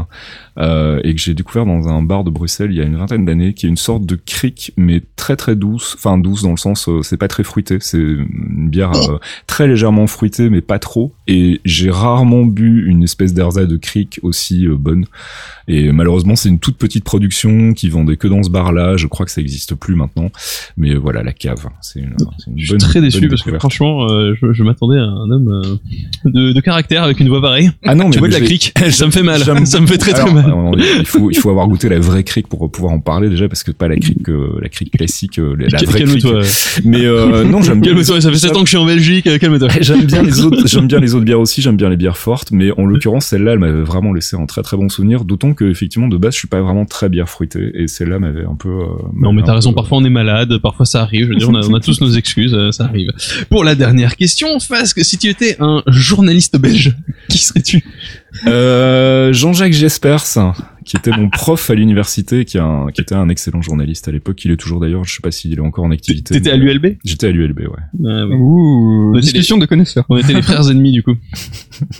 euh, 0.59 1.01
et 1.05 1.15
que 1.15 1.21
j'ai 1.21 1.35
découvert 1.35 1.67
dans 1.67 1.89
un 1.89 2.03
bar 2.03 2.25
de 2.25 2.31
Bruxelles 2.31 2.71
il 2.71 2.77
y 2.77 2.81
a 2.81 2.85
une 2.85 2.97
vingtaine 2.97 3.25
d'années, 3.25 3.55
qui 3.55 3.67
est 3.67 3.69
une 3.69 3.77
sorte 3.77 4.07
de 4.07 4.17
cric, 4.17 4.73
mais 4.77 5.03
très 5.17 5.37
très 5.37 5.57
douce, 5.57 5.95
enfin 5.99 6.19
douce 6.19 6.43
dans 6.43 6.51
le 6.53 6.57
sens, 6.57 6.89
euh, 6.89 7.03
c'est 7.03 7.17
pas 7.17 7.29
très 7.29 7.45
fruité, 7.45 7.79
c'est 7.81 7.99
une 7.99 8.69
bière 8.71 8.93
euh, 9.11 9.19
très 9.47 9.67
légèrement 9.69 10.07
fruitée, 10.07 10.49
mais 10.51 10.61
pas 10.61 10.79
trop. 10.79 11.13
Et 11.27 11.61
j'ai 11.65 11.91
rarement 11.91 12.45
bu 12.45 12.87
une 12.89 13.03
espèce 13.03 13.35
d'erza 13.35 13.67
de 13.67 13.77
cric 13.77 14.21
aussi 14.23 14.67
euh, 14.67 14.77
bonne. 14.77 15.05
Et 15.69 15.91
malheureusement, 15.91 16.37
c'est 16.37 16.49
une 16.49 16.61
toute 16.61 16.77
petite 16.77 17.03
production 17.03 17.73
qui 17.75 17.89
vendait 17.89 18.17
que 18.17 18.29
dans 18.29 18.43
ce 18.45 18.51
bar-là. 18.51 18.97
Je 18.97 19.09
crois 19.09 19.27
que 19.27 19.33
ça 19.33 19.41
existe 19.41 19.75
plus 19.75 19.97
maintenant. 19.97 20.31
Mais 20.77 20.95
voilà, 20.95 21.25
la 21.25 21.33
cave, 21.33 21.67
c'est 21.83 21.99
une, 21.99 22.15
c'est 22.39 22.51
une 22.53 22.59
Je 22.59 22.67
suis 22.67 22.71
bonne- 22.75 22.79
très 22.79 23.01
déçu 23.01 23.21
bonne 23.23 23.31
parce 23.31 23.43
que 23.43 23.59
franchement, 23.59 24.07
euh, 24.09 24.35
je, 24.41 24.53
je 24.53 24.63
m'attendais 24.63 24.99
à 24.99 25.03
un 25.03 25.29
homme 25.29 25.49
euh, 25.49 25.77
de, 26.31 26.53
de 26.53 26.61
caractère 26.61 27.03
avec 27.03 27.19
une 27.19 27.29
voix 27.29 27.41
pareille. 27.43 27.73
Ah 27.85 27.97
non, 27.97 28.05
mais 28.05 28.11
tu 28.13 28.19
vois 28.21 28.29
de 28.29 28.35
la 28.35 28.41
crique, 28.41 28.73
ça 28.91 29.07
me 29.07 29.11
fait 29.11 29.25
mal, 29.25 29.41
ça 29.67 29.81
me 29.81 29.87
fait 29.87 29.99
très 29.99 30.13
très 30.13 30.23
Alors, 30.23 30.35
mal. 30.35 30.46
Il 31.01 31.07
faut 31.07 31.31
il 31.31 31.37
faut 31.39 31.51
avoir 31.51 31.67
goûté 31.69 31.89
la 31.89 31.99
vraie 31.99 32.25
crique 32.25 32.49
pour 32.49 32.71
pouvoir 32.71 32.93
en 32.93 33.01
parler 33.01 33.29
déjà 33.29 33.49
parce 33.49 33.63
que 33.63 33.71
pas 33.73 33.89
la 33.89 33.97
crique 33.97 34.29
euh, 34.29 34.59
la 34.61 34.69
crique 34.69 34.93
classique 34.97 35.39
euh, 35.39 35.55
la 35.59 35.79
vraie 35.85 36.03
crique. 36.05 36.23
Calme-toi. 36.23 36.43
Mais 36.85 37.05
euh, 37.05 37.45
non, 37.45 37.63
j'aime 37.63 37.81
bien 37.81 37.93
Calme-toi, 37.93 38.21
ça 38.21 38.31
fait 38.31 38.39
7 38.39 38.53
ans 38.57 38.61
que 38.61 38.67
je 38.67 38.71
suis 38.71 38.77
en 38.79 38.87
Belgique, 38.87 39.27
euh, 39.27 39.39
calme-toi. 39.39 39.69
J'aime 39.81 40.05
bien 40.05 40.23
les 40.23 40.41
autres, 40.45 40.67
j'aime 40.67 40.87
bien 40.87 41.01
les 41.01 41.15
autres 41.15 41.25
bières 41.25 41.41
aussi, 41.41 41.63
j'aime 41.63 41.77
bien 41.77 41.89
les 41.89 41.97
bières 41.97 42.17
fortes, 42.19 42.51
mais 42.53 42.71
en 42.79 42.85
l'occurrence 42.87 43.27
celle-là, 43.27 43.53
elle 43.53 43.59
m'avait 43.59 43.83
vraiment 43.83 44.13
laissé 44.13 44.37
un 44.37 44.47
très 44.47 44.63
très 44.63 44.77
bon 44.77 44.89
souvenir, 44.89 45.25
d'autant 45.25 45.55
que 45.55 45.65
effectivement 45.65 46.09
de 46.09 46.17
base 46.17 46.35
je 46.35 46.39
suis 46.41 46.49
pas 46.49 46.61
vraiment 46.61 46.85
très 46.85 47.09
bière 47.09 47.29
fruitée 47.29 47.71
et 47.75 47.89
celle-là 47.89 48.19
m'avait 48.19 48.45
un 48.45 48.55
peu. 48.57 48.69
euh, 48.69 48.87
Non, 49.15 49.33
mais 49.33 49.43
t'as 49.43 49.55
raison, 49.55 49.71
peu- 49.71 49.77
parfois 49.77 49.99
on 49.99 50.05
est 50.05 50.11
malade, 50.11 50.59
parfois 50.63 50.87
ça 50.87 51.03
arrive, 51.03 51.25
je 51.27 51.29
veux 51.31 51.37
dire, 51.37 51.49
on 51.51 51.55
a, 51.55 51.67
on 51.67 51.75
a 51.75 51.81
tous 51.81 52.01
nos 52.01 52.11
excuses, 52.11 52.57
ça 52.71 52.85
arrive. 52.85 53.11
Pour 53.51 53.65
la 53.65 53.75
dernière 53.75 54.17
question, 54.17 54.59
Fasque, 54.61 55.05
si 55.05 55.19
tu 55.19 55.29
étais 55.29 55.57
un 55.61 55.83
journaliste 55.87 56.57
belge, 56.59 56.97
qui 57.29 57.39
serais-tu? 57.39 57.85
Euh, 58.47 59.33
Jean-Jacques 59.33 59.73
Jespers, 59.73 60.23
qui 60.85 60.97
était 60.97 61.11
mon 61.11 61.29
prof 61.31 61.71
à 61.71 61.75
l'université, 61.75 62.45
qui, 62.45 62.59
a 62.59 62.65
un- 62.65 62.91
qui 62.91 63.01
était 63.01 63.15
un 63.15 63.29
excellent 63.29 63.63
journaliste 63.63 64.09
à 64.09 64.13
l'époque, 64.13 64.45
il 64.45 64.51
est 64.51 64.57
toujours 64.57 64.79
d'ailleurs, 64.81 65.05
je 65.05 65.15
sais 65.15 65.23
pas 65.23 65.31
s'il 65.31 65.53
est 65.55 65.61
encore 65.61 65.85
en 65.85 65.91
activité. 65.91 66.35
T'étais 66.35 66.51
à 66.51 66.57
l'ULB 66.57 66.97
J'étais 67.05 67.29
à 67.29 67.31
l'ULB, 67.31 67.61
ouais. 67.61 68.07
Ah. 68.09 68.27
Ouh, 68.27 69.13
était 69.17 69.23
discussion 69.23 69.59
de 69.59 69.67
connaisseurs. 69.67 70.05
On 70.09 70.17
était 70.19 70.33
les 70.35 70.43
frères 70.43 70.71
ennemis 70.71 70.93
du 70.93 71.03
coup. 71.03 71.15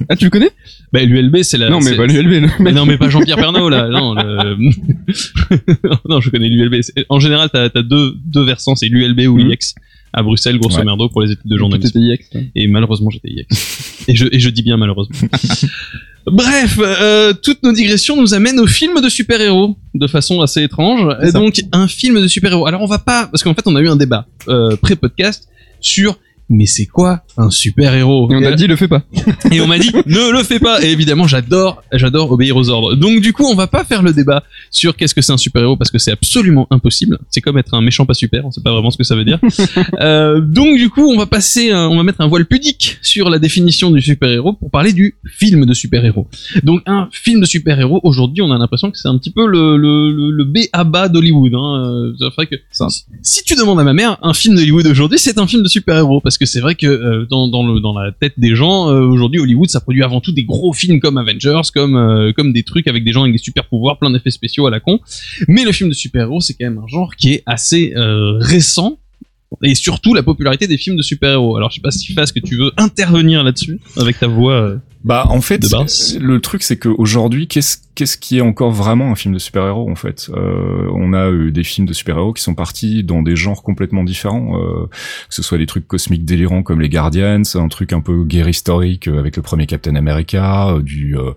Ah, 0.09 0.17
tu 0.17 0.25
le 0.25 0.31
connais? 0.31 0.51
Bah 0.93 1.03
l'ULB 1.03 1.39
c'est 1.43 1.59
la... 1.59 1.71
Non, 1.71 1.81
mais 1.81 1.97
pas 1.97 2.07
l'ULB. 2.07 2.43
non. 2.43 2.49
Mais 2.61 2.73
non, 2.73 2.87
mais 2.87 2.99
pas 2.99 3.09
Jean-Pierre 3.09 3.37
Pernaut, 3.39 3.69
là. 3.69 3.89
Non, 3.89 4.15
le- 4.15 4.57
non 6.09 6.21
je 6.21 6.31
connais 6.31 6.49
l'ULB. 6.49 6.81
En 7.09 7.19
général, 7.19 7.49
t'as 7.53 7.71
as 7.75 7.83
deux, 7.83 8.15
deux 8.25 8.45
versants, 8.45 8.75
c'est 8.77 8.89
l'ULB 8.89 9.21
ou 9.29 9.39
Mhm. 9.39 9.49
l'IEX. 9.49 9.75
À 10.17 10.23
Bruxelles, 10.23 10.59
grosso 10.59 10.79
Ouais. 10.79 10.85
merdo, 10.85 11.09
pour 11.11 11.23
les 11.23 11.31
études 11.33 11.49
de 11.49 11.57
journalisme. 11.59 12.01
Toi. 12.33 12.41
Et 12.57 12.67
malheureusement, 12.67 13.11
j'étais 13.11 13.29
IEX. 13.29 14.05
et, 14.09 14.17
je, 14.17 14.27
et 14.33 14.41
je 14.41 14.49
dis 14.49 14.63
bien 14.63 14.77
malheureusement. 14.77 15.15
Bref, 16.27 16.79
euh, 16.81 17.33
toutes 17.41 17.63
nos 17.63 17.71
digressions 17.73 18.21
nous 18.21 18.35
amènent 18.35 18.59
au 18.59 18.67
film 18.67 19.01
de 19.01 19.09
super-héros 19.09 19.77
de 19.95 20.07
façon 20.09 20.41
assez 20.41 20.63
étrange. 20.65 21.15
Et 21.23 21.31
donc, 21.31 21.61
un 21.73 21.87
film 21.87 22.21
de 22.21 22.27
super-héros. 22.27 22.67
Alors, 22.67 22.83
on 22.83 22.87
va 22.87 22.99
pas, 22.99 23.27
parce 23.29 23.45
qu'en 23.45 23.55
fait, 23.55 23.63
on 23.67 23.77
a 23.77 23.81
eu 23.81 23.89
un 23.89 23.95
débat 23.97 24.27
euh, 24.49 24.75
pré-podcast 24.77 25.49
sur 25.81 26.19
mais 26.49 26.67
c'est 26.67 26.87
quoi 26.87 27.23
un 27.37 27.51
super-héros 27.51 28.31
Et 28.31 28.37
on 28.37 28.41
Et 28.41 28.47
a 28.47 28.53
dit, 28.55 28.67
le 28.67 28.77
fais 28.77 28.89
pas. 28.89 29.03
et 29.51 29.61
on 29.61 29.67
m'a 29.67 29.79
dit 29.79 29.91
ne 30.07 30.33
le 30.33 30.43
fais 30.43 30.59
pas. 30.61 30.83
Et 30.85 30.91
évidemment 30.93 31.27
j'adore 31.27 31.83
j'adore 31.93 32.31
obéir 32.33 32.57
aux 32.57 32.69
ordres. 32.71 32.95
Donc 32.95 33.21
du 33.21 33.33
coup 33.33 33.45
on 33.45 33.55
va 33.55 33.67
pas 33.67 33.85
faire 33.85 34.03
le 34.03 34.13
débat 34.13 34.45
sur 34.71 34.97
qu'est-ce 34.97 35.15
que 35.15 35.23
c'est 35.23 35.33
un 35.33 35.37
super 35.37 35.63
héros 35.63 35.77
parce 35.77 35.91
que 35.91 35.99
c'est 35.99 36.13
absolument 36.13 36.67
impossible. 36.71 37.19
C'est 37.31 37.41
comme 37.41 37.59
être 37.59 37.75
un 37.75 37.81
méchant 37.81 38.07
pas 38.07 38.15
super 38.15 38.45
on 38.47 38.51
sait 38.51 38.61
pas 38.63 38.73
vraiment 38.73 38.91
ce 38.91 38.97
que 38.99 39.05
ça 39.05 39.15
veut 39.17 39.25
dire. 39.25 39.39
Euh, 40.01 40.41
donc 40.41 40.77
du 40.77 40.91
coup 40.91 41.03
on 41.11 41.17
va 41.17 41.27
passer 41.27 41.71
un- 41.71 41.89
on 41.89 41.97
va 41.97 42.03
mettre 42.03 42.21
un 42.21 42.27
voile 42.29 42.45
pudique 42.47 42.99
sur 43.03 43.31
la 43.31 43.39
définition 43.39 43.91
du 43.91 44.01
super 44.03 44.29
héros 44.31 44.53
pour 44.53 44.71
parler 44.71 44.93
du 44.93 45.17
film 45.27 45.65
de 45.65 45.73
super 45.75 46.05
héros 46.05 46.27
donc 46.65 46.83
un 46.87 47.09
film 47.13 47.41
de 47.41 47.47
super 47.47 47.79
héros 47.81 48.01
aujourd'hui 48.03 48.43
on 48.43 48.51
a 48.51 48.59
l'impression 48.59 48.91
que 48.91 48.99
c'est 48.99 49.09
un 49.09 49.17
petit 49.19 49.31
peu 49.31 49.47
le 49.47 49.77
le, 49.77 50.11
le, 50.11 50.31
le 50.31 50.45
B 50.45 50.59
à 50.73 50.85
bas 50.85 51.09
d'Hollywood 51.09 51.55
hein. 51.55 52.13
Euh, 52.21 52.47
que 52.51 52.57
si 53.23 53.43
tu 53.45 53.55
demandes 53.55 53.81
à 53.81 53.85
ma 53.85 53.93
mère 53.95 54.19
un 54.23 54.35
film 54.35 54.55
d'Hollywood 54.57 54.87
aujourd'hui 54.87 55.19
c'est 55.19 55.39
un 55.39 55.47
film 55.47 55.63
de 55.63 55.69
super 55.69 55.97
héros 55.97 56.21
parce 56.21 56.36
que 56.39 56.47
c'est 56.47 56.61
vrai 56.61 56.75
que 56.75 56.87
euh, 56.87 57.27
dans, 57.27 57.49
dans, 57.49 57.67
le, 57.67 57.81
dans 57.81 57.99
la 57.99 58.13
tête 58.13 58.35
des 58.37 58.55
gens 58.55 58.91
euh, 58.91 59.01
aujourd'hui 59.01 59.41
Hollywood 59.41 59.69
ça 59.69 59.81
produit 59.81 60.03
avant 60.03 60.21
tout 60.21 60.33
des 60.33 60.45
gros 60.45 60.73
films 60.73 61.01
comme 61.01 61.19
Avengers 61.19 61.63
comme 61.75 61.97
euh, 61.97 62.33
comme 62.33 62.53
des 62.53 62.63
trucs 62.63 62.87
avec 62.87 63.05
des 63.05 63.13
gens 63.13 63.23
avec 63.23 63.33
des 63.33 63.39
super 63.39 63.67
pouvoirs 63.67 63.99
plein 63.99 64.11
d'effets 64.11 64.31
spéciaux 64.31 64.67
à 64.67 64.71
la 64.71 64.81
con 64.81 65.01
mais 65.49 65.65
le 65.65 65.73
film 65.73 65.89
de 65.89 65.95
super 65.95 66.23
héros 66.23 66.41
c'est 66.41 66.55
quand 66.55 66.67
même 66.67 66.79
un 66.79 66.87
genre 66.87 67.15
qui 67.17 67.35
est 67.35 67.43
assez 67.47 67.95
récent 67.97 68.99
et 69.63 69.75
surtout 69.75 70.13
la 70.13 70.23
popularité 70.23 70.67
des 70.67 70.77
films 70.77 70.97
de 70.97 71.03
super-héros. 71.03 71.57
Alors 71.57 71.71
je 71.71 71.77
sais 71.77 71.81
pas 71.81 71.93
si 71.93 72.13
Fas 72.13 72.33
que 72.35 72.41
tu 72.41 72.57
veux 72.57 72.73
intervenir 72.77 73.45
là-dessus 73.45 73.79
avec 73.97 74.19
ta 74.19 74.27
voix. 74.27 74.77
Euh, 75.07 75.09
Bah 75.09 75.27
en 75.29 75.41
fait, 75.41 75.65
le 76.21 76.41
truc 76.41 76.63
c'est 76.63 76.79
qu'aujourd'hui, 76.79 77.49
qu'est-ce 77.49 77.79
qu'est-ce 77.95 78.19
qui 78.19 78.37
est 78.37 78.43
encore 78.43 78.73
vraiment 78.73 79.11
un 79.11 79.15
film 79.15 79.33
de 79.33 79.39
super-héros 79.39 79.91
en 79.91 79.95
fait? 79.95 80.29
Euh, 80.35 80.87
On 80.93 81.15
a 81.15 81.31
eu 81.31 81.51
des 81.51 81.65
films 81.65 81.87
de 81.87 81.95
super-héros 81.95 82.35
qui 82.35 82.43
sont 82.43 82.55
partis 82.55 83.03
dans 83.03 83.23
des 83.23 83.37
genres 83.37 83.63
complètement 83.63 84.05
différents, 84.05 84.61
euh, 84.61 84.87
que 84.87 85.35
ce 85.35 85.43
soit 85.43 85.57
des 85.57 85.65
trucs 85.65 85.89
cosmiques 85.89 86.27
délirants 86.27 86.63
comme 86.63 86.83
les 86.83 86.91
Guardians, 86.91 87.43
un 87.55 87.69
truc 87.69 87.95
un 87.95 88.01
peu 88.01 88.25
guerre 88.25 88.49
historique 88.51 89.09
euh, 89.09 89.19
avec 89.19 89.37
le 89.37 89.43
premier 89.43 89.67
Captain 89.67 89.97
America, 89.97 90.69
euh, 90.69 90.83
du 90.83 91.17
euh, 91.17 91.33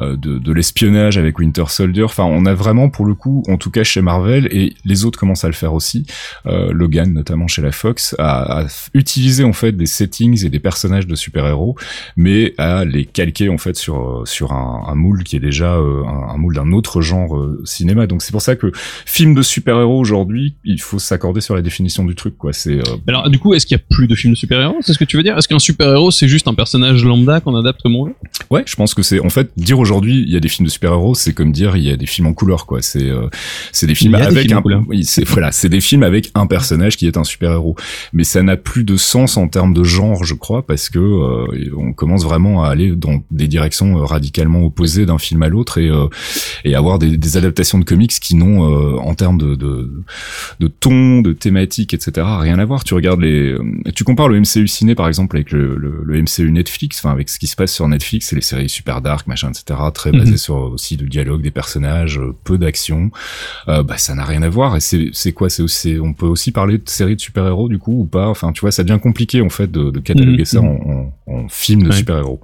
euh, 0.00 0.16
de, 0.16 0.38
de 0.38 0.52
l'espionnage 0.52 1.16
avec 1.16 1.38
Winter 1.38 1.64
Soldier. 1.68 2.02
Enfin, 2.02 2.24
on 2.24 2.44
a 2.44 2.54
vraiment 2.54 2.88
pour 2.90 3.06
le 3.06 3.14
coup, 3.14 3.44
en 3.48 3.56
tout 3.56 3.70
cas 3.70 3.84
chez 3.84 4.00
Marvel 4.00 4.48
et 4.50 4.74
les 4.84 5.04
autres 5.04 5.18
commencent 5.18 5.44
à 5.44 5.48
le 5.48 5.54
faire 5.54 5.74
aussi. 5.74 6.06
Euh, 6.46 6.72
Logan 6.72 7.12
notamment 7.12 7.46
chez 7.46 7.62
la 7.62 7.70
Fox 7.70 8.16
a, 8.18 8.62
a 8.62 8.66
utilisé 8.94 9.44
en 9.44 9.52
fait 9.52 9.72
des 9.72 9.86
settings 9.86 10.44
et 10.44 10.48
des 10.48 10.58
personnages 10.60 11.06
de 11.06 11.14
super-héros 11.14 11.76
mais 12.16 12.54
à 12.58 12.84
les 12.84 13.04
calquer 13.12 13.48
en 13.48 13.58
fait 13.58 13.76
sur 13.76 14.00
euh, 14.00 14.24
sur 14.24 14.52
un, 14.52 14.84
un 14.88 14.94
moule 14.94 15.24
qui 15.24 15.36
est 15.36 15.40
déjà 15.40 15.74
euh, 15.74 16.04
un, 16.04 16.34
un 16.34 16.36
moule 16.36 16.54
d'un 16.54 16.72
autre 16.72 17.00
genre 17.00 17.36
euh, 17.36 17.60
cinéma. 17.64 18.06
Donc 18.06 18.22
c'est 18.22 18.32
pour 18.32 18.42
ça 18.42 18.56
que 18.56 18.72
film 19.06 19.34
de 19.34 19.42
super-héros 19.42 19.98
aujourd'hui, 19.98 20.54
il 20.64 20.80
faut 20.80 20.98
s'accorder 20.98 21.40
sur 21.40 21.54
la 21.54 21.62
définition 21.62 22.04
du 22.04 22.14
truc 22.14 22.36
quoi. 22.38 22.52
C'est 22.52 22.80
Alors 23.06 23.28
du 23.28 23.38
coup, 23.38 23.54
est-ce 23.54 23.66
qu'il 23.66 23.76
y 23.76 23.80
a 23.80 23.84
plus 23.90 24.06
de 24.06 24.14
films 24.14 24.34
de 24.34 24.38
super-héros? 24.38 24.78
C'est 24.80 24.92
ce 24.92 24.98
que 24.98 25.04
tu 25.04 25.16
veux 25.16 25.22
dire? 25.22 25.36
Est-ce 25.36 25.48
qu'un 25.48 25.58
super-héros 25.58 26.10
c'est 26.10 26.28
juste 26.28 26.48
un 26.48 26.54
personnage 26.54 27.04
lambda 27.04 27.40
qu'on 27.40 27.56
adapte 27.56 27.82
comme 27.82 27.96
on 27.96 28.06
veut 28.06 28.14
ouais, 28.50 28.62
je 28.66 28.76
pense 28.76 28.94
que 28.94 29.02
c'est 29.02 29.20
en 29.20 29.30
fait 29.30 29.50
dire 29.56 29.78
aujourd'hui 29.78 30.22
il 30.26 30.32
y 30.32 30.36
a 30.36 30.40
des 30.40 30.48
films 30.48 30.66
de 30.66 30.72
super-héros, 30.72 31.14
c'est 31.14 31.34
comme 31.34 31.52
dire 31.52 31.76
il 31.76 31.84
y 31.84 31.90
a 31.90 31.96
des 31.96 32.06
films 32.06 32.28
en 32.28 32.34
couleur 32.34 32.66
quoi. 32.66 32.82
C'est 32.82 33.10
c'est 33.72 33.86
des 33.86 33.94
films 33.94 34.16
des 34.16 34.22
avec 34.22 34.46
films 34.46 34.58
un 34.58 34.62
couleur. 34.62 34.82
oui, 34.88 35.04
c'est 35.04 35.24
voilà, 35.24 35.52
c'est 35.52 35.68
des 35.68 35.80
films 35.80 36.02
avec 36.02 36.30
un 36.34 36.46
personnage 36.46 36.96
qui 36.96 37.06
est 37.06 37.16
un 37.16 37.24
super-héros. 37.24 37.76
Mais 38.12 38.24
ça 38.24 38.42
n'a 38.42 38.56
plus 38.56 38.84
de 38.84 38.96
sens 38.96 39.36
en 39.36 39.48
termes 39.48 39.74
de 39.74 39.84
genre, 39.84 40.24
je 40.24 40.34
crois, 40.34 40.66
parce 40.66 40.88
que 40.88 41.00
on 41.76 41.92
commence 41.92 42.24
vraiment 42.24 42.64
à 42.64 42.68
aller 42.68 42.89
dans 42.94 43.22
des 43.30 43.48
directions 43.48 43.98
euh, 43.98 44.04
radicalement 44.04 44.62
opposées 44.64 45.06
d'un 45.06 45.18
film 45.18 45.42
à 45.42 45.48
l'autre 45.48 45.78
et 45.78 45.88
euh, 45.88 46.06
et 46.64 46.74
avoir 46.74 46.98
des, 46.98 47.16
des 47.16 47.36
adaptations 47.36 47.78
de 47.78 47.84
comics 47.84 48.10
qui 48.20 48.34
n'ont 48.36 48.70
euh, 48.70 48.96
en 48.98 49.14
termes 49.14 49.38
de, 49.38 49.54
de 49.54 49.90
de 50.60 50.68
ton, 50.68 51.20
de 51.22 51.32
thématique, 51.32 51.94
etc. 51.94 52.26
rien 52.40 52.58
à 52.58 52.64
voir. 52.64 52.84
Tu 52.84 52.94
regardes 52.94 53.20
les, 53.20 53.56
tu 53.94 54.04
compares 54.04 54.28
le 54.28 54.40
MCU 54.40 54.66
ciné 54.68 54.94
par 54.94 55.08
exemple 55.08 55.36
avec 55.36 55.50
le, 55.52 55.76
le, 55.76 56.02
le 56.04 56.22
MCU 56.22 56.50
Netflix, 56.50 57.00
enfin 57.02 57.12
avec 57.12 57.28
ce 57.28 57.38
qui 57.38 57.46
se 57.46 57.56
passe 57.56 57.72
sur 57.72 57.86
Netflix 57.88 58.32
et 58.32 58.36
les 58.36 58.42
séries 58.42 58.68
super 58.68 59.00
dark, 59.00 59.26
machin, 59.26 59.50
etc. 59.50 59.78
Très 59.94 60.12
basées 60.12 60.30
Mhm. 60.32 60.36
sur 60.36 60.56
aussi 60.56 60.96
du 60.96 61.08
dialogue, 61.08 61.42
des 61.42 61.50
personnages, 61.50 62.20
peu 62.44 62.58
d'action. 62.58 63.10
Euh, 63.68 63.82
bah 63.82 63.98
ça 63.98 64.14
n'a 64.14 64.24
rien 64.24 64.42
à 64.42 64.48
voir. 64.48 64.76
Et 64.76 64.80
c'est 64.80 65.10
c'est 65.12 65.32
quoi? 65.32 65.48
C'est 65.50 65.62
aussi, 65.62 65.96
on 66.02 66.12
peut 66.12 66.26
aussi 66.26 66.52
parler 66.52 66.78
de 66.78 66.88
séries 66.88 67.16
de 67.16 67.20
super 67.20 67.46
héros 67.46 67.68
du 67.68 67.78
coup 67.78 68.00
ou 68.02 68.04
pas? 68.06 68.28
Enfin 68.28 68.52
tu 68.52 68.60
vois, 68.60 68.70
ça 68.72 68.84
devient 68.84 69.00
compliqué 69.00 69.40
en 69.40 69.48
fait 69.48 69.70
de, 69.70 69.90
de 69.90 70.00
cataloguer 70.00 70.38
Mhm. 70.40 70.44
ça 70.44 70.60
en, 70.60 71.12
en, 71.26 71.32
en 71.32 71.48
film 71.48 71.82
de 71.82 71.88
Ouais. 71.90 71.96
super 71.96 72.18
héros. 72.18 72.40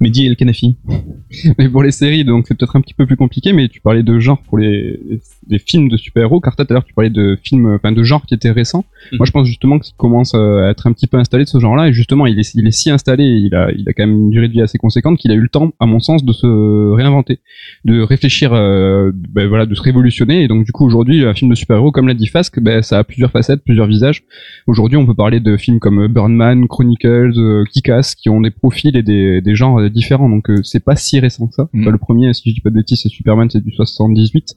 Mehdi 0.00 0.26
El 0.26 0.36
Kanafi. 0.36 0.76
Mais 1.58 1.68
pour 1.68 1.82
les 1.82 1.90
séries, 1.90 2.24
donc 2.24 2.46
c'est 2.46 2.56
peut-être 2.56 2.76
un 2.76 2.80
petit 2.80 2.94
peu 2.94 3.06
plus 3.06 3.16
compliqué, 3.16 3.52
mais 3.52 3.68
tu 3.68 3.80
parlais 3.80 4.02
de 4.02 4.18
genre 4.18 4.40
pour 4.42 4.58
les, 4.58 5.00
les 5.48 5.58
films 5.58 5.88
de 5.88 5.96
super-héros. 5.96 6.40
Car 6.40 6.56
tout 6.56 6.62
à 6.68 6.72
l'heure, 6.72 6.84
tu 6.84 6.94
parlais 6.94 7.10
de 7.10 7.38
films, 7.42 7.74
enfin 7.74 7.92
de 7.92 8.02
genre 8.02 8.24
qui 8.26 8.34
étaient 8.34 8.50
récents. 8.50 8.84
Mhm. 9.12 9.18
Moi, 9.18 9.26
je 9.26 9.32
pense 9.32 9.46
justement 9.46 9.78
qu'il 9.78 9.94
commence 9.96 10.34
euh, 10.34 10.66
à 10.66 10.70
être 10.70 10.86
un 10.86 10.92
petit 10.92 11.06
peu 11.06 11.18
installé 11.18 11.44
de 11.44 11.48
ce 11.48 11.58
genre-là. 11.58 11.88
Et 11.88 11.92
justement, 11.92 12.26
il 12.26 12.38
est, 12.38 12.54
il 12.54 12.66
est 12.66 12.72
si 12.72 12.90
installé, 12.90 13.24
il 13.24 13.54
a, 13.54 13.70
il 13.72 13.88
a 13.88 13.92
quand 13.92 14.06
même 14.06 14.16
une 14.16 14.30
durée 14.30 14.48
de 14.48 14.52
vie 14.52 14.62
assez 14.62 14.78
conséquente 14.78 15.18
qu'il 15.18 15.30
a 15.30 15.34
eu 15.34 15.40
le 15.40 15.48
temps, 15.48 15.72
à 15.80 15.86
mon 15.86 16.00
sens, 16.00 16.24
de 16.24 16.32
se 16.32 16.92
réinventer, 16.92 17.40
de 17.84 18.00
réfléchir, 18.00 18.52
euh, 18.52 19.10
ben 19.14 19.48
voilà, 19.48 19.66
de 19.66 19.74
se 19.74 19.82
révolutionner. 19.82 20.42
Et 20.42 20.48
donc, 20.48 20.64
du 20.64 20.72
coup, 20.72 20.84
aujourd'hui, 20.84 21.24
un 21.24 21.34
film 21.34 21.50
de 21.50 21.56
super-héros, 21.56 21.92
comme 21.92 22.08
l'a 22.08 22.14
dit 22.14 22.26
Fask, 22.26 22.60
ben, 22.60 22.82
ça 22.82 22.98
a 22.98 23.04
plusieurs 23.04 23.30
facettes, 23.30 23.62
plusieurs 23.64 23.86
visages. 23.86 24.24
Aujourd'hui, 24.66 24.96
on 24.96 25.06
peut 25.06 25.14
parler 25.14 25.40
de 25.40 25.56
films 25.56 25.78
comme 25.78 26.06
Birdman, 26.08 26.66
Chronicles, 26.68 27.34
euh, 27.36 27.64
Kick-Ass, 27.72 28.14
qui 28.14 28.28
ont 28.28 28.40
des 28.40 28.50
profils 28.50 28.96
et 28.96 29.02
des, 29.02 29.40
des 29.40 29.54
genres 29.54 29.65
euh, 29.78 29.88
différents. 29.90 30.28
Donc, 30.28 30.48
euh, 30.50 30.62
c'est 30.62 30.80
pas 30.84 30.96
si 30.96 31.18
récent 31.20 31.46
que 31.46 31.54
ça. 31.54 31.68
Mhm. 31.72 31.82
Enfin, 31.82 31.90
le 31.90 31.98
premier, 31.98 32.32
si 32.34 32.50
je 32.50 32.54
dis 32.54 32.60
pas 32.60 32.70
de 32.70 32.74
bêtises, 32.76 33.00
c'est 33.02 33.08
Superman, 33.08 33.48
c'est 33.50 33.62
du 33.64 33.72
78. 33.72 34.54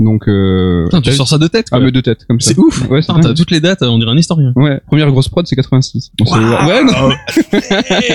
Donc, 0.00 0.28
euh, 0.28 0.84
Putain, 0.84 1.00
tu 1.00 1.10
sors 1.12 1.26
ça 1.26 1.38
de 1.38 1.48
tête. 1.48 1.66
ah, 1.72 1.76
quoi. 1.78 1.84
mais 1.86 1.90
de 1.90 2.00
tête, 2.00 2.24
comme 2.26 2.40
ça. 2.40 2.50
c'est 2.52 2.58
ouf. 2.60 2.88
Ouais, 2.88 3.00
Putain, 3.00 3.18
t'as 3.18 3.34
toutes 3.34 3.50
les 3.50 3.60
dates, 3.60 3.82
on 3.82 3.98
dirait 3.98 4.12
un 4.12 4.16
historien. 4.16 4.52
Ouais, 4.54 4.80
première 4.86 5.10
grosse 5.10 5.28
prod, 5.28 5.44
c'est 5.46 5.56
86. 5.56 6.12
Bon, 6.16 6.24
c'est- 6.24 6.38
ouais, 6.38 6.84
non. 6.84 7.10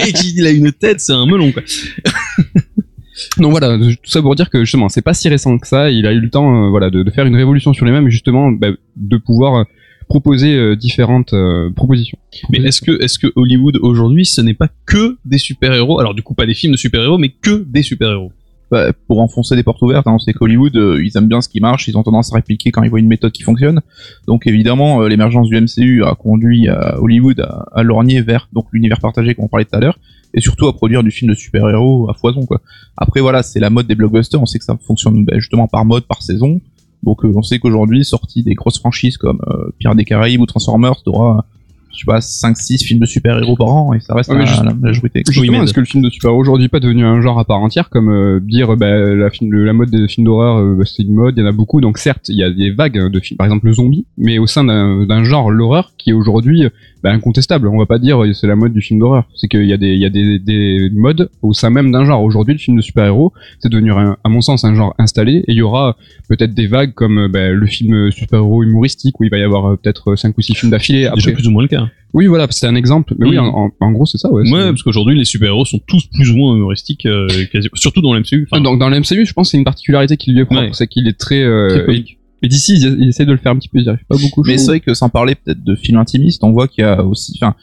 Et 0.07 0.13
qu'il 0.13 0.47
a 0.47 0.51
une 0.51 0.71
tête, 0.71 1.01
c'est 1.01 1.11
un 1.11 1.25
melon 1.25 1.51
quoi. 1.51 1.61
Donc 3.37 3.51
voilà, 3.51 3.77
tout 3.77 4.09
ça 4.09 4.21
pour 4.21 4.33
dire 4.35 4.49
que 4.49 4.61
justement, 4.63 4.89
c'est 4.89 5.01
pas 5.03 5.13
si 5.13 5.29
récent 5.29 5.57
que 5.59 5.67
ça. 5.67 5.91
Il 5.91 6.07
a 6.07 6.13
eu 6.13 6.19
le 6.19 6.29
temps, 6.29 6.65
euh, 6.65 6.69
voilà, 6.69 6.89
de, 6.89 7.03
de 7.03 7.11
faire 7.11 7.25
une 7.25 7.35
révolution 7.35 7.73
sur 7.73 7.85
les 7.85 7.91
mêmes, 7.91 8.09
justement, 8.09 8.51
bah, 8.51 8.69
de 8.95 9.17
pouvoir 9.17 9.55
euh, 9.55 9.63
proposer 10.07 10.55
euh, 10.55 10.75
différentes 10.75 11.33
euh, 11.33 11.69
propositions. 11.71 12.17
Mais 12.49 12.59
est-ce 12.59 12.81
que, 12.81 13.01
est-ce 13.01 13.19
que 13.19 13.27
Hollywood 13.35 13.77
aujourd'hui, 13.81 14.25
ce 14.25 14.41
n'est 14.41 14.53
pas 14.53 14.69
que 14.85 15.17
des 15.25 15.37
super-héros? 15.37 15.99
Alors 15.99 16.13
du 16.13 16.23
coup, 16.23 16.33
pas 16.33 16.45
des 16.45 16.53
films 16.53 16.73
de 16.73 16.77
super-héros, 16.77 17.17
mais 17.17 17.29
que 17.29 17.65
des 17.67 17.83
super-héros. 17.83 18.31
bah, 18.73 18.91
pour 19.07 19.21
enfoncer 19.21 19.55
des 19.55 19.61
portes 19.61 19.81
ouvertes. 19.83 20.07
Hein, 20.07 20.13
on 20.15 20.19
sait 20.19 20.33
qu'Hollywood, 20.33 20.75
euh, 20.75 21.03
ils 21.05 21.15
aiment 21.15 21.27
bien 21.27 21.41
ce 21.41 21.47
qui 21.47 21.59
marche, 21.59 21.87
ils 21.87 21.95
ont 21.95 22.01
tendance 22.01 22.33
à 22.33 22.35
répliquer 22.37 22.71
quand 22.71 22.81
ils 22.81 22.89
voient 22.89 22.99
une 22.99 23.07
méthode 23.07 23.31
qui 23.31 23.43
fonctionne. 23.43 23.81
Donc 24.27 24.47
évidemment, 24.47 25.03
euh, 25.03 25.07
l'émergence 25.07 25.47
du 25.47 25.61
MCU 25.61 26.03
a 26.03 26.15
conduit 26.15 26.67
à 26.67 26.99
Hollywood 26.99 27.39
à, 27.39 27.67
à 27.71 27.83
lorgner 27.83 28.21
vers 28.21 28.49
donc 28.51 28.65
l'univers 28.73 28.99
partagé 28.99 29.35
qu'on 29.35 29.47
parlait 29.47 29.65
tout 29.65 29.75
à 29.75 29.79
l'heure, 29.79 29.99
et 30.33 30.41
surtout 30.41 30.67
à 30.67 30.73
produire 30.73 31.03
du 31.03 31.11
film 31.11 31.29
de 31.29 31.35
super-héros 31.35 32.09
à 32.09 32.15
foison. 32.15 32.47
Quoi. 32.47 32.61
Après 32.97 33.21
voilà, 33.21 33.43
c'est 33.43 33.59
la 33.59 33.69
mode 33.69 33.85
des 33.85 33.95
blockbusters. 33.95 34.41
On 34.41 34.47
sait 34.47 34.57
que 34.57 34.65
ça 34.65 34.75
fonctionne 34.87 35.23
bah, 35.23 35.33
justement 35.35 35.67
par 35.67 35.85
mode, 35.85 36.05
par 36.05 36.23
saison. 36.23 36.59
Donc 37.03 37.23
euh, 37.25 37.31
on 37.35 37.41
sait 37.41 37.59
qu'aujourd'hui, 37.59 38.03
sortie 38.05 38.43
des 38.43 38.53
grosses 38.55 38.79
franchises 38.79 39.17
comme 39.17 39.39
euh, 39.47 39.69
Pirates 39.79 39.97
des 39.97 40.05
Caraïbes 40.05 40.41
ou 40.41 40.45
Transformers, 40.45 41.01
t'auras 41.03 41.43
je 41.91 41.99
sais 41.99 42.05
pas 42.07 42.21
5 42.21 42.57
6 42.57 42.83
films 42.83 42.99
de 43.01 43.05
super-héros 43.05 43.55
par 43.55 43.67
an 43.67 43.93
et 43.93 43.99
ça 43.99 44.15
reste 44.15 44.31
Ouais, 44.31 44.39
la, 44.39 44.45
juste- 44.45 44.63
la 44.63 44.73
majorité. 44.73 45.21
Justement, 45.29 45.61
est-ce 45.63 45.73
que 45.73 45.79
le 45.79 45.85
film 45.85 46.03
de 46.03 46.09
super 46.09 46.33
aujourd'hui 46.33 46.65
est 46.65 46.69
pas 46.69 46.79
devenu 46.79 47.05
un 47.05 47.21
genre 47.21 47.37
à 47.37 47.45
part 47.45 47.59
entière 47.59 47.89
comme 47.91 48.09
euh, 48.09 48.39
dire 48.39 48.75
bah, 48.77 48.89
la, 48.97 49.29
film, 49.29 49.51
le- 49.51 49.63
la 49.63 49.73
mode 49.73 49.91
des 49.91 50.07
films 50.07 50.25
d'horreur 50.25 50.57
euh, 50.57 50.75
bah, 50.75 50.85
c'est 50.87 51.03
une 51.03 51.13
mode, 51.13 51.35
il 51.37 51.41
y 51.41 51.43
en 51.43 51.49
a 51.49 51.51
beaucoup 51.51 51.81
donc 51.81 51.99
certes 51.99 52.29
il 52.29 52.35
y 52.35 52.43
a 52.43 52.49
des 52.49 52.71
vagues 52.71 53.11
de 53.11 53.19
films, 53.19 53.37
par 53.37 53.45
exemple 53.45 53.67
le 53.67 53.73
zombie, 53.73 54.07
mais 54.17 54.39
au 54.39 54.47
sein 54.47 54.63
d'un 54.63 55.05
d'un 55.05 55.23
genre 55.23 55.51
l'horreur 55.51 55.91
qui 55.99 56.09
est 56.09 56.13
aujourd'hui 56.13 56.63
euh, 56.65 56.69
bah, 57.03 57.11
incontestable. 57.11 57.67
On 57.67 57.77
va 57.77 57.85
pas 57.85 57.99
dire 57.99 58.21
c'est 58.33 58.47
la 58.47 58.55
mode 58.55 58.73
du 58.73 58.81
film 58.81 58.99
d'horreur, 58.99 59.25
c'est 59.35 59.47
qu'il 59.47 59.65
y 59.65 59.73
a 59.73 59.77
des 59.77 59.93
il 59.93 59.99
y 60.01 60.05
a 60.05 60.09
des, 60.09 60.39
des 60.39 60.89
modes 60.93 61.29
au 61.41 61.53
sein 61.53 61.69
même 61.69 61.91
d'un 61.91 62.05
genre. 62.05 62.23
Aujourd'hui 62.23 62.53
le 62.53 62.59
film 62.59 62.77
de 62.77 62.81
super 62.81 63.05
héros 63.05 63.33
c'est 63.59 63.69
devenu 63.69 63.91
un- 63.91 64.17
à 64.23 64.29
mon 64.29 64.41
sens 64.41 64.63
un 64.65 64.73
genre 64.73 64.95
installé 64.97 65.37
et 65.47 65.51
il 65.51 65.55
y 65.55 65.61
aura 65.61 65.97
peut-être 66.29 66.53
des 66.53 66.67
vagues 66.67 66.93
comme 66.93 67.17
euh, 67.19 67.27
bah, 67.27 67.49
le 67.49 67.67
film 67.67 68.09
super 68.11 68.39
héros 68.39 68.63
humoristique 68.63 69.19
où 69.19 69.23
il 69.25 69.29
va 69.29 69.37
y 69.37 69.43
avoir 69.43 69.65
euh, 69.65 69.75
peut-être 69.75 70.15
cinq 70.15 70.37
ou 70.37 70.41
six 70.41 70.55
films 70.55 70.71
d'affilée. 70.71 71.09
Déjà 71.15 71.31
plus 71.31 71.47
ou 71.47 71.51
moins 71.51 71.61
le 71.63 71.67
cas. 71.67 71.87
oui 72.13 72.27
voilà 72.27 72.47
c'est 72.49 72.67
un 72.67 72.75
exemple, 72.75 73.13
mais 73.19 73.27
oui 73.27 73.35
Mm. 73.37 73.39
en, 73.39 73.71
en- 73.79 73.91
gros 73.91 74.05
c'est 74.05 74.17
ça 74.17 74.31
ouais. 74.31 74.49
Ouais, 74.51 74.69
parce 74.69 74.83
qu'aujourd'hui 74.83 75.17
les 75.17 75.25
super-héros 75.25 75.65
sont 75.65 75.79
tous 75.87 76.05
plus 76.07 76.31
ou 76.31 76.35
moins 76.37 76.55
humoristiques, 76.55 77.05
euh, 77.05 77.27
quasi- 77.51 77.69
surtout 77.75 78.01
dans 78.01 78.13
l'MCU. 78.13 78.47
Dans 78.51 78.89
le 78.89 78.99
MCU, 78.99 79.25
je 79.25 79.33
pense 79.33 79.47
que 79.47 79.51
c'est 79.51 79.57
une 79.57 79.63
particularité 79.65 80.15
qui 80.17 80.31
lui 80.31 80.39
est 80.41 80.45
propre, 80.45 80.61
Ouais. 80.61 80.69
c'est 80.73 80.87
qu'il 80.87 81.07
est 81.07 81.19
très. 81.19 81.41
euh, 81.43 81.83
Très 81.83 82.03
et 82.43 82.49
d'ici, 82.49 82.73
ils, 82.75 82.97
ils 82.99 83.07
essaient 83.07 83.25
de 83.25 83.31
le 83.31 83.37
faire 83.37 83.53
un 83.53 83.55
petit 83.55 83.69
peu, 83.69 83.79
ils 83.79 83.87
arrivent 83.87 84.05
pas 84.07 84.17
beaucoup. 84.17 84.43
je 84.43 84.51
Mais 84.51 84.57
c'est 84.57 84.67
vrai 84.67 84.79
que 84.81 84.93
sans 84.93 85.07
parler 85.07 85.33
peut-être 85.35 85.63
de 85.63 85.75
films 85.75 85.97
intimistes, 85.97 86.43
on 86.43 86.51
voit 86.51 86.67
qu'il 86.67 86.83
y 86.83 86.87
a 86.87 87.01
aussi, 87.01 87.31
enfin, 87.41 87.55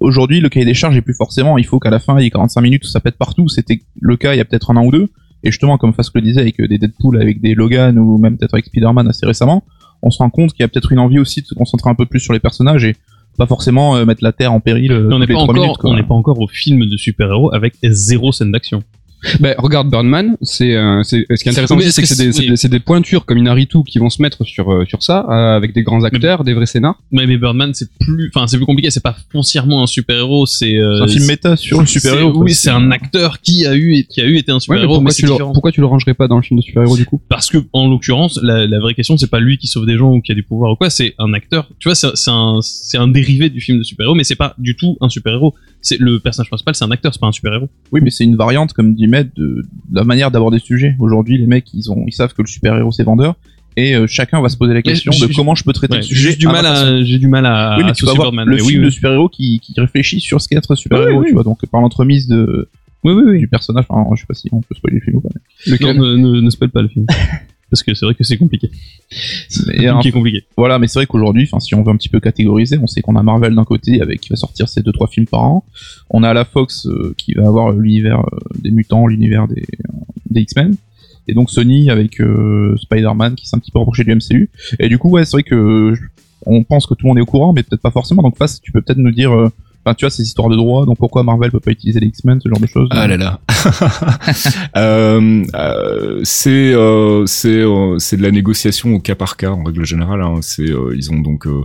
aujourd'hui, 0.00 0.40
le 0.40 0.50
cahier 0.50 0.66
des 0.66 0.74
charges 0.74 0.96
est 0.96 1.02
plus 1.02 1.14
forcément, 1.14 1.56
il 1.56 1.64
faut 1.64 1.78
qu'à 1.78 1.88
la 1.88 1.98
fin, 1.98 2.18
il 2.18 2.24
y 2.24 2.26
ait 2.26 2.30
45 2.30 2.60
minutes 2.60 2.84
où 2.84 2.88
ça 2.88 3.00
pète 3.00 3.16
partout. 3.16 3.48
C'était 3.48 3.80
le 3.98 4.16
cas 4.16 4.34
il 4.34 4.36
y 4.36 4.40
a 4.40 4.44
peut-être 4.44 4.70
un 4.70 4.76
an 4.76 4.84
ou 4.84 4.90
deux. 4.90 5.08
Et 5.42 5.50
justement, 5.50 5.78
comme 5.78 5.94
Fasque 5.94 6.14
le 6.14 6.20
disait, 6.20 6.40
avec 6.40 6.60
euh, 6.60 6.68
des 6.68 6.76
Deadpool, 6.76 7.20
avec 7.20 7.40
des 7.40 7.54
Logan 7.54 7.98
ou 7.98 8.18
même 8.18 8.36
peut-être 8.36 8.54
avec 8.54 8.66
Spider-Man 8.66 9.08
assez 9.08 9.24
récemment, 9.24 9.64
on 10.02 10.10
se 10.10 10.18
rend 10.18 10.28
compte 10.28 10.52
qu'il 10.52 10.60
y 10.60 10.64
a 10.64 10.68
peut-être 10.68 10.92
une 10.92 10.98
envie 10.98 11.18
aussi 11.18 11.40
de 11.40 11.46
se 11.46 11.54
concentrer 11.54 11.88
un 11.88 11.94
peu 11.94 12.04
plus 12.04 12.20
sur 12.20 12.32
les 12.34 12.40
personnages 12.40 12.84
et 12.84 12.94
pas 13.38 13.46
forcément 13.46 13.96
euh, 13.96 14.04
mettre 14.04 14.22
la 14.22 14.32
Terre 14.32 14.52
en 14.52 14.60
péril 14.60 14.92
euh, 14.92 15.08
Mais 15.08 15.14
on 15.14 15.18
n'est 15.18 15.26
toutes 15.26 15.28
les 15.30 15.34
pas 15.34 15.40
trois 15.42 15.54
encore, 15.54 15.62
minutes. 15.64 15.78
quoi. 15.78 15.90
on 15.90 15.96
n'est 15.96 16.02
pas 16.02 16.14
encore 16.14 16.40
au 16.40 16.48
film 16.48 16.86
de 16.88 16.96
super-héros 16.96 17.54
avec 17.54 17.74
zéro 17.82 18.32
scène 18.32 18.52
d'action. 18.52 18.82
Ben, 19.40 19.54
regarde 19.58 19.90
Birdman, 19.90 20.36
c'est 20.42 20.74
euh, 20.76 21.02
c'est 21.02 21.24
ce 21.28 21.42
qui 21.42 21.48
est 21.48 21.52
intéressant 21.52 21.76
aussi, 21.76 21.92
c'est 21.92 22.02
que 22.02 22.08
c'est- 22.08 22.24
des, 22.26 22.32
c'est 22.32 22.42
oui. 22.42 22.48
des, 22.50 22.56
c'est 22.56 22.68
des 22.68 22.80
pointures 22.80 23.24
comme 23.26 23.38
Inaritu 23.38 23.78
qui 23.84 23.98
vont 23.98 24.10
se 24.10 24.20
mettre 24.22 24.44
sur 24.44 24.72
euh, 24.72 24.84
sur 24.86 25.02
ça 25.02 25.26
euh, 25.28 25.56
avec 25.56 25.72
des 25.74 25.82
grands 25.82 26.02
acteurs, 26.04 26.44
des 26.44 26.54
vrais 26.54 26.66
scénars. 26.66 27.00
Mais, 27.10 27.26
mais 27.26 27.36
Birdman, 27.36 27.72
c'est 27.74 27.88
plus, 27.98 28.30
enfin, 28.34 28.46
c'est 28.46 28.56
plus 28.56 28.66
compliqué. 28.66 28.90
C'est 28.90 29.02
pas 29.02 29.16
foncièrement 29.32 29.82
un 29.82 29.86
super-héros. 29.86 30.46
C'est 30.46 30.76
euh, 30.76 30.96
C'est 30.98 31.02
un 31.04 31.08
film 31.08 31.26
méta 31.26 31.56
sur 31.56 31.80
le 31.80 31.86
super-héros. 31.86 32.32
Oui, 32.42 32.54
c'est 32.54 32.70
un 32.70 32.90
acteur 32.90 33.40
qui 33.40 33.66
a 33.66 33.74
eu 33.76 34.04
qui 34.08 34.20
a 34.20 34.24
eu 34.26 34.36
été 34.36 34.52
un 34.52 34.56
Ouais, 34.56 34.58
mais 34.58 34.60
super-héros, 34.60 34.94
pourquoi, 34.94 35.04
mais 35.10 35.14
tu 35.14 35.22
le, 35.26 35.32
différent. 35.32 35.52
pourquoi 35.52 35.72
tu 35.72 35.80
le 35.80 35.86
rangerais 35.86 36.14
pas 36.14 36.28
dans 36.28 36.36
le 36.36 36.42
film 36.42 36.58
de 36.60 36.64
super-héros 36.64 36.96
du 36.96 37.04
coup? 37.06 37.20
Parce 37.28 37.48
que 37.50 37.58
en 37.72 37.88
l'occurrence, 37.88 38.38
la, 38.42 38.66
la 38.66 38.78
vraie 38.80 38.94
question, 38.94 39.16
c'est 39.16 39.30
pas 39.30 39.40
lui 39.40 39.58
qui 39.58 39.66
sauve 39.66 39.86
des 39.86 39.96
gens 39.96 40.12
ou 40.12 40.20
qui 40.20 40.32
a 40.32 40.34
du 40.34 40.42
pouvoir 40.42 40.72
ou 40.72 40.76
quoi. 40.76 40.90
C'est 40.90 41.14
un 41.18 41.32
acteur. 41.34 41.68
Tu 41.78 41.88
vois, 41.88 41.94
c'est 41.94 42.08
c'est 42.14 42.30
un 42.30 42.58
c'est 42.62 42.98
un 42.98 43.08
dérivé 43.08 43.50
du 43.50 43.60
film 43.60 43.78
de 43.78 43.82
super-héros, 43.82 44.14
mais 44.14 44.24
c'est 44.24 44.34
pas 44.36 44.54
du 44.58 44.76
tout 44.76 44.96
un 45.00 45.08
super-héros. 45.08 45.54
C'est 45.82 45.98
le 46.00 46.18
personnage 46.18 46.48
principal, 46.48 46.74
c'est 46.74 46.84
un 46.84 46.90
acteur, 46.90 47.12
c'est 47.14 47.20
pas 47.20 47.28
un 47.28 47.32
super-héros. 47.32 47.68
Oui, 47.92 48.00
mais 48.02 48.10
c'est 48.10 48.24
une 48.24 48.36
variante, 48.36 48.72
comme 48.72 48.94
dit 48.94 49.06
De, 49.24 49.30
de 49.36 49.66
la 49.92 50.04
manière 50.04 50.30
d'aborder 50.30 50.56
le 50.58 50.62
sujet. 50.62 50.94
Aujourd'hui, 50.98 51.38
les 51.38 51.46
mecs, 51.46 51.72
ils 51.74 51.90
ont, 51.90 52.04
ils 52.06 52.12
savent 52.12 52.34
que 52.34 52.42
le 52.42 52.46
super-héros 52.48 52.92
c'est 52.92 53.02
vendeur, 53.04 53.34
et 53.76 53.94
euh, 53.94 54.06
chacun 54.06 54.40
va 54.40 54.48
se 54.48 54.56
poser 54.56 54.72
la 54.74 54.82
question 54.82 55.12
de 55.12 55.34
comment 55.34 55.54
je 55.54 55.64
peux 55.64 55.72
traiter 55.72 55.92
Ouais, 55.94 55.98
le 55.98 56.04
sujet. 56.04 56.34
du 56.36 56.46
mal 56.46 56.64
à 56.66 57.02
j'ai 57.02 57.18
du 57.18 57.28
mal 57.28 57.44
à 57.46 57.76
Oui, 57.78 57.84
mais 57.86 57.92
tu 57.92 58.04
vas 58.06 58.14
voir 58.14 58.30
le 58.32 58.44
mais 58.44 58.58
film 58.58 58.80
oui, 58.80 58.84
de 58.86 58.90
super-héros 58.90 59.28
qui, 59.28 59.60
qui 59.60 59.74
réfléchit 59.78 60.20
sur 60.20 60.40
ce 60.40 60.48
qu'est 60.48 60.56
être 60.56 60.74
super-héros, 60.74 61.20
Oui, 61.20 61.26
tu 61.28 61.32
vois. 61.34 61.42
Donc, 61.44 61.64
par 61.66 61.80
l'entremise 61.80 62.26
de, 62.28 62.68
Oui, 63.04 63.12
oui, 63.12 63.22
oui. 63.26 63.38
du 63.38 63.48
personnage, 63.48 63.84
enfin, 63.88 64.08
je 64.14 64.20
sais 64.20 64.26
pas 64.26 64.34
si 64.34 64.48
on 64.52 64.60
peut 64.62 64.74
spoiler 64.74 64.96
le 64.98 65.02
film 65.04 65.16
ou 65.16 65.20
pas. 65.20 65.28
Non, 65.80 65.94
ne, 65.94 66.16
ne, 66.16 66.40
ne 66.40 66.50
spoil 66.50 66.70
pas 66.70 66.82
le 66.82 66.88
film. 66.88 67.06
Parce 67.70 67.82
que 67.82 67.94
c'est 67.94 68.04
vrai 68.04 68.14
que 68.14 68.22
c'est 68.22 68.36
compliqué. 68.36 68.70
C'est 69.48 69.68
euh, 69.68 69.92
compliqué, 69.92 70.12
compliqué. 70.12 70.44
voilà, 70.56 70.78
mais 70.78 70.86
c'est 70.86 71.00
vrai 71.00 71.06
qu'aujourd'hui, 71.06 71.44
enfin, 71.44 71.58
si 71.60 71.74
on 71.74 71.82
veut 71.82 71.90
un 71.90 71.96
petit 71.96 72.08
peu 72.08 72.20
catégoriser, 72.20 72.78
on 72.78 72.86
sait 72.86 73.00
qu'on 73.00 73.16
a 73.16 73.22
Marvel 73.22 73.54
d'un 73.54 73.64
côté 73.64 74.00
avec 74.00 74.20
qui 74.20 74.28
va 74.28 74.36
sortir 74.36 74.68
ses 74.68 74.82
deux 74.82 74.92
trois 74.92 75.08
films 75.08 75.26
par 75.26 75.42
an. 75.42 75.64
On 76.10 76.22
a 76.22 76.32
la 76.32 76.44
Fox 76.44 76.86
euh, 76.86 77.14
qui 77.16 77.34
va 77.34 77.46
avoir 77.46 77.72
l'univers 77.72 78.20
euh, 78.20 78.38
des 78.60 78.70
mutants, 78.70 79.06
l'univers 79.06 79.48
des, 79.48 79.62
euh, 79.62 79.92
des 80.30 80.42
X-Men. 80.42 80.76
Et 81.28 81.34
donc 81.34 81.50
Sony 81.50 81.90
avec 81.90 82.22
Spider-Man 82.76 83.34
qui 83.34 83.48
s'est 83.48 83.56
un 83.56 83.58
petit 83.58 83.72
peu 83.72 83.80
rapproché 83.80 84.04
du 84.04 84.14
MCU. 84.14 84.48
Et 84.78 84.88
du 84.88 84.96
coup, 84.96 85.10
ouais, 85.10 85.24
c'est 85.24 85.32
vrai 85.32 85.42
que 85.42 85.92
on 86.46 86.62
pense 86.64 86.86
que 86.86 86.94
tout 86.94 87.04
le 87.04 87.08
monde 87.08 87.18
est 87.18 87.22
au 87.22 87.26
courant, 87.26 87.52
mais 87.52 87.62
peut-être 87.62 87.82
pas 87.82 87.90
forcément. 87.90 88.22
Donc 88.22 88.36
Face, 88.36 88.60
tu 88.60 88.72
peux 88.72 88.80
peut-être 88.80 88.98
nous 88.98 89.10
dire, 89.10 89.32
euh, 89.32 89.50
enfin, 89.86 89.94
tu 89.94 90.04
vois, 90.04 90.10
ces 90.10 90.22
histoires 90.24 90.48
de 90.48 90.56
droit, 90.56 90.84
donc 90.84 90.98
pourquoi 90.98 91.22
Marvel 91.22 91.50
peut 91.52 91.60
pas 91.60 91.70
utiliser 91.70 92.00
les 92.00 92.08
X-Men, 92.08 92.40
ce 92.40 92.48
genre 92.48 92.58
de 92.60 92.66
choses. 92.66 92.88
Ah 92.90 93.06
là 93.06 93.16
là. 93.16 93.40
euh, 94.76 95.44
euh, 95.54 96.20
c'est 96.24 96.72
euh, 96.74 97.24
c'est 97.26 97.48
euh, 97.60 97.98
c'est 97.98 98.16
de 98.16 98.22
la 98.22 98.30
négociation 98.30 98.94
au 98.94 99.00
cas 99.00 99.14
par 99.14 99.36
cas 99.36 99.50
en 99.50 99.62
règle 99.64 99.84
générale. 99.84 100.22
Hein. 100.22 100.36
C'est 100.42 100.70
euh, 100.70 100.94
ils 100.96 101.10
ont 101.10 101.20
donc 101.20 101.46
euh, 101.46 101.62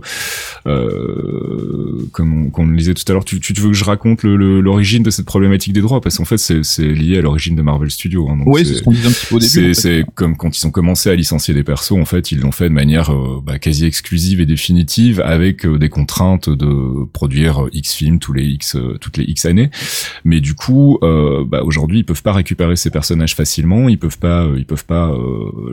euh, 0.66 2.06
comme 2.12 2.46
on, 2.46 2.50
comme 2.50 2.66
on 2.66 2.70
le 2.70 2.76
disait 2.76 2.94
tout 2.94 3.04
à 3.08 3.12
l'heure. 3.12 3.24
Tu, 3.24 3.40
tu 3.40 3.52
veux 3.54 3.68
que 3.68 3.74
je 3.74 3.84
raconte 3.84 4.22
le- 4.22 4.36
le- 4.36 4.60
l'origine 4.60 5.02
de 5.02 5.10
cette 5.10 5.26
problématique 5.26 5.72
des 5.72 5.80
droits? 5.80 6.00
Parce 6.00 6.18
qu'en 6.18 6.24
fait 6.24 6.38
c'est 6.38 6.82
lié 6.82 7.18
à 7.18 7.22
l'origine 7.22 7.56
de 7.56 7.62
Marvel 7.62 7.90
Studios. 7.90 8.28
Hein. 8.30 8.38
Donc 8.38 8.46
Oui, 8.48 8.64
c'est 8.64 8.74
ce 8.74 8.82
qu'on 8.82 8.92
disait 8.92 9.08
un 9.08 9.12
petit 9.12 9.26
peu 9.26 9.34
au 9.36 9.38
début. 9.38 9.50
c'est 9.50 9.60
en 9.60 9.64
fait. 9.68 9.74
c'est 9.74 10.04
comme 10.14 10.36
quand 10.36 10.56
ils 10.58 10.66
ont 10.66 10.70
commencé 10.70 11.10
à 11.10 11.14
licencier 11.14 11.54
des 11.54 11.62
persos, 11.64 11.92
en 11.92 12.04
fait, 12.04 12.32
ils 12.32 12.40
l'ont 12.40 12.52
fait 12.52 12.68
de 12.68 12.74
manière 12.74 13.10
euh, 13.12 13.40
bah, 13.44 13.58
quasi 13.58 13.84
exclusive 13.84 14.40
et 14.40 14.46
définitive, 14.46 15.20
avec 15.20 15.66
euh, 15.66 15.78
des 15.78 15.88
contraintes 15.88 16.48
de 16.48 17.04
produire 17.12 17.64
euh, 17.64 17.70
X 17.72 17.94
films 17.94 18.11
tous 18.18 18.32
les 18.32 18.44
X 18.44 18.76
euh, 18.76 18.98
toutes 19.00 19.16
les 19.16 19.24
X 19.24 19.44
années. 19.44 19.70
Mais 20.24 20.40
du 20.40 20.54
coup, 20.54 20.98
euh, 21.02 21.44
bah, 21.44 21.62
aujourd'hui, 21.62 22.00
ils 22.00 22.04
peuvent 22.04 22.22
pas 22.22 22.32
récupérer 22.32 22.76
ces 22.76 22.90
personnages 22.90 23.34
facilement, 23.34 23.88
ils 23.88 23.98
peuvent 23.98 24.18
pas, 24.18 24.44
euh, 24.44 24.56
ils 24.58 24.66
peuvent 24.66 24.84
pas 24.84 25.12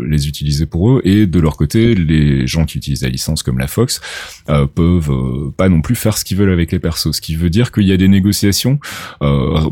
les 0.06 0.28
utiliser 0.28 0.66
pour 0.66 0.92
eux. 0.92 1.02
Et 1.04 1.26
de 1.26 1.40
leur 1.40 1.58
côté, 1.58 1.96
les 1.96 2.48
gens 2.48 2.66
qui 2.66 2.78
utilisent 2.78 3.04
la 3.04 3.10
licence 3.10 3.44
comme 3.44 3.58
la 3.58 3.68
Fox 3.68 4.02
euh, 4.50 4.66
peuvent 4.66 5.52
pas 5.58 5.70
non 5.70 5.82
plus 5.82 5.96
faire 5.96 6.18
ce 6.18 6.26
qu'ils 6.26 6.38
veulent 6.38 6.52
avec 6.52 6.72
les 6.72 6.80
persos. 6.80 7.12
Ce 7.12 7.22
qui 7.22 7.36
veut 7.36 7.50
dire 7.50 7.72
qu'il 7.72 7.84
y 7.84 7.92
a 7.92 7.98
des 7.98 8.08
négociations 8.08 8.80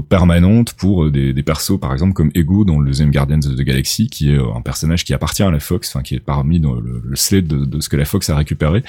permanentes 0.10 0.74
pour 0.74 1.10
des, 1.10 1.34
persos, 1.44 1.80
par 1.80 1.94
exemple 1.94 2.14
comme 2.14 2.32
Ego 2.36 2.66
dans 2.66 2.80
le 2.80 2.88
deuxième 2.88 3.12
Guardians 3.12 3.40
of 3.40 3.56
the 3.56 3.62
Galaxy, 3.62 4.08
qui 4.08 4.32
est 4.32 4.38
un 4.38 4.62
personnage 4.62 5.04
qui 5.04 5.14
appartient 5.14 5.44
à 5.44 5.52
la 5.52 5.60
Fox, 5.60 5.90
enfin 5.90 6.04
qui 6.04 6.16
est 6.16 6.20
parmi 6.20 6.60
le, 6.60 7.02
le 7.04 7.16
slate 7.16 7.48
de, 7.48 7.80
ce 7.80 7.90
que 7.90 7.96
la 7.96 8.06
Fox 8.06 8.30
a 8.30 8.36
récupéré. 8.36 8.84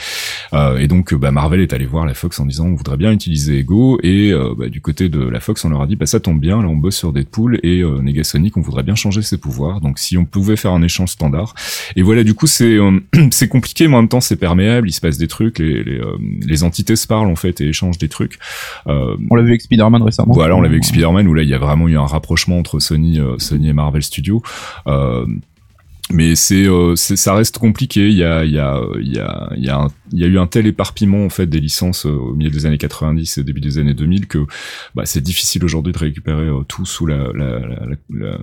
Et 0.79 0.89
donc, 0.89 1.15
bah, 1.15 1.31
Marvel 1.31 1.61
est 1.61 1.73
allé 1.73 1.87
voir 1.87 2.07
la 2.07 2.15
Fox 2.15 2.39
en 2.41 2.47
disant 2.47 2.67
on 2.67 2.75
voudrait 2.75 2.97
bien 2.97 3.13
utiliser 3.13 3.59
Et 4.03 4.33
euh, 4.33 4.55
bah, 4.57 4.69
du 4.69 4.81
côté 4.81 5.09
de 5.09 5.21
la 5.21 5.41
Fox, 5.41 5.65
on 5.65 5.69
leur 5.69 5.83
a 5.83 5.87
dit 5.87 5.97
bah 5.97 6.07
ça 6.07 6.21
tombe 6.21 6.41
bien, 6.41 6.63
là 6.63 6.69
on 6.69 6.77
bosse 6.77 6.97
sur 6.97 7.13
Deadpool 7.13 7.61
et 7.63 7.83
euh, 7.83 8.01
Negasonic, 8.01 8.57
on 8.57 8.61
voudrait 8.61 8.83
bien 8.83 8.95
changer 8.95 9.23
ses 9.23 9.37
pouvoirs. 9.39 9.81
Donc 9.81 9.99
si 9.99 10.17
on 10.17 10.25
pouvait 10.25 10.57
faire 10.57 10.73
un 10.73 10.83
échange 10.83 11.11
standard, 11.11 11.55
et 11.97 12.03
voilà, 12.03 12.25
du 12.25 12.35
coup 12.35 12.47
c'est 12.47 12.77
euh, 12.77 13.01
c'est 13.31 13.49
compliqué, 13.49 13.87
mais 13.89 13.97
en 13.97 14.01
même 14.03 14.09
temps 14.09 14.21
c'est 14.21 14.37
perméable, 14.37 14.89
il 14.89 14.93
se 14.93 15.01
passe 15.01 15.19
des 15.19 15.29
trucs, 15.29 15.59
les 15.59 15.85
les, 15.85 15.99
euh, 15.99 16.17
les 16.47 16.65
entités 16.65 16.97
se 16.97 17.07
parlent 17.07 17.31
en 17.31 17.37
fait 17.37 17.61
et 17.61 17.69
échangent 17.69 17.99
des 17.99 18.09
trucs. 18.09 18.39
Euh, 18.87 19.17
On 19.31 19.35
l'a 19.35 19.43
vu 19.43 19.51
avec 19.51 19.63
Spider-Man 19.63 20.03
récemment. 20.03 20.33
voilà, 20.33 20.57
on 20.57 20.61
l'avait 20.61 20.77
avec 20.77 20.85
Spider-Man 20.85 21.29
où 21.29 21.35
là 21.35 21.43
il 21.43 21.49
y 21.49 21.55
a 21.55 21.59
vraiment 21.59 21.89
eu 21.89 21.99
un 21.99 22.07
rapprochement 22.07 22.59
entre 22.59 22.81
Sony, 22.81 23.21
Sony 23.39 23.69
et 23.69 23.73
Marvel 23.73 24.03
Studios. 24.03 24.43
Mais 26.11 26.35
c'est, 26.37 26.67
euh, 26.67 26.97
c'est- 26.97 27.17
ça 27.17 27.35
reste 27.35 27.59
compliqué. 27.59 28.09
Il 28.09 28.17
y 28.17 28.25
a, 28.25 28.45
il 28.45 28.53
y 28.53 28.59
a, 28.59 28.81
il 29.01 29.15
y 29.15 29.19
a, 29.19 29.49
il 29.55 30.19
y 30.19 30.25
a, 30.25 30.27
eu 30.27 30.39
un 30.39 30.47
tel 30.47 30.67
éparpillement 30.67 31.25
en 31.25 31.29
fait 31.29 31.47
des 31.47 31.61
licences 31.61 32.07
euh, 32.07 32.11
au 32.11 32.35
milieu 32.35 32.51
des 32.51 32.65
années 32.65 32.79
90 32.79 33.39
et 33.39 33.45
début 33.45 33.61
des 33.61 33.79
années 33.79 33.95
2000 33.95 34.27
que 34.27 34.47
bah, 34.95 35.05
c'est 35.05 35.21
difficile 35.21 35.65
aujourd'hui 35.65 35.93
de 35.93 35.99
récupérer 35.99 36.47
euh, 36.47 36.63
tout 36.67 36.87
sous 36.87 37.05
la, 37.07 37.31
la, 37.35 37.59
la, 38.11 38.39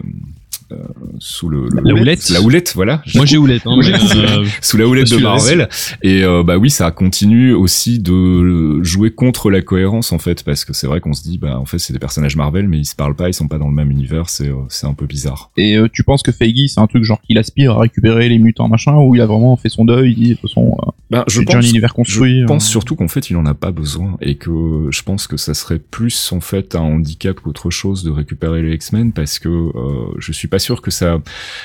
sous 1.20 1.50
le, 1.50 1.68
le- 1.70 1.82
La 1.84 1.94
houlette. 1.94 2.30
la 2.30 2.42
houlette, 2.42 2.74
voilà. 2.76 3.02
Moi 3.16 3.26
j'ai 3.26 3.38
houlette. 3.38 3.64
Hein, 3.66 3.78
mais, 3.80 3.94
euh, 4.16 4.46
sous 4.62 4.78
la 4.78 4.88
houlette 4.88 5.10
de 5.12 5.18
Marvel. 5.18 5.70
Et 6.04 6.24
euh, 6.24 6.44
bah 6.44 6.58
oui, 6.58 6.70
ça 6.70 6.92
continue 6.92 7.54
aussi 7.54 8.00
de 8.00 8.82
jouer 8.84 9.12
contre 9.12 9.50
la 9.50 9.62
cohérence 9.62 10.12
en 10.12 10.20
fait, 10.20 10.44
parce 10.44 10.66
que 10.66 10.74
c'est 10.74 10.88
vrai 10.88 11.00
qu'on 11.02 11.14
se 11.14 11.24
dit 11.24 11.38
bah 11.38 11.58
en 11.60 11.66
fait 11.66 11.80
c'est 11.80 11.94
des 11.94 12.00
personnages 12.00 12.36
Marvel, 12.36 12.68
mais 12.68 12.80
ils 12.80 12.86
se 12.86 12.96
parlent 12.96 13.16
pas, 13.16 13.30
ils 13.30 13.34
sont 13.34 13.48
pas 13.48 13.58
dans 13.58 13.68
le 13.68 13.74
même 13.74 13.92
univers, 13.92 14.30
c'est 14.30 14.50
euh, 14.50 14.56
c'est 14.70 14.88
un 14.88 14.94
peu 14.94 15.06
bizarre. 15.06 15.52
Et 15.58 15.78
euh, 15.78 15.88
tu 15.92 16.04
penses 16.04 16.22
que 16.24 16.32
Feige, 16.32 16.68
c'est 16.68 16.80
un 16.80 16.88
truc 16.88 17.04
genre 17.04 17.22
qu'il 17.22 17.38
aspire 17.38 17.74
à 17.74 17.80
récupérer 17.82 18.30
les 18.30 18.40
mutants 18.40 18.68
machin, 18.68 18.96
ou 18.96 19.16
il 19.16 19.22
a 19.22 19.26
vraiment 19.26 19.56
fait 19.56 19.70
son 19.70 19.86
deuil, 19.86 20.12
il 20.12 20.16
dit 20.16 20.30
de 20.30 20.34
toute 20.36 20.50
façon, 20.50 20.76
euh, 20.86 20.92
Ben, 21.12 21.24
je 21.28 21.42
un 21.42 21.62
univers 21.62 21.94
construit. 21.94 22.40
je 22.40 22.44
euh. 22.44 22.48
pense 22.48 22.68
surtout 22.68 22.96
qu'en 22.96 23.08
fait 23.08 23.30
il 23.30 23.38
en 23.38 23.46
a 23.46 23.54
pas 23.54 23.72
besoin 23.72 24.18
et 24.22 24.36
que 24.36 24.88
je 24.90 25.02
pense 25.04 25.28
que 25.28 25.38
ça 25.38 25.54
serait 25.54 25.80
plus 25.80 26.32
en 26.34 26.42
fait 26.42 26.76
un 26.76 26.80
handicap 26.82 27.40
qu'autre 27.40 27.70
chose 27.70 28.04
de 28.04 28.12
récupérer 28.12 28.62
les 28.62 28.74
X-Men 28.74 29.14
parce 29.14 29.40
que 29.40 29.48
euh, 29.50 29.72
je 30.18 30.32
suis 30.32 30.48
pas 30.48 30.60
sûr 30.66 30.82
que 30.82 30.92
ça, 30.92 31.20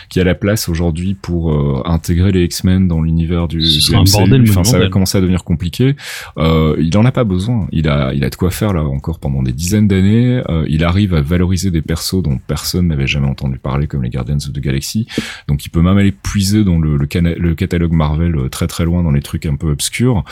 qu'il 0.09 0.21
y 0.21 0.23
a 0.23 0.25
la 0.25 0.35
place 0.35 0.69
aujourd'hui 0.69 1.15
pour 1.15 1.53
euh, 1.53 1.83
intégrer 1.85 2.33
les 2.33 2.45
X-Men 2.45 2.87
dans 2.89 3.01
l'univers 3.03 3.49
du, 3.49 3.59
du 3.59 3.81
MCU. 4.05 4.13
bordel 4.13 4.43
Enfin, 4.51 4.65
ça 4.65 4.79
va 4.79 4.89
commencer 4.91 5.19
à 5.19 5.21
devenir 5.21 5.43
compliqué. 5.45 5.97
Euh, 6.39 6.77
il 6.79 6.97
en 6.99 7.05
a 7.05 7.13
pas 7.13 7.25
besoin. 7.25 7.67
Il 7.73 7.89
a, 7.89 8.13
il 8.15 8.23
a 8.25 8.31
de 8.31 8.37
quoi 8.37 8.51
faire 8.51 8.73
là 8.73 8.85
encore 8.85 9.19
pendant 9.19 9.43
des 9.43 9.53
dizaines 9.53 9.89
d'années. 9.89 10.43
Euh, 10.49 10.65
il 10.69 10.85
arrive 10.85 11.15
à 11.15 11.21
valoriser 11.23 11.71
des 11.71 11.83
persos 11.83 12.23
dont 12.23 12.39
personne 12.47 12.89
n'avait 12.89 13.07
jamais 13.07 13.27
entendu 13.29 13.59
parler, 13.59 13.87
comme 13.87 14.03
les 14.03 14.11
Guardians 14.11 14.37
of 14.37 14.53
the 14.53 14.61
Galaxy. 14.61 15.07
Donc, 15.49 15.65
il 15.65 15.71
peut 15.71 15.83
même 15.83 15.97
aller 15.99 16.13
puiser 16.13 16.63
dans 16.65 16.79
le, 16.79 16.97
le, 16.97 17.07
cana- 17.07 17.35
le 17.37 17.55
catalogue 17.55 17.93
Marvel 17.93 18.49
très 18.51 18.67
très 18.67 18.85
loin 18.85 19.03
dans 19.03 19.11
les 19.13 19.23
trucs 19.23 19.47
un 19.47 19.57
peu 19.57 19.71
obscurs. 19.71 20.25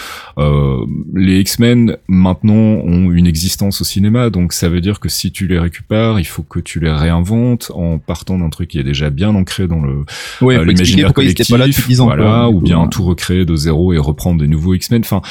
Les 1.15 1.41
X-Men 1.41 1.97
maintenant 2.09 2.55
ont 2.55 3.11
une 3.13 3.27
existence 3.27 3.81
au 3.81 3.85
cinéma, 3.85 4.31
donc 4.31 4.53
ça 4.53 4.69
veut 4.69 4.81
dire 4.81 5.01
que 5.01 5.09
si 5.09 5.33
tu 5.33 5.47
les 5.47 5.59
récupères, 5.59 6.19
il 6.19 6.25
faut 6.27 6.43
que 6.43 6.61
tu 6.61 6.81
les 6.81 6.91
réinventes 6.91 7.71
en 7.75 7.99
partant 7.99 8.39
d'un 8.39 8.48
truc 8.51 8.69
qui 8.71 8.79
est 8.79 8.85
déjà 8.85 9.11
bien 9.11 9.35
ancré 9.35 9.67
dans 9.67 9.81
le 9.81 10.05
Ouais, 10.41 10.57
euh, 10.57 10.65
l'imaginaire 10.65 11.13
collectif, 11.13 11.49
pas 11.51 11.59
là 11.59 11.67
depuis 11.67 11.83
10 11.89 12.01
ans. 12.01 12.05
voilà, 12.07 12.23
quoi. 12.25 12.49
ou 12.51 12.61
bien 12.61 12.83
Ouais. 12.83 12.89
tout 12.91 13.05
recréer 13.05 13.45
de 13.45 13.57
zéro 13.57 13.93
et 13.93 13.99
reprendre 13.99 14.41
des 14.41 14.49
nouveaux 14.49 14.75
X-Men. 14.75 15.03
Enfin, 15.05 15.23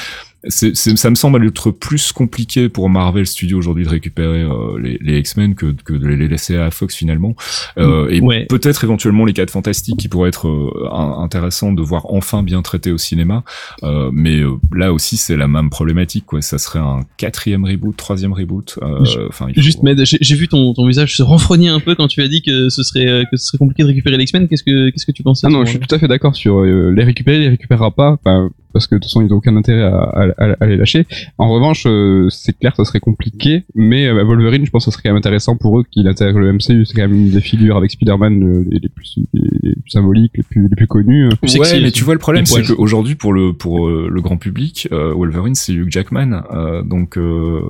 c'est, 0.44 0.76
c'est- 0.76 0.96
ça 0.96 1.10
me 1.10 1.14
semble 1.14 1.44
être 1.46 1.70
plus 1.70 2.12
compliqué 2.12 2.68
pour 2.68 2.88
Marvel 2.88 3.26
Studios 3.26 3.58
aujourd'hui 3.58 3.84
de 3.84 3.88
récupérer 3.90 4.42
euh, 4.42 4.78
les, 4.80 4.98
les 5.00 5.18
X-Men 5.18 5.54
que, 5.54 5.74
que 5.84 5.92
de 5.94 6.06
les 6.06 6.28
laisser 6.28 6.56
à 6.56 6.70
Fox 6.70 6.94
finalement. 6.94 7.34
Euh, 7.78 8.08
et 8.08 8.20
Ouais. 8.20 8.46
peut-être 8.48 8.84
éventuellement 8.84 9.24
les 9.24 9.32
4 9.32 9.50
fantastiques 9.50 9.96
qui 9.98 10.08
pourraient 10.08 10.28
être 10.28 10.48
euh, 10.48 10.88
intéressants 10.92 11.72
de 11.72 11.82
voir 11.82 12.06
enfin 12.12 12.42
bien 12.42 12.62
traités 12.62 12.92
au 12.92 12.98
cinéma. 12.98 13.42
Euh, 13.82 14.10
mais 14.12 14.36
euh, 14.40 14.52
là 14.72 14.92
aussi 14.92 15.16
c'est 15.16 15.36
la 15.36 15.48
même 15.48 15.70
problématique 15.70 16.24
quoi. 16.26 16.40
Ça 16.42 16.58
serait 16.58 16.78
un 16.78 17.00
quatrième 17.16 17.64
reboot, 17.64 17.96
troisième 17.96 18.32
reboot. 18.32 18.78
Euh, 18.82 19.04
Enfin, 19.28 19.46
Juste, 19.56 19.82
mais 19.82 19.94
j'ai 20.04 20.36
vu 20.36 20.48
ton, 20.48 20.74
ton 20.74 20.86
visage 20.86 21.16
se 21.16 21.22
renfrogner 21.22 21.68
un 21.68 21.80
peu 21.80 21.94
quand 21.94 22.08
tu 22.08 22.20
as 22.22 22.28
dit 22.28 22.42
que 22.42 22.68
ce 22.68 22.82
serait, 22.82 23.24
que 23.30 23.36
ce 23.36 23.46
serait 23.46 23.58
compliqué 23.58 23.82
de 23.82 23.88
récupérer 23.88 24.16
les 24.16 24.24
X-Men. 24.24 24.48
Qu'est-ce 24.48 24.62
que, 24.62 24.90
qu'est-ce 24.90 25.06
que 25.06 25.12
tu 25.12 25.22
pensais 25.22 25.46
Ah 25.46 25.50
non, 25.50 25.64
je 25.64 25.70
suis 25.70 25.78
tout 25.80 25.94
à 25.94 25.98
fait 25.98 26.08
d'accord 26.08 26.34
sur 26.36 26.58
euh, 26.60 26.90
les 26.94 27.04
récupérer, 27.04 27.38
les 27.38 27.48
récupérera 27.48 27.90
pas, 27.90 28.12
enfin, 28.24 28.50
parce 28.72 28.86
que 28.86 28.94
de 28.94 29.00
toute 29.00 29.04
façon 29.10 29.22
ils 29.22 29.28
n'ont 29.28 29.36
aucun 29.36 29.56
intérêt 29.56 29.82
à, 29.82 29.96
à- 29.96 30.28
à- 30.38 30.56
à 30.60 30.66
les 30.66 30.76
lâcher. 30.76 31.06
En 31.38 31.48
revanche, 31.50 31.84
euh, 31.86 32.28
c'est 32.30 32.56
clair, 32.58 32.74
ça 32.76 32.84
serait 32.84 33.00
compliqué, 33.00 33.64
mais 33.74 34.06
euh, 34.06 34.24
Wolverine, 34.24 34.64
je 34.66 34.70
pense 34.70 34.84
que 34.84 34.90
ça 34.90 34.96
serait 34.96 35.08
quand 35.08 35.10
même 35.14 35.18
intéressant 35.18 35.56
pour 35.56 35.78
eux 35.80 35.84
qu'il 35.90 36.06
intègre 36.08 36.38
le 36.38 36.52
MCU. 36.52 36.84
C'est 36.84 36.94
quand 36.94 37.02
même 37.02 37.14
une 37.14 37.30
des 37.30 37.40
figures 37.40 37.76
avec 37.76 37.90
Spider-Man 37.90 38.42
euh, 38.42 38.64
les, 38.70 38.78
les 38.80 38.88
plus, 38.88 39.16
les 39.34 39.74
plus 39.74 39.90
symboliques, 39.90 40.32
les 40.36 40.42
plus, 40.42 40.62
les 40.68 40.76
plus 40.76 40.86
connues. 40.86 41.28
Plus 41.40 41.56
ouais, 41.58 41.64
sexy 41.66 41.82
mais 41.82 41.90
tu 41.90 42.04
vois 42.04 42.14
le 42.14 42.20
problème, 42.20 42.46
c'est 42.46 42.62
qu'aujourd'hui 42.62 43.14
pour 43.14 43.32
le 43.32 43.52
pour 43.52 43.86
euh, 43.88 44.08
le 44.10 44.20
grand 44.20 44.36
public, 44.36 44.88
euh, 44.92 45.12
Wolverine 45.14 45.54
c'est 45.54 45.72
Hugh 45.72 45.90
Jackman, 45.90 46.42
euh, 46.52 46.82
donc 46.82 47.16
euh, 47.18 47.60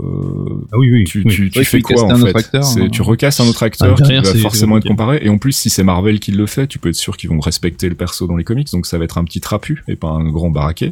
Ah 0.72 0.78
oui, 0.78 0.90
oui. 0.92 1.04
tu, 1.04 1.22
oui. 1.24 1.50
tu, 1.50 1.64
fais 1.64 1.80
quoi 1.80 2.04
en 2.04 2.10
un 2.10 2.16
fait 2.16 2.22
autre 2.24 2.36
acteur, 2.38 2.64
hein. 2.64 2.88
Tu 2.90 3.02
recasses 3.02 3.40
un 3.40 3.46
autre 3.46 3.62
acteur 3.62 3.96
Ah, 3.98 4.02
qui 4.02 4.14
va 4.14 4.22
forcément 4.34 4.78
être 4.78 4.86
comparé, 4.88 5.20
et 5.22 5.28
en 5.28 5.38
plus 5.38 5.52
si 5.52 5.70
c'est 5.70 5.84
Marvel 5.84 6.20
qui 6.20 6.32
le 6.32 6.46
fait, 6.46 6.66
tu 6.66 6.78
peux 6.78 6.88
être 6.88 6.94
sûr 6.94 7.16
qu'ils 7.16 7.30
vont 7.30 7.40
respecter 7.40 7.88
le 7.88 7.94
perso 7.94 8.26
dans 8.26 8.36
les 8.36 8.44
comics, 8.44 8.70
donc 8.72 8.86
ça 8.86 8.98
va 8.98 9.04
être 9.04 9.18
un 9.18 9.24
petit 9.24 9.40
trapu 9.40 9.82
et 9.88 9.96
pas 9.96 10.08
un 10.08 10.28
grand 10.30 10.50
baraquet. 10.50 10.87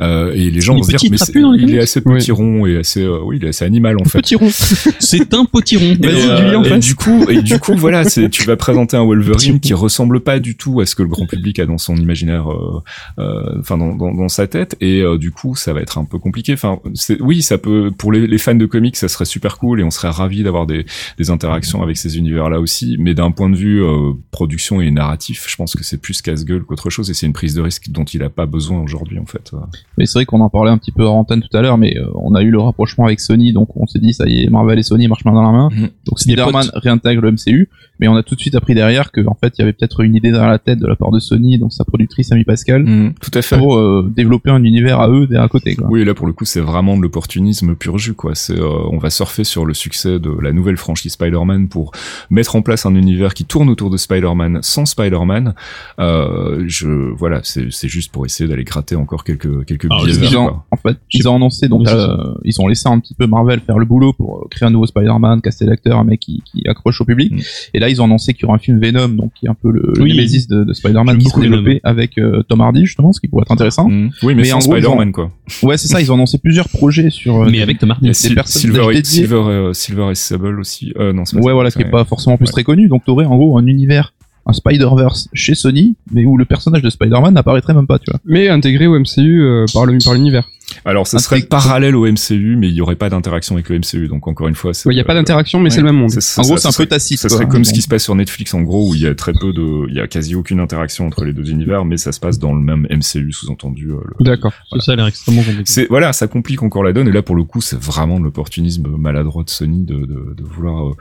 Euh, 0.00 0.32
et 0.34 0.50
les 0.50 0.60
gens 0.60 0.74
vont 0.74 0.82
se 0.82 0.88
dire 0.94 0.98
mais 1.10 1.16
il 1.58 1.74
est 1.74 1.80
assez 1.80 2.02
Oui. 2.04 2.18
petit 2.18 2.32
rond 2.32 2.66
et 2.66 2.78
assez 2.78 3.02
euh, 3.02 3.20
oui 3.24 3.38
il 3.40 3.44
est 3.44 3.48
assez 3.48 3.64
animal 3.64 3.96
en 4.00 4.04
fait. 4.04 4.18
Petit 4.18 4.36
rond. 4.36 4.50
C'est 4.98 5.32
un 5.34 5.44
potiron. 5.44 5.84
Et, 5.84 6.06
euh, 6.06 6.36
du 6.36 6.50
lit 6.50 6.56
en 6.56 6.64
et 6.64 6.78
du 6.78 6.94
coup, 6.94 7.28
et 7.28 7.42
du 7.42 7.58
coup, 7.58 7.74
voilà, 7.76 8.04
c'est, 8.04 8.28
tu 8.28 8.44
vas 8.44 8.56
présenter 8.56 8.96
un 8.96 9.04
Wolverine 9.04 9.60
qui 9.60 9.74
ressemble 9.74 10.20
pas 10.20 10.38
du 10.38 10.56
tout 10.56 10.80
à 10.80 10.86
ce 10.86 10.94
que 10.94 11.02
le 11.02 11.08
grand 11.08 11.26
public 11.26 11.58
a 11.58 11.66
dans 11.66 11.78
son 11.78 11.96
imaginaire, 11.96 12.50
euh, 12.50 12.82
euh, 13.18 13.60
enfin 13.60 13.78
dans, 13.78 13.94
dans, 13.94 14.12
dans 14.14 14.28
sa 14.28 14.46
tête, 14.46 14.76
et 14.80 15.00
euh, 15.00 15.18
du 15.18 15.30
coup, 15.30 15.54
ça 15.56 15.72
va 15.72 15.80
être 15.80 15.98
un 15.98 16.04
peu 16.04 16.18
compliqué. 16.18 16.52
Enfin, 16.52 16.78
oui, 17.20 17.42
ça 17.42 17.58
peut, 17.58 17.90
pour 17.96 18.12
les, 18.12 18.26
les 18.26 18.38
fans 18.38 18.54
de 18.54 18.66
comics, 18.66 18.96
ça 18.96 19.08
serait 19.08 19.24
super 19.24 19.58
cool 19.58 19.80
et 19.80 19.84
on 19.84 19.90
serait 19.90 20.08
ravis 20.10 20.42
d'avoir 20.42 20.66
des, 20.66 20.86
des 21.18 21.30
interactions 21.30 21.82
avec 21.82 21.96
ces 21.96 22.18
univers-là 22.18 22.60
aussi. 22.60 22.96
Mais 22.98 23.14
d'un 23.14 23.30
point 23.30 23.50
de 23.50 23.56
vue 23.56 23.82
euh, 23.82 24.12
production 24.30 24.80
et 24.80 24.90
narratif, 24.90 25.46
je 25.48 25.56
pense 25.56 25.74
que 25.74 25.84
c'est 25.84 26.00
plus 26.00 26.22
casse-gueule 26.22 26.62
qu'autre 26.64 26.90
chose 26.90 27.10
et 27.10 27.14
c'est 27.14 27.26
une 27.26 27.32
prise 27.32 27.54
de 27.54 27.62
risque 27.62 27.90
dont 27.90 28.04
il 28.04 28.22
a 28.22 28.30
pas 28.30 28.46
besoin 28.46 28.80
aujourd'hui 28.80 29.15
en 29.18 29.26
fait. 29.26 29.52
Mais 29.98 30.06
c'est 30.06 30.18
vrai 30.18 30.26
qu'on 30.26 30.40
en 30.40 30.50
parlait 30.50 30.70
un 30.70 30.78
petit 30.78 30.92
peu 30.92 31.06
en 31.06 31.18
antenne 31.18 31.42
tout 31.42 31.56
à 31.56 31.62
l'heure, 31.62 31.78
mais 31.78 31.96
euh, 31.98 32.06
on 32.14 32.34
a 32.34 32.42
eu 32.42 32.50
le 32.50 32.60
rapprochement 32.60 33.06
avec 33.06 33.20
Sony, 33.20 33.52
donc 33.52 33.76
on 33.76 33.86
s'est 33.86 33.98
dit 33.98 34.12
ça 34.12 34.26
y 34.26 34.44
est, 34.44 34.48
Marvel 34.48 34.78
et 34.78 34.82
Sony 34.82 35.08
marchent 35.08 35.24
main 35.24 35.32
dans 35.32 35.42
la 35.42 35.52
main. 35.52 35.68
Mhm. 35.72 35.88
Donc 36.06 36.20
Spider-Man 36.20 36.70
réintègre 36.74 37.22
le 37.22 37.32
MCU, 37.32 37.68
mais 38.00 38.08
on 38.08 38.16
a 38.16 38.22
tout 38.22 38.34
de 38.34 38.40
suite 38.40 38.54
appris 38.54 38.74
derrière 38.74 39.12
que 39.12 39.26
en 39.26 39.34
fait 39.34 39.54
il 39.56 39.60
y 39.60 39.62
avait 39.62 39.72
peut-être 39.72 40.00
une 40.00 40.14
idée 40.14 40.30
derrière 40.30 40.50
la 40.50 40.58
tête 40.58 40.78
de 40.78 40.86
la 40.86 40.96
part 40.96 41.10
de 41.10 41.18
Sony, 41.18 41.58
donc 41.58 41.72
sa 41.72 41.84
productrice 41.84 42.30
Amy 42.32 42.44
Pascal, 42.44 42.84
Mm, 42.84 43.14
tout 43.20 43.30
à 43.34 43.42
fait. 43.42 43.56
pour 43.58 43.76
euh, 43.76 44.10
développer 44.14 44.50
un 44.50 44.62
univers 44.64 45.00
à 45.00 45.08
eux 45.08 45.26
derrière 45.26 45.44
à 45.44 45.48
côté. 45.48 45.74
Quoi. 45.74 45.86
Oui, 45.90 46.04
là 46.04 46.14
pour 46.14 46.26
le 46.26 46.32
coup, 46.32 46.44
c'est 46.44 46.60
vraiment 46.60 46.96
de 46.96 47.02
l'opportunisme 47.02 47.74
pur 47.74 47.98
jus 47.98 48.14
quoi. 48.14 48.34
C'est 48.34 48.58
euh, 48.58 48.68
on 48.92 48.98
va 48.98 49.10
surfer 49.10 49.44
sur 49.44 49.64
le 49.66 49.74
succès 49.74 50.18
de 50.18 50.30
la 50.40 50.52
nouvelle 50.52 50.76
franchise 50.76 51.12
Spider-Man 51.12 51.68
pour 51.68 51.92
mettre 52.30 52.56
en 52.56 52.62
place 52.62 52.86
un 52.86 52.94
univers 52.94 53.34
qui 53.34 53.44
tourne 53.44 53.68
autour 53.68 53.90
de 53.90 53.96
Spider-Man 53.96 54.60
sans 54.62 54.84
Spider-Man. 54.86 55.54
Euh, 55.98 56.64
je 56.66 56.88
voilà, 57.16 57.40
c'est 57.42 57.70
c'est 57.70 57.88
juste 57.88 58.12
pour 58.12 58.26
essayer 58.26 58.48
d'aller 58.48 58.64
gratter 58.64 58.96
encore 58.96 59.24
quelques 59.24 59.64
quelques 59.64 59.86
Alors, 59.86 60.04
billets 60.04 60.16
Ils 60.16 60.20
verts, 60.30 60.40
ont, 60.42 60.46
quoi. 60.48 60.66
en 60.70 60.76
fait, 60.76 60.96
ils 61.12 61.28
ont 61.28 61.36
annoncé, 61.36 61.68
donc 61.68 61.86
euh, 61.88 62.34
ils 62.44 62.60
ont 62.60 62.66
laissé 62.68 62.88
un 62.88 62.98
petit 63.00 63.14
peu 63.14 63.26
Marvel 63.26 63.60
faire 63.60 63.78
le 63.78 63.84
boulot 63.84 64.12
pour 64.12 64.48
créer 64.50 64.66
un 64.66 64.70
nouveau 64.70 64.86
Spider-Man, 64.86 65.40
caster 65.40 65.64
l'acteur, 65.66 65.98
un 65.98 66.04
mec 66.04 66.20
qui, 66.20 66.42
qui 66.44 66.66
accroche 66.68 67.00
au 67.00 67.04
public. 67.04 67.32
Mm. 67.32 67.40
Et 67.74 67.78
là, 67.78 67.85
ils 67.88 68.00
ont 68.00 68.04
annoncé 68.04 68.32
qu'il 68.34 68.42
y 68.42 68.44
aura 68.46 68.56
un 68.56 68.58
film 68.58 68.80
Venom, 68.80 69.08
donc 69.08 69.32
qui 69.34 69.46
est 69.46 69.48
un 69.48 69.54
peu 69.54 69.70
le, 69.70 69.92
le 69.96 70.02
Oui. 70.02 70.16
Nemesis 70.16 70.46
de, 70.48 70.64
de 70.64 70.72
Spider-Man, 70.72 71.18
qui 71.18 71.28
sera 71.28 71.40
développé 71.40 71.68
Venom. 71.70 71.80
avec 71.84 72.18
euh, 72.18 72.42
Tom 72.48 72.60
Hardy 72.60 72.84
justement, 72.86 73.12
ce 73.12 73.20
qui 73.20 73.28
pourrait 73.28 73.42
être 73.42 73.52
intéressant. 73.52 73.88
Mm. 73.88 74.10
Oui, 74.22 74.34
mais, 74.34 74.42
Mais 74.42 74.44
sans 74.48 74.60
Spider-Man 74.60 75.12
quoi. 75.12 75.30
Ouais, 75.62 75.76
c'est 75.76 75.88
ça. 75.88 76.00
Ils 76.00 76.10
ont 76.10 76.14
annoncé 76.14 76.38
plusieurs 76.38 76.68
projets 76.68 77.10
sur. 77.10 77.42
euh, 77.42 77.48
Mais 77.50 77.62
avec 77.62 77.78
Tom 77.78 77.90
Hardy. 77.90 78.08
Sil- 78.14 78.36
Silver, 78.46 78.88
et. 78.96 79.04
Silver, 79.04 79.34
euh, 79.36 79.72
Silver 79.72 80.08
et 80.10 80.14
Sable 80.14 80.58
aussi. 80.60 80.92
Euh, 80.98 81.12
non, 81.12 81.24
c'est 81.24 81.36
pas 81.36 81.42
Ouais, 81.42 81.50
ça, 81.50 81.54
voilà, 81.54 81.70
qui 81.70 81.82
est 81.82 81.90
pas 81.90 82.04
forcément 82.04 82.36
plus 82.36 82.46
Ouais. 82.46 82.52
très 82.52 82.64
connu. 82.64 82.88
Donc, 82.88 83.04
t'aurais 83.04 83.24
en 83.26 83.36
gros 83.36 83.58
un 83.58 83.66
univers, 83.66 84.12
un 84.46 84.52
Spider-Verse 84.52 85.28
chez 85.32 85.54
Sony, 85.54 85.96
mais 86.12 86.24
où 86.24 86.36
le 86.36 86.44
personnage 86.44 86.82
de 86.82 86.90
Spider-Man 86.90 87.34
n'apparaîtrait 87.34 87.74
même 87.74 87.86
pas, 87.86 87.98
tu 87.98 88.10
vois. 88.10 88.20
Mais 88.24 88.48
intégré 88.48 88.86
au 88.86 88.98
MCU 88.98 89.42
euh, 89.42 89.64
par 89.72 89.86
le 89.86 89.98
par 90.04 90.14
l'univers. 90.14 90.48
Alors, 90.86 91.06
ça 91.06 91.16
Un 91.16 91.20
serait 91.20 91.42
parallèle 91.42 91.96
au 91.96 92.06
MCU, 92.06 92.56
mais 92.56 92.68
il 92.68 92.74
y 92.74 92.80
aurait 92.80 92.96
pas 92.96 93.10
d'interaction 93.10 93.56
avec 93.56 93.68
le 93.68 93.78
MCU. 93.80 94.08
Donc 94.08 94.28
encore 94.28 94.46
une 94.48 94.54
fois, 94.54 94.72
c'est 94.72 94.88
Il 94.88 94.94
n'y 94.94 95.00
a 95.00 95.04
pas 95.04 95.14
d'interaction, 95.14 95.58
mais 95.58 95.64
ouais. 95.64 95.70
c'est 95.70 95.80
le 95.80 95.86
même 95.86 95.96
monde. 95.96 96.10
c'est- 96.10 96.40
En 96.40 96.44
gros, 96.44 96.56
c'est 96.56 96.68
un 96.68 96.72
peu 96.72 96.86
tacite. 96.86 97.18
Ça 97.18 97.28
serait 97.28 97.48
comme 97.48 97.64
ce 97.64 97.72
qui 97.72 97.82
se 97.82 97.88
passe 97.88 98.04
sur 98.04 98.14
Netflix 98.14 98.54
en 98.54 98.62
gros 98.62 98.90
où 98.90 98.94
il 98.94 99.00
y 99.02 99.06
a 99.06 99.14
très 99.14 99.32
peu 99.32 99.52
de, 99.52 99.88
il 99.88 99.94
y 99.94 100.00
a 100.00 100.06
quasi 100.06 100.34
aucune 100.36 100.60
interaction 100.60 101.06
entre 101.06 101.24
les 101.24 101.32
deux 101.32 101.50
univers, 101.50 101.84
mais 101.84 101.96
ça 101.96 102.12
se 102.12 102.20
passe 102.20 102.38
dans 102.38 102.54
le 102.54 102.60
même 102.60 102.86
MCU 102.90 103.32
sous-entendu. 103.32 103.90
euh, 103.90 103.96
D'accord. 104.20 104.52
Ça, 104.70 104.80
ça 104.80 104.92
a 104.92 104.96
l'air 104.96 105.06
extrêmement 105.08 105.42
compliqué. 105.42 105.86
Voilà, 105.90 106.12
ça 106.12 106.28
complique 106.28 106.62
encore 106.62 106.84
la 106.84 106.92
donne 106.92 107.08
et 107.08 107.12
là 107.12 107.22
pour 107.22 107.34
le 107.36 107.42
coup 107.44 107.60
c'est 107.60 107.78
vraiment 107.80 108.18
de 108.20 108.24
l'opportunisme 108.24 108.86
maladroit 108.96 109.42
de 109.42 109.50
Sony 109.50 109.82
de, 109.84 109.94
de, 110.06 110.34
de 110.36 110.44
vouloir 110.44 110.86
euh, 110.88 110.92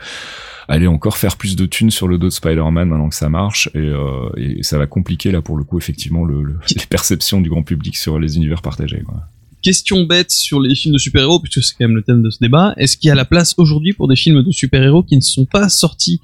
aller 0.67 0.87
encore 0.87 1.17
faire 1.17 1.37
plus 1.37 1.55
de 1.55 1.65
thunes 1.67 1.91
sur 1.91 2.07
le 2.07 2.17
dos 2.17 2.27
de 2.27 2.33
Spider-Man 2.33 2.89
maintenant 2.89 3.09
que 3.09 3.15
ça 3.15 3.29
marche 3.29 3.69
et, 3.75 3.79
euh, 3.79 4.29
et 4.37 4.63
ça 4.63 4.77
va 4.79 4.87
compliquer 4.87 5.31
là 5.31 5.41
pour 5.43 5.57
le 5.57 5.63
coup 5.63 5.77
effectivement 5.77 6.25
le, 6.25 6.41
le- 6.41 6.59
les 6.75 6.85
perceptions 6.89 7.39
du 7.41 7.49
grand 7.49 7.63
public 7.63 7.95
sur 7.97 8.19
les 8.19 8.35
univers 8.37 8.61
partagés. 8.63 9.03
Quoi. 9.05 9.21
Question 9.65 10.03
bête 10.03 10.29
sur 10.29 10.59
les 10.59 10.75
films 10.75 10.93
de 10.93 10.99
super-héros, 10.99 11.39
puisque 11.39 11.63
c'est 11.63 11.73
quand 11.75 11.87
même 11.87 11.95
le 11.95 12.03
thème 12.03 12.21
de 12.21 12.29
ce 12.29 12.37
débat. 12.39 12.75
Est-ce 12.77 12.97
qu'il 12.97 13.07
y 13.07 13.11
a 13.11 13.15
la 13.15 13.25
place 13.25 13.55
aujourd'hui 13.57 13.93
pour 13.93 14.07
des 14.07 14.15
films 14.15 14.43
de 14.43 14.51
super-héros 14.51 15.01
qui 15.01 15.15
ne 15.15 15.21
sont 15.21 15.45
pas 15.45 15.69
sortis 15.69 16.21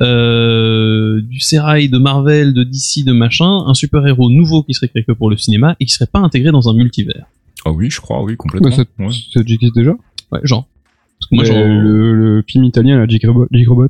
euh, 0.00 1.20
du 1.20 1.40
sérail 1.40 1.88
de 1.88 1.98
Marvel, 1.98 2.54
de 2.54 2.62
DC, 2.62 3.04
de 3.04 3.10
machin, 3.12 3.64
un 3.66 3.74
super-héros 3.74 4.30
nouveau 4.30 4.62
qui 4.62 4.74
serait 4.74 4.86
créé 4.88 5.02
que 5.02 5.10
pour 5.10 5.28
le 5.28 5.36
cinéma 5.36 5.74
et 5.80 5.86
qui 5.86 5.92
serait 5.92 6.06
pas 6.06 6.20
intégré 6.20 6.52
dans 6.52 6.68
un 6.68 6.74
multivers? 6.74 7.26
Ah 7.64 7.72
oui, 7.72 7.90
je 7.90 8.00
crois, 8.00 8.22
oui, 8.22 8.36
complètement. 8.36 8.70
Bah, 8.70 8.76
ça, 8.76 8.84
Ouais. 9.04 9.10
ça 9.32 9.40
existe 9.40 9.74
déjà? 9.74 9.94
Ouais, 10.30 10.38
genre. 10.44 10.68
Parce 11.18 11.30
que 11.30 11.34
moi, 11.34 11.44
genre, 11.44 11.56
le, 11.66 12.14
le 12.14 12.44
film 12.46 12.62
italien, 12.62 12.98
la 12.98 13.08
Jake 13.08 13.24
Robot. 13.26 13.88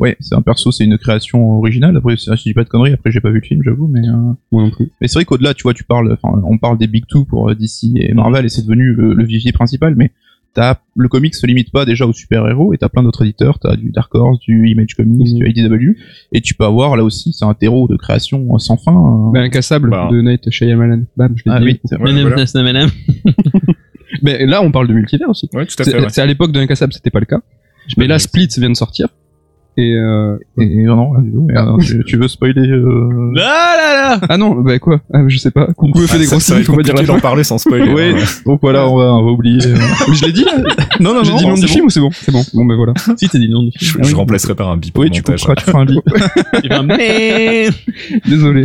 Ouais, 0.00 0.16
c'est 0.18 0.34
un 0.34 0.40
perso, 0.42 0.72
c'est 0.72 0.84
une 0.84 0.96
création 0.98 1.58
originale. 1.58 1.96
Après, 1.96 2.16
si 2.16 2.28
je 2.34 2.42
dis 2.42 2.54
pas 2.54 2.64
de 2.64 2.68
conneries, 2.68 2.94
après 2.94 3.10
j'ai 3.12 3.20
pas 3.20 3.28
vu 3.30 3.40
le 3.40 3.46
film, 3.46 3.62
j'avoue, 3.62 3.86
mais. 3.86 4.00
euh, 4.08 4.32
Moi 4.50 4.62
non 4.64 4.70
plus. 4.70 4.90
Mais 5.00 5.08
c'est 5.08 5.14
vrai 5.18 5.24
qu'au-delà, 5.26 5.52
tu 5.54 5.62
vois, 5.64 5.74
tu 5.74 5.84
parles, 5.84 6.10
enfin, 6.12 6.40
on 6.44 6.56
parle 6.58 6.78
des 6.78 6.86
Big 6.86 7.04
Two 7.06 7.24
pour 7.26 7.50
euh, 7.50 7.54
DC 7.54 7.84
et 7.96 8.12
Marvel 8.14 8.44
et 8.46 8.48
c'est 8.48 8.62
devenu 8.62 8.92
le, 8.94 9.12
le 9.14 9.24
vivier 9.24 9.52
principal, 9.52 9.94
mais 9.96 10.10
t'as, 10.54 10.78
le 10.96 11.08
comics 11.08 11.34
se 11.34 11.46
limite 11.46 11.70
pas 11.70 11.84
déjà 11.84 12.06
aux 12.06 12.12
super-héros 12.12 12.72
et 12.74 12.78
t'as 12.78 12.88
plein 12.88 13.02
d'autres 13.04 13.22
éditeurs, 13.24 13.58
t'as 13.60 13.76
du 13.76 13.90
Dark 13.92 14.12
Horse, 14.14 14.40
du 14.40 14.68
Image 14.68 14.94
Comics, 14.96 15.28
Mhm. 15.32 15.38
du 15.38 15.48
IDW, 15.50 15.96
et 16.32 16.40
tu 16.40 16.54
peux 16.54 16.64
avoir 16.64 16.96
là 16.96 17.04
aussi, 17.04 17.32
c'est 17.34 17.44
un 17.44 17.54
terreau 17.54 17.86
de 17.86 17.96
création 17.96 18.48
euh, 18.54 18.58
sans 18.58 18.76
fin. 18.78 18.92
euh. 18.92 19.30
Ben, 19.32 19.42
Incassable 19.42 19.90
Bah. 19.90 20.08
de 20.10 20.20
Night 20.22 20.50
Shyamalan. 20.50 21.02
Bam, 21.16 21.34
je 21.36 21.42
l'ai 21.44 21.52
ah 21.54 21.60
dit. 21.60 21.66
oui, 21.66 21.80
c'est 21.84 21.96
vrai. 21.98 22.12
Ouais, 22.12 22.22
voilà. 22.22 22.86
Mais 24.22 24.44
là, 24.46 24.62
on 24.62 24.72
parle 24.72 24.88
de 24.88 24.92
multivers 24.94 25.28
aussi. 25.28 25.48
Ouais, 25.52 25.66
tout 25.66 25.74
à 25.78 25.84
fait. 25.84 25.90
C'est 25.92 25.98
ouais. 26.00 26.06
c'est 26.08 26.20
à 26.20 26.26
l'époque 26.26 26.52
de 26.52 26.58
Incassable, 26.60 26.92
c'était 26.92 27.10
pas 27.10 27.20
le 27.20 27.26
cas. 27.26 27.40
Mais 27.96 28.06
là, 28.06 28.18
Split 28.18 28.48
vient 28.58 28.70
de 28.70 28.74
sortir. 28.76 29.08
Et 29.80 29.94
euh... 29.94 30.36
Et, 30.58 30.64
et 30.64 30.82
non, 30.84 31.14
là, 31.14 31.20
donc, 31.22 31.48
mais, 31.48 31.58
euh, 31.58 31.76
tu, 31.78 32.04
tu 32.04 32.16
veux 32.18 32.28
spoiler 32.28 32.68
euh... 32.68 33.32
Ah 33.38 33.74
là 33.76 34.18
là 34.18 34.20
ah 34.28 34.36
non, 34.36 34.56
bah 34.60 34.78
quoi 34.78 35.00
ah, 35.14 35.20
Je 35.26 35.38
sais 35.38 35.50
pas. 35.50 35.68
Coucou 35.72 36.00
fait 36.00 36.16
Ah, 36.16 36.18
des 36.18 36.24
ça, 36.24 36.30
gros 36.32 36.40
ça 36.40 36.52
va 36.54 36.58
signes, 36.60 36.66
faut 36.66 36.76
pas 36.76 36.82
dire 36.82 36.94
la 36.94 37.04
d'en 37.04 37.18
parler 37.20 37.44
sans 37.44 37.56
spoiler. 37.58 37.92
Oui, 37.94 38.12
hein. 38.14 38.24
donc 38.44 38.60
voilà, 38.60 38.86
on 38.88 38.96
va, 38.96 39.04
on 39.14 39.24
va 39.24 39.30
oublier. 39.30 39.64
euh. 39.66 39.74
Mais 40.08 40.14
je 40.14 40.24
l'ai 40.26 40.32
dit 40.32 40.44
là 40.44 40.52
Non, 41.00 41.14
non, 41.14 41.22
J'ai 41.24 41.30
non, 41.32 41.36
dit 41.38 41.44
le 41.44 41.50
nom 41.50 41.56
c'est 41.56 41.62
du 41.62 41.66
bon. 41.68 41.72
film 41.72 41.86
ou 41.86 41.90
c'est 41.90 42.00
bon 42.00 42.10
C'est 42.12 42.32
bon. 42.32 42.42
Bon, 42.54 42.64
ben 42.66 42.76
voilà. 42.76 42.92
Si, 43.16 43.28
t'as 43.28 43.38
dit 43.38 43.46
le 43.46 43.54
nom 43.54 43.62
du 43.62 43.70
Je, 43.78 43.84
film. 43.86 44.00
Ah 44.04 44.08
je 44.08 44.14
remplacerai 44.16 44.54
par 44.54 44.68
un 44.68 44.76
bip 44.76 44.96
Oui, 44.98 45.10
tu 45.10 45.22
couperas, 45.22 45.54
tu 45.54 45.64
feras 45.64 45.80
un 45.80 45.84
bip. 45.86 46.02
Désolé. 48.28 48.64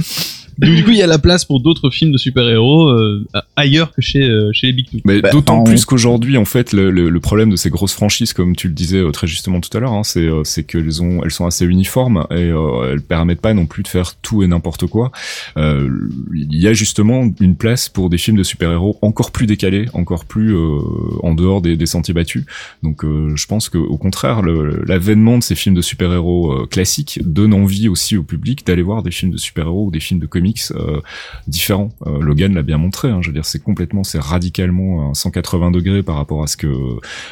Donc, 0.58 0.74
du 0.76 0.84
coup, 0.84 0.92
il 0.92 0.98
y 0.98 1.02
a 1.02 1.08
la 1.08 1.18
place 1.20 1.44
pour 1.46 1.60
d'autres 1.60 1.90
films 1.90 2.12
de 2.12 2.18
super-héros 2.18 2.88
euh, 2.90 3.26
ailleurs 3.56 3.92
que 3.92 4.02
chez, 4.02 4.24
euh, 4.24 4.52
chez 4.54 4.68
les 4.68 4.74
Big 4.74 4.90
Two. 4.90 5.00
Mais 5.06 5.22
Bah, 5.22 5.30
d'autant 5.32 5.60
en- 5.60 5.64
plus 5.64 5.86
qu'aujourd'hui, 5.86 6.38
en 6.38 6.46
fait, 6.46 6.72
le, 6.74 6.92
le- 6.92 7.10
le 7.10 7.20
problème 7.20 7.50
de 7.50 7.56
ces 7.56 7.70
grosses 7.70 7.94
franchises, 7.94 8.34
comme 8.34 8.56
tu 8.56 8.68
le 8.68 8.74
disais 8.74 9.00
euh, 9.00 9.12
très 9.12 9.28
justement 9.28 9.60
tout 9.62 9.76
à 9.76 9.80
l'heure, 9.80 9.94
hein, 9.94 10.04
c'est 10.04 10.20
euh, 10.28 10.44
c'est 10.44 10.64
qu'elles 10.64 11.02
ont, 11.02 11.22
elles 11.24 11.32
sont 11.32 11.46
assez 11.46 11.66
uniformes 11.66 12.26
et 12.32 12.36
euh, 12.52 12.92
elles 12.94 13.02
permettent 13.02 13.42
pas 13.42 13.54
non 13.54 13.66
plus 13.66 13.84
de 13.84 13.88
faire 13.88 14.16
tout 14.22 14.44
et 14.44 14.48
n'importe 14.48 14.86
quoi. 14.88 15.12
Euh, 15.58 15.90
il 16.34 16.56
y 16.60 16.68
a 16.68 16.74
justement 16.74 17.30
une 17.40 17.56
place 17.56 17.90
pour 17.90 18.10
des 18.10 18.18
films 18.18 18.38
de 18.38 18.44
super-héros 18.44 18.98
encore 19.02 19.32
plus 19.32 19.48
décalés, 19.48 19.86
encore 19.94 20.26
plus 20.26 20.56
euh, 20.56 20.80
en 21.24 21.34
dehors 21.34 21.62
des, 21.62 21.76
des 21.78 21.86
sentiers 21.86 22.14
battus. 22.14 22.46
Donc, 22.84 23.04
euh, 23.04 23.34
je 23.36 23.46
pense 23.48 23.70
que 23.70 23.78
au 23.78 23.98
contraire, 23.98 24.42
le- 24.42 24.84
l'avènement 24.88 25.38
de 25.38 25.44
ces 25.44 25.56
films 25.56 25.76
de 25.76 25.82
super-héros 25.82 26.52
euh, 26.54 26.66
classiques 26.66 27.20
donne 27.26 27.54
envie 27.54 27.88
aussi 27.90 28.16
au 28.18 28.24
public 28.24 28.66
d'aller 28.66 28.82
voir 28.84 29.04
des 29.04 29.12
films 29.12 29.32
de 29.32 29.38
super-héros 29.38 29.88
ou 29.88 29.92
des 29.92 30.00
films 30.00 30.20
de 30.20 30.26
comics 30.28 30.45
euh, 30.72 31.02
différents. 31.48 31.90
Euh, 32.08 32.20
Logan 32.22 32.54
l'a 32.54 32.62
bien 32.62 32.78
montré. 32.78 33.10
Hein, 33.10 33.20
je 33.22 33.28
veux 33.28 33.34
dire, 33.34 33.46
c'est 33.46 33.62
complètement, 33.64 34.04
c'est 34.04 34.20
radicalement 34.20 35.10
un 35.10 35.14
180 35.14 35.72
degrés 35.72 36.04
par 36.04 36.16
rapport 36.16 36.44
à 36.44 36.48
ce 36.48 36.58
que 36.58 36.68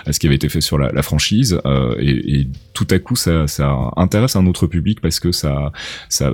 à 0.06 0.14
ce 0.14 0.20
qui 0.20 0.28
avait 0.28 0.36
été 0.36 0.50
fait 0.50 0.62
sur 0.62 0.78
la, 0.78 0.92
la 0.92 1.04
franchise. 1.04 1.60
euh, 1.66 1.96
et, 2.00 2.40
et 2.42 2.48
tout 2.74 2.88
à 2.90 3.00
coup, 3.00 3.16
ça, 3.16 3.48
ça 3.48 3.92
intéresse 3.98 4.36
un 4.36 4.46
autre 4.48 4.68
public 4.68 5.00
parce 5.02 5.20
que 5.20 5.32
ça, 5.32 5.72
ça, 6.10 6.32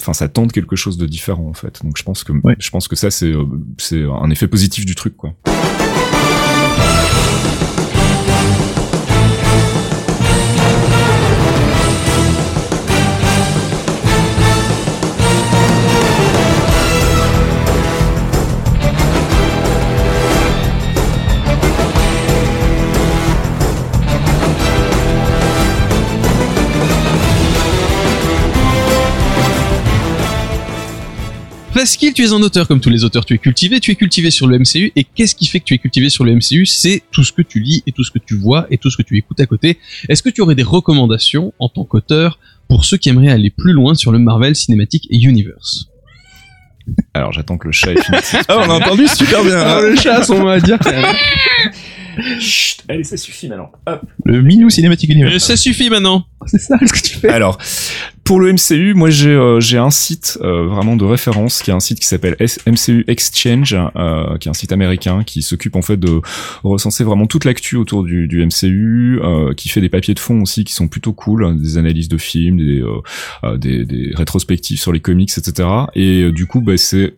enfin, 0.00 0.12
ça 0.12 0.28
tente 0.28 0.52
quelque 0.52 0.76
chose 0.76 0.96
de 0.98 1.06
différent 1.06 1.46
en 1.48 1.54
fait. 1.54 1.80
Donc, 1.84 1.96
je 1.98 2.02
pense 2.02 2.24
que, 2.24 2.32
Ouais. 2.44 2.56
je 2.58 2.70
pense 2.70 2.88
que 2.88 2.96
ça, 2.96 3.10
c'est, 3.10 3.32
c'est 3.78 4.02
un 4.04 4.30
effet 4.30 4.48
positif 4.48 4.86
du 4.86 4.94
truc, 4.94 5.16
quoi. 5.16 5.34
Faskill, 31.76 32.14
tu 32.14 32.24
es 32.24 32.32
un 32.32 32.40
auteur 32.40 32.66
comme 32.66 32.80
tous 32.80 32.88
les 32.88 33.04
auteurs, 33.04 33.26
tu 33.26 33.34
es 33.34 33.38
cultivé, 33.38 33.80
tu 33.80 33.90
es 33.90 33.96
cultivé 33.96 34.30
sur 34.30 34.46
le 34.46 34.58
MCU, 34.58 34.92
et 34.96 35.04
qu'est-ce 35.04 35.34
qui 35.34 35.44
fait 35.44 35.60
que 35.60 35.66
tu 35.66 35.74
es 35.74 35.78
cultivé 35.78 36.08
sur 36.08 36.24
le 36.24 36.34
MCU 36.34 36.64
C'est 36.64 37.02
tout 37.10 37.22
ce 37.22 37.32
que 37.32 37.42
tu 37.42 37.60
lis 37.60 37.82
et 37.86 37.92
tout 37.92 38.02
ce 38.02 38.10
que 38.10 38.18
tu 38.18 38.34
vois 38.34 38.66
et 38.70 38.78
tout 38.78 38.88
ce 38.88 38.96
que 38.96 39.02
tu 39.02 39.18
écoutes 39.18 39.40
à 39.40 39.46
côté. 39.46 39.78
Est-ce 40.08 40.22
que 40.22 40.30
tu 40.30 40.40
aurais 40.40 40.54
des 40.54 40.62
recommandations 40.62 41.52
en 41.58 41.68
tant 41.68 41.84
qu'auteur 41.84 42.38
pour 42.66 42.86
ceux 42.86 42.96
qui 42.96 43.10
aimeraient 43.10 43.30
aller 43.30 43.50
plus 43.50 43.74
loin 43.74 43.94
sur 43.94 44.10
le 44.10 44.18
Marvel 44.18 44.56
Cinematic 44.56 45.06
Universe? 45.10 45.90
Alors, 47.12 47.32
j'attends 47.32 47.58
que 47.58 47.66
le 47.66 47.72
chat 47.72 47.92
ait 47.92 48.02
fini. 48.02 48.16
Ah, 48.48 48.56
on 48.56 48.70
a 48.70 48.74
entendu 48.76 49.06
super 49.06 49.44
bien. 49.44 49.58
Ah, 49.58 49.82
le 49.82 49.96
chat, 49.96 50.22
son 50.22 50.38
mot 50.38 50.48
à 50.48 50.60
dire. 50.60 50.78
Chut, 52.40 52.82
allez, 52.88 53.04
ça 53.04 53.16
suffit 53.16 53.48
maintenant. 53.48 53.70
Hop. 53.86 54.02
Le 54.24 54.40
Minou 54.42 54.70
Cinematic 54.70 55.10
Euh, 55.10 55.14
Universe. 55.14 55.44
Ça 55.44 55.56
suffit 55.56 55.90
maintenant 55.90 56.24
C'est 56.46 56.60
ça 56.60 56.76
ce 56.84 56.92
que 56.92 57.00
tu 57.00 57.16
fais? 57.16 57.28
Alors, 57.28 57.58
pour 58.24 58.40
le 58.40 58.52
MCU, 58.52 58.94
moi 58.94 59.08
j'ai 59.10 59.30
euh, 59.30 59.60
j'ai 59.60 59.78
un 59.78 59.90
site 59.90 60.38
euh, 60.42 60.66
vraiment 60.66 60.96
de 60.96 61.04
référence 61.04 61.62
qui 61.62 61.70
est 61.70 61.74
un 61.74 61.80
site 61.80 62.00
qui 62.00 62.06
s'appelle 62.06 62.36
MCU 62.66 63.04
Exchange, 63.08 63.76
euh, 63.96 64.36
qui 64.38 64.48
est 64.48 64.50
un 64.50 64.54
site 64.54 64.72
américain 64.72 65.22
qui 65.24 65.42
s'occupe 65.42 65.76
en 65.76 65.82
fait 65.82 65.96
de 65.96 66.20
recenser 66.64 67.04
vraiment 67.04 67.26
toute 67.26 67.44
l'actu 67.44 67.76
autour 67.76 68.02
du, 68.02 68.26
du 68.28 68.44
MCU, 68.44 69.20
euh, 69.22 69.54
qui 69.54 69.68
fait 69.68 69.80
des 69.80 69.88
papiers 69.88 70.14
de 70.14 70.18
fond 70.18 70.42
aussi 70.42 70.64
qui 70.64 70.72
sont 70.72 70.88
plutôt 70.88 71.12
cool, 71.12 71.44
hein, 71.44 71.54
des 71.54 71.78
analyses 71.78 72.08
de 72.08 72.18
films, 72.18 72.58
des, 72.58 72.80
euh, 72.80 73.00
euh, 73.44 73.56
des, 73.56 73.84
des 73.84 74.10
rétrospectives 74.14 74.78
sur 74.80 74.92
les 74.92 75.00
comics, 75.00 75.30
etc. 75.36 75.68
Et 75.94 76.22
euh, 76.22 76.32
du 76.32 76.46
coup, 76.46 76.60
bah, 76.60 76.76
c'est 76.76 77.14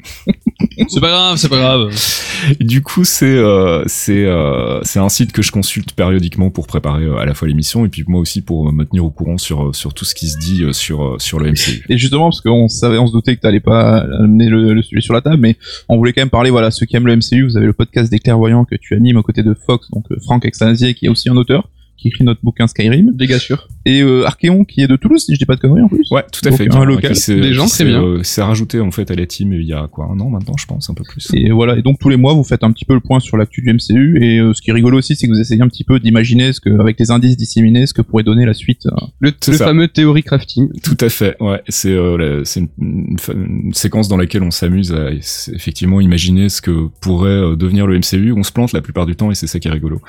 C'est 0.89 1.01
pas 1.01 1.09
grave, 1.09 1.37
c'est 1.39 1.49
pas 1.49 1.59
grave. 1.59 1.91
du 2.61 2.83
coup, 2.83 3.05
c'est 3.05 3.25
euh, 3.27 3.83
c'est 3.87 4.25
euh, 4.25 4.81
c'est 4.89 4.99
un 4.99 5.09
site 5.11 5.33
que 5.33 5.43
je 5.43 5.53
consulte 5.53 5.93
périodiquement 5.93 6.51
pour 6.51 6.67
préparer 6.67 7.05
euh, 7.05 7.19
à 7.19 7.27
la 7.27 7.35
fois 7.35 7.47
l'émission 7.47 7.85
et 7.85 7.89
puis 7.89 8.05
moi 8.09 8.21
aussi 8.21 8.41
pour 8.41 8.73
me 8.73 8.85
tenir 8.85 9.05
au 9.05 9.11
courant 9.11 9.37
sur 9.37 9.69
euh, 9.69 9.73
sur 9.75 9.93
tout 9.93 10.07
ce 10.07 10.15
qui 10.15 10.29
se 10.29 10.39
dit 10.39 10.65
euh, 10.65 10.73
sur 10.73 11.21
sur 11.21 11.39
le 11.39 11.51
MCU. 11.51 11.85
Et 11.91 11.99
justement, 11.99 12.31
parce 12.31 12.41
qu'on 12.41 12.69
savait, 12.69 12.97
on 12.97 13.07
se 13.07 13.13
doutait 13.13 13.37
que 13.37 13.41
t'allais 13.43 13.61
pas 13.61 13.99
amener 13.99 14.49
le, 14.49 14.73
le 14.73 14.83
sujet 14.83 15.03
sur 15.03 15.13
la 15.13 15.21
table, 15.21 15.37
mais 15.37 15.57
on 15.89 15.99
voulait 15.99 16.15
quand 16.15 16.23
même 16.23 16.31
parler, 16.31 16.51
voilà, 16.51 16.71
ceux 16.71 16.87
qui 16.87 16.97
aiment 16.97 17.07
le 17.07 17.17
MCU, 17.17 17.45
vous 17.45 17.57
avez 17.59 17.67
le 17.67 17.75
podcast 17.75 18.11
des 18.11 18.19
clairvoyants 18.19 18.65
que 18.65 18.77
tu 18.77 18.95
animes 18.95 19.19
aux 19.19 19.23
côtés 19.23 19.43
de 19.43 19.55
Fox, 19.55 19.91
donc 19.91 20.07
Franck 20.25 20.47
Extasier, 20.47 20.95
qui 20.95 21.07
est 21.07 21.09
aussi 21.11 21.29
un 21.29 21.37
auteur, 21.37 21.69
qui 21.99 22.09
écrit 22.09 22.25
notre 22.25 22.41
bouquin 22.43 22.67
Skyrim, 22.67 23.15
gars 23.15 23.39
sûrs. 23.39 23.69
Et 23.89 24.03
euh, 24.03 24.25
Archeon, 24.27 24.65
qui 24.65 24.81
est 24.83 24.87
de 24.87 24.97
Toulouse, 24.97 25.23
si 25.25 25.35
je 25.35 25.39
dis 25.39 25.45
pas 25.47 25.57
de 25.57 25.61
conneries 25.61 25.83
en 25.83 25.89
plus. 25.89 26.07
Ouais, 26.11 26.23
tout 26.33 26.41
à 26.47 26.51
Donc, 26.51 26.59
fait. 26.59 26.75
un 26.75 26.85
local. 26.85 27.13
Des 27.29 27.53
gens 27.53 27.67
s'est, 27.67 27.85
bien. 27.85 28.03
euh, 28.03 28.23
s'est 28.23 28.43
rajouté 28.43 28.81
en 28.81 28.91
fait 28.91 29.11
à 29.11 29.15
la 29.15 29.27
team 29.27 29.53
il 29.53 29.67
y 29.67 29.73
a 29.73 29.89
quoi 29.91 30.07
un 30.13 30.19
an 30.21 30.31
maintenant, 30.31 30.55
je 30.59 30.67
pense, 30.67 30.89
un 30.91 30.95
peu 30.95 31.03
plus. 31.05 31.29
Et 31.35 31.51
voilà, 31.51 31.77
et 31.77 31.83
donc 31.83 31.99
tous 31.99 32.09
les 32.09 32.17
mois, 32.17 32.35
vous 32.35 32.45
faites 32.45 32.65
un 32.65 32.71
petit 32.73 32.85
peu 32.85 32.95
le 32.95 33.01
point 33.01 33.21
sur 33.21 33.37
l'actu 33.37 33.63
du 33.63 33.73
MCU, 33.73 34.19
et 34.23 34.39
euh, 34.39 34.53
ce 34.55 34.63
qui 34.63 34.71
est 34.71 34.73
rigolo 34.75 34.99
aussi, 34.99 35.17
c'est 35.17 35.27
que 35.27 35.33
vous 35.33 35.41
essayez 35.41 35.63
un 35.63 35.69
petit 35.69 35.85
peu 35.85 35.99
d'imaginer 36.01 36.53
ce 36.53 36.61
que, 36.61 36.71
avec 36.81 36.99
les 37.01 37.11
indices 37.11 37.37
disséminés, 37.37 37.87
ce 37.87 37.95
que 37.95 38.03
pourrait 38.03 38.23
donner 38.25 38.45
la 38.47 38.55
suite. 38.55 38.87
euh. 38.87 38.91
Le, 39.21 39.33
C'est 39.41 39.55
fameux 39.59 39.89
théorie 39.89 40.23
crafting. 40.23 40.69
Tout 40.83 40.97
à 41.01 41.09
fait. 41.09 41.37
Ouais, 41.41 41.63
c'est 41.69 41.93
euh, 41.93 42.17
la- 42.19 42.45
c'est 42.45 42.61
une, 42.61 42.69
une 42.81 43.19
fa- 43.19 43.33
une 43.33 43.73
séquence 43.75 44.09
dans 44.09 44.17
laquelle 44.17 44.43
on 44.43 44.51
s'amuse 44.51 44.93
à 44.93 45.11
effectivement 45.55 46.01
imaginer 46.01 46.49
ce 46.49 46.61
que 46.61 46.89
pourrait 47.01 47.29
euh, 47.31 47.57
devenir 47.57 47.87
le 47.87 47.99
MCU. 47.99 48.33
On 48.37 48.43
se 48.43 48.53
plante 48.53 48.73
la 48.73 48.81
plupart 48.83 49.07
du 49.07 49.17
temps 49.17 49.31
et 49.31 49.35
c'est 49.35 49.47
ça 49.47 49.59
qui 49.59 49.69
est 49.69 49.71
rigolo. 49.71 50.01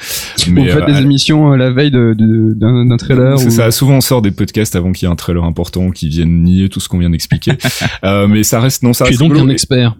Vous 0.48 0.56
faites 0.66 0.76
euh, 0.78 0.86
des 0.86 0.94
à- 0.94 1.02
émissions 1.02 1.52
à 1.52 1.58
la 1.58 1.72
veille 1.72 1.92
d'un 1.92 2.86
d'un 2.86 2.98
trailer. 2.98 3.40
C'est 3.40 3.48
ou- 3.48 3.52
ça. 3.52 3.69
Souvent, 3.72 3.96
on 3.96 4.02
sort 4.02 4.22
des 4.22 4.32
podcasts 4.32 4.76
avant 4.76 4.92
qu'il 4.92 5.08
y 5.08 5.10
ait 5.10 5.12
un 5.12 5.16
trailer 5.16 5.44
important 5.44 5.92
qui 5.92 6.08
vienne 6.10 6.44
nier 6.44 6.70
tout 6.70 6.80
ce 6.80 6.90
qu'on 6.90 6.98
vient 7.00 7.10
d'expliquer. 7.10 7.54
euh, 8.04 8.28
mais 8.28 8.44
ça 8.44 8.60
reste, 8.60 8.84
non, 8.84 8.94
ça 8.94 9.06
Tu 9.06 9.10
es 9.14 9.18
reste 9.18 9.20
donc 9.30 9.38
un 9.38 9.50
expert. 9.50 9.96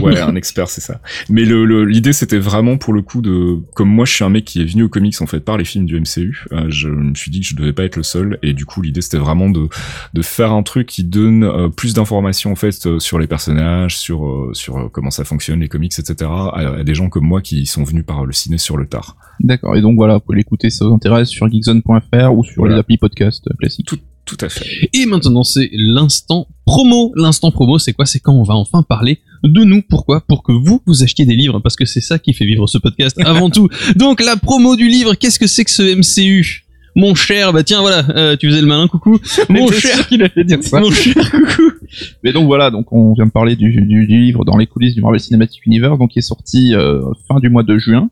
Ouais, 0.00 0.18
un 0.20 0.34
expert, 0.36 0.68
c'est 0.68 0.80
ça. 0.80 1.00
Mais 1.28 1.44
le 1.44 1.64
le- 1.64 1.84
l'idée, 1.84 2.12
c'était 2.12 2.38
vraiment 2.38 2.76
pour 2.78 2.92
le 2.92 3.02
coup 3.02 3.20
de, 3.20 3.58
comme 3.74 3.88
moi, 3.90 4.04
je 4.04 4.12
suis 4.14 4.24
un 4.24 4.28
mec 4.30 4.44
qui 4.44 4.60
est 4.62 4.64
venu 4.64 4.82
aux 4.84 4.88
comics 4.88 5.20
en 5.20 5.26
fait 5.26 5.40
par 5.40 5.56
les 5.58 5.64
films 5.64 5.86
du 5.86 5.98
MCU. 6.00 6.44
euh, 6.52 6.66
je 6.68 6.88
me 6.88 7.14
suis 7.14 7.30
dit 7.30 7.40
que 7.40 7.46
je 7.46 7.54
devais 7.56 7.72
pas 7.72 7.84
être 7.84 7.96
le 7.96 8.02
seul, 8.02 8.38
et 8.42 8.52
du 8.54 8.64
coup, 8.64 8.80
l'idée, 8.82 9.00
c'était 9.02 9.18
vraiment 9.18 9.50
de 9.50 9.68
de 10.14 10.22
faire 10.22 10.52
un 10.52 10.62
truc 10.62 10.86
qui 10.86 11.04
donne 11.04 11.44
euh, 11.44 11.68
plus 11.68 11.94
d'informations 11.94 12.50
en 12.52 12.56
fait 12.56 12.98
sur 12.98 13.18
les 13.18 13.26
personnages, 13.26 13.98
sur 13.98 14.26
euh, 14.26 14.50
sur 14.54 14.90
comment 14.92 15.10
ça 15.10 15.24
fonctionne, 15.24 15.60
les 15.60 15.68
comics, 15.68 15.92
etc. 15.98 16.30
À, 16.30 16.76
à 16.78 16.84
des 16.84 16.94
gens 16.94 17.08
comme 17.08 17.24
moi 17.26 17.40
qui 17.42 17.66
sont 17.66 17.84
venus 17.84 18.04
par 18.06 18.24
le 18.24 18.32
ciné 18.32 18.58
sur 18.58 18.76
le 18.76 18.86
tard. 18.86 19.16
D'accord, 19.40 19.76
et 19.76 19.80
donc 19.82 19.96
voilà, 19.96 20.14
vous 20.14 20.20
pouvez 20.20 20.38
l'écouter 20.38 20.70
si 20.70 20.78
ça 20.78 20.84
vous 20.86 20.94
intéresse 20.94 21.28
sur 21.28 21.48
geekzone.fr 21.50 22.32
ou 22.32 22.44
sur 22.44 22.54
Voilà. 22.62 22.76
les 22.76 22.78
podcast 22.98 23.44
euh, 23.48 23.54
classiques. 23.58 23.90
Tout 24.24 24.36
à 24.40 24.48
fait. 24.48 24.88
Et 24.92 25.04
maintenant, 25.06 25.42
c'est 25.42 25.68
l'instant 25.72 26.46
promo. 26.64 27.12
L'instant 27.16 27.50
promo, 27.50 27.78
c'est 27.78 27.92
quoi? 27.92 28.06
C'est 28.06 28.20
quand 28.20 28.32
on 28.32 28.44
va 28.44 28.54
enfin 28.54 28.82
parler 28.82 29.18
de 29.42 29.64
nous. 29.64 29.82
Pourquoi? 29.82 30.20
Pour 30.20 30.42
que 30.42 30.52
vous, 30.52 30.80
vous 30.86 31.02
achetiez 31.02 31.26
des 31.26 31.34
livres, 31.34 31.58
parce 31.58 31.76
que 31.76 31.84
c'est 31.84 32.00
ça 32.00 32.18
qui 32.18 32.32
fait 32.32 32.44
vivre 32.44 32.66
ce 32.66 32.78
podcast 32.78 33.16
avant 33.24 33.50
tout. 33.50 33.68
Donc, 33.96 34.22
la 34.22 34.36
promo 34.36 34.76
du 34.76 34.88
livre, 34.88 35.14
qu'est-ce 35.14 35.38
que 35.38 35.46
c'est 35.46 35.64
que 35.64 35.70
ce 35.70 35.82
MCU 35.82 36.64
mon 36.94 37.14
cher, 37.14 37.54
bah 37.54 37.64
tiens, 37.64 37.80
voilà, 37.80 38.04
euh, 38.10 38.36
tu 38.36 38.48
faisais 38.48 38.60
le 38.60 38.66
malin, 38.66 38.86
coucou. 38.86 39.18
Mon 39.48 39.70
cher, 39.70 40.06
qu'il 40.08 40.22
allait 40.22 40.44
dire 40.44 40.62
ça. 40.62 40.78
mon 40.78 40.90
cher, 40.90 41.30
coucou. 41.30 41.72
Mais 42.22 42.34
donc 42.34 42.44
voilà, 42.44 42.70
donc 42.70 42.92
on 42.92 43.14
vient 43.14 43.24
de 43.24 43.30
parler 43.30 43.56
du, 43.56 43.72
du, 43.72 44.06
du 44.06 44.18
livre 44.18 44.44
dans 44.44 44.58
les 44.58 44.66
coulisses 44.66 44.94
du 44.94 45.00
Marvel 45.00 45.18
Cinematic 45.18 45.64
Universe, 45.64 45.98
donc 45.98 46.10
qui 46.10 46.18
est 46.18 46.22
sorti 46.22 46.74
euh, 46.74 47.00
fin 47.26 47.40
du 47.40 47.48
mois 47.48 47.62
de 47.62 47.78
juin 47.78 48.10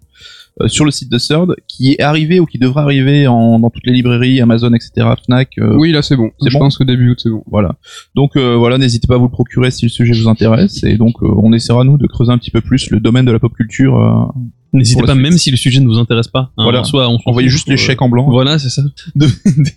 euh, 0.60 0.68
sur 0.68 0.84
le 0.84 0.90
site 0.90 1.10
de 1.10 1.18
Third, 1.18 1.56
qui 1.68 1.92
est 1.92 2.00
arrivé 2.00 2.40
ou 2.40 2.46
qui 2.46 2.58
devrait 2.58 2.82
arriver 2.82 3.26
en, 3.26 3.58
dans 3.58 3.70
toutes 3.70 3.86
les 3.86 3.92
librairies, 3.92 4.40
Amazon, 4.40 4.72
etc., 4.72 5.06
Fnac. 5.24 5.50
euh, 5.58 5.76
Oui, 5.78 5.92
là 5.92 6.02
c'est 6.02 6.16
bon. 6.16 6.30
C'est 6.40 6.50
Je 6.50 6.54
bon 6.54 6.60
pense 6.64 6.78
que 6.78 6.84
début 6.84 7.10
août 7.10 7.20
c'est 7.22 7.30
bon. 7.30 7.42
Voilà. 7.50 7.76
Donc 8.14 8.36
euh, 8.36 8.56
voilà, 8.56 8.78
n'hésitez 8.78 9.06
pas 9.06 9.14
à 9.14 9.18
vous 9.18 9.24
le 9.26 9.30
procurer 9.30 9.70
si 9.70 9.86
le 9.86 9.90
sujet 9.90 10.12
vous 10.12 10.28
intéresse, 10.28 10.82
et 10.84 10.96
donc 10.96 11.14
euh, 11.22 11.28
on 11.42 11.52
essaiera 11.52 11.84
nous 11.84 11.98
de 11.98 12.06
creuser 12.06 12.32
un 12.32 12.38
petit 12.38 12.50
peu 12.50 12.60
plus 12.60 12.90
le 12.90 13.00
domaine 13.00 13.24
de 13.24 13.32
la 13.32 13.38
pop 13.38 13.52
culture. 13.54 14.32
N'hésitez 14.72 15.02
pas, 15.02 15.14
même 15.14 15.36
si 15.38 15.50
le 15.50 15.56
sujet 15.56 15.80
ne 15.80 15.86
vous 15.86 15.98
intéresse 15.98 16.28
pas. 16.28 16.52
hein, 16.56 16.62
Voilà. 16.62 16.80
en 16.80 16.84
soi, 16.84 17.08
on 17.08 17.18
envoyez 17.26 17.48
juste 17.48 17.68
les 17.68 17.74
euh, 17.74 17.76
chèques 17.76 18.02
en 18.02 18.08
blanc. 18.08 18.28
Voilà, 18.30 18.58
c'est 18.58 18.68
ça. 18.70 18.82
De, 19.16 19.26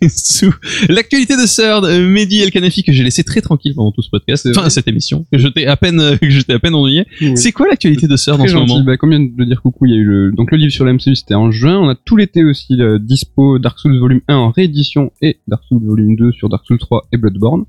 des 0.01 0.09
sous. 0.09 0.53
L'actualité 0.89 1.35
de 1.35 1.45
Third, 1.47 1.85
euh, 1.85 2.07
Mehdi 2.07 2.41
El 2.41 2.51
Kanafi, 2.51 2.83
que 2.83 2.91
j'ai 2.91 3.03
laissé 3.03 3.23
très 3.23 3.41
tranquille 3.41 3.73
pendant 3.75 3.91
tout 3.91 4.01
ce 4.01 4.09
podcast, 4.09 4.47
enfin 4.55 4.69
cette 4.69 4.87
émission, 4.87 5.25
que 5.31 5.39
je 5.39 5.47
t'ai 5.47 5.65
à 5.67 5.75
peine, 5.77 6.17
que 6.21 6.29
je 6.29 6.41
t'ai 6.41 6.53
à 6.53 6.59
peine 6.59 6.75
ennuyé. 6.75 7.05
Oui. 7.21 7.35
C'est 7.35 7.51
quoi 7.51 7.67
l'actualité 7.67 8.07
de 8.07 8.15
Third 8.15 8.39
en 8.39 8.43
ce 8.45 8.49
gentil. 8.51 8.71
moment 8.73 8.83
Bah, 8.85 8.97
comme 8.97 9.09
vient 9.09 9.19
de 9.19 9.43
dire 9.45 9.61
coucou, 9.61 9.85
il 9.85 9.91
y 9.91 9.95
a 9.95 9.97
eu 9.97 10.03
le 10.05 10.31
donc 10.31 10.51
le 10.51 10.57
livre 10.57 10.71
sur 10.71 10.85
la 10.85 10.93
MCU, 10.93 11.15
c'était 11.15 11.33
en 11.35 11.51
juin. 11.51 11.77
On 11.79 11.89
a 11.89 11.95
tout 11.95 12.15
l'été 12.17 12.43
aussi 12.43 12.75
le 12.75 12.99
dispo 12.99 13.59
Dark 13.59 13.79
Souls 13.79 13.97
volume 13.99 14.21
1 14.27 14.35
en 14.35 14.51
réédition 14.51 15.11
et 15.21 15.39
Dark 15.47 15.63
Souls 15.67 15.83
volume 15.85 16.15
2 16.15 16.31
sur 16.33 16.49
Dark 16.49 16.65
Souls 16.67 16.77
3 16.79 17.07
et 17.11 17.17
Bloodborne. 17.17 17.63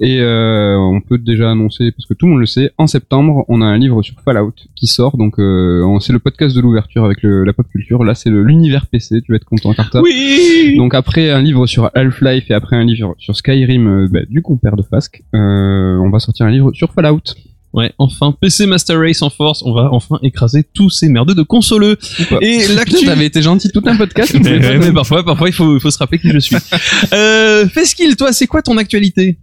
Et 0.00 0.20
euh, 0.20 0.76
on 0.76 1.00
peut 1.00 1.18
déjà 1.18 1.50
annoncer 1.50 1.92
parce 1.92 2.06
que 2.06 2.14
tout 2.14 2.26
le 2.26 2.32
monde 2.32 2.40
le 2.40 2.46
sait, 2.46 2.70
en 2.78 2.86
septembre, 2.86 3.44
on 3.48 3.60
a 3.62 3.66
un 3.66 3.78
livre 3.78 4.02
sur 4.02 4.14
Fallout 4.24 4.54
qui 4.74 4.86
sort. 4.86 5.16
Donc 5.16 5.38
euh, 5.38 5.82
on- 5.84 6.00
c'est 6.00 6.12
le 6.12 6.18
podcast 6.18 6.47
de 6.54 6.60
l'ouverture 6.60 7.04
avec 7.04 7.22
le, 7.22 7.44
la 7.44 7.52
pop 7.52 7.66
culture. 7.68 8.04
Là, 8.04 8.14
c'est 8.14 8.30
l'univers 8.30 8.86
PC. 8.86 9.22
Tu 9.22 9.32
vas 9.32 9.36
être 9.36 9.44
content, 9.44 9.72
Carta. 9.74 10.00
Oui 10.02 10.74
Donc 10.76 10.94
après 10.94 11.30
un 11.30 11.42
livre 11.42 11.66
sur 11.66 11.90
Half-Life 11.94 12.50
et 12.50 12.54
après 12.54 12.76
un 12.76 12.84
livre 12.84 13.14
sur 13.18 13.36
Skyrim 13.36 13.86
euh, 13.86 14.08
bah, 14.10 14.20
du 14.28 14.42
compère 14.42 14.76
de 14.76 14.82
Fasque, 14.82 15.22
euh, 15.34 15.98
on 15.98 16.10
va 16.10 16.18
sortir 16.18 16.46
un 16.46 16.50
livre 16.50 16.72
sur 16.72 16.92
Fallout. 16.92 17.22
Ouais, 17.74 17.92
enfin, 17.98 18.34
PC 18.40 18.66
Master 18.66 18.98
Race 18.98 19.20
en 19.22 19.30
force, 19.30 19.62
on 19.62 19.74
va 19.74 19.90
enfin 19.92 20.18
écraser 20.22 20.64
tous 20.74 20.90
ces 20.90 21.08
merdeux 21.08 21.34
de 21.34 21.42
consoleux. 21.42 21.98
Et 22.40 22.66
l'actu... 22.74 23.04
T'avais 23.04 23.26
été 23.26 23.42
gentil 23.42 23.70
tout 23.70 23.82
un 23.84 23.96
podcast. 23.96 24.34
mais, 24.42 24.92
parfois, 24.92 25.24
parfois, 25.24 25.48
il 25.48 25.54
faut, 25.54 25.76
il 25.76 25.80
faut 25.80 25.90
se 25.90 25.98
rappeler 25.98 26.18
qui 26.18 26.30
je 26.30 26.38
suis. 26.38 26.56
euh, 27.12 27.68
Feskill, 27.68 28.16
toi, 28.16 28.32
c'est 28.32 28.46
quoi 28.46 28.62
ton 28.62 28.76
actualité? 28.78 29.38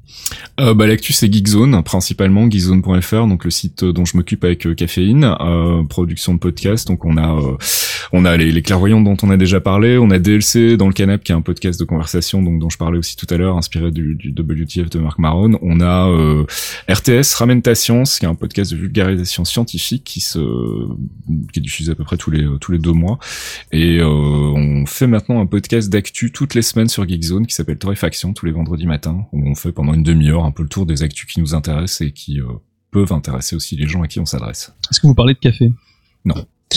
Euh, 0.59 0.73
bah, 0.73 0.87
l'actu 0.87 1.13
c'est 1.13 1.31
Geekzone 1.31 1.83
principalement 1.83 2.49
geekzone.fr 2.49 3.27
donc 3.27 3.43
le 3.43 3.51
site 3.51 3.83
dont 3.83 4.05
je 4.05 4.15
m'occupe 4.15 4.43
avec 4.43 4.65
euh, 4.65 4.73
Caféine 4.73 5.35
euh, 5.41 5.83
production 5.83 6.33
de 6.33 6.39
podcast 6.39 6.87
donc 6.87 7.03
on 7.03 7.17
a 7.17 7.35
euh, 7.35 7.57
on 8.13 8.23
a 8.23 8.37
les, 8.37 8.51
les 8.51 8.61
clairvoyants 8.61 9.01
dont 9.01 9.17
on 9.21 9.29
a 9.29 9.37
déjà 9.37 9.59
parlé 9.59 9.97
on 9.97 10.09
a 10.11 10.17
DLC 10.17 10.77
dans 10.77 10.87
le 10.87 10.93
canap 10.93 11.23
qui 11.23 11.33
est 11.33 11.35
un 11.35 11.41
podcast 11.41 11.77
de 11.79 11.85
conversation 11.85 12.41
donc 12.41 12.59
dont 12.59 12.69
je 12.69 12.77
parlais 12.77 12.97
aussi 12.97 13.17
tout 13.17 13.27
à 13.29 13.37
l'heure 13.37 13.57
inspiré 13.57 13.91
du, 13.91 14.15
du 14.15 14.29
WTF 14.29 14.89
de 14.89 14.99
Marc 14.99 15.19
Maron 15.19 15.59
on 15.61 15.81
a 15.81 16.07
euh, 16.07 16.45
RTS 16.89 17.35
Ramène 17.35 17.61
ta 17.61 17.75
science 17.75 18.14
qui 18.19 18.25
est 18.25 18.29
un 18.29 18.35
podcast 18.35 18.71
de 18.71 18.77
vulgarisation 18.77 19.45
scientifique 19.45 20.03
qui 20.03 20.21
se 20.21 20.39
qui 21.51 21.59
est 21.59 21.61
diffusé 21.61 21.91
à 21.91 21.95
peu 21.95 22.03
près 22.03 22.17
tous 22.17 22.31
les 22.31 22.47
tous 22.59 22.71
les 22.71 22.79
deux 22.79 22.93
mois. 22.93 23.19
Et 23.71 23.99
euh, 23.99 24.07
on 24.07 24.85
fait 24.85 25.07
maintenant 25.07 25.39
un 25.39 25.45
podcast 25.45 25.89
d'actu 25.89 26.31
toutes 26.31 26.53
les 26.55 26.61
semaines 26.61 26.89
sur 26.89 27.07
Geekzone 27.07 27.47
qui 27.47 27.55
s'appelle 27.55 27.77
Torréfaction 27.77 28.33
tous 28.33 28.45
les 28.45 28.51
vendredis 28.51 28.87
matins 28.87 29.25
où 29.31 29.47
on 29.47 29.55
fait 29.55 29.71
pendant 29.71 29.93
une 29.93 30.03
demi-heure 30.03 30.45
un 30.45 30.51
peu 30.51 30.63
le 30.63 30.69
tour 30.69 30.85
des 30.85 31.03
actus 31.03 31.25
qui 31.25 31.39
nous 31.39 31.53
intéressent 31.53 32.01
et 32.01 32.11
qui 32.11 32.39
euh, 32.39 32.45
peuvent 32.91 33.13
intéresser 33.13 33.55
aussi 33.55 33.75
les 33.75 33.87
gens 33.87 34.01
à 34.01 34.07
qui 34.07 34.19
on 34.19 34.25
s'adresse. 34.25 34.73
Est-ce 34.89 34.99
que 34.99 35.07
vous 35.07 35.15
parlez 35.15 35.33
de 35.33 35.39
café? 35.39 35.71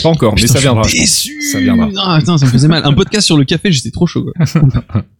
Pas 0.01 0.09
encore, 0.09 0.33
mais 0.35 0.41
Putain, 0.41 0.53
ça 0.53 0.59
je 0.59 0.63
viendra. 0.63 0.83
je. 0.83 0.95
Déçu. 0.97 1.41
Ça 1.51 1.59
viendra. 1.59 1.89
Ah 1.97 2.17
putain, 2.19 2.37
ça 2.37 2.45
me 2.45 2.51
faisait 2.51 2.67
mal. 2.67 2.83
Un 2.85 2.93
podcast 2.93 3.25
sur 3.25 3.37
le 3.37 3.43
café, 3.43 3.71
j'étais 3.71 3.89
trop 3.91 4.05
chaud. 4.07 4.23
Quoi. 4.23 4.33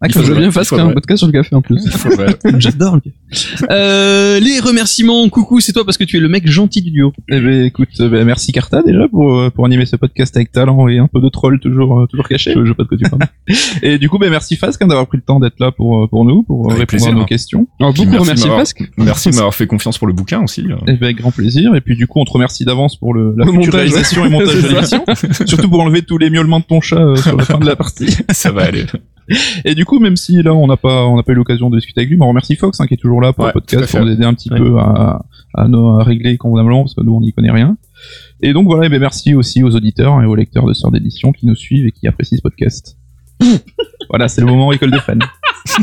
Ah, 0.01 0.07
il 0.07 0.13
faudrait, 0.13 0.27
faudrait 0.29 0.41
bien 0.43 0.51
fasse 0.51 0.69
faudrait. 0.69 0.85
un 0.85 0.93
podcast 0.93 1.17
sur 1.17 1.27
le 1.27 1.33
café 1.33 1.53
en 1.53 1.61
plus. 1.61 1.81
J'adore 2.59 2.95
le 2.95 3.01
café. 3.01 3.65
Euh, 3.69 4.39
les 4.39 4.59
remerciements, 4.61 5.27
coucou, 5.27 5.59
c'est 5.59 5.73
toi 5.73 5.83
parce 5.83 5.97
que 5.97 6.05
tu 6.05 6.15
es 6.15 6.19
le 6.21 6.29
mec 6.29 6.49
gentil 6.49 6.81
du 6.81 6.91
duo. 6.91 7.11
Eh 7.29 7.39
ben, 7.41 7.63
écoute, 7.65 7.89
euh, 7.99 8.07
ben, 8.09 8.23
merci 8.25 8.53
Carta 8.53 8.81
déjà 8.81 9.07
pour, 9.09 9.37
euh, 9.37 9.49
pour 9.49 9.65
animer 9.65 9.85
ce 9.85 9.97
podcast 9.97 10.35
avec 10.37 10.51
talent 10.53 10.87
et 10.87 10.99
un 10.99 11.07
peu 11.07 11.19
de 11.19 11.27
troll 11.27 11.59
toujours, 11.59 11.99
euh, 11.99 12.05
toujours 12.05 12.29
caché. 12.29 12.53
Je, 12.55 12.63
je 12.63 12.69
sais 12.69 12.75
pas 12.75 12.83
de 12.83 12.87
quoi 12.87 12.97
tu 12.97 13.09
parles. 13.09 13.21
et 13.81 13.97
du 13.97 14.07
coup, 14.07 14.19
ben, 14.19 14.29
merci 14.29 14.55
Fask 14.55 14.81
hein, 14.81 14.87
d'avoir 14.87 15.07
pris 15.07 15.17
le 15.17 15.23
temps 15.23 15.39
d'être 15.41 15.59
là 15.59 15.71
pour, 15.71 16.03
euh, 16.03 16.07
pour 16.07 16.23
nous, 16.23 16.43
pour 16.43 16.67
Avec 16.71 16.79
répondre 16.81 16.87
plaisir. 16.87 17.09
à 17.09 17.13
nos 17.13 17.25
questions. 17.25 17.67
Alors, 17.81 17.93
beaucoup 17.93 18.09
Merci 18.11 18.21
remercie 18.23 18.43
de 18.43 18.47
m'avoir- 18.47 18.59
Fasque. 18.61 18.83
Merci 18.97 19.29
de 19.31 19.35
m'avoir 19.35 19.53
fait 19.55 19.67
confiance 19.67 19.97
pour 19.97 20.07
le 20.07 20.13
bouquin 20.13 20.41
aussi. 20.43 20.63
Eh 20.87 20.93
ben, 20.93 21.03
avec 21.03 21.17
grand 21.17 21.31
plaisir. 21.31 21.75
Et 21.75 21.81
puis 21.81 21.97
du 21.97 22.07
coup, 22.07 22.19
on 22.21 22.25
te 22.25 22.31
remercie 22.31 22.63
d'avance 22.63 22.95
pour 22.97 23.13
le, 23.13 23.33
la 23.37 23.43
Le 23.45 23.51
future 23.51 23.65
montage, 23.65 23.73
réalisation 23.75 24.25
et 24.25 24.29
montage 24.29 24.58
de. 24.61 25.45
Surtout 25.47 25.69
pour 25.69 25.81
enlever 25.81 26.01
tous 26.01 26.17
les 26.17 26.29
miaulements 26.29 26.59
de 26.59 26.65
ton 26.65 26.81
chat 26.81 26.97
euh, 26.97 27.15
sur 27.15 27.35
la 27.37 27.45
fin 27.45 27.57
de 27.59 27.65
la 27.65 27.75
partie. 27.75 28.15
Ça 28.29 28.51
va 28.51 28.63
aller. 28.63 28.85
Et 29.63 29.75
du 29.75 29.85
coup, 29.85 29.99
même 29.99 30.15
si 30.17 30.41
là, 30.41 30.53
on 30.55 30.65
n'a 30.67 30.77
pas, 30.77 31.05
on 31.05 31.15
n'a 31.15 31.23
pas 31.23 31.31
eu 31.33 31.35
l'occasion 31.35 31.69
de 31.69 31.77
discuter 31.77 32.01
avec 32.01 32.09
lui, 32.09 32.17
mais 32.17 32.25
on 32.25 32.29
remercie 32.29 32.55
Fox, 32.55 32.79
hein, 32.79 32.87
qui 32.87 32.95
est 32.95 32.97
toujours 32.97 33.21
là 33.21 33.31
pour 33.33 33.43
Ouais, 33.45 33.51
le 33.51 33.53
podcast, 33.53 33.91
pour 33.91 34.01
nous 34.05 34.11
aider 34.11 34.25
un 34.25 34.33
petit 34.33 34.49
peu 34.49 34.79
à, 34.79 35.23
à, 35.53 35.67
nous- 35.67 35.99
à 35.99 36.03
régler 36.03 36.37
convenablement, 36.37 36.81
parce 36.83 36.95
que 36.95 37.01
nous, 37.01 37.13
on 37.13 37.21
n'y 37.21 37.31
connaît 37.31 37.51
rien. 37.51 37.77
Et 38.41 38.53
donc 38.53 38.65
voilà, 38.65 38.87
et 38.87 38.89
ben 38.89 38.99
merci 38.99 39.35
aussi 39.35 39.63
aux 39.63 39.75
auditeurs 39.75 40.19
et 40.21 40.25
aux 40.25 40.33
lecteurs 40.35 40.65
de 40.65 40.73
Sœurs 40.73 40.91
d'édition 40.91 41.31
qui 41.31 41.45
nous 41.45 41.55
suivent 41.55 41.85
et 41.87 41.91
qui 41.91 42.07
apprécient 42.07 42.37
ce 42.37 42.41
podcast. 42.41 42.97
voilà, 44.09 44.27
c'est 44.27 44.41
le 44.41 44.47
moment 44.47 44.71
école 44.71 44.91
des 44.91 44.99
fans. 44.99 45.13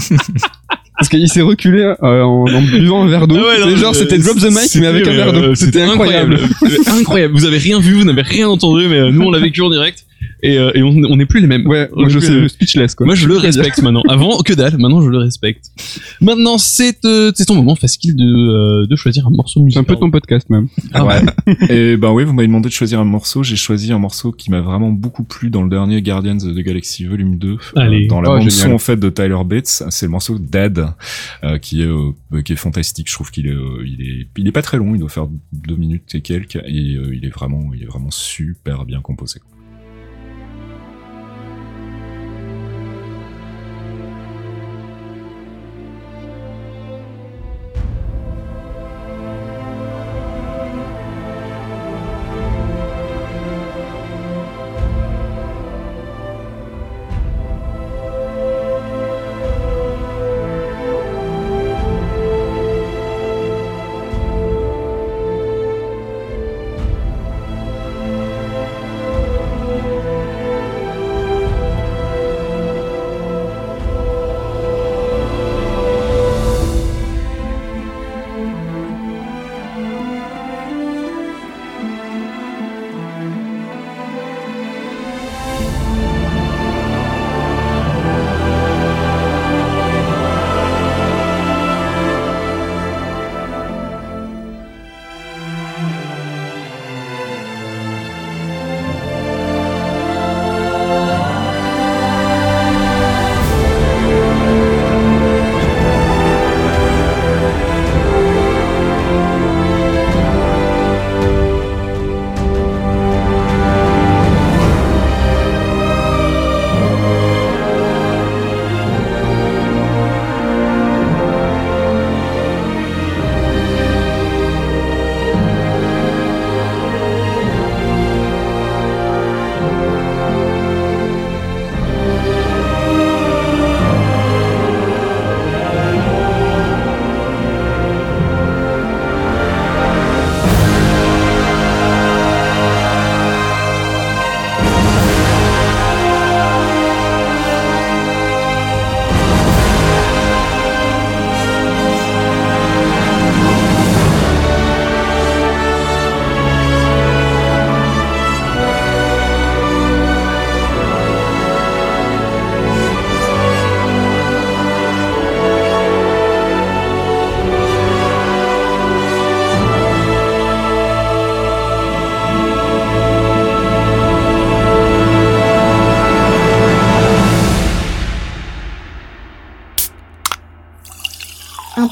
Parce 0.96 1.08
qu'il 1.10 1.28
s'est 1.28 1.42
reculé 1.42 1.82
euh, 1.82 1.94
en, 2.22 2.46
en 2.46 2.62
buvant 2.62 3.04
un 3.04 3.08
verre 3.08 3.26
d'eau. 3.26 3.36
Ah 3.38 3.66
ouais, 3.66 3.76
genre, 3.76 3.94
c'était 3.94 4.18
drop 4.18 4.38
the 4.38 4.50
mic, 4.50 4.74
mais 4.80 4.86
avec 4.86 5.06
un 5.06 5.12
verre 5.12 5.32
d'eau. 5.32 5.54
C'était 5.54 5.82
incroyable. 5.82 6.38
incroyable. 6.86 7.34
Vous 7.34 7.44
avez 7.44 7.58
rien 7.58 7.78
vu, 7.80 7.94
vous 7.94 8.04
n'avez 8.04 8.22
rien 8.22 8.48
entendu, 8.48 8.86
mais 8.88 9.10
nous 9.10 9.22
on 9.22 9.30
l'a 9.30 9.38
vécu 9.38 9.60
en 9.60 9.70
direct 9.70 10.04
et, 10.42 10.58
euh, 10.58 10.70
et 10.74 10.82
on 10.82 10.88
on 10.90 11.16
n'est 11.16 11.26
plus 11.26 11.40
les 11.40 11.46
mêmes. 11.46 11.66
Ouais, 11.66 11.88
est 11.96 12.08
je 12.08 12.18
sais, 12.18 12.32
les- 12.34 12.40
le 12.40 12.48
speechless, 12.48 12.94
quoi. 12.94 13.06
Moi 13.06 13.14
je 13.14 13.26
le 13.26 13.36
respecte 13.36 13.80
maintenant. 13.82 14.02
Avant 14.08 14.38
que 14.42 14.52
dalle, 14.52 14.76
maintenant 14.78 15.00
je 15.02 15.08
le 15.08 15.18
respecte. 15.18 15.66
Maintenant 16.20 16.58
c'est 16.58 17.04
euh, 17.04 17.32
c'est 17.34 17.44
ton 17.46 17.54
moment 17.54 17.74
facile 17.76 18.14
de 18.16 18.24
euh, 18.24 18.86
de 18.86 18.96
choisir 18.96 19.26
un 19.26 19.30
morceau 19.30 19.60
C'est 19.60 19.64
musical. 19.64 19.82
un 19.82 19.84
peu 19.84 19.96
ton 19.96 20.10
podcast, 20.10 20.48
même. 20.50 20.68
Ah 20.92 21.04
ouais. 21.04 21.20
Et 21.70 21.96
ben 21.96 22.12
oui, 22.12 22.24
vous 22.24 22.32
m'avez 22.32 22.48
demandé 22.48 22.68
de 22.68 22.74
choisir 22.74 23.00
un 23.00 23.04
morceau. 23.04 23.42
J'ai 23.42 23.56
choisi 23.56 23.92
un 23.92 23.98
morceau 23.98 24.32
qui 24.32 24.50
m'a 24.50 24.60
vraiment 24.60 24.90
beaucoup 24.90 25.24
plu 25.24 25.50
dans 25.50 25.62
le 25.62 25.70
dernier 25.70 26.02
Guardians 26.02 26.36
of 26.38 26.54
the 26.54 26.58
Galaxy 26.60 27.04
Volume 27.04 27.38
2. 27.38 27.48
euh, 27.52 27.56
Allez. 27.76 28.06
dans 28.06 28.20
la 28.20 28.30
Oh, 28.30 28.38
bande 28.38 28.50
son 28.50 28.72
en 28.72 28.78
fait 28.78 28.96
de 28.96 29.08
Tyler 29.10 29.36
Bates. 29.44 29.82
C'est 29.90 30.06
le 30.06 30.10
morceau 30.10 30.38
Dead, 30.38 30.84
euh, 31.44 31.58
qui 31.58 31.82
est 31.82 31.86
euh, 31.86 32.12
qui 32.44 32.52
est 32.52 32.56
fantastique. 32.56 33.08
Je 33.08 33.14
trouve 33.14 33.30
qu'il 33.30 33.46
est 33.46 33.50
euh, 33.50 33.84
il 33.86 34.00
est 34.02 34.26
il 34.36 34.46
est 34.48 34.52
pas 34.52 34.62
très 34.62 34.76
long. 34.78 34.94
Il 34.94 35.00
doit 35.00 35.08
faire 35.08 35.26
deux 35.52 35.76
minutes 35.76 36.14
et 36.14 36.20
quelques. 36.20 36.56
Et 36.56 36.94
euh, 36.96 37.14
il 37.14 37.24
est 37.24 37.30
vraiment 37.30 37.70
il 37.74 37.82
est 37.82 37.86
vraiment 37.86 38.10
super 38.10 38.84
bien 38.84 39.00
composé. 39.00 39.40